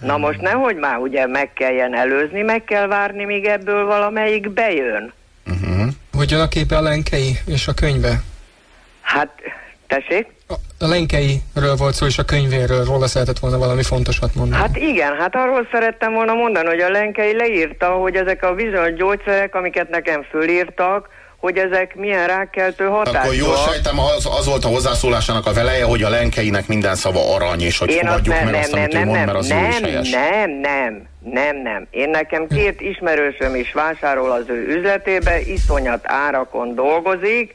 Na 0.00 0.16
most 0.16 0.40
nehogy 0.40 0.76
már 0.76 0.98
ugye 0.98 1.26
meg 1.26 1.52
kelljen 1.52 1.94
előzni, 1.94 2.42
meg 2.42 2.64
kell 2.64 2.86
várni, 2.86 3.24
míg 3.24 3.44
ebből 3.44 3.84
valamelyik 3.84 4.50
bejön. 4.50 5.12
Uh-huh. 5.46 5.88
Hogyan 6.12 6.40
a 6.40 6.48
képe 6.48 6.76
a 6.76 6.80
lenkei 6.80 7.38
és 7.46 7.68
a 7.68 7.74
könyve? 7.74 8.20
Hát, 9.00 9.40
tessék? 9.86 10.37
A, 10.78 10.86
lenkeiről 10.86 11.76
volt 11.76 11.94
szó, 11.94 12.06
és 12.06 12.18
a 12.18 12.24
könyvéről 12.24 12.84
róla 12.84 13.06
szeretett 13.06 13.38
volna 13.38 13.58
valami 13.58 13.82
fontosat 13.82 14.34
mondani. 14.34 14.62
Hát 14.62 14.76
igen, 14.76 15.16
hát 15.18 15.34
arról 15.34 15.68
szerettem 15.72 16.12
volna 16.12 16.34
mondani, 16.34 16.66
hogy 16.66 16.80
a 16.80 16.90
lenkei 16.90 17.36
leírta, 17.36 17.86
hogy 17.86 18.14
ezek 18.14 18.42
a 18.42 18.54
bizonyos 18.54 18.94
gyógyszerek, 18.94 19.54
amiket 19.54 19.88
nekem 19.88 20.22
fölírtak, 20.22 21.08
hogy 21.36 21.56
ezek 21.56 21.94
milyen 21.94 22.26
rákkeltő 22.26 22.84
hatások. 22.84 23.20
Akkor 23.20 23.34
jól 23.34 23.56
sejtem, 23.56 23.98
az, 23.98 24.28
az 24.38 24.46
volt 24.46 24.64
a 24.64 24.68
hozzászólásának 24.68 25.46
a 25.46 25.52
veleje, 25.52 25.84
hogy 25.84 26.02
a 26.02 26.08
lenkeinek 26.08 26.66
minden 26.66 26.94
szava 26.94 27.34
arany, 27.34 27.60
és 27.60 27.78
hogy 27.78 27.90
Én 27.90 27.98
fogadjuk 27.98 28.34
nem, 28.34 28.44
meg 28.44 28.52
nem, 28.52 28.60
azt, 28.60 28.72
nem, 28.72 28.80
amit 28.80 28.92
nem, 28.92 29.02
ő 29.02 29.04
mond, 29.04 29.24
mert 29.24 29.38
az 29.38 29.46
nem, 29.46 29.62
jó 29.62 29.68
is 29.68 29.80
helyes. 29.80 30.10
Nem, 30.10 30.50
nem, 30.50 31.08
nem, 31.20 31.56
nem. 31.62 31.86
Én 31.90 32.10
nekem 32.10 32.46
két 32.46 32.80
ismerősöm 32.80 33.54
is 33.54 33.72
vásárol 33.72 34.30
az 34.30 34.44
ő 34.48 34.76
üzletébe, 34.76 35.40
iszonyat 35.40 36.00
árakon 36.02 36.74
dolgozik, 36.74 37.54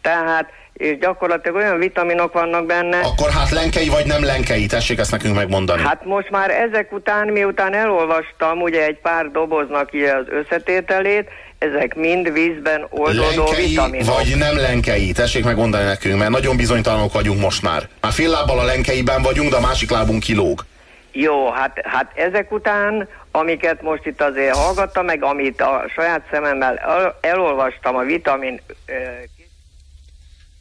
tehát 0.00 0.46
és 0.82 0.98
gyakorlatilag 0.98 1.56
olyan 1.56 1.78
vitaminok 1.78 2.32
vannak 2.32 2.66
benne. 2.66 2.98
Akkor 2.98 3.30
hát 3.30 3.50
lenkei 3.50 3.88
vagy 3.88 4.06
nem 4.06 4.24
lenkei, 4.24 4.66
tessék 4.66 4.98
ezt 4.98 5.10
nekünk 5.10 5.34
megmondani. 5.34 5.82
Hát 5.82 6.04
most 6.04 6.30
már 6.30 6.50
ezek 6.50 6.92
után, 6.92 7.28
miután 7.28 7.74
elolvastam 7.74 8.60
ugye 8.60 8.86
egy 8.86 8.98
pár 8.98 9.30
doboznak 9.30 9.90
az 9.92 10.26
összetételét, 10.28 11.28
ezek 11.58 11.94
mind 11.94 12.32
vízben 12.32 12.86
oldódó 12.90 13.44
lenkei 13.44 13.68
vitaminok. 13.68 14.16
vagy 14.16 14.34
nem 14.36 14.56
lenkei? 14.56 15.12
Tessék 15.12 15.44
megmondani 15.44 15.84
nekünk, 15.84 16.18
mert 16.18 16.30
nagyon 16.30 16.56
bizonytalanok 16.56 17.12
vagyunk 17.12 17.40
most 17.40 17.62
már. 17.62 17.88
Már 18.00 18.12
fél 18.12 18.30
lábbal 18.30 18.58
a 18.58 18.64
lenkeiben 18.64 19.22
vagyunk, 19.22 19.50
de 19.50 19.56
a 19.56 19.60
másik 19.60 19.90
lábunk 19.90 20.22
kilóg. 20.22 20.64
Jó, 21.12 21.50
hát, 21.50 21.80
hát 21.84 22.12
ezek 22.14 22.52
után, 22.52 23.08
amiket 23.30 23.82
most 23.82 24.06
itt 24.06 24.22
azért 24.22 24.56
hallgattam, 24.56 25.04
meg 25.04 25.24
amit 25.24 25.60
a 25.60 25.84
saját 25.94 26.22
szememmel 26.30 26.76
el, 26.76 27.18
elolvastam 27.20 27.96
a 27.96 28.02
vitamin... 28.02 28.60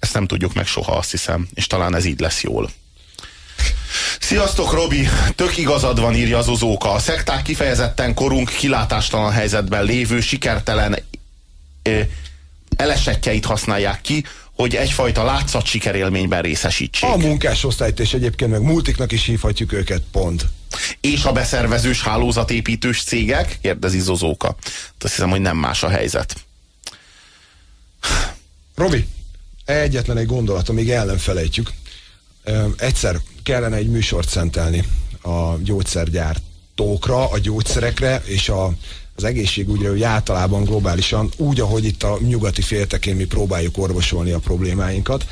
Ezt 0.02 0.14
nem 0.14 0.28
tudjuk 0.28 0.54
meg 0.54 0.68
soha, 0.68 0.92
azt 0.92 1.12
hiszem, 1.12 1.48
és 1.54 1.68
talán 1.68 1.96
ez 1.96 2.06
így 2.06 2.20
lesz 2.20 2.44
jól. 2.44 2.70
Sziasztok, 4.20 4.74
Robi! 4.74 5.08
Tök 5.36 5.58
igazad 5.58 6.00
van, 6.00 6.16
írja 6.16 6.38
az 6.38 6.48
Ozóka. 6.48 6.92
A 6.92 7.00
szekták 7.00 7.42
kifejezetten 7.42 8.14
korunk 8.14 8.50
kilátástalan 8.50 9.32
helyzetben 9.32 9.84
lévő, 9.84 10.20
sikertelen 10.22 10.98
ö, 11.84 12.02
elesettjeit 12.76 13.46
használják 13.46 14.02
ki, 14.02 14.24
hogy 14.56 14.76
egyfajta 14.76 15.24
látszat 15.24 15.66
sikerélményben 15.66 16.42
részesítsék. 16.42 17.10
A 17.10 17.18
munkásosztályt 17.18 18.00
és 18.00 18.14
egyébként 18.14 18.52
meg 18.52 18.62
multiknak 18.62 19.12
is 19.12 19.26
hívhatjuk 19.26 19.74
őket, 19.74 20.02
pont. 20.12 20.46
És 21.02 21.24
a 21.24 21.32
beszervezős 21.32 22.02
hálózatépítős 22.02 23.04
cégek? 23.04 23.58
Kérdezi 23.62 24.00
Zozóka. 24.00 24.56
Azt 25.02 25.14
hiszem, 25.14 25.30
hogy 25.30 25.42
nem 25.42 25.58
más 25.58 25.84
a 25.84 25.90
helyzet. 25.90 26.36
Robi, 28.76 29.08
egyetlen 29.80 30.18
egy 30.18 30.26
gondolat, 30.26 30.70
amíg 30.70 30.90
el 30.90 31.06
nem 31.06 31.18
felejtjük. 31.18 31.72
Egyszer 32.78 33.20
kellene 33.44 33.76
egy 33.76 33.90
műsort 33.90 34.30
szentelni 34.30 34.84
a 35.22 35.56
gyógyszergyártókra, 35.64 37.30
a 37.30 37.38
gyógyszerekre 37.38 38.22
és 38.26 38.50
a, 38.50 38.74
az 39.16 39.24
egészségügyre, 39.24 39.90
hogy 39.90 40.04
általában 40.04 40.64
globálisan, 40.64 41.30
úgy, 41.38 41.60
ahogy 41.60 41.86
itt 41.86 42.04
a 42.04 42.18
nyugati 42.22 42.62
féltekén 42.62 43.16
mi 43.16 43.26
próbáljuk 43.26 43.78
orvosolni 43.78 44.32
a 44.32 44.40
problémáinkat 44.40 45.26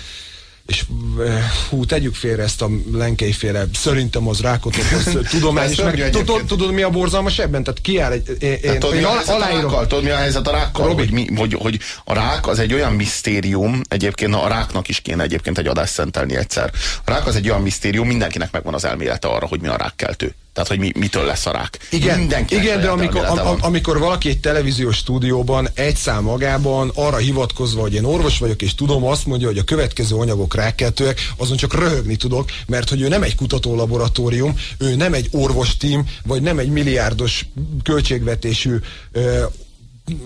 és 0.69 0.85
eh, 1.19 1.43
hú, 1.69 1.85
tegyük 1.85 2.15
félre 2.15 2.43
ezt 2.43 2.61
a 2.61 2.69
lenkei 2.93 3.31
félre, 3.31 3.65
szerintem 3.73 4.27
az 4.27 4.39
rákot 4.39 4.75
okoz 4.77 5.17
tudományos, 5.31 5.77
meg 5.77 6.09
tudod, 6.09 6.45
tudod, 6.45 6.71
mi 6.71 6.81
a 6.81 6.89
borzalmas 6.89 7.39
ebben? 7.39 7.63
Tehát 7.63 7.81
kiáll 7.81 8.11
egy, 8.11 8.37
én, 8.39 8.59
hát, 8.65 8.77
tudod, 8.77 8.95
én 8.95 9.01
mi 9.01 9.05
a 9.05 9.33
aláírom. 9.33 9.71
Tudod, 9.71 10.03
mi 10.03 10.09
a 10.09 10.15
helyzet 10.15 10.47
a 10.47 10.51
rákkal? 10.51 10.87
Robi. 10.87 11.01
Hogy, 11.01 11.11
mi, 11.11 11.27
hogy, 11.35 11.53
hogy 11.53 11.79
a 12.03 12.13
rák 12.13 12.47
az 12.47 12.59
egy 12.59 12.73
olyan 12.73 12.93
misztérium, 12.93 13.81
egyébként 13.87 14.35
a 14.35 14.47
ráknak 14.47 14.87
is 14.87 14.99
kéne 14.99 15.23
egyébként 15.23 15.57
egy 15.57 15.67
adást 15.67 15.93
szentelni 15.93 16.35
egyszer. 16.35 16.71
A 17.05 17.11
rák 17.11 17.27
az 17.27 17.35
egy 17.35 17.49
olyan 17.49 17.61
misztérium, 17.61 18.07
mindenkinek 18.07 18.51
megvan 18.51 18.73
az 18.73 18.85
elmélete 18.85 19.27
arra, 19.27 19.47
hogy 19.47 19.61
mi 19.61 19.67
a 19.67 19.75
rákkeltő. 19.75 20.35
Tehát, 20.59 20.73
hogy 20.79 20.91
mi, 20.93 20.99
mitől 20.99 21.25
lesz 21.25 21.45
a 21.45 21.51
rák. 21.51 21.77
Igen, 21.91 22.31
igen 22.49 22.81
de 22.81 22.89
amikor, 22.89 23.25
am, 23.25 23.57
amikor 23.59 23.99
valaki 23.99 24.29
egy 24.29 24.39
televíziós 24.39 24.95
stúdióban 24.95 25.69
egy 25.73 25.95
szám 25.95 26.23
magában 26.23 26.91
arra 26.95 27.17
hivatkozva, 27.17 27.81
hogy 27.81 27.93
én 27.93 28.03
orvos 28.03 28.37
vagyok, 28.37 28.61
és 28.61 28.75
tudom, 28.75 29.03
azt 29.03 29.25
mondja, 29.25 29.47
hogy 29.47 29.57
a 29.57 29.63
következő 29.63 30.15
anyagok 30.15 30.55
rákkeltőek, 30.55 31.33
azon 31.37 31.57
csak 31.57 31.73
röhögni 31.73 32.15
tudok, 32.15 32.49
mert 32.67 32.89
hogy 32.89 33.01
ő 33.01 33.07
nem 33.07 33.23
egy 33.23 33.35
kutatólaboratórium, 33.35 34.55
ő 34.77 34.95
nem 34.95 35.13
egy 35.13 35.27
orvostím, 35.31 36.09
vagy 36.25 36.41
nem 36.41 36.59
egy 36.59 36.69
milliárdos 36.69 37.45
költségvetésű 37.83 38.75
ö, 39.11 39.43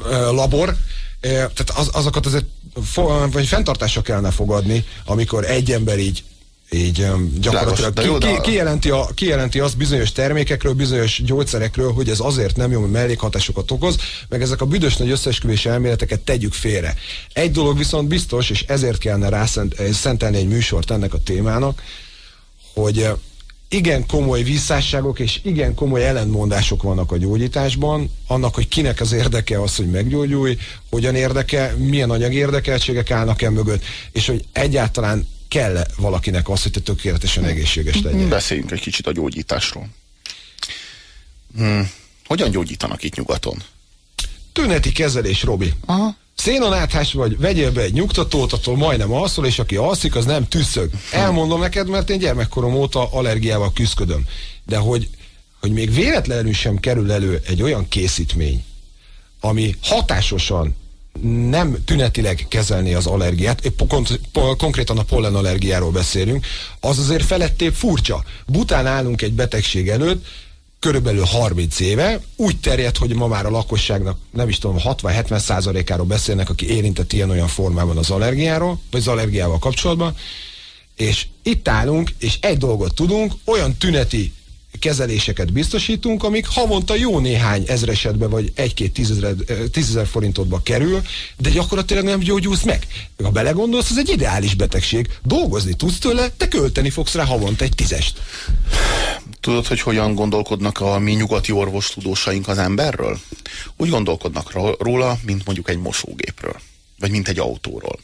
ö, 0.04 0.32
labor, 0.32 0.76
tehát 1.22 1.70
az, 1.76 1.90
azokat 1.92 2.26
azért 2.26 2.46
vagy 3.32 3.46
fenntartásra 3.48 4.02
kellene 4.02 4.32
fogadni, 4.32 4.86
amikor 5.06 5.46
egy 5.46 5.72
ember 5.72 6.00
így 6.00 6.24
így 6.74 7.08
gyakorlatilag 7.40 7.94
ki, 7.94 8.28
ki, 8.28 8.41
kijelenti, 8.41 8.90
a, 8.90 9.08
kijelenti 9.16 9.60
azt 9.60 9.78
bizonyos 9.78 10.12
termékekről, 10.12 10.74
bizonyos 10.74 11.22
gyógyszerekről, 11.24 11.94
hogy 11.94 12.10
ez 12.10 12.20
azért 12.20 12.56
nem 12.56 12.72
jó, 12.72 12.82
hogy 12.82 12.91
mellékhatásokat 12.91 13.72
okoz, 13.72 13.98
meg 14.30 14.41
ezek 14.41 14.62
a 14.62 14.66
büdös 14.66 14.98
nagy 14.98 15.10
összesküvés 15.10 15.66
elméleteket 15.66 16.20
tegyük 16.20 16.54
félre. 16.54 16.95
Egy 17.34 17.52
dolog 17.52 17.78
viszont 17.78 18.08
biztos, 18.08 18.50
és 18.50 18.64
ezért 18.68 18.98
kellene 18.98 19.30
rászentelni 19.30 20.38
egy 20.38 20.48
műsort 20.48 20.91
ennek 20.91 21.14
a 21.14 21.24
témának, 21.24 21.82
hogy 22.74 23.08
igen 23.70 24.06
komoly 24.08 24.44
visszásságok 24.44 25.20
és 25.20 25.40
igen 25.44 25.76
komoly 25.76 26.06
ellentmondások 26.08 26.84
vannak 26.84 27.12
a 27.12 27.18
gyógyításban, 27.18 28.10
annak, 28.28 28.56
hogy 28.56 28.68
kinek 28.68 29.02
az 29.02 29.12
érdeke 29.12 29.62
az, 29.62 29.76
hogy 29.76 29.90
meggyógyulj, 29.90 30.58
hogyan 30.90 31.16
érdeke, 31.16 31.76
milyen 31.78 32.10
anyag 32.10 32.34
érdekeltségek 32.34 33.12
állnak 33.12 33.41
el 33.41 33.52
mögött, 33.52 33.84
és 34.12 34.28
hogy 34.28 34.45
egyáltalán 34.52 35.28
kell 35.54 35.78
-e 35.78 35.88
valakinek 35.98 36.50
az, 36.50 36.62
hogy 36.64 36.72
te 36.72 36.80
tökéletesen 36.80 37.44
egészséges 37.44 38.02
legyen? 38.02 38.30
Beszéljünk 38.30 38.72
egy 38.72 38.80
kicsit 38.80 39.08
a 39.08 39.12
gyógyításról. 39.12 39.88
Hmm. 41.56 41.90
Hogyan 42.26 42.52
gyógyítanak 42.52 43.04
itt 43.04 43.16
nyugaton? 43.16 43.64
Tüneti 44.54 44.92
kezelés, 44.92 45.44
Robi. 45.44 45.74
Aha. 45.86 46.16
Szénonáthás 46.36 47.14
vagy, 47.14 47.38
vegyél 47.38 47.72
be 47.72 47.82
egy 47.82 47.94
nyugtatót, 47.94 48.54
attól 48.54 48.78
majdnem 48.78 49.12
alszol, 49.12 49.46
és 49.46 49.60
aki 49.60 49.76
alszik, 49.76 50.16
az 50.16 50.26
nem 50.26 50.48
tüsszög. 50.48 50.90
Elmondom 51.12 51.60
neked, 51.60 51.90
mert 51.90 52.10
én 52.10 52.20
gyermekkorom 52.20 52.74
óta 52.74 53.12
allergiával 53.12 53.74
küzdködöm. 53.74 54.26
De 54.66 54.78
hogy, 54.78 55.10
hogy 55.60 55.72
még 55.72 55.94
véletlenül 55.94 56.54
sem 56.54 56.78
kerül 56.78 57.12
elő 57.12 57.42
egy 57.48 57.62
olyan 57.62 57.88
készítmény, 57.88 58.64
ami 59.40 59.76
hatásosan 59.82 60.76
nem 61.22 61.84
tünetileg 61.85 62.45
kezelni 62.49 62.94
az 62.94 63.06
allergiát, 63.06 63.65
épp 63.65 63.81
konkrétan 64.57 64.98
a 64.98 65.03
pollenallergiáról 65.03 65.91
beszélünk, 65.91 66.45
az 66.80 66.99
azért 66.99 67.26
felettébb 67.26 67.73
furcsa. 67.73 68.23
Bután 68.45 68.88
állunk 68.88 69.22
egy 69.22 69.34
betegség 69.34 69.90
előtt, 69.90 70.26
körülbelül 70.80 71.23
30 71.23 71.80
éve, 71.80 72.19
úgy 72.35 72.60
terjed, 72.60 72.98
hogy 72.98 73.14
ma 73.14 73.27
már 73.27 73.45
a 73.45 73.49
lakosságnak 73.49 74.18
nem 74.31 74.49
is 74.49 74.57
tudom, 74.57 74.77
60-70 74.84 75.40
százalékáról 75.40 76.06
beszélnek, 76.06 76.49
aki 76.49 76.69
érintett 76.69 77.14
ilyen-olyan 77.14 77.48
formában 77.48 77.98
az 77.98 78.10
allergiáról, 78.10 78.80
vagy 78.91 78.99
az 78.99 79.07
allergiával 79.07 79.60
kapcsolatban, 79.60 80.15
és 80.95 81.27
itt 81.44 81.68
állunk, 81.68 82.10
és 82.19 82.38
egy 82.41 82.57
dolgot 82.57 82.95
tudunk, 82.95 83.34
olyan 83.45 83.77
tüneti 83.77 84.34
kezeléseket 84.80 85.54
biztosítunk, 85.54 86.24
amik 86.24 86.48
havonta 86.48 86.95
jó 86.95 87.20
néhány 87.20 87.64
ezresetbe 87.68 88.28
vagy 88.28 88.52
egy-két 88.56 88.94
tízezer, 88.94 89.34
tízezer 89.72 90.08
forintotba 90.08 90.62
kerül, 90.64 91.02
de 91.38 91.50
gyakorlatilag 91.50 92.04
nem 92.04 92.20
gyógyulsz 92.20 92.64
meg. 92.64 92.88
Ha 93.24 93.30
belegondolsz, 93.30 93.90
ez 93.90 93.98
egy 93.98 94.10
ideális 94.10 94.56
betegség. 94.56 95.08
Dolgozni 95.24 95.74
tudsz 95.74 96.00
tőle, 96.00 96.30
te 96.38 96.48
költeni 96.48 96.90
fogsz 96.90 97.14
rá 97.14 97.24
havonta 97.24 97.64
egy 97.64 97.76
tízest. 97.76 98.22
Tudod, 99.40 99.68
hogy 99.68 99.82
hogyan 99.82 100.16
gondolkodnak 100.16 100.80
a 100.80 101.00
mi 101.00 101.12
nyugati 101.12 101.52
orvostudósaink 101.52 102.48
az 102.48 102.58
emberről? 102.58 103.20
Úgy 103.78 103.90
gondolkodnak 103.90 104.78
róla, 104.80 105.20
mint 105.26 105.45
mondjuk 105.45 105.70
egy 105.70 105.80
mosógépről 105.80 106.56
vagy 107.00 107.12
mint 107.12 107.28
egy 107.28 107.40
autóról, 107.40 108.00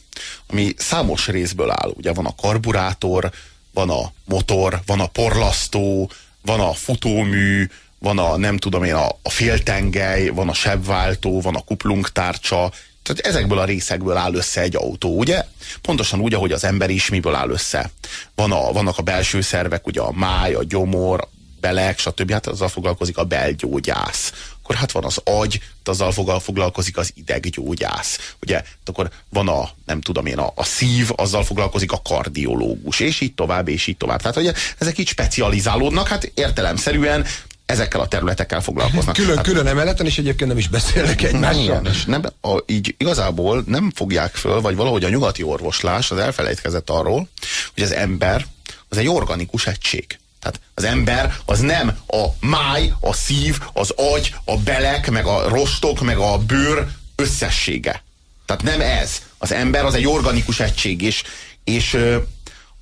ami 0.46 0.74
számos 0.76 1.26
részből 1.28 1.70
áll. 1.70 1.92
Ugye 1.94 2.12
van 2.12 2.26
a 2.26 2.34
karburátor, 2.34 3.30
van 3.72 3.90
a 3.90 4.12
motor, 4.24 4.80
van 4.86 5.00
a 5.00 5.06
porlasztó, 5.06 6.10
van 6.42 6.60
a 6.60 6.72
futómű, 6.72 7.68
van 7.98 8.18
a 8.18 8.36
nem 8.36 8.56
tudom 8.56 8.84
én, 8.84 8.94
a, 8.94 9.08
a 9.22 9.30
féltengely, 9.30 10.28
van 10.28 10.48
a 10.48 10.54
sebváltó, 10.54 11.40
van 11.40 11.54
a 11.54 11.64
kuplungtárcsa, 11.64 12.72
tehát 13.02 13.26
ezekből 13.26 13.58
a 13.58 13.64
részekből 13.64 14.16
áll 14.16 14.34
össze 14.34 14.60
egy 14.60 14.76
autó, 14.76 15.18
ugye? 15.18 15.44
Pontosan 15.82 16.20
úgy, 16.20 16.34
ahogy 16.34 16.52
az 16.52 16.64
ember 16.64 16.90
is 16.90 17.08
miből 17.08 17.34
áll 17.34 17.50
össze. 17.50 17.90
Van 18.34 18.52
a, 18.52 18.72
vannak 18.72 18.98
a 18.98 19.02
belső 19.02 19.40
szervek, 19.40 19.86
ugye 19.86 20.00
a 20.00 20.12
máj, 20.12 20.54
a 20.54 20.64
gyomor, 20.64 21.28
belek, 21.60 21.98
stb. 21.98 22.30
Hát 22.30 22.46
azzal 22.46 22.68
foglalkozik 22.68 23.18
a 23.18 23.24
belgyógyász. 23.24 24.32
Akkor 24.70 24.82
hát 24.82 24.92
van 24.92 25.04
az 25.04 25.20
agy, 25.24 25.60
azzal 25.84 26.40
foglalkozik 26.40 26.96
az 26.96 27.12
ideggyógyász. 27.14 28.34
Ugye, 28.42 28.62
akkor 28.84 29.10
van 29.28 29.48
a, 29.48 29.70
nem 29.86 30.00
tudom 30.00 30.26
én, 30.26 30.38
a, 30.38 30.52
a 30.54 30.64
szív, 30.64 31.10
azzal 31.16 31.44
foglalkozik 31.44 31.92
a 31.92 32.02
kardiológus, 32.04 33.00
és 33.00 33.20
így 33.20 33.34
tovább, 33.34 33.68
és 33.68 33.86
így 33.86 33.96
tovább. 33.96 34.20
Tehát 34.20 34.36
ugye 34.36 34.52
ezek 34.78 34.98
így 34.98 35.06
specializálódnak, 35.06 36.08
hát 36.08 36.32
értelemszerűen 36.34 37.26
ezekkel 37.66 38.00
a 38.00 38.08
területekkel 38.08 38.60
foglalkoznak. 38.60 39.14
Külön, 39.14 39.36
hát, 39.36 39.44
külön 39.44 39.66
emeleten, 39.66 40.06
és 40.06 40.18
egyébként 40.18 40.48
nem 40.48 40.58
is 40.58 40.68
beszélnek 40.68 41.22
egymással. 41.22 41.62
Igen, 41.62 41.86
és 41.86 42.04
nem, 42.04 42.22
a, 42.40 42.58
így 42.66 42.94
igazából 42.98 43.62
nem 43.66 43.92
fogják 43.94 44.34
föl, 44.34 44.60
vagy 44.60 44.76
valahogy 44.76 45.04
a 45.04 45.08
nyugati 45.08 45.42
orvoslás 45.42 46.10
az 46.10 46.18
elfelejtkezett 46.18 46.90
arról, 46.90 47.28
hogy 47.74 47.82
az 47.82 47.92
ember 47.92 48.46
az 48.88 48.96
egy 48.96 49.08
organikus 49.08 49.66
egység. 49.66 50.19
Tehát 50.40 50.60
az 50.74 50.84
ember 50.84 51.34
az 51.44 51.60
nem 51.60 51.98
a 52.06 52.26
máj, 52.40 52.92
a 53.00 53.12
szív, 53.12 53.58
az 53.72 53.90
agy, 53.90 54.34
a 54.44 54.56
belek, 54.56 55.10
meg 55.10 55.26
a 55.26 55.48
rostok, 55.48 56.00
meg 56.00 56.18
a 56.18 56.38
bőr 56.38 56.86
összessége. 57.16 58.02
Tehát 58.46 58.62
nem 58.62 58.80
ez. 58.80 59.22
Az 59.38 59.52
ember 59.52 59.84
az 59.84 59.94
egy 59.94 60.06
organikus 60.06 60.60
egység, 60.60 61.02
és, 61.02 61.22
és 61.64 61.98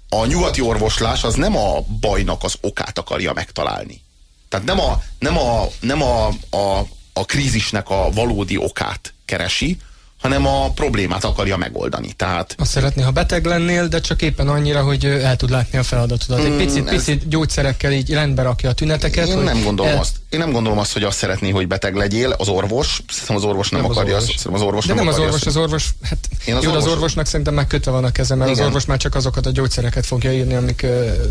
a 0.09 0.27
nyugati 0.27 0.61
orvoslás 0.61 1.25
az 1.25 1.35
nem 1.35 1.57
a 1.57 1.81
bajnak 1.81 2.45
az 2.45 2.55
okát 2.61 2.99
akarja 2.99 3.33
megtalálni. 3.33 4.03
Tehát 4.49 4.67
nem 4.67 4.81
a, 4.81 5.03
nem 5.19 5.39
a, 5.39 5.67
nem 5.81 6.03
a, 6.03 6.27
a, 6.51 6.87
a 7.13 7.25
krízisnek 7.25 7.91
a 7.91 8.11
valódi 8.11 8.57
okát 8.57 9.15
keresi, 9.25 9.79
hanem 10.19 10.47
a 10.47 10.71
problémát 10.71 11.25
akarja 11.25 11.57
megoldani. 11.57 12.13
Tehát... 12.13 12.55
Azt 12.59 12.71
szeretné, 12.71 13.03
ha 13.03 13.11
beteg 13.11 13.45
lennél, 13.45 13.89
de 13.89 14.01
csak 14.01 14.23
éppen 14.23 14.49
annyira, 14.49 14.83
hogy 14.83 15.05
el 15.05 15.37
tud 15.37 15.51
látni 15.51 15.79
a 15.79 15.83
feladatodat. 15.83 16.45
Egy 16.45 16.57
picit, 16.57 16.83
mm, 16.83 16.87
picit 16.87 17.23
ez... 17.23 17.29
gyógyszerekkel 17.29 17.93
így 17.93 18.13
rendbe 18.13 18.43
rakja 18.43 18.71
a 18.71 18.73
tüneteket. 18.73 19.29
Én 19.29 19.39
nem 19.39 19.63
gondolom 19.63 19.93
el... 19.93 19.99
azt. 19.99 20.17
Én 20.31 20.39
nem 20.39 20.53
gondolom 20.53 20.79
azt, 20.79 20.93
hogy 20.93 21.03
azt 21.03 21.19
szeretné, 21.19 21.51
hogy 21.51 21.67
beteg 21.67 21.95
legyél. 21.95 22.31
Az 22.31 22.49
orvos, 22.49 23.03
szerintem 23.09 23.37
az 23.37 23.45
orvos 23.45 23.69
nem, 23.69 23.81
nem 23.81 23.91
akarja 23.91 24.17
az 24.17 24.23
orvos. 24.23 24.45
Az, 24.53 24.63
orvos 24.63 24.87
de 24.87 24.95
nem, 24.95 25.05
nem 25.05 25.15
az 25.15 25.21
orvos, 25.21 25.47
az 25.47 25.57
orvos, 25.57 25.89
hát 26.03 26.19
Én 26.45 26.55
az, 26.55 26.63
jó, 26.63 26.71
orvos... 26.71 26.85
az 26.85 26.93
orvosnak 26.93 27.27
szerintem 27.27 27.55
már 27.55 27.67
kötve 27.67 27.91
van 27.91 28.05
a 28.05 28.11
keze, 28.13 28.35
mert 28.35 28.51
Igen. 28.51 28.63
az 28.63 28.67
orvos 28.67 28.85
már 28.85 28.99
csak 28.99 29.15
azokat 29.15 29.47
a 29.47 29.51
gyógyszereket 29.51 30.07
fogja 30.07 30.33
írni, 30.33 30.55
amik... 30.55 30.87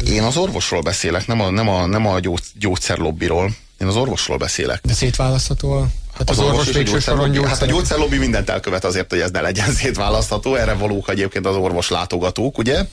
Én 0.05 0.23
az 0.23 0.38
orvosról 0.38 0.81
beszélek, 0.81 1.27
nem 1.27 1.41
a, 1.41 1.49
nem 1.49 1.69
a, 1.69 1.85
nem 1.85 2.07
a 2.07 2.19
gyógyszerlobbiról. 2.59 3.51
Én 3.79 3.87
az 3.87 3.95
orvosról 3.95 4.37
beszélek. 4.37 4.81
De 4.85 4.93
szétválasztható 4.93 5.87
Hát 6.17 6.29
az, 6.29 6.37
az 6.37 6.43
orvos, 6.43 6.59
orvos 6.59 6.75
végső 6.75 6.99
soron 6.99 7.31
gyógyszer. 7.31 7.51
Hát 7.51 7.61
a 7.61 7.65
gyógyszerlobbi 7.65 8.17
mindent 8.17 8.49
elkövet 8.49 8.85
azért, 8.85 9.09
hogy 9.09 9.19
ez 9.19 9.31
ne 9.31 9.41
legyen 9.41 9.71
szétválasztható. 9.81 10.55
Erre 10.55 10.73
valók 10.73 11.09
egyébként 11.09 11.45
az 11.45 11.55
orvos 11.55 11.89
látogatók, 11.89 12.57
ugye? 12.57 12.85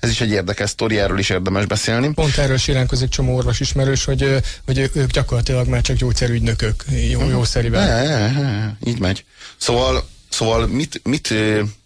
Ez 0.00 0.10
is 0.10 0.20
egy 0.20 0.30
érdekes 0.30 0.70
sztori, 0.70 0.98
erről 0.98 1.18
is 1.18 1.30
érdemes 1.30 1.66
beszélni. 1.66 2.12
Pont 2.12 2.36
erről 2.36 2.56
síránkozik 2.56 3.08
csomó 3.08 3.36
orvos 3.36 3.60
ismerős, 3.60 4.04
hogy, 4.04 4.36
hogy 4.64 4.90
ők 4.92 5.10
gyakorlatilag 5.10 5.68
már 5.68 5.80
csak 5.80 5.96
gyógyszerügynökök, 5.96 6.84
jó, 7.10 7.28
jó 7.28 7.44
szeriben. 7.44 8.76
Így 8.84 8.98
megy. 8.98 9.24
Szóval, 9.56 10.08
szóval 10.28 10.66
mit, 10.66 11.00
mit, 11.04 11.34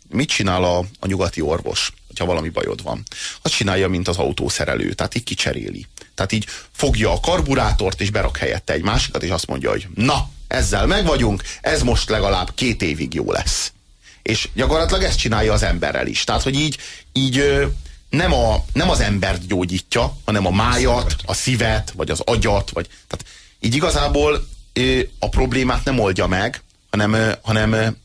mit 0.08 0.28
csinál 0.28 0.64
a, 0.64 0.78
a 0.78 1.06
nyugati 1.06 1.40
orvos, 1.40 1.92
hogyha 2.10 2.26
valami 2.26 2.48
bajod 2.48 2.82
van? 2.82 3.02
Azt 3.42 3.54
csinálja, 3.54 3.88
mint 3.88 4.08
az 4.08 4.16
autószerelő, 4.16 4.92
tehát 4.92 5.14
így 5.14 5.24
kicseréli. 5.24 5.86
Tehát 6.14 6.32
így 6.32 6.46
fogja 6.72 7.12
a 7.12 7.20
karburátort, 7.20 8.00
és 8.00 8.10
berak 8.10 8.36
helyette 8.36 8.72
egy 8.72 8.82
másikat, 8.82 9.22
és 9.22 9.30
azt 9.30 9.46
mondja, 9.46 9.70
hogy 9.70 9.86
na, 9.94 10.28
ezzel 10.48 10.86
megvagyunk, 10.86 11.42
ez 11.60 11.82
most 11.82 12.08
legalább 12.08 12.54
két 12.54 12.82
évig 12.82 13.14
jó 13.14 13.32
lesz. 13.32 13.72
És 14.22 14.48
gyakorlatilag 14.54 15.02
ezt 15.02 15.18
csinálja 15.18 15.52
az 15.52 15.62
emberrel 15.62 16.06
is. 16.06 16.24
Tehát, 16.24 16.42
hogy 16.42 16.54
így, 16.54 16.78
így 17.12 17.66
nem, 18.08 18.32
a, 18.32 18.64
nem 18.72 18.90
az 18.90 19.00
embert 19.00 19.46
gyógyítja, 19.46 20.16
hanem 20.24 20.46
a 20.46 20.50
májat, 20.50 21.16
a 21.24 21.34
szívet, 21.34 21.92
vagy 21.96 22.10
az 22.10 22.20
agyat, 22.20 22.70
vagy, 22.70 22.86
tehát 22.86 23.24
így 23.60 23.74
igazából 23.74 24.48
a 25.18 25.28
problémát 25.28 25.84
nem 25.84 25.98
oldja 25.98 26.26
meg, 26.26 26.62
hanem, 26.90 27.34
hanem 27.42 27.96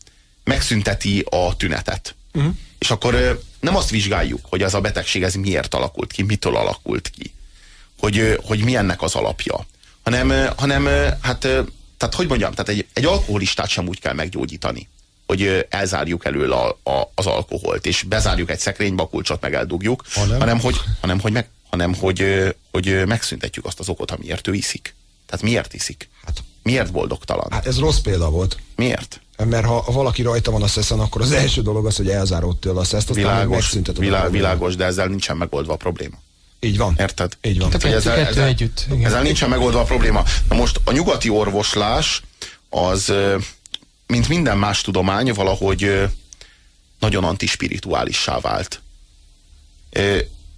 megszünteti 0.43 1.25
a 1.29 1.55
tünetet. 1.55 2.15
Uh-huh. 2.33 2.53
És 2.77 2.91
akkor 2.91 3.41
nem 3.59 3.75
azt 3.75 3.89
vizsgáljuk, 3.89 4.45
hogy 4.49 4.61
ez 4.61 4.73
a 4.73 4.81
betegség 4.81 5.23
ez 5.23 5.33
miért 5.33 5.73
alakult 5.73 6.11
ki, 6.11 6.23
mitől 6.23 6.55
alakult 6.55 7.09
ki, 7.09 7.33
hogy, 7.99 8.39
hogy 8.43 8.63
mi 8.63 8.75
ennek 8.75 9.01
az 9.01 9.15
alapja, 9.15 9.65
hanem, 10.03 10.53
hanem 10.57 10.85
hát 11.21 11.47
tehát 11.97 12.15
hogy 12.15 12.27
mondjam, 12.27 12.51
tehát 12.51 12.69
egy, 12.69 12.87
egy 12.93 13.05
alkoholistát 13.05 13.67
sem 13.67 13.87
úgy 13.87 13.99
kell 13.99 14.13
meggyógyítani, 14.13 14.89
hogy 15.25 15.65
elzárjuk 15.69 16.25
elől 16.25 16.51
a, 16.51 16.67
a, 16.83 17.11
az 17.15 17.25
alkoholt, 17.25 17.85
és 17.85 18.03
bezárjuk 18.03 18.49
egy 18.49 18.59
szekrénybe, 18.59 19.01
a 19.01 19.07
kulcsot 19.07 19.41
meg 19.41 19.53
eldugjuk, 19.53 20.03
hanem, 20.13 20.39
hanem 20.39 20.59
hogy, 20.59 20.75
hanem, 21.01 21.19
hogy, 21.19 21.31
meg, 21.31 21.49
hanem 21.69 21.93
hogy, 21.93 22.55
hogy 22.71 23.05
megszüntetjük 23.05 23.65
azt 23.65 23.79
az 23.79 23.89
okot, 23.89 24.11
amiért 24.11 24.47
ő 24.47 24.53
iszik. 24.53 24.95
Tehát 25.25 25.45
miért 25.45 25.73
iszik? 25.73 26.09
Hát, 26.25 26.43
miért 26.65 26.91
boldogtalan? 26.91 27.47
Hát 27.51 27.65
ez 27.65 27.79
rossz 27.79 27.97
példa 27.99 28.29
volt. 28.29 28.57
Miért? 28.75 29.21
Mert 29.37 29.65
ha 29.65 29.91
valaki 29.91 30.21
rajta 30.21 30.51
van 30.51 30.61
a 30.63 30.67
szeszen, 30.67 30.99
akkor 30.99 31.21
az 31.21 31.31
első 31.31 31.61
dolog 31.61 31.85
az, 31.85 31.95
hogy 31.95 32.09
elzárod 32.09 32.57
tőle 32.57 32.79
a 32.79 32.83
szeszt, 32.83 33.09
aztán 33.09 33.23
világos, 33.23 33.75
vilá, 33.97 34.29
világos, 34.29 34.75
de 34.75 34.85
ezzel 34.85 35.07
nincsen 35.07 35.37
megoldva 35.37 35.73
a 35.73 35.75
probléma. 35.75 36.15
Így 36.59 36.77
van. 36.77 36.95
Érted? 36.97 37.37
Így 37.41 37.59
van. 37.59 37.69
Tehát 37.69 37.97
ezzel, 37.97 38.15
kettő 38.15 38.29
ezzel, 38.29 38.45
együtt. 38.45 38.85
Igen. 38.91 39.05
Ezzel 39.05 39.21
nincsen 39.21 39.49
megoldva 39.49 39.79
a 39.79 39.83
probléma. 39.83 40.23
Na 40.49 40.55
most 40.55 40.79
a 40.83 40.91
nyugati 40.91 41.29
orvoslás 41.29 42.21
az, 42.69 43.13
mint 44.07 44.27
minden 44.27 44.57
más 44.57 44.81
tudomány, 44.81 45.33
valahogy 45.33 46.01
nagyon 46.99 47.23
antispirituálissá 47.23 48.39
vált. 48.39 48.81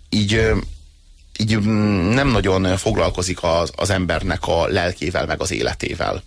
Így, 0.09 0.41
így 1.37 1.59
nem 2.13 2.27
nagyon 2.27 2.77
foglalkozik 2.77 3.43
az, 3.43 3.71
az 3.75 3.89
embernek 3.89 4.47
a 4.47 4.67
lelkével, 4.67 5.25
meg 5.25 5.41
az 5.41 5.51
életével 5.51 6.23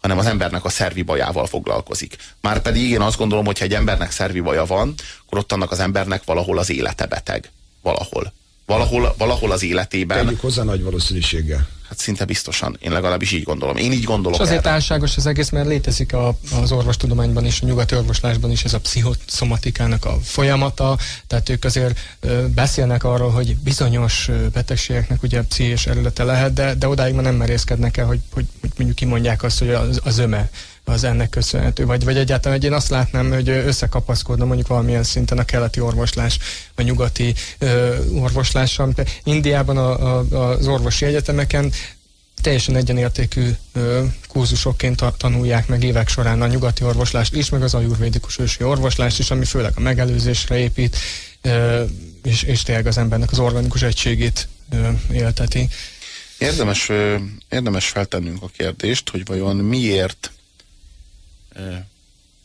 hanem 0.00 0.18
az 0.18 0.26
embernek 0.26 0.64
a 0.64 0.68
szervi 0.68 1.02
bajával 1.02 1.46
foglalkozik. 1.46 2.16
Márpedig 2.40 2.90
én 2.90 3.00
azt 3.00 3.16
gondolom, 3.16 3.44
hogy 3.44 3.58
ha 3.58 3.64
egy 3.64 3.74
embernek 3.74 4.10
szervi 4.10 4.40
baja 4.40 4.64
van, 4.64 4.94
akkor 5.26 5.38
ott 5.38 5.52
annak 5.52 5.70
az 5.70 5.80
embernek 5.80 6.24
valahol 6.24 6.58
az 6.58 6.70
élete 6.70 7.06
beteg. 7.06 7.50
Valahol 7.82 8.32
valahol, 8.68 9.14
valahol 9.18 9.52
az 9.52 9.62
életében. 9.62 10.24
Tegyük 10.24 10.40
hozzá 10.40 10.62
nagy 10.62 10.82
valószínűséggel. 10.82 11.68
Hát 11.88 11.98
szinte 11.98 12.24
biztosan. 12.24 12.76
Én 12.80 12.92
legalábbis 12.92 13.32
így 13.32 13.42
gondolom. 13.42 13.76
Én 13.76 13.92
így 13.92 14.04
gondolom. 14.04 14.40
És 14.40 14.46
azért 14.46 14.64
erre. 14.64 14.70
álságos 14.70 15.16
az 15.16 15.26
egész, 15.26 15.50
mert 15.50 15.66
létezik 15.66 16.12
a, 16.12 16.38
az 16.62 16.72
orvostudományban 16.72 17.44
is, 17.44 17.60
a 17.60 17.66
nyugati 17.66 17.96
orvoslásban 17.96 18.50
is 18.50 18.64
ez 18.64 18.72
a 18.72 18.80
pszichoszomatikának 18.80 20.04
a 20.04 20.18
folyamata, 20.22 20.98
tehát 21.26 21.48
ők 21.48 21.64
azért 21.64 21.98
ö, 22.20 22.46
beszélnek 22.48 23.04
arról, 23.04 23.30
hogy 23.30 23.56
bizonyos 23.56 24.30
betegségeknek 24.52 25.22
ugye 25.22 25.42
pszichés 25.42 25.86
eredete 25.86 26.24
lehet, 26.24 26.52
de, 26.52 26.74
de 26.74 26.88
odáig 26.88 27.14
már 27.14 27.24
nem 27.24 27.34
merészkednek 27.34 27.96
el, 27.96 28.06
hogy, 28.06 28.20
hogy, 28.32 28.46
hogy 28.60 28.70
mondjuk 28.76 28.96
kimondják 28.96 29.42
azt, 29.42 29.58
hogy 29.58 29.70
az, 29.70 30.00
az 30.04 30.18
öme 30.18 30.50
az 30.88 31.04
ennek 31.04 31.28
köszönhető, 31.28 31.86
vagy, 31.86 32.04
vagy 32.04 32.16
egyáltalán, 32.16 32.58
hogy 32.58 32.66
én 32.66 32.72
azt 32.72 32.88
látnám, 32.88 33.30
hogy 33.30 33.48
összekapaszkodna 33.48 34.44
mondjuk 34.44 34.68
valamilyen 34.68 35.02
szinten 35.02 35.38
a 35.38 35.44
keleti 35.44 35.80
orvoslás, 35.80 36.38
a 36.74 36.82
nyugati 36.82 37.34
ö, 37.58 37.96
orvoslással. 38.12 38.92
Indiában 39.24 39.76
a, 39.76 40.18
a, 40.18 40.48
az 40.48 40.66
orvosi 40.66 41.04
egyetemeken 41.04 41.72
teljesen 42.42 42.76
egyenértékű 42.76 43.50
ö, 43.72 44.04
kurzusokként 44.28 44.96
ta, 44.96 45.14
tanulják 45.16 45.68
meg 45.68 45.82
évek 45.82 46.08
során 46.08 46.42
a 46.42 46.46
nyugati 46.46 46.84
orvoslást 46.84 47.34
is, 47.34 47.48
meg 47.48 47.62
az 47.62 47.74
ajurvédikus 47.74 48.38
ősi 48.38 48.64
orvoslást 48.64 49.18
is, 49.18 49.30
ami 49.30 49.44
főleg 49.44 49.72
a 49.76 49.80
megelőzésre 49.80 50.58
épít, 50.58 50.96
ö, 51.40 51.84
és, 52.22 52.42
és 52.42 52.62
tényleg 52.62 52.86
az 52.86 52.98
embernek 52.98 53.30
az 53.30 53.38
organikus 53.38 53.82
egységét 53.82 54.48
ö, 54.72 54.88
élteti. 55.12 55.68
Érdemes, 56.38 56.90
érdemes 57.48 57.88
feltennünk 57.88 58.42
a 58.42 58.50
kérdést, 58.56 59.10
hogy 59.10 59.24
vajon 59.24 59.56
miért 59.56 60.32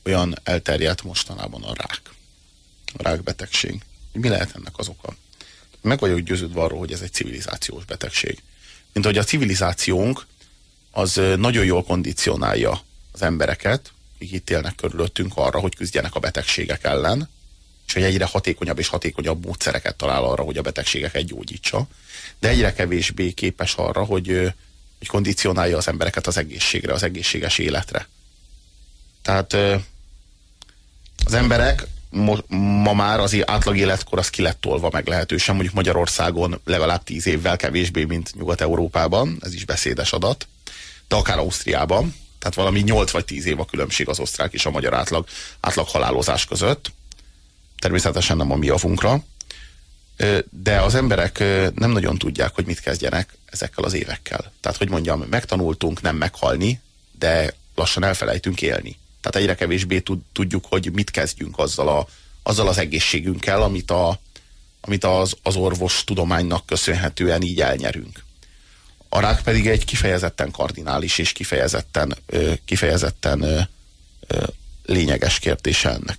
olyan 0.04 0.36
elterjedt 0.44 1.04
mostanában 1.04 1.64
a 1.64 1.74
rák. 1.74 2.02
A 2.98 3.04
rákbetegség. 3.04 3.82
Mi 4.12 4.28
lehet 4.28 4.56
ennek 4.56 4.78
az 4.78 4.88
oka? 4.88 5.16
Meg 5.82 6.00
vagyok 6.00 6.20
győződve 6.20 6.62
arról, 6.62 6.80
hogy 6.80 6.92
ez 6.92 7.02
egy 7.02 7.14
civilizációs 7.14 7.86
betegség. 7.86 8.42
Mint 8.94 9.06
hogy 9.06 9.18
a 9.18 9.24
civilizációnk 9.24 10.26
az 10.92 11.22
nagyon 11.36 11.66
jól 11.66 11.84
kondicionálja 11.84 12.82
az 13.12 13.22
embereket, 13.22 13.92
akik 14.16 14.32
itt 14.32 14.50
élnek 14.50 14.76
körülöttünk 14.76 15.32
arra, 15.36 15.60
hogy 15.60 15.76
küzdjenek 15.76 16.16
a 16.16 16.20
betegségek 16.20 16.84
ellen, 16.84 17.30
és 17.88 17.94
hogy 17.94 18.04
egyre 18.04 18.26
hatékonyabb 18.26 18.80
és 18.80 18.88
hatékonyabb 18.88 19.46
módszereket 19.46 19.96
talál 19.96 20.24
arra, 20.24 20.44
hogy 20.44 20.58
a 20.58 20.62
betegségeket 20.62 21.26
gyógyítsa, 21.26 21.88
de 22.40 22.48
egyre 22.48 22.74
kevésbé 22.74 23.32
képes 23.32 23.74
arra, 23.74 24.04
hogy, 24.04 24.28
hogy 24.98 25.08
kondicionálja 25.08 25.78
az 25.78 25.88
embereket 25.88 26.28
az 26.28 26.38
egészségre, 26.38 26.94
az 26.94 27.04
egészséges 27.04 27.58
életre. 27.58 28.08
Tehát 29.24 29.54
az 31.26 31.34
emberek 31.34 31.88
ma 32.50 32.94
már 32.94 33.20
az 33.20 33.38
átlag 33.45 33.78
életkor 33.78 34.20
az 34.20 34.30
ki 34.30 34.41
lett 34.41 34.62
tolva 34.62 34.90
meg 34.91 35.08
lehetősen, 35.08 35.56
mondjuk 35.56 35.76
Magyarországon 35.76 36.62
legalább 36.66 37.04
tíz 37.04 37.28
évvel 37.28 37.58
kevésbé, 37.58 38.04
mint 38.04 38.36
Nyugat-Európában, 38.36 39.38
ez 39.41 39.54
is 39.54 39.66
beszédes 39.66 40.12
adat, 40.12 40.48
de 41.08 41.16
akár 41.16 41.38
Ausztriában, 41.38 42.16
tehát 42.40 42.56
valami 42.56 42.80
8 42.80 43.12
vagy 43.12 43.26
10 43.26 43.45
év 43.45 43.60
a 43.60 43.66
különbség 43.66 44.10
az 44.10 44.20
osztrák 44.20 44.54
és 44.54 44.66
a 44.66 44.72
magyar 44.72 44.94
átlag, 44.94 45.28
átlag 45.60 45.88
halálozás 45.88 46.45
között. 46.45 46.91
Természetesen 47.80 48.38
nem 48.38 48.52
a 48.52 48.56
mi 48.56 48.66
javunkra. 48.66 49.24
de 50.50 50.80
az 50.82 50.95
emberek 50.95 51.40
nem 51.76 51.91
nagyon 51.91 52.18
tudják, 52.18 52.56
hogy 52.56 52.66
mit 52.66 52.80
kezdjenek 52.80 53.38
ezekkel 53.45 53.84
az 53.84 53.94
évekkel. 53.94 54.52
Tehát, 54.62 54.78
hogy 54.78 54.90
mondjam, 54.90 55.20
megtanultunk 55.30 56.02
nem 56.02 56.16
meghalni, 56.16 56.82
de 57.20 57.54
lassan 57.76 58.04
elfelejtünk 58.04 58.62
élni. 58.62 58.98
Tehát 59.24 59.36
egyre 59.36 59.56
kevésbé 59.56 60.04
tudjuk, 60.34 60.66
hogy 60.70 60.91
mit 60.94 61.12
kezdjünk 61.12 61.60
azzal, 61.60 61.88
a, 61.88 62.08
azzal 62.44 62.68
az 62.68 62.78
egészségünkkel, 62.78 63.62
amit, 63.62 63.91
a, 63.91 64.20
amit 64.82 65.04
az, 65.04 65.36
az 65.44 65.56
orvos 65.56 66.04
tudománynak 66.04 66.66
köszönhetően 66.66 67.41
így 67.41 67.62
elnyerünk. 67.62 68.24
A 69.10 69.20
rák 69.20 69.41
pedig 69.41 69.68
egy 69.68 69.86
kifejezetten 69.86 70.52
kardinális 70.52 71.18
és 71.18 71.32
kifejezetten, 71.32 72.16
kifejezetten 72.66 73.70
lényeges 74.86 75.40
kérdése 75.40 75.90
ennek. 75.90 76.18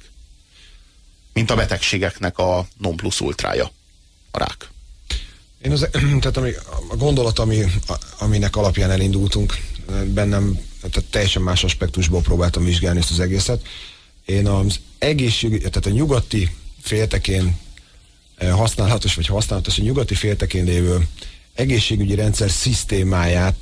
Mint 1.32 1.50
a 1.50 1.54
betegségeknek 1.56 2.38
a 2.38 2.66
non 2.76 2.96
plus 2.96 3.20
ultrája, 3.20 3.70
a 4.30 4.38
rák. 4.38 4.68
Én 5.62 5.72
az, 5.72 5.88
tehát 6.20 6.36
ami, 6.36 6.52
a 6.88 6.96
gondolat, 6.96 7.38
ami, 7.38 7.64
aminek 8.18 8.56
alapján 8.56 8.90
elindultunk, 8.90 9.56
bennem 10.04 10.58
tehát 10.90 11.10
teljesen 11.10 11.42
más 11.42 11.64
aspektusból 11.64 12.20
próbáltam 12.20 12.64
vizsgálni 12.64 12.98
ezt 12.98 13.10
az 13.10 13.20
egészet. 13.20 13.66
Én 14.24 14.46
az 14.46 14.80
egészség, 14.98 15.58
tehát 15.58 15.86
a 15.86 15.90
nyugati 15.90 16.50
féltekén 16.80 17.58
használatos, 18.38 19.14
vagy 19.14 19.26
használatos, 19.26 19.78
a 19.78 19.82
nyugati 19.82 20.14
féltekén 20.14 20.64
lévő 20.64 21.08
egészségügyi 21.54 22.14
rendszer 22.14 22.50
szisztémáját 22.50 23.56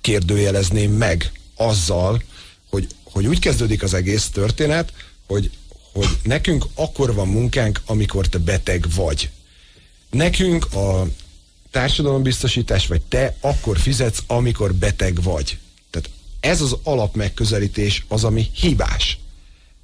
kérdőjelezném 0.00 0.92
meg 0.92 1.32
azzal, 1.54 2.22
hogy, 2.70 2.86
hogy 3.04 3.26
úgy 3.26 3.38
kezdődik 3.38 3.82
az 3.82 3.94
egész 3.94 4.28
történet, 4.28 4.92
hogy, 5.26 5.50
hogy 5.92 6.08
nekünk 6.22 6.66
akkor 6.74 7.14
van 7.14 7.28
munkánk, 7.28 7.80
amikor 7.86 8.26
te 8.26 8.38
beteg 8.38 8.86
vagy. 8.94 9.30
Nekünk 10.10 10.74
a 10.74 11.06
társadalombiztosítás, 11.70 12.86
vagy 12.86 13.00
te 13.00 13.36
akkor 13.40 13.78
fizetsz, 13.78 14.22
amikor 14.26 14.74
beteg 14.74 15.22
vagy. 15.22 15.58
Ez 16.46 16.60
az 16.60 16.76
alapmegközelítés 16.82 18.04
az, 18.08 18.24
ami 18.24 18.50
hibás. 18.52 19.18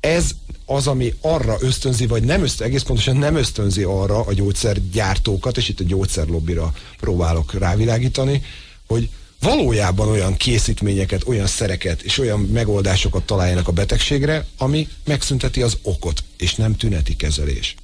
Ez 0.00 0.30
az, 0.64 0.86
ami 0.86 1.14
arra 1.20 1.56
ösztönzi, 1.60 2.06
vagy 2.06 2.22
nem 2.22 2.42
ösztönzi, 2.42 2.72
egész 2.72 2.82
pontosan 2.82 3.16
nem 3.16 3.36
ösztönzi 3.36 3.82
arra 3.82 4.20
a 4.20 4.32
gyógyszergyártókat, 4.32 5.56
és 5.56 5.68
itt 5.68 5.80
a 5.80 5.84
gyógyszerlobbira 5.84 6.72
próbálok 7.00 7.54
rávilágítani, 7.54 8.42
hogy 8.86 9.08
valójában 9.40 10.08
olyan 10.08 10.36
készítményeket, 10.36 11.26
olyan 11.26 11.46
szereket 11.46 12.02
és 12.02 12.18
olyan 12.18 12.40
megoldásokat 12.40 13.22
találjanak 13.22 13.68
a 13.68 13.72
betegségre, 13.72 14.46
ami 14.58 14.88
megszünteti 15.04 15.62
az 15.62 15.78
okot, 15.82 16.24
és 16.36 16.54
nem 16.54 16.76
tüneti 16.76 17.16
kezelés. 17.16 17.74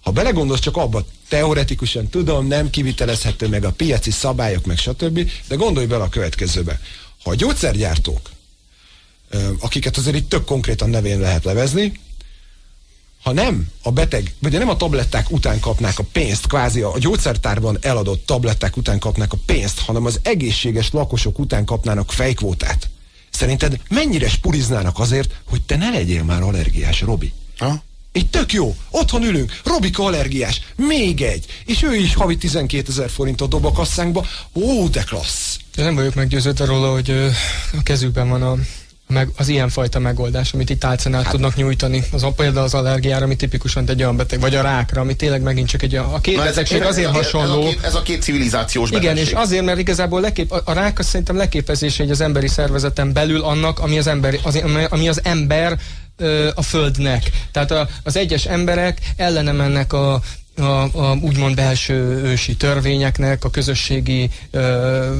Ha 0.00 0.10
belegondolsz 0.10 0.60
csak 0.60 0.76
abba, 0.76 1.04
teoretikusan 1.28 2.08
tudom, 2.08 2.46
nem 2.46 2.70
kivitelezhető 2.70 3.48
meg 3.48 3.64
a 3.64 3.72
piaci 3.72 4.10
szabályok, 4.10 4.66
meg 4.66 4.78
stb., 4.78 5.30
de 5.48 5.54
gondolj 5.54 5.86
bele 5.86 6.02
a 6.02 6.08
következőbe. 6.08 6.80
Ha 7.22 7.30
a 7.30 7.34
gyógyszergyártók, 7.34 8.30
akiket 9.60 9.96
azért 9.96 10.16
itt 10.16 10.28
tök 10.28 10.44
konkrétan 10.44 10.90
nevén 10.90 11.20
lehet 11.20 11.44
levezni, 11.44 12.00
ha 13.22 13.32
nem 13.32 13.68
a 13.82 13.90
beteg, 13.90 14.34
vagy 14.38 14.52
nem 14.52 14.68
a 14.68 14.76
tabletták 14.76 15.30
után 15.30 15.60
kapnák 15.60 15.98
a 15.98 16.04
pénzt, 16.12 16.46
kvázi 16.46 16.80
a 16.80 16.98
gyógyszertárban 16.98 17.78
eladott 17.80 18.26
tabletták 18.26 18.76
után 18.76 18.98
kapnák 18.98 19.32
a 19.32 19.38
pénzt, 19.46 19.80
hanem 19.80 20.04
az 20.04 20.20
egészséges 20.22 20.90
lakosok 20.90 21.38
után 21.38 21.64
kapnának 21.64 22.12
fejkvótát. 22.12 22.88
Szerinted 23.30 23.80
mennyire 23.88 24.28
spuriznának 24.28 24.98
azért, 24.98 25.40
hogy 25.44 25.62
te 25.62 25.76
ne 25.76 25.90
legyél 25.90 26.22
már 26.22 26.42
allergiás, 26.42 27.00
Robi? 27.00 27.32
Ha? 27.58 27.82
Így 28.12 28.30
tök 28.30 28.52
jó. 28.52 28.76
Otthon 28.90 29.22
ülünk. 29.22 29.60
Robika 29.64 30.04
allergiás. 30.04 30.60
Még 30.76 31.22
egy. 31.22 31.46
És 31.66 31.82
ő 31.82 31.94
is 31.94 32.14
havi 32.14 32.36
12 32.36 32.88
ezer 32.88 33.10
forintot 33.10 33.48
dob 33.48 33.64
a 33.64 33.72
kasszánkba. 33.72 34.26
Ó, 34.52 34.88
de 34.88 35.02
klassz. 35.02 35.51
De 35.76 35.82
nem 35.82 35.94
vagyok 35.94 36.14
meggyőződve 36.14 36.64
róla, 36.64 36.92
hogy 36.92 37.10
a 37.78 37.82
kezükben 37.82 38.28
van 38.28 38.42
a 38.42 38.56
meg, 39.12 39.28
az 39.36 39.48
ilyenfajta 39.48 39.98
megoldás, 39.98 40.52
amit 40.52 40.70
itt 40.70 40.84
álcenát 40.84 41.22
hát. 41.22 41.32
tudnak 41.32 41.56
nyújtani. 41.56 42.04
Az 42.12 42.26
például 42.36 42.64
az 42.64 42.74
allergiára, 42.74 43.24
ami 43.24 43.36
tipikusan 43.36 43.88
egy 43.88 44.02
olyan 44.02 44.16
beteg, 44.16 44.40
vagy 44.40 44.54
a 44.54 44.62
rákra, 44.62 45.00
ami 45.00 45.16
tényleg 45.16 45.42
megint 45.42 45.68
csak 45.68 45.82
egy 45.82 45.94
a 45.94 46.18
két 46.20 46.36
Na 46.36 46.42
betegség 46.42 46.80
ez, 46.80 46.86
azért 46.86 47.08
ez 47.08 47.14
hasonló. 47.14 47.60
Ez 47.60 47.66
a, 47.66 47.68
két, 47.68 47.84
ez 47.84 47.94
a 47.94 48.02
két 48.02 48.22
civilizációs 48.22 48.90
betegség. 48.90 49.16
Igen, 49.16 49.26
és 49.26 49.32
azért, 49.32 49.64
mert 49.64 49.78
igazából 49.78 50.20
lekép, 50.20 50.52
a, 50.52 50.62
a 50.64 50.72
rák 50.72 50.98
az 50.98 51.06
szerintem 51.06 51.36
leképezése 51.36 52.02
egy 52.02 52.10
az 52.10 52.20
emberi 52.20 52.48
szervezeten 52.48 53.12
belül 53.12 53.42
annak, 53.42 53.78
ami 53.78 53.98
az 53.98 54.06
ember, 54.06 54.38
az, 54.42 54.62
ami 54.88 55.08
az 55.08 55.20
ember 55.24 55.78
a 56.54 56.62
földnek. 56.62 57.30
Tehát 57.52 57.70
a, 57.70 57.88
az 58.02 58.16
egyes 58.16 58.44
emberek 58.44 58.98
ellene 59.16 59.52
mennek 59.52 59.92
a, 59.92 60.20
a, 60.56 60.62
a 60.92 61.16
úgymond 61.20 61.54
belső 61.54 61.94
ősi 62.24 62.56
törvényeknek, 62.56 63.44
a 63.44 63.50
közösségi 63.50 64.30
ö, 64.50 65.10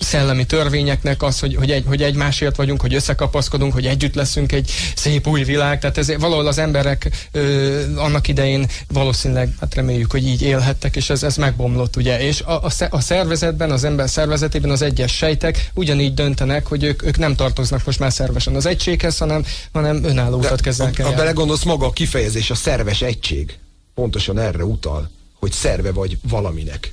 szellemi 0.00 0.46
törvényeknek 0.46 1.22
az, 1.22 1.40
hogy, 1.40 1.54
hogy, 1.54 1.70
egy, 1.70 1.84
hogy 1.86 2.02
egymásért 2.02 2.56
vagyunk, 2.56 2.80
hogy 2.80 2.94
összekapaszkodunk, 2.94 3.72
hogy 3.72 3.86
együtt 3.86 4.14
leszünk 4.14 4.52
egy 4.52 4.70
szép 4.94 5.26
új 5.26 5.42
világ. 5.42 5.80
Tehát 5.80 5.98
ez 5.98 6.12
valahol 6.18 6.46
az 6.46 6.58
emberek 6.58 7.28
ö, 7.32 7.96
annak 7.96 8.28
idején 8.28 8.66
valószínűleg, 8.88 9.54
hát 9.60 9.74
reméljük, 9.74 10.10
hogy 10.12 10.26
így 10.26 10.42
élhettek, 10.42 10.96
és 10.96 11.10
ez, 11.10 11.22
ez 11.22 11.36
megbomlott, 11.36 11.96
ugye. 11.96 12.20
És 12.20 12.40
a, 12.40 12.64
a, 12.64 12.70
a 12.90 13.00
szervezetben, 13.00 13.70
az 13.70 13.84
ember 13.84 14.08
szervezetében 14.08 14.70
az 14.70 14.82
egyes 14.82 15.16
sejtek 15.16 15.70
ugyanígy 15.74 16.14
döntenek, 16.14 16.66
hogy 16.66 16.84
ők, 16.84 17.02
ők 17.02 17.18
nem 17.18 17.34
tartoznak 17.34 17.84
most 17.84 17.98
már 17.98 18.12
szervesen 18.12 18.54
az 18.54 18.66
egységhez, 18.66 19.18
hanem, 19.18 19.44
hanem 19.72 20.04
önálló 20.04 20.38
utat 20.38 20.60
kezdenek 20.60 20.98
el. 20.98 21.06
Ha 21.06 21.14
belegondolsz, 21.14 21.64
maga 21.64 21.86
a 21.86 21.92
kifejezés, 21.92 22.50
a 22.50 22.54
szerves 22.54 23.02
egység 23.02 23.58
pontosan 23.94 24.38
erre 24.38 24.64
utal, 24.64 25.10
hogy 25.38 25.52
szerve 25.52 25.92
vagy 25.92 26.18
valaminek 26.28 26.92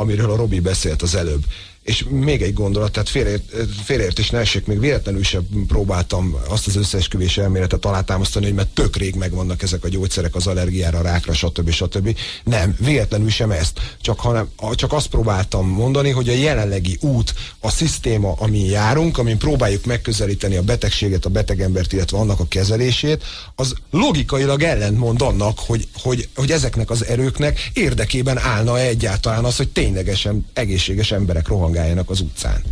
amiről 0.00 0.30
a 0.30 0.36
Robi 0.36 0.60
beszélt 0.60 1.02
az 1.02 1.14
előbb. 1.14 1.44
És 1.82 2.04
még 2.08 2.42
egy 2.42 2.54
gondolat, 2.54 2.92
tehát 2.92 3.08
félreért, 3.08 3.42
félreértés 3.84 4.30
ne 4.30 4.38
essék, 4.38 4.66
még 4.66 4.80
véletlenül 4.80 5.22
sem 5.22 5.42
próbáltam 5.68 6.36
azt 6.48 6.66
az 6.66 6.76
összeesküvés 6.76 7.38
elméletet 7.38 7.84
alátámasztani, 7.84 8.44
hogy 8.44 8.54
mert 8.54 8.68
tök 8.68 8.96
rég 8.96 9.14
megvannak 9.14 9.62
ezek 9.62 9.84
a 9.84 9.88
gyógyszerek 9.88 10.34
az 10.34 10.46
allergiára, 10.46 11.02
rákra, 11.02 11.32
stb. 11.32 11.70
stb. 11.70 12.18
Nem, 12.44 12.76
véletlenül 12.78 13.30
sem 13.30 13.50
ezt. 13.50 13.80
Csak, 14.00 14.20
hanem, 14.20 14.48
csak 14.74 14.92
azt 14.92 15.06
próbáltam 15.06 15.68
mondani, 15.68 16.10
hogy 16.10 16.28
a 16.28 16.32
jelenlegi 16.32 16.98
út, 17.00 17.34
a 17.60 17.70
szisztéma, 17.70 18.34
amin 18.38 18.64
járunk, 18.64 19.18
amin 19.18 19.38
próbáljuk 19.38 19.84
megközelíteni 19.84 20.56
a 20.56 20.62
betegséget, 20.62 21.24
a 21.24 21.30
betegembert, 21.30 21.92
illetve 21.92 22.18
annak 22.18 22.40
a 22.40 22.48
kezelését, 22.48 23.24
az 23.54 23.74
logikailag 23.90 24.62
ellentmond 24.62 25.22
annak, 25.22 25.58
hogy, 25.58 25.88
hogy, 25.94 26.28
hogy 26.34 26.50
ezeknek 26.50 26.90
az 26.90 27.04
erőknek 27.04 27.70
érdekében 27.72 28.38
állna 28.38 28.78
egyáltalán 28.78 29.44
az, 29.44 29.56
hogy 29.56 29.68
ténylegesen 29.68 30.46
egészséges 30.52 31.12
emberek 31.12 31.48
rohangálnak 31.48 31.68
rohangáljanak 31.70 32.10
az 32.10 32.20
utcán. 32.20 32.62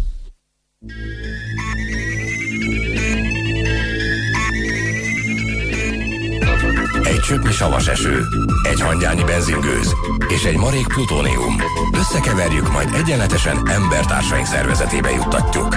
Egy 7.04 7.20
csöpnyi 7.20 7.52
savas 7.52 7.88
eső, 7.88 8.24
egy 8.62 8.80
hangyányi 8.80 9.24
benzingőz 9.24 9.94
és 10.28 10.44
egy 10.44 10.56
marék 10.56 10.86
plutónium. 10.86 11.56
Összekeverjük, 11.92 12.72
majd 12.72 12.94
egyenletesen 12.94 13.68
embertársaink 13.68 14.46
szervezetébe 14.46 15.10
juttatjuk. 15.10 15.76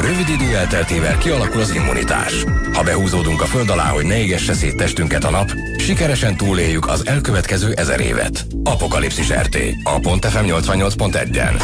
Rövid 0.00 0.28
idő 0.28 0.56
elteltével 0.56 1.18
kialakul 1.18 1.60
az 1.60 1.74
immunitás. 1.74 2.44
Ha 2.72 2.82
behúzódunk 2.82 3.40
a 3.42 3.46
föld 3.46 3.70
alá, 3.70 3.88
hogy 3.88 4.04
ne 4.04 4.18
égesse 4.18 4.52
szét 4.52 4.76
testünket 4.76 5.24
a 5.24 5.30
nap, 5.30 5.52
sikeresen 5.78 6.36
túléljük 6.36 6.88
az 6.88 7.06
elkövetkező 7.06 7.72
ezer 7.72 8.00
évet. 8.00 8.46
Apokalipszis 8.64 9.32
RT. 9.32 9.56
A 9.82 10.18
.fm 10.28 10.46
88.1-en. 10.46 11.62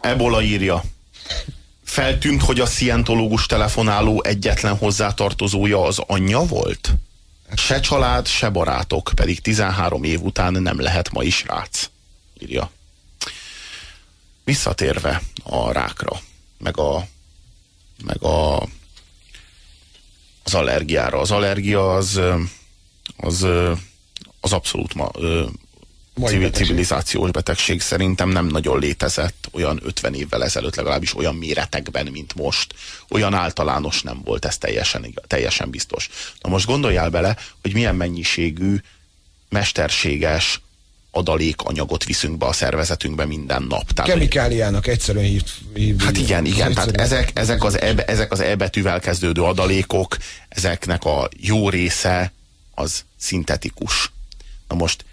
Ebola 0.00 0.42
írja. 0.42 0.82
Feltűnt, 1.84 2.42
hogy 2.42 2.60
a 2.60 2.66
szientológus 2.66 3.46
telefonáló 3.46 4.22
egyetlen 4.22 4.76
hozzátartozója 4.76 5.82
az 5.82 5.98
anyja 6.06 6.40
volt? 6.40 6.94
Se 7.56 7.80
család, 7.80 8.26
se 8.26 8.48
barátok, 8.48 9.12
pedig 9.14 9.40
13 9.40 10.04
év 10.04 10.22
után 10.22 10.52
nem 10.52 10.80
lehet 10.80 11.10
ma 11.12 11.22
is 11.22 11.44
rác, 11.46 11.90
írja. 12.38 12.70
Visszatérve 14.44 15.22
a 15.42 15.72
rákra, 15.72 16.20
meg 16.58 16.78
a, 16.78 17.06
meg 18.04 18.22
a 18.22 18.68
az 20.48 20.54
allergiára. 20.54 21.20
Az 21.20 21.30
allergia 21.30 21.94
az, 21.94 22.20
az, 23.16 23.46
az 24.40 24.52
abszolút 24.52 24.94
ma, 24.94 25.10
civil, 26.26 26.40
betegség. 26.40 26.66
civilizációs 26.66 27.30
betegség 27.30 27.80
szerintem 27.80 28.28
nem 28.28 28.46
nagyon 28.46 28.78
létezett 28.78 29.48
olyan 29.52 29.80
50 29.82 30.14
évvel 30.14 30.44
ezelőtt, 30.44 30.76
legalábbis 30.76 31.16
olyan 31.16 31.34
méretekben, 31.34 32.06
mint 32.06 32.34
most. 32.34 32.74
Olyan 33.08 33.34
általános 33.34 34.02
nem 34.02 34.20
volt, 34.24 34.44
ez 34.44 34.58
teljesen, 34.58 35.14
teljesen 35.26 35.70
biztos. 35.70 36.08
Na 36.40 36.48
most 36.48 36.66
gondoljál 36.66 37.10
bele, 37.10 37.36
hogy 37.62 37.72
milyen 37.72 37.94
mennyiségű 37.94 38.76
mesterséges 39.48 40.60
adalékanyagot 41.10 42.04
viszünk 42.04 42.38
be 42.38 42.46
a 42.46 42.52
szervezetünkbe 42.52 43.24
minden 43.24 43.62
nap. 43.62 43.92
Tehát, 43.92 44.10
Kemikáliának 44.10 44.86
egyszerűen 44.86 45.24
hívt. 45.24 45.50
hív, 45.74 46.00
hát 46.00 46.16
igen, 46.16 46.44
igen. 46.44 46.74
Tehát 46.74 47.00
ezek, 47.00 47.30
ezek, 47.34 47.64
az 47.64 47.80
e, 47.80 47.94
ezek 48.06 48.32
az 48.32 48.40
e 48.40 48.54
betűvel 48.54 49.00
kezdődő 49.00 49.42
adalékok, 49.42 50.16
ezeknek 50.48 51.04
a 51.04 51.28
jó 51.36 51.68
része 51.68 52.32
az 52.74 53.04
szintetikus. 53.16 54.12
Na 54.68 54.74
most 54.74 55.04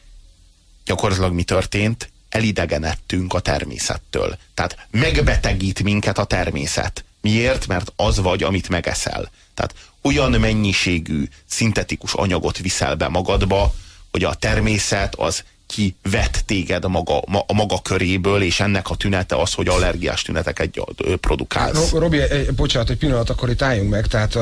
gyakorlatilag 0.86 1.34
mi 1.34 1.44
történt? 1.44 2.12
Elidegenedtünk 2.30 3.34
a 3.34 3.40
természettől. 3.40 4.38
Tehát 4.54 4.88
megbetegít 4.92 5.84
minket 5.84 6.18
a 6.18 6.24
természet. 6.24 7.04
Miért? 7.22 7.68
Mert 7.68 7.94
az 7.96 8.20
vagy, 8.20 8.44
amit 8.44 8.70
megeszel. 8.70 9.32
Tehát 9.54 9.76
olyan 10.02 10.32
mennyiségű 10.32 11.24
szintetikus 11.46 12.14
anyagot 12.14 12.58
viszel 12.58 12.96
be 12.96 13.08
magadba, 13.08 13.74
hogy 14.12 14.24
a 14.24 14.34
természet 14.34 15.16
az 15.16 15.44
kivett 15.68 16.44
téged 16.46 16.84
a 16.84 16.88
maga, 16.88 17.22
ma, 17.28 17.44
a 17.48 17.54
maga 17.54 17.82
köréből, 17.82 18.42
és 18.42 18.60
ennek 18.60 18.90
a 18.90 18.96
tünete 18.96 19.36
az, 19.36 19.54
hogy 19.54 19.68
allergiás 19.68 20.22
tüneteket 20.22 20.80
produkálsz. 21.20 21.92
Robi, 21.92 22.20
bocsánat, 22.56 22.90
egy 22.90 22.98
pillanat, 22.98 23.30
akkor 23.30 23.50
itt 23.50 23.62
álljunk 23.62 23.90
meg, 23.90 24.08
tehát 24.08 24.36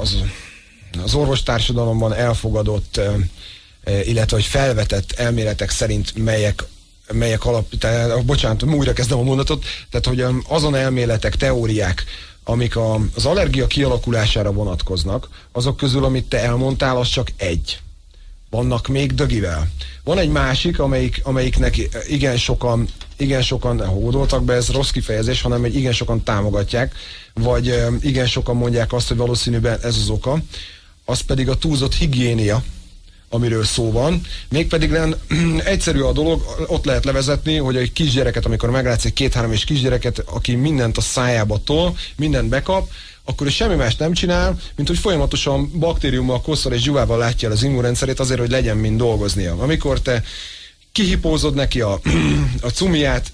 az, 0.00 0.16
az 1.02 1.14
orvostársadalomban 1.14 2.12
elfogadott, 2.14 3.00
illetve 4.04 4.36
hogy 4.36 4.44
felvetett 4.44 5.12
elméletek 5.12 5.70
szerint 5.70 6.16
melyek 6.16 6.64
melyek 7.12 7.44
alap, 7.44 7.78
tehát, 7.78 8.24
bocsánat, 8.24 8.62
újra 8.62 8.92
kezdem 8.92 9.18
a 9.18 9.22
mondatot, 9.22 9.64
tehát 9.90 10.06
hogy 10.06 10.42
azon 10.48 10.74
elméletek, 10.74 11.36
teóriák, 11.36 12.04
amik 12.44 12.76
a, 12.76 13.00
az 13.14 13.26
allergia 13.26 13.66
kialakulására 13.66 14.52
vonatkoznak, 14.52 15.28
azok 15.52 15.76
közül, 15.76 16.04
amit 16.04 16.28
te 16.28 16.42
elmondtál, 16.42 16.96
az 16.96 17.08
csak 17.08 17.32
egy. 17.36 17.80
Vannak 18.50 18.88
még 18.88 19.14
dögivel. 19.14 19.68
Van 20.04 20.18
egy 20.18 20.30
másik, 20.30 20.78
amelyik, 20.78 21.20
amelyiknek 21.22 21.76
igen 22.08 22.36
sokan, 22.36 22.88
igen 23.16 23.42
sokan 23.42 23.86
hódoltak 23.86 24.44
be, 24.44 24.54
ez 24.54 24.68
rossz 24.68 24.90
kifejezés, 24.90 25.40
hanem 25.40 25.64
egy 25.64 25.74
igen 25.74 25.92
sokan 25.92 26.22
támogatják, 26.22 26.94
vagy 27.34 27.74
igen 28.00 28.26
sokan 28.26 28.56
mondják 28.56 28.92
azt, 28.92 29.08
hogy 29.08 29.16
valószínűben 29.16 29.78
ez 29.82 29.96
az 29.96 30.08
oka. 30.08 30.38
Az 31.04 31.20
pedig 31.20 31.48
a 31.48 31.56
túlzott 31.56 31.94
higiénia, 31.94 32.62
amiről 33.28 33.64
szó 33.64 33.92
van. 33.92 34.20
Mégpedig 34.48 34.90
nem 34.90 35.14
egyszerű 35.64 36.00
a 36.00 36.12
dolog, 36.12 36.42
ott 36.66 36.84
lehet 36.84 37.04
levezetni, 37.04 37.56
hogy 37.56 37.76
egy 37.76 37.92
kisgyereket, 37.92 38.44
amikor 38.44 38.70
meglátsz 38.70 39.04
egy 39.04 39.12
két-három 39.12 39.52
és 39.52 39.64
kisgyereket, 39.64 40.18
aki 40.18 40.54
mindent 40.54 40.96
a 40.96 41.00
szájába 41.00 41.60
tol, 41.64 41.96
mindent 42.16 42.48
bekap, 42.48 42.90
akkor 43.24 43.46
ő 43.46 43.50
semmi 43.50 43.74
más 43.74 43.96
nem 43.96 44.12
csinál, 44.12 44.58
mint 44.76 44.88
hogy 44.88 44.98
folyamatosan 44.98 45.70
baktériummal, 45.78 46.40
kosszal 46.40 46.72
és 46.72 46.82
zsuvával 46.82 47.18
látja 47.18 47.48
el 47.48 47.54
az 47.54 47.62
immunrendszerét 47.62 48.20
azért, 48.20 48.40
hogy 48.40 48.50
legyen 48.50 48.76
mind 48.76 48.98
dolgoznia. 48.98 49.56
Amikor 49.58 50.00
te 50.00 50.22
kihipózod 50.92 51.54
neki 51.54 51.80
a, 51.80 52.00
a 52.60 52.68
cumiát, 52.68 53.32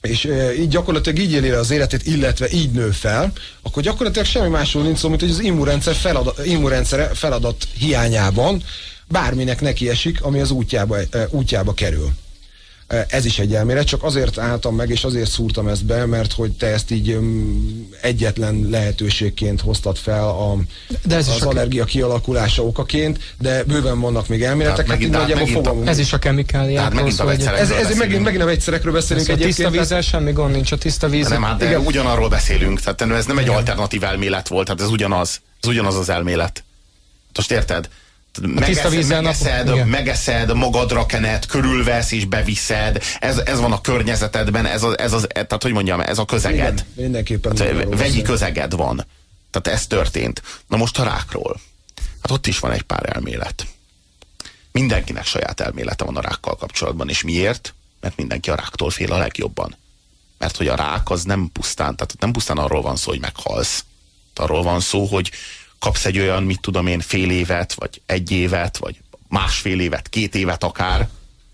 és 0.00 0.28
így 0.58 0.68
gyakorlatilag 0.68 1.18
így 1.18 1.32
éli 1.32 1.48
az 1.48 1.70
életét, 1.70 2.06
illetve 2.06 2.48
így 2.52 2.70
nő 2.70 2.90
fel, 2.90 3.32
akkor 3.62 3.82
gyakorlatilag 3.82 4.26
semmi 4.26 4.48
másról 4.48 4.82
nincs 4.82 4.98
szó, 4.98 5.08
mint 5.08 5.20
hogy 5.20 5.30
az 5.30 5.40
immunrendszer 5.40 5.94
feladat, 5.94 6.46
immunrendszer 6.46 7.16
feladat 7.16 7.68
hiányában 7.78 8.62
bárminek 9.08 9.60
neki 9.60 9.88
esik, 9.88 10.22
ami 10.22 10.40
az 10.40 10.50
útjába, 10.50 10.96
útjába 11.30 11.74
kerül. 11.74 12.10
Ez 13.08 13.24
is 13.24 13.38
egy 13.38 13.54
elmélet, 13.54 13.86
csak 13.86 14.02
azért 14.02 14.38
álltam 14.38 14.74
meg, 14.74 14.90
és 14.90 15.04
azért 15.04 15.30
szúrtam 15.30 15.68
ezt 15.68 15.84
be, 15.84 16.06
mert 16.06 16.32
hogy 16.32 16.52
te 16.52 16.66
ezt 16.66 16.90
így 16.90 17.18
egyetlen 18.02 18.66
lehetőségként 18.70 19.60
hoztad 19.60 19.96
fel 19.96 20.28
a, 20.28 20.56
de 21.04 21.16
ez 21.16 21.28
az 21.28 21.42
allergia 21.42 21.82
a... 21.82 21.86
kialakulása 21.86 22.64
okaként, 22.64 23.18
de 23.38 23.64
bőven 23.64 24.00
vannak 24.00 24.28
még 24.28 24.42
elméletek. 24.42 24.78
Hát 24.78 24.86
megint, 24.86 25.14
hát 25.14 25.34
megint 25.34 25.50
fogom... 25.50 25.88
Ez 25.88 25.98
is 25.98 26.12
a 26.12 26.18
kemikáliákról 26.18 27.10
szól. 27.10 27.32
Ez, 27.32 27.70
ez 27.70 27.96
megint, 27.96 28.22
megint 28.22 28.42
a 28.42 28.46
vegyszerekről 28.46 28.92
beszélünk 28.92 29.28
ez 29.28 29.34
egyébként. 29.34 29.58
A 29.58 29.70
tiszta 29.70 29.80
vízzel 29.80 30.00
semmi 30.00 30.32
gond 30.32 30.52
nincs, 30.54 30.72
a 30.72 30.78
tiszta 30.78 31.08
víz. 31.08 31.28
Nem, 31.28 31.42
hát 31.42 31.58
de 31.58 31.66
igen. 31.66 31.80
ugyanarról 31.80 32.28
beszélünk, 32.28 32.80
tehát 32.80 33.00
ez 33.00 33.26
nem 33.26 33.38
egy 33.38 33.44
Igen. 33.44 33.56
alternatív 33.56 34.04
elmélet 34.04 34.48
volt, 34.48 34.66
tehát 34.66 34.80
ez 34.80 34.88
ugyanaz. 34.88 35.40
Ez 35.62 35.68
ugyanaz 35.68 35.96
az 35.96 36.08
elmélet. 36.08 36.64
Most 37.34 37.50
érted? 37.50 37.88
Megeszed, 38.42 38.90
vízzel 38.90 39.22
megeszed, 39.22 39.66
nap... 39.66 39.84
megeszed, 39.84 40.54
magadra 40.54 41.06
kenet, 41.06 41.46
körülvesz 41.46 42.12
és 42.12 42.24
beviszed, 42.24 43.02
ez, 43.18 43.38
ez 43.38 43.60
van 43.60 43.72
a 43.72 43.80
környezetedben, 43.80 44.66
ez, 44.66 44.82
az, 44.82 44.98
ez 44.98 45.12
az, 45.12 45.26
tehát 45.32 45.62
hogy 45.62 45.72
mondjam, 45.72 46.00
ez 46.00 46.18
a 46.18 46.24
közeged. 46.24 46.72
Igen, 46.72 46.86
mindenképpen. 46.94 47.54
Tehát, 47.54 47.84
vegyi 47.88 48.22
közeged 48.22 48.74
van. 48.74 49.06
Tehát 49.50 49.78
ez 49.78 49.86
történt. 49.86 50.42
Na 50.68 50.76
most 50.76 50.98
a 50.98 51.04
rákról. 51.04 51.60
Hát 52.22 52.30
ott 52.30 52.46
is 52.46 52.58
van 52.58 52.72
egy 52.72 52.82
pár 52.82 53.16
elmélet. 53.16 53.66
Mindenkinek 54.72 55.26
saját 55.26 55.60
elmélete 55.60 56.04
van 56.04 56.16
a 56.16 56.20
rákkal 56.20 56.56
kapcsolatban, 56.56 57.08
és 57.08 57.22
miért? 57.22 57.74
Mert 58.00 58.16
mindenki 58.16 58.50
a 58.50 58.54
ráktól 58.54 58.90
fél 58.90 59.12
a 59.12 59.18
legjobban. 59.18 59.76
Mert 60.38 60.56
hogy 60.56 60.68
a 60.68 60.74
rák 60.74 61.10
az 61.10 61.22
nem 61.22 61.50
pusztán, 61.52 61.96
tehát 61.96 62.16
nem 62.18 62.32
pusztán 62.32 62.58
arról 62.58 62.82
van 62.82 62.96
szó, 62.96 63.10
hogy 63.10 63.20
meghalsz. 63.20 63.84
Arról 64.34 64.62
van 64.62 64.80
szó, 64.80 65.04
hogy, 65.04 65.30
kapsz 65.78 66.04
egy 66.04 66.18
olyan, 66.18 66.42
mit 66.42 66.60
tudom 66.60 66.86
én, 66.86 67.00
fél 67.00 67.30
évet, 67.30 67.72
vagy 67.72 68.00
egy 68.06 68.30
évet, 68.30 68.76
vagy 68.76 69.00
másfél 69.28 69.80
évet, 69.80 70.08
két 70.08 70.34
évet 70.34 70.64
akár, 70.64 71.08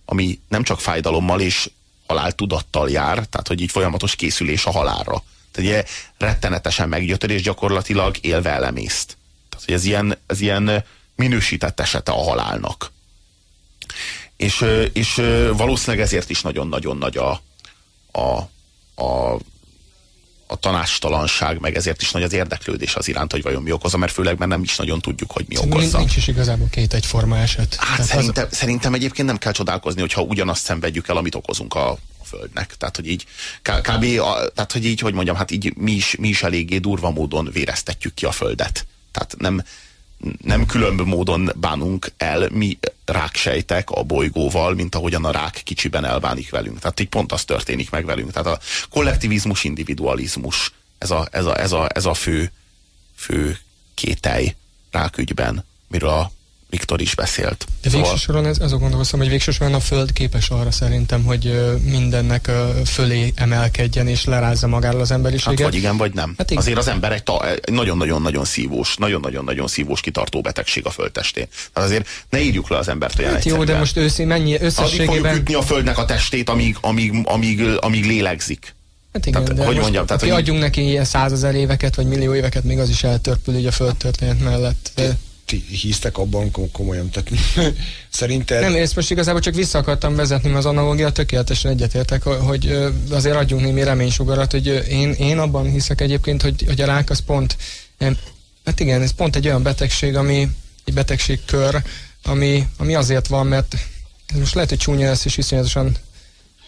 ami 0.04 0.40
nem 0.48 0.62
csak 0.62 0.80
fájdalommal 0.80 1.40
és 1.40 1.70
haláltudattal 2.06 2.90
jár, 2.90 3.14
tehát 3.26 3.48
hogy 3.48 3.60
így 3.60 3.70
folyamatos 3.70 4.16
készülés 4.16 4.64
a 4.64 4.70
halálra. 4.70 5.22
Tehát 5.50 5.70
ugye 5.70 5.84
rettenetesen 6.18 6.88
meggyötör, 6.88 7.30
és 7.30 7.42
gyakorlatilag 7.42 8.16
élve 8.20 8.50
elemészt. 8.50 9.16
Tehát 9.48 9.64
hogy 9.64 9.74
ez 9.74 9.84
ilyen, 9.84 10.18
ez 10.26 10.40
ilyen 10.40 10.84
minősített 11.16 11.80
esete 11.80 12.12
a 12.12 12.22
halálnak. 12.22 12.92
És, 14.36 14.64
és 14.92 15.14
valószínűleg 15.52 16.04
ezért 16.04 16.30
is 16.30 16.42
nagyon-nagyon 16.42 16.96
nagy 16.96 17.16
a, 17.16 17.40
a, 18.12 18.48
a 19.02 19.38
a 20.46 20.56
tanástalanság, 20.56 21.60
meg 21.60 21.76
ezért 21.76 22.02
is 22.02 22.10
nagy 22.10 22.22
az 22.22 22.32
érdeklődés 22.32 22.94
az 22.94 23.08
iránt, 23.08 23.32
hogy 23.32 23.42
vajon 23.42 23.62
mi 23.62 23.72
okozza, 23.72 23.96
mert 23.96 24.12
főleg 24.12 24.38
mert 24.38 24.50
nem 24.50 24.62
is 24.62 24.76
nagyon 24.76 25.00
tudjuk, 25.00 25.30
hogy 25.30 25.44
mi 25.48 25.56
okozza. 25.56 25.98
Nincs 25.98 26.16
is 26.16 26.28
igazából 26.28 26.68
két 26.70 26.94
egyforma 26.94 27.38
eset. 27.38 27.74
Hát 27.74 28.02
szerintem, 28.04 28.46
az... 28.50 28.56
szerintem 28.56 28.94
egyébként 28.94 29.26
nem 29.28 29.38
kell 29.38 29.52
csodálkozni, 29.52 30.00
hogyha 30.00 30.22
ugyanazt 30.22 30.64
szenvedjük 30.64 31.08
el, 31.08 31.16
amit 31.16 31.34
okozunk 31.34 31.74
a, 31.74 31.90
a 31.90 32.24
Földnek. 32.24 32.76
Tehát, 32.76 32.96
hogy 32.96 33.06
így 33.06 33.26
kb. 33.62 34.20
A, 34.20 34.48
tehát, 34.54 34.72
hogy 34.72 34.84
így, 34.84 35.00
hogy 35.00 35.14
mondjam, 35.14 35.36
hát 35.36 35.50
így 35.50 35.76
mi 35.76 35.92
is, 35.92 36.16
mi 36.18 36.28
is 36.28 36.42
eléggé 36.42 36.78
durva 36.78 37.10
módon 37.10 37.50
véreztetjük 37.52 38.14
ki 38.14 38.24
a 38.24 38.32
Földet. 38.32 38.86
Tehát 39.12 39.34
nem, 39.38 39.64
nem 40.44 40.66
különb 40.66 41.00
módon 41.00 41.52
bánunk 41.56 42.12
el 42.16 42.48
mi 42.50 42.78
ráksejtek 43.04 43.90
a 43.90 44.02
bolygóval, 44.02 44.74
mint 44.74 44.94
ahogyan 44.94 45.24
a 45.24 45.30
rák 45.30 45.60
kicsiben 45.64 46.04
elbánik 46.04 46.50
velünk. 46.50 46.78
Tehát 46.78 47.00
így 47.00 47.08
pont 47.08 47.32
az 47.32 47.44
történik 47.44 47.90
meg 47.90 48.04
velünk. 48.04 48.32
Tehát 48.32 48.58
a 48.58 48.60
kollektivizmus, 48.90 49.64
individualizmus, 49.64 50.72
ez 50.98 51.10
a, 51.10 51.28
ez 51.30 51.44
a, 51.44 51.60
ez 51.60 51.72
a, 51.72 51.88
ez 51.94 52.04
a 52.04 52.14
fő, 52.14 52.50
fő 53.16 53.58
kételj 53.94 54.54
rákügyben, 54.90 55.64
miről 55.88 56.08
a 56.08 56.30
Viktor 56.72 57.00
is 57.00 57.14
beszélt. 57.14 57.66
De 57.82 57.90
végső 57.90 58.02
szóval... 58.02 58.16
soron 58.16 58.46
ez, 58.46 58.58
azon 58.58 58.78
gondolkoztam, 58.78 59.20
hogy 59.20 59.28
végső 59.28 59.50
soron 59.50 59.74
a 59.74 59.80
Föld 59.80 60.12
képes 60.12 60.50
arra 60.50 60.70
szerintem, 60.70 61.24
hogy 61.24 61.76
mindennek 61.84 62.50
fölé 62.86 63.32
emelkedjen 63.34 64.08
és 64.08 64.24
lerázza 64.24 64.66
magáról 64.66 65.00
az 65.00 65.10
emberiséget. 65.10 65.58
Hát 65.58 65.68
vagy 65.68 65.78
igen, 65.78 65.96
vagy 65.96 66.14
nem. 66.14 66.34
Hát 66.38 66.50
igen. 66.50 66.62
Azért 66.62 66.78
az 66.78 66.88
ember 66.88 67.12
egy 67.12 67.22
nagyon-nagyon-nagyon 67.72 68.44
szívós, 68.44 68.96
nagyon-nagyon-nagyon 68.96 69.68
szívós 69.68 70.00
kitartó 70.00 70.40
betegség 70.40 70.86
a 70.86 70.90
földtestén. 70.90 71.46
Tehát 71.72 71.88
azért 71.88 72.08
ne 72.30 72.40
írjuk 72.40 72.68
le 72.68 72.76
az 72.76 72.88
embert 72.88 73.18
olyan 73.18 73.32
hát 73.32 73.44
Jó, 73.44 73.64
de 73.64 73.78
most 73.78 73.96
őszín, 73.96 74.26
mennyi 74.26 74.60
összességében... 74.60 75.08
Addig 75.08 75.22
fogjuk 75.22 75.40
ütni 75.40 75.54
a 75.54 75.62
földnek 75.62 75.98
a 75.98 76.04
testét, 76.04 76.48
amíg, 76.48 76.76
amíg, 76.80 77.12
amíg, 77.24 77.62
amíg 77.80 78.04
lélegzik. 78.04 78.74
Hát 79.12 79.26
igen, 79.26 79.44
tehát, 79.44 79.58
de 79.58 79.66
hogy 79.66 79.76
mondjam, 79.76 80.06
tehát, 80.06 80.22
hogy 80.22 80.30
adjunk 80.30 80.60
neki 80.60 80.88
ilyen 80.88 81.04
százezer 81.04 81.54
éveket, 81.54 81.94
vagy 81.94 82.06
millió 82.06 82.34
éveket, 82.34 82.64
még 82.64 82.78
az 82.78 82.88
is 82.88 83.04
eltörpül 83.04 83.56
így 83.56 83.66
a 83.66 83.72
földtörténet 83.72 84.40
mellett. 84.40 84.90
De 84.94 85.18
ti 85.44 85.64
hisztek 85.70 86.18
abban 86.18 86.50
komolyan? 86.72 87.10
Tehát 87.10 87.30
szerinted... 88.10 88.60
Nem, 88.60 88.74
ezt 88.74 88.96
most 88.96 89.10
igazából 89.10 89.40
csak 89.40 89.54
vissza 89.54 89.78
akartam 89.78 90.14
vezetni, 90.14 90.52
az 90.52 90.66
analógia 90.66 91.10
tökéletesen 91.10 91.70
egyetértek, 91.70 92.22
hogy 92.22 92.92
azért 93.10 93.36
adjunk 93.36 93.62
némi 93.62 93.82
reménysugarat, 93.82 94.50
hogy 94.50 94.66
én, 94.88 95.12
én 95.12 95.38
abban 95.38 95.70
hiszek 95.70 96.00
egyébként, 96.00 96.42
hogy, 96.42 96.64
hogy 96.66 96.80
a 96.80 96.86
rák 96.86 97.10
az 97.10 97.20
pont, 97.20 97.56
hát 98.64 98.80
igen, 98.80 99.02
ez 99.02 99.10
pont 99.10 99.36
egy 99.36 99.46
olyan 99.46 99.62
betegség, 99.62 100.16
ami 100.16 100.48
egy 100.84 100.94
betegségkör, 100.94 101.82
ami, 102.22 102.66
ami 102.76 102.94
azért 102.94 103.26
van, 103.26 103.46
mert 103.46 103.76
ez 104.26 104.38
most 104.38 104.54
lehet, 104.54 104.68
hogy 104.68 104.78
csúnya 104.78 105.08
lesz, 105.08 105.24
és 105.24 105.36
iszonyatosan 105.36 105.96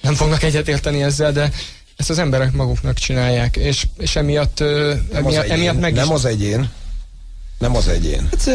nem 0.00 0.14
fognak 0.14 0.42
egyetérteni 0.42 1.02
ezzel, 1.02 1.32
de 1.32 1.50
ezt 1.96 2.10
az 2.10 2.18
emberek 2.18 2.52
maguknak 2.52 2.98
csinálják, 2.98 3.56
és, 3.56 3.86
és 3.98 4.16
emiatt, 4.16 4.58
nem 4.58 5.06
emiatt, 5.12 5.44
az 5.44 5.50
emiatt 5.50 5.80
meg 5.80 5.92
Nem 5.92 6.04
is... 6.04 6.10
az 6.10 6.24
egyén, 6.24 6.70
nem 7.58 7.76
az 7.76 7.88
egyén. 7.88 8.28
Hát, 8.30 8.50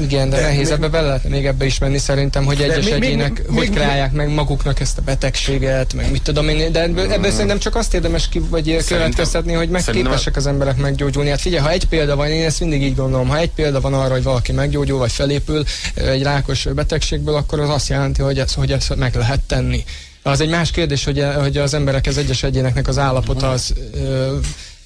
igen, 0.00 0.30
de, 0.30 0.36
de 0.36 0.42
nehéz 0.42 0.70
ebbe 0.70 0.88
bele 0.88 1.06
lehet 1.06 1.28
még 1.28 1.46
ebbe 1.46 1.64
is 1.64 1.78
menni 1.78 1.98
szerintem, 1.98 2.44
hogy 2.44 2.60
egyes 2.60 2.84
még, 2.84 2.92
egyének 2.92 3.38
még, 3.38 3.46
hogy 3.46 3.54
még, 3.54 3.70
kreálják 3.70 4.12
meg 4.12 4.28
maguknak 4.28 4.80
ezt 4.80 4.98
a 4.98 5.02
betegséget, 5.02 5.94
meg 5.94 6.10
mit 6.10 6.22
tudom 6.22 6.48
én, 6.48 6.72
de 6.72 6.82
ebből, 6.82 7.12
ebből 7.12 7.30
szerintem 7.30 7.58
csak 7.58 7.74
azt 7.74 7.94
érdemes 7.94 8.28
ki, 8.28 8.38
vagy 8.38 8.84
következtetni, 8.86 9.52
hogy 9.52 9.68
meg 9.68 9.84
képesek 9.84 10.36
az 10.36 10.46
emberek 10.46 10.76
meggyógyulni. 10.76 11.30
Hát 11.30 11.40
figyelj, 11.40 11.62
ha 11.62 11.70
egy 11.70 11.84
példa 11.84 12.16
van, 12.16 12.26
én 12.26 12.44
ezt 12.44 12.60
mindig 12.60 12.82
így 12.82 12.94
gondolom, 12.94 13.28
ha 13.28 13.38
egy 13.38 13.50
példa 13.50 13.80
van 13.80 13.94
arra, 13.94 14.12
hogy 14.12 14.22
valaki 14.22 14.52
meggyógyul, 14.52 14.98
vagy 14.98 15.12
felépül 15.12 15.64
egy 15.94 16.22
rákos 16.22 16.64
betegségből, 16.64 17.34
akkor 17.34 17.60
az 17.60 17.68
azt 17.68 17.88
jelenti, 17.88 18.22
hogy, 18.22 18.38
ez, 18.38 18.54
hogy 18.54 18.72
ezt 18.72 18.96
meg 18.96 19.14
lehet 19.14 19.40
tenni. 19.40 19.84
Az 20.22 20.40
egy 20.40 20.48
más 20.48 20.70
kérdés, 20.70 21.04
hogy, 21.04 21.24
hogy 21.40 21.56
az 21.56 21.74
emberek, 21.74 22.06
az 22.06 22.18
egyes 22.18 22.42
egyéneknek 22.42 22.88
az 22.88 22.98
állapota 22.98 23.50
az 23.50 23.74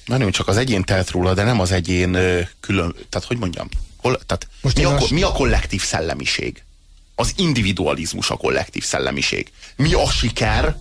nem 0.05 0.31
csak 0.31 0.47
az 0.47 0.57
egyén 0.57 0.83
telt 0.83 1.09
róla, 1.09 1.33
de 1.33 1.43
nem 1.43 1.59
az 1.59 1.71
egyén 1.71 2.11
külön, 2.59 2.95
tehát 3.09 3.27
hogy 3.27 3.37
mondjam, 3.37 3.69
Kol, 4.03 4.19
tehát 4.25 4.47
Most 4.61 4.77
mi, 4.77 4.83
a, 4.83 4.99
mi 5.09 5.21
a 5.21 5.31
kollektív 5.31 5.83
szellemiség? 5.83 6.63
Az 7.15 7.33
individualizmus 7.35 8.29
a 8.29 8.35
kollektív 8.35 8.83
szellemiség. 8.83 9.51
Mi 9.75 9.93
a 9.93 10.09
siker, 10.09 10.75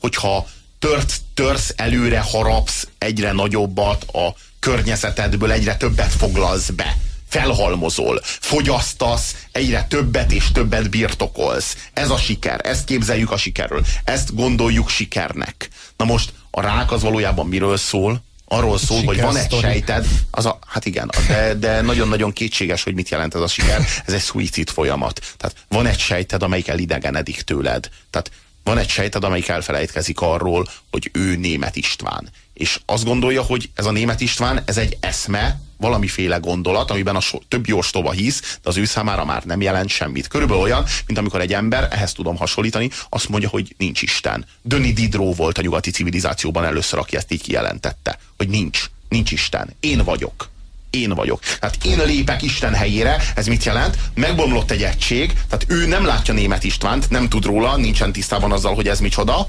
hogyha 0.00 0.48
tört, 0.78 1.20
törsz 1.34 1.72
előre, 1.76 2.20
harapsz 2.20 2.88
egyre 2.98 3.32
nagyobbat 3.32 4.04
a 4.04 4.34
környezetedből, 4.58 5.52
egyre 5.52 5.76
többet 5.76 6.12
foglalsz 6.12 6.70
be 6.70 6.96
felhalmozol, 7.28 8.20
fogyasztasz, 8.22 9.46
egyre 9.52 9.86
többet 9.88 10.32
és 10.32 10.52
többet 10.52 10.90
birtokolsz. 10.90 11.76
Ez 11.92 12.10
a 12.10 12.16
siker, 12.16 12.60
ezt 12.62 12.84
képzeljük 12.84 13.30
a 13.30 13.36
sikerről, 13.36 13.84
ezt 14.04 14.34
gondoljuk 14.34 14.88
sikernek. 14.88 15.68
Na 15.96 16.04
most 16.04 16.32
a 16.50 16.60
rák 16.60 16.92
az 16.92 17.02
valójában 17.02 17.46
miről 17.46 17.76
szól? 17.76 18.22
Arról 18.52 18.78
szól, 18.78 18.98
siker 18.98 19.14
hogy 19.14 19.20
van 19.20 19.36
egy 19.36 19.56
sejted, 19.60 20.06
az 20.30 20.46
a, 20.46 20.58
hát 20.66 20.84
igen, 20.84 21.10
de, 21.28 21.54
de 21.54 21.80
nagyon-nagyon 21.80 22.32
kétséges, 22.32 22.82
hogy 22.82 22.94
mit 22.94 23.08
jelent 23.08 23.34
ez 23.34 23.40
a 23.40 23.46
siker. 23.46 23.86
Ez 24.06 24.12
egy 24.12 24.20
suicid 24.20 24.70
folyamat. 24.70 25.34
Tehát 25.36 25.56
van 25.68 25.86
egy 25.86 25.98
sejted, 25.98 26.42
amelyik 26.42 26.68
elidegenedik 26.68 27.40
tőled. 27.40 27.88
Tehát 28.10 28.30
van 28.64 28.78
egy 28.78 28.88
sejted, 28.88 29.24
amelyik 29.24 29.48
elfelejtkezik 29.48 30.20
arról, 30.20 30.68
hogy 30.90 31.10
ő 31.12 31.36
német 31.36 31.76
István. 31.76 32.30
És 32.60 32.80
azt 32.86 33.04
gondolja, 33.04 33.42
hogy 33.42 33.70
ez 33.74 33.86
a 33.86 33.90
német 33.90 34.20
István, 34.20 34.62
ez 34.64 34.76
egy 34.76 34.96
eszme, 35.00 35.60
valamiféle 35.76 36.36
gondolat, 36.36 36.90
amiben 36.90 37.16
a 37.16 37.20
so, 37.20 37.38
többi 37.48 37.72
ostoba 37.72 38.10
hisz, 38.10 38.40
de 38.40 38.68
az 38.68 38.76
ő 38.76 38.84
számára 38.84 39.24
már 39.24 39.44
nem 39.44 39.60
jelent 39.60 39.88
semmit. 39.88 40.28
Körülbelül 40.28 40.62
olyan, 40.62 40.84
mint 41.06 41.18
amikor 41.18 41.40
egy 41.40 41.52
ember, 41.52 41.88
ehhez 41.90 42.12
tudom 42.12 42.36
hasonlítani, 42.36 42.90
azt 43.08 43.28
mondja, 43.28 43.48
hogy 43.48 43.74
nincs 43.78 44.02
Isten. 44.02 44.46
Döni 44.62 44.92
Diderot 44.92 45.36
volt 45.36 45.58
a 45.58 45.62
nyugati 45.62 45.90
civilizációban 45.90 46.64
először, 46.64 46.98
aki 46.98 47.16
ezt 47.16 47.32
így 47.32 47.42
kijelentette, 47.42 48.18
hogy 48.36 48.48
nincs, 48.48 48.84
nincs 49.08 49.30
Isten. 49.30 49.76
Én 49.80 50.04
vagyok 50.04 50.48
én 50.90 51.14
vagyok. 51.14 51.40
Tehát 51.60 51.84
én 51.84 51.98
lépek 52.04 52.42
Isten 52.42 52.74
helyére, 52.74 53.22
ez 53.34 53.46
mit 53.46 53.64
jelent? 53.64 53.98
Megbomlott 54.14 54.70
egy 54.70 54.82
egység, 54.82 55.32
tehát 55.48 55.64
ő 55.68 55.86
nem 55.86 56.04
látja 56.04 56.34
német 56.34 56.64
Istvánt, 56.64 57.10
nem 57.10 57.28
tud 57.28 57.44
róla, 57.44 57.76
nincsen 57.76 58.12
tisztában 58.12 58.52
azzal, 58.52 58.74
hogy 58.74 58.88
ez 58.88 59.00
micsoda, 59.00 59.48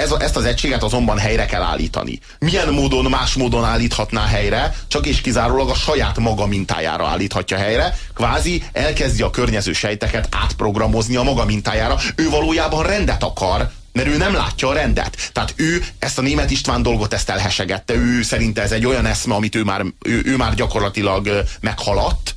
ez, 0.00 0.10
ezt 0.18 0.36
az 0.36 0.44
egységet 0.44 0.82
azonban 0.82 1.18
helyre 1.18 1.46
kell 1.46 1.62
állítani. 1.62 2.18
Milyen 2.38 2.68
módon, 2.68 3.04
más 3.04 3.34
módon 3.34 3.64
állíthatná 3.64 4.26
helyre, 4.26 4.74
csak 4.88 5.06
és 5.06 5.20
kizárólag 5.20 5.68
a 5.68 5.74
saját 5.74 6.18
maga 6.18 6.46
mintájára 6.46 7.06
állíthatja 7.06 7.56
helyre, 7.56 7.98
kvázi 8.14 8.62
elkezdi 8.72 9.22
a 9.22 9.30
környező 9.30 9.72
sejteket 9.72 10.28
átprogramozni 10.30 11.16
a 11.16 11.22
maga 11.22 11.44
mintájára. 11.44 11.98
Ő 12.14 12.28
valójában 12.28 12.82
rendet 12.82 13.22
akar, 13.22 13.70
mert 13.92 14.08
ő 14.08 14.16
nem 14.16 14.34
látja 14.34 14.68
a 14.68 14.72
rendet. 14.72 15.30
Tehát 15.32 15.52
ő 15.56 15.84
ezt 15.98 16.18
a 16.18 16.22
német 16.22 16.50
István 16.50 16.82
dolgot 16.82 17.14
ezt 17.14 17.30
elhesegette, 17.30 17.94
ő 17.94 18.22
szerinte 18.22 18.62
ez 18.62 18.72
egy 18.72 18.86
olyan 18.86 19.06
eszme, 19.06 19.34
amit 19.34 19.54
ő 19.54 19.62
már, 19.62 19.84
ő, 20.02 20.22
ő 20.24 20.36
már 20.36 20.54
gyakorlatilag 20.54 21.44
meghaladt, 21.60 22.34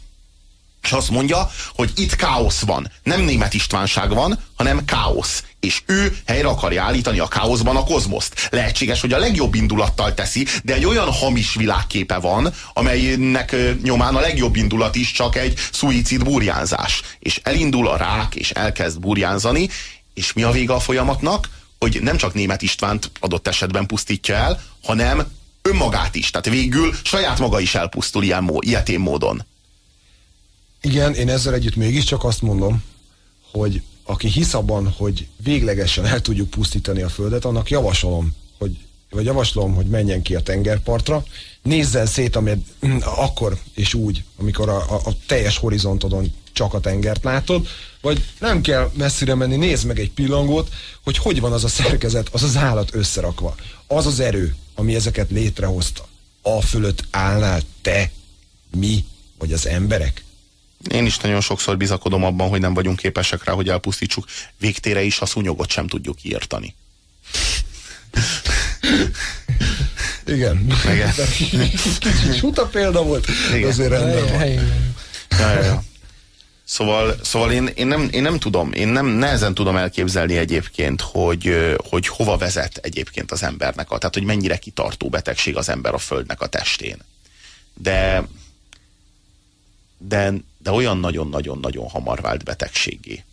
és 0.83 0.91
azt 0.91 1.09
mondja, 1.09 1.51
hogy 1.75 1.91
itt 1.95 2.15
káosz 2.15 2.59
van. 2.59 2.91
Nem 3.03 3.21
német 3.21 3.53
Istvánság 3.53 4.09
van, 4.09 4.39
hanem 4.55 4.85
káosz. 4.85 5.43
És 5.59 5.81
ő 5.85 6.17
helyre 6.25 6.47
akarja 6.47 6.83
állítani 6.83 7.19
a 7.19 7.27
káoszban 7.27 7.75
a 7.75 7.83
kozmoszt. 7.83 8.47
Lehetséges, 8.51 9.01
hogy 9.01 9.13
a 9.13 9.17
legjobb 9.17 9.55
indulattal 9.55 10.13
teszi, 10.13 10.47
de 10.63 10.73
egy 10.73 10.85
olyan 10.85 11.11
hamis 11.11 11.55
világképe 11.55 12.17
van, 12.17 12.53
amelynek 12.73 13.55
nyomán 13.83 14.15
a 14.15 14.19
legjobb 14.19 14.55
indulat 14.55 14.95
is 14.95 15.11
csak 15.11 15.35
egy 15.35 15.59
szuicid 15.71 16.23
burjánzás. 16.23 17.01
És 17.19 17.39
elindul 17.43 17.87
a 17.87 17.97
rák, 17.97 18.35
és 18.35 18.51
elkezd 18.51 18.99
burjánzani, 18.99 19.69
és 20.13 20.33
mi 20.33 20.43
a 20.43 20.51
vége 20.51 20.73
a 20.73 20.79
folyamatnak? 20.79 21.49
Hogy 21.79 21.99
nem 22.01 22.17
csak 22.17 22.33
német 22.33 22.61
Istvánt 22.61 23.11
adott 23.19 23.47
esetben 23.47 23.85
pusztítja 23.85 24.35
el, 24.35 24.63
hanem 24.83 25.27
önmagát 25.61 26.15
is. 26.15 26.29
Tehát 26.29 26.49
végül 26.49 26.93
saját 27.03 27.39
maga 27.39 27.59
is 27.59 27.75
elpusztul 27.75 28.23
ilyen, 28.23 28.51
ilyetén 28.59 28.99
módon. 28.99 29.45
Igen, 30.85 31.13
én 31.13 31.29
ezzel 31.29 31.53
együtt 31.53 31.75
mégiscsak 31.75 32.23
azt 32.23 32.41
mondom, 32.41 32.83
hogy 33.51 33.81
aki 34.03 34.27
hisz 34.27 34.53
abban, 34.53 34.87
hogy 34.97 35.27
véglegesen 35.43 36.05
el 36.05 36.21
tudjuk 36.21 36.49
pusztítani 36.49 37.01
a 37.01 37.09
Földet, 37.09 37.45
annak 37.45 37.69
javasolom, 37.69 38.35
hogy 38.57 38.77
vagy 39.13 39.25
javaslom, 39.25 39.73
hogy 39.73 39.85
menjen 39.85 40.21
ki 40.21 40.35
a 40.35 40.41
tengerpartra, 40.41 41.25
nézzen 41.61 42.05
szét, 42.05 42.35
amíg, 42.35 42.57
akkor 42.99 43.57
és 43.73 43.93
úgy, 43.93 44.23
amikor 44.39 44.69
a, 44.69 44.77
a, 44.77 45.01
a 45.05 45.11
teljes 45.27 45.57
horizontodon 45.57 46.33
csak 46.53 46.73
a 46.73 46.79
tengert 46.79 47.23
látod, 47.23 47.67
vagy 48.01 48.23
nem 48.39 48.61
kell 48.61 48.91
messzire 48.93 49.35
menni, 49.35 49.55
nézd 49.55 49.85
meg 49.85 49.99
egy 49.99 50.11
pillangót, 50.11 50.69
hogy 51.03 51.17
hogy 51.17 51.39
van 51.39 51.51
az 51.51 51.63
a 51.63 51.67
szerkezet, 51.67 52.29
az 52.31 52.43
az 52.43 52.57
állat 52.57 52.95
összerakva. 52.95 53.55
Az 53.87 54.05
az 54.05 54.19
erő, 54.19 54.55
ami 54.75 54.95
ezeket 54.95 55.29
létrehozta. 55.29 56.05
A 56.41 56.61
fölött 56.61 57.03
állnál 57.11 57.61
te, 57.81 58.11
mi, 58.77 59.05
vagy 59.37 59.53
az 59.53 59.67
emberek? 59.67 60.23
Én 60.89 61.05
is 61.05 61.17
nagyon 61.17 61.41
sokszor 61.41 61.77
bizakodom 61.77 62.23
abban, 62.23 62.49
hogy 62.49 62.59
nem 62.59 62.73
vagyunk 62.73 62.97
képesek 62.97 63.43
rá, 63.43 63.53
hogy 63.53 63.69
elpusztítsuk. 63.69 64.25
Végtére 64.57 65.01
is 65.01 65.19
a 65.19 65.25
szúnyogot 65.25 65.69
sem 65.69 65.87
tudjuk 65.87 66.23
írtani. 66.23 66.75
Igen. 70.25 70.67
Igen. 70.91 71.13
Kicsit 71.99 72.35
suta 72.37 72.65
példa 72.65 73.03
volt, 73.03 73.27
Igen. 73.53 73.69
azért 73.69 73.89
rendben 73.89 74.31
van. 74.31 74.47
Ja, 75.39 75.53
ja, 75.53 75.63
ja. 75.63 75.83
Szóval, 76.63 77.15
szóval 77.23 77.51
én, 77.51 77.69
én, 77.75 77.87
nem, 77.87 78.09
én 78.11 78.21
nem 78.21 78.39
tudom, 78.39 78.71
én 78.71 78.87
nem 78.87 79.05
nehezen 79.05 79.53
tudom 79.53 79.75
elképzelni 79.75 80.37
egyébként, 80.37 81.01
hogy, 81.01 81.75
hogy 81.89 82.07
hova 82.07 82.37
vezet 82.37 82.77
egyébként 82.77 83.31
az 83.31 83.43
embernek, 83.43 83.91
a, 83.91 83.97
tehát 83.97 84.13
hogy 84.13 84.23
mennyire 84.23 84.57
kitartó 84.57 85.09
betegség 85.09 85.57
az 85.57 85.69
ember 85.69 85.93
a 85.93 85.97
földnek 85.97 86.41
a 86.41 86.47
testén. 86.47 86.97
De, 87.73 88.23
de, 90.07 90.33
de 90.57 90.71
olyan 90.71 90.97
nagyon-nagyon-nagyon 90.97 91.89
hamar 91.89 92.21
vált 92.21 92.43
betegségé. 92.43 93.23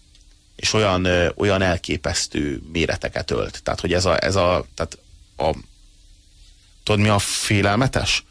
És 0.56 0.72
olyan, 0.72 1.06
olyan 1.36 1.62
elképesztő 1.62 2.62
méreteket 2.72 3.30
ölt. 3.30 3.62
Tehát, 3.62 3.80
hogy 3.80 3.92
ez 3.92 4.04
a, 4.04 4.24
ez 4.24 4.36
a, 4.36 4.66
tehát 4.74 4.98
a 5.36 5.56
tudod 6.82 7.00
mi 7.00 7.08
a 7.08 7.18
félelmetes? 7.18 8.24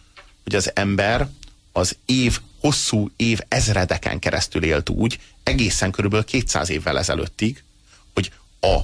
Hogy 0.44 0.56
az 0.56 0.72
ember 0.76 1.28
az 1.72 1.98
év 2.06 2.40
hosszú 2.60 3.10
év 3.16 3.40
ezredeken 3.48 4.20
keresztül 4.20 4.64
élt 4.64 4.90
úgy, 4.90 5.20
egészen 5.44 5.92
körülbelül 5.92 6.26
200 6.26 6.70
évvel 6.70 6.98
ezelőttig, 6.98 7.64
hogy 8.14 8.32
a 8.62 8.80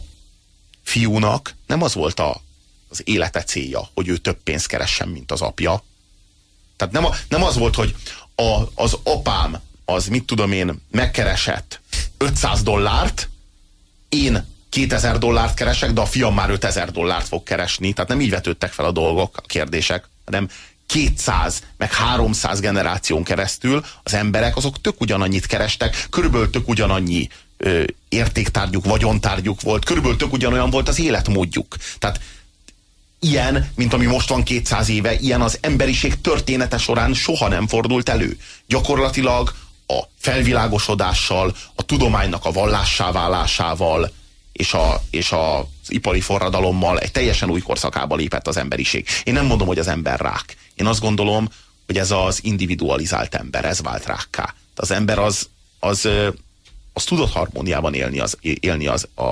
fiúnak 0.84 1.56
nem 1.68 1.82
az 1.82 1.94
volt 1.94 2.20
a, 2.20 2.42
az 2.90 3.02
élete 3.04 3.44
célja, 3.44 3.90
hogy 3.94 4.08
ő 4.08 4.18
több 4.18 4.38
pénzt 4.44 4.68
keressen, 4.68 5.08
mint 5.08 5.32
az 5.32 5.42
apja. 5.42 5.84
Tehát 6.76 6.94
nem, 6.94 7.06
a, 7.06 7.16
nem 7.30 7.44
az 7.44 7.56
volt, 7.56 7.76
hogy 7.76 7.96
a, 8.36 8.62
az 8.76 8.98
apám 9.04 9.62
az, 9.86 10.08
mit 10.08 10.24
tudom 10.24 10.52
én, 10.52 10.82
megkeresett 10.92 11.82
500 12.18 12.64
dollárt, 12.64 13.30
én 14.10 14.46
2000 14.70 15.18
dollárt 15.18 15.54
keresek, 15.54 15.92
de 15.92 16.02
a 16.02 16.06
fiam 16.06 16.34
már 16.34 16.50
5000 16.50 16.92
dollárt 16.92 17.28
fog 17.28 17.44
keresni. 17.44 17.94
Tehát 17.94 18.10
nem 18.10 18.22
így 18.22 18.30
vetődtek 18.30 18.72
fel 18.72 18.86
a 18.86 18.92
dolgok, 18.92 19.38
a 19.38 19.42
kérdések, 19.42 20.10
hanem 20.26 20.50
200 20.86 21.64
meg 21.78 21.94
300 21.94 22.60
generáción 22.60 23.24
keresztül 23.24 23.86
az 24.04 24.14
emberek 24.14 24.56
azok 24.56 24.82
tök 24.82 25.02
ugyanannyit 25.02 25.46
kerestek, 25.46 26.08
körülbelül 26.10 26.50
tök 26.50 26.68
ugyanannyi 26.68 27.30
ö, 27.58 27.84
értéktárgyuk, 28.10 28.86
vagyontárgyuk 28.86 29.62
volt, 29.62 29.86
körülbelül 29.86 30.18
tök 30.18 30.34
ugyanolyan 30.34 30.70
volt 30.70 30.88
az 30.88 31.00
életmódjuk. 31.00 31.76
Tehát 32.00 32.20
ilyen, 33.20 33.72
mint 33.76 33.94
ami 33.94 34.06
most 34.06 34.30
van 34.30 34.44
200 34.44 34.90
éve, 34.90 35.14
ilyen 35.14 35.42
az 35.42 35.58
emberiség 35.62 36.22
története 36.22 36.78
során 36.78 37.14
soha 37.14 37.48
nem 37.48 37.68
fordult 37.68 38.10
elő. 38.10 38.38
Gyakorlatilag 38.68 39.54
a 39.88 40.00
felvilágosodással, 40.20 41.56
a 41.76 41.84
tudománynak 41.84 42.46
a 42.46 42.52
vallássá 42.52 43.12
válásával, 43.12 44.12
és, 44.52 44.74
a, 44.74 45.02
és 45.10 45.32
az 45.32 45.66
ipari 45.88 46.22
forradalommal 46.22 47.00
egy 47.00 47.12
teljesen 47.12 47.50
új 47.50 47.60
korszakába 47.60 48.16
lépett 48.16 48.48
az 48.48 48.58
emberiség. 48.58 49.08
Én 49.24 49.34
nem 49.34 49.46
mondom, 49.46 49.68
hogy 49.68 49.80
az 49.80 49.88
ember 49.88 50.20
rák. 50.20 50.58
Én 50.76 50.86
azt 50.86 51.00
gondolom, 51.00 51.50
hogy 51.86 51.98
ez 51.98 52.12
az 52.12 52.40
individualizált 52.44 53.36
ember, 53.36 53.66
ez 53.66 53.82
vált 53.82 54.06
rákká. 54.06 54.54
Az 54.76 54.92
ember 54.92 55.20
az, 55.20 55.50
az, 55.80 56.08
az 56.94 57.04
tudott 57.04 57.32
harmóniában 57.32 57.94
élni, 57.94 58.20
az, 58.20 58.38
élni 58.42 58.88
az, 58.88 59.08
a, 59.16 59.24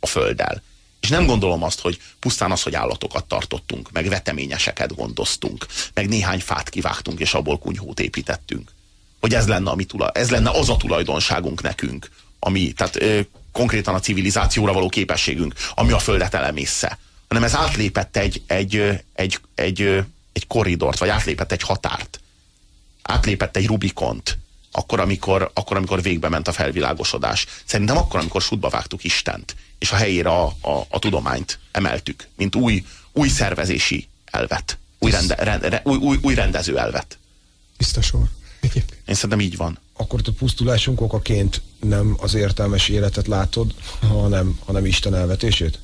a 0.00 0.06
földdel. 0.06 0.62
És 1.08 1.14
nem 1.14 1.26
gondolom 1.26 1.62
azt, 1.62 1.80
hogy 1.80 2.00
pusztán 2.18 2.50
az, 2.50 2.62
hogy 2.62 2.74
állatokat 2.74 3.24
tartottunk, 3.24 3.90
meg 3.92 4.08
veteményeseket 4.08 4.94
gondoztunk, 4.94 5.66
meg 5.94 6.08
néhány 6.08 6.40
fát 6.40 6.68
kivágtunk, 6.68 7.20
és 7.20 7.34
abból 7.34 7.58
kunyhót 7.58 8.00
építettünk. 8.00 8.72
Hogy 9.20 9.34
ez 9.34 9.46
lenne, 9.46 9.70
ami 9.70 9.84
tula, 9.84 10.10
ez 10.10 10.30
lenne 10.30 10.50
az 10.50 10.68
a 10.68 10.76
tulajdonságunk 10.76 11.62
nekünk, 11.62 12.10
ami, 12.38 12.72
tehát 12.72 12.96
ö, 12.96 13.20
konkrétan 13.52 13.94
a 13.94 14.00
civilizációra 14.00 14.72
való 14.72 14.88
képességünk, 14.88 15.54
ami 15.74 15.92
a 15.92 15.98
földet 15.98 16.34
elemésze. 16.34 16.98
Hanem 17.28 17.44
ez 17.44 17.54
átlépett 17.54 18.16
egy, 18.16 18.42
egy, 18.46 19.02
egy, 19.14 19.40
egy, 19.54 20.04
egy 20.32 20.46
korridort, 20.46 20.98
vagy 20.98 21.08
átlépett 21.08 21.52
egy 21.52 21.62
határt. 21.62 22.20
Átlépett 23.02 23.56
egy 23.56 23.66
Rubikont, 23.66 24.38
akkor 24.70 25.00
amikor, 25.00 25.50
akkor, 25.54 25.76
amikor 25.76 26.02
végbe 26.02 26.28
ment 26.28 26.48
a 26.48 26.52
felvilágosodás. 26.52 27.46
Szerintem 27.64 27.96
akkor, 27.96 28.20
amikor 28.20 28.42
sútba 28.42 28.68
vágtuk 28.68 29.04
Istent, 29.04 29.56
és 29.78 29.92
a 29.92 29.96
helyére 29.96 30.30
a, 30.30 30.44
a, 30.46 30.86
a 30.88 30.98
tudományt 30.98 31.58
emeltük, 31.70 32.28
mint 32.36 32.54
új, 32.54 32.84
új 33.12 33.28
szervezési 33.28 34.08
elvet, 34.24 34.78
új, 34.98 35.10
rende, 35.10 35.34
rende, 35.34 35.82
új, 35.84 35.96
új, 35.96 36.18
új 36.22 36.34
rendező 36.34 36.78
elvet. 36.78 37.18
Biztos. 37.76 38.12
Egyébként. 38.60 38.96
Én 39.06 39.14
szerintem 39.14 39.40
így 39.40 39.56
van. 39.56 39.78
Akkor 39.96 40.20
a 40.24 40.30
pusztulásunk 40.38 41.00
okaként 41.00 41.62
nem 41.80 42.16
az 42.20 42.34
értelmes 42.34 42.88
életet 42.88 43.26
látod, 43.26 43.74
hanem, 44.00 44.58
hanem 44.64 44.86
Isten 44.86 45.14
elvetését? 45.14 45.78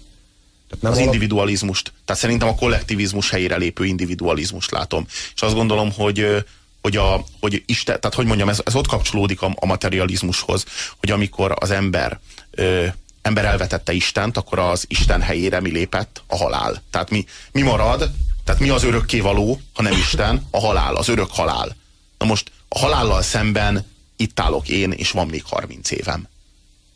Tehát 0.69 0.83
nem 0.83 0.93
az 0.93 0.99
alap... 0.99 1.13
individualizmust. 1.15 1.93
Tehát 2.05 2.23
szerintem 2.23 2.49
a 2.49 2.55
kollektivizmus 2.55 3.31
helyére 3.31 3.57
lépő 3.57 3.85
individualizmust 3.85 4.71
látom. 4.71 5.07
És 5.35 5.43
azt 5.43 5.55
gondolom, 5.55 5.93
hogy 5.93 6.45
hogy, 6.85 6.97
a, 6.97 7.25
hogy 7.41 7.63
Isten, 7.67 8.01
tehát 8.01 8.17
hogy 8.17 8.27
mondjam, 8.27 8.49
ez, 8.49 8.61
ez 8.65 8.75
ott 8.75 8.87
kapcsolódik 8.87 9.43
a, 9.43 9.53
a 9.55 9.67
materializmushoz, 9.67 10.65
hogy 10.97 11.11
amikor 11.11 11.55
az 11.61 11.71
ember 11.71 12.21
ö, 12.51 12.87
ember 13.23 13.45
elvetette 13.45 13.93
Istent, 13.93 14.37
akkor 14.37 14.59
az 14.59 14.85
Isten 14.89 15.23
helyére 15.23 15.61
mi 15.61 15.71
lépett? 15.71 16.23
A 16.27 16.37
halál. 16.37 16.83
Tehát 16.91 17.11
mi, 17.11 17.25
mi 17.53 17.63
marad, 17.63 18.11
tehát 18.45 18.61
mi 18.61 18.69
az 18.69 18.83
örökkévaló, 18.83 19.61
ha 19.75 19.83
nem 19.83 19.93
Isten? 19.93 20.47
A 20.51 20.61
halál, 20.61 20.95
az 20.95 21.09
örök 21.09 21.31
halál. 21.31 21.77
Na 22.19 22.27
most 22.27 22.51
a 22.69 22.79
halállal 22.79 23.23
szemben 23.23 23.87
itt 24.17 24.41
állok 24.41 24.69
én, 24.69 24.91
és 24.91 25.11
van 25.11 25.27
még 25.27 25.43
30 25.45 25.91
évem 25.91 26.29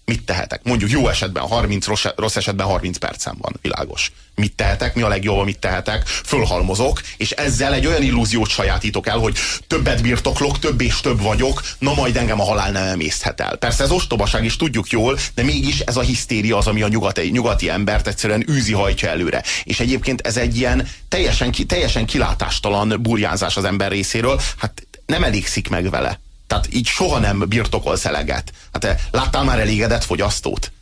mit 0.09 0.23
tehetek? 0.23 0.61
Mondjuk 0.63 0.91
jó 0.91 1.09
esetben 1.09 1.43
30, 1.43 1.87
rossz, 2.17 2.37
esetben 2.37 2.67
30 2.67 2.97
percem 2.97 3.37
van, 3.41 3.59
világos. 3.63 4.13
Mit 4.35 4.55
tehetek? 4.55 4.95
Mi 4.95 5.03
a 5.03 5.09
legjobb, 5.09 5.39
amit 5.39 5.59
tehetek? 5.59 6.07
Fölhalmozok, 6.07 7.03
és 7.17 7.31
ezzel 7.31 7.75
egy 7.75 7.87
olyan 7.87 8.03
illúziót 8.03 8.49
sajátítok 8.49 9.07
el, 9.07 9.19
hogy 9.19 9.37
többet 9.67 10.03
birtoklok, 10.03 10.59
több 10.59 10.81
és 10.81 11.01
több 11.01 11.23
vagyok, 11.23 11.63
na 11.79 11.95
majd 11.95 12.17
engem 12.17 12.41
a 12.41 12.45
halál 12.45 12.71
nem 12.71 12.87
emészhet 12.87 13.41
el. 13.41 13.57
Persze 13.57 13.83
ez 13.83 13.91
ostobaság 13.91 14.45
is 14.45 14.57
tudjuk 14.57 14.91
jól, 14.91 15.19
de 15.35 15.43
mégis 15.43 15.81
ez 15.81 15.97
a 15.97 16.01
hisztéria 16.01 16.57
az, 16.57 16.67
ami 16.67 16.83
a 16.83 16.89
nyugati, 16.89 17.29
nyugati 17.31 17.69
embert 17.69 18.07
egyszerűen 18.07 18.45
űzi 18.51 18.73
hajtja 18.73 19.09
előre. 19.09 19.43
És 19.65 19.81
egyébként 19.81 20.21
ez 20.21 20.37
egy 20.37 20.57
ilyen 20.57 20.89
teljesen, 21.09 21.55
teljesen 21.67 22.07
kilátástalan 22.07 22.97
burjánzás 23.01 23.57
az 23.57 23.65
ember 23.65 23.91
részéről, 23.91 24.41
hát 24.57 24.87
nem 25.07 25.25
elégszik 25.25 25.69
meg 25.69 25.91
vele. 25.91 26.21
Tehát 26.49 26.75
így 26.75 26.87
soha 26.87 27.19
nem 27.19 27.45
birtokolsz 27.49 28.05
eleget. 28.05 28.53
Hát 28.73 28.83
te 28.83 29.01
láttál 29.11 29.45
már 29.45 29.59
elégedett 29.59 30.05
fogyasztót? 30.05 30.73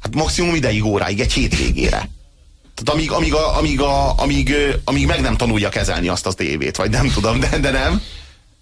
Hát 0.00 0.14
maximum 0.14 0.54
ideig 0.54 0.84
óráig, 0.84 1.20
egy 1.20 1.32
hétvégére. 1.32 2.10
Tehát 2.74 3.00
amíg, 3.00 3.10
amíg, 3.10 3.34
a, 3.34 3.56
amíg, 3.56 3.80
a, 3.80 4.18
amíg, 4.18 4.54
amíg 4.84 5.06
meg 5.06 5.20
nem 5.20 5.36
tanulja 5.36 5.68
kezelni 5.68 6.08
azt 6.08 6.26
az 6.26 6.34
tévét, 6.34 6.76
vagy 6.76 6.90
nem 6.90 7.10
tudom, 7.10 7.40
de, 7.40 7.58
de 7.58 7.70
nem. 7.70 8.02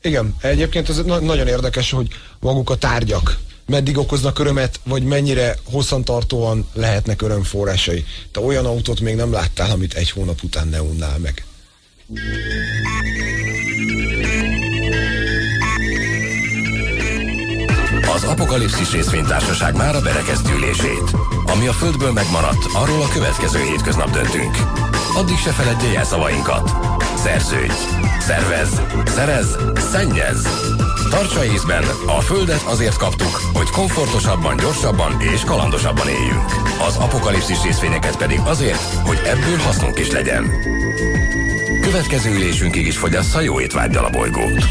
Igen, 0.03 0.37
egyébként 0.41 0.89
ez 0.89 0.97
na 0.97 1.19
nagyon 1.19 1.47
érdekes, 1.47 1.91
hogy 1.91 2.09
maguk 2.41 2.71
a 2.71 2.77
tárgyak 2.77 3.39
meddig 3.67 3.99
okoznak 3.99 4.39
örömet, 4.39 4.81
vagy 4.85 5.03
mennyire 5.03 5.57
hosszantartóan 5.65 6.69
lehetnek 6.73 7.23
örömforrásai. 7.23 8.05
Te 8.33 8.41
olyan 8.41 8.67
autót 8.67 9.01
még 9.01 9.15
nem 9.15 9.33
láttál, 9.33 9.71
amit 9.71 9.95
egy 9.95 10.11
hónap 10.11 10.43
után 10.43 10.69
ne 10.69 10.83
unnál 10.83 11.19
meg. 11.19 11.45
Az 18.15 18.25
Apokalipszis 18.25 18.93
részvénytársaság 18.93 19.77
már 19.77 19.95
a 19.95 20.01
berekeztülését. 20.01 21.11
Ami 21.47 21.67
a 21.67 21.73
Földből 21.73 22.13
megmaradt, 22.13 22.65
arról 22.75 23.03
a 23.03 23.09
következő 23.09 23.59
hétköznap 23.59 24.11
döntünk. 24.11 24.57
Addig 25.17 25.37
se 25.37 25.51
feledje 25.51 25.99
el 25.99 26.05
szavainkat. 26.05 26.71
Szerződj! 27.17 27.73
Szervez! 28.21 28.83
Szerez! 29.05 29.57
Szennyez! 29.91 30.49
Tartsa 31.11 31.45
észben, 31.45 31.85
a 32.07 32.21
Földet 32.21 32.63
azért 32.63 32.97
kaptuk, 32.97 33.41
hogy 33.53 33.71
komfortosabban, 33.71 34.57
gyorsabban 34.57 35.21
és 35.21 35.45
kalandosabban 35.45 36.09
éljünk. 36.09 36.51
Az 36.87 36.97
apokalipszis 36.97 37.63
részvényeket 37.63 38.17
pedig 38.17 38.41
azért, 38.45 38.83
hogy 39.07 39.19
ebből 39.25 39.59
hasznunk 39.59 39.99
is 39.99 40.11
legyen. 40.11 40.51
Következő 41.81 42.31
ülésünkig 42.31 42.87
is 42.87 42.97
fogyassza 42.97 43.41
jó 43.41 43.61
étvágydal 43.61 44.05
a 44.05 44.11
bolygót. 44.11 44.65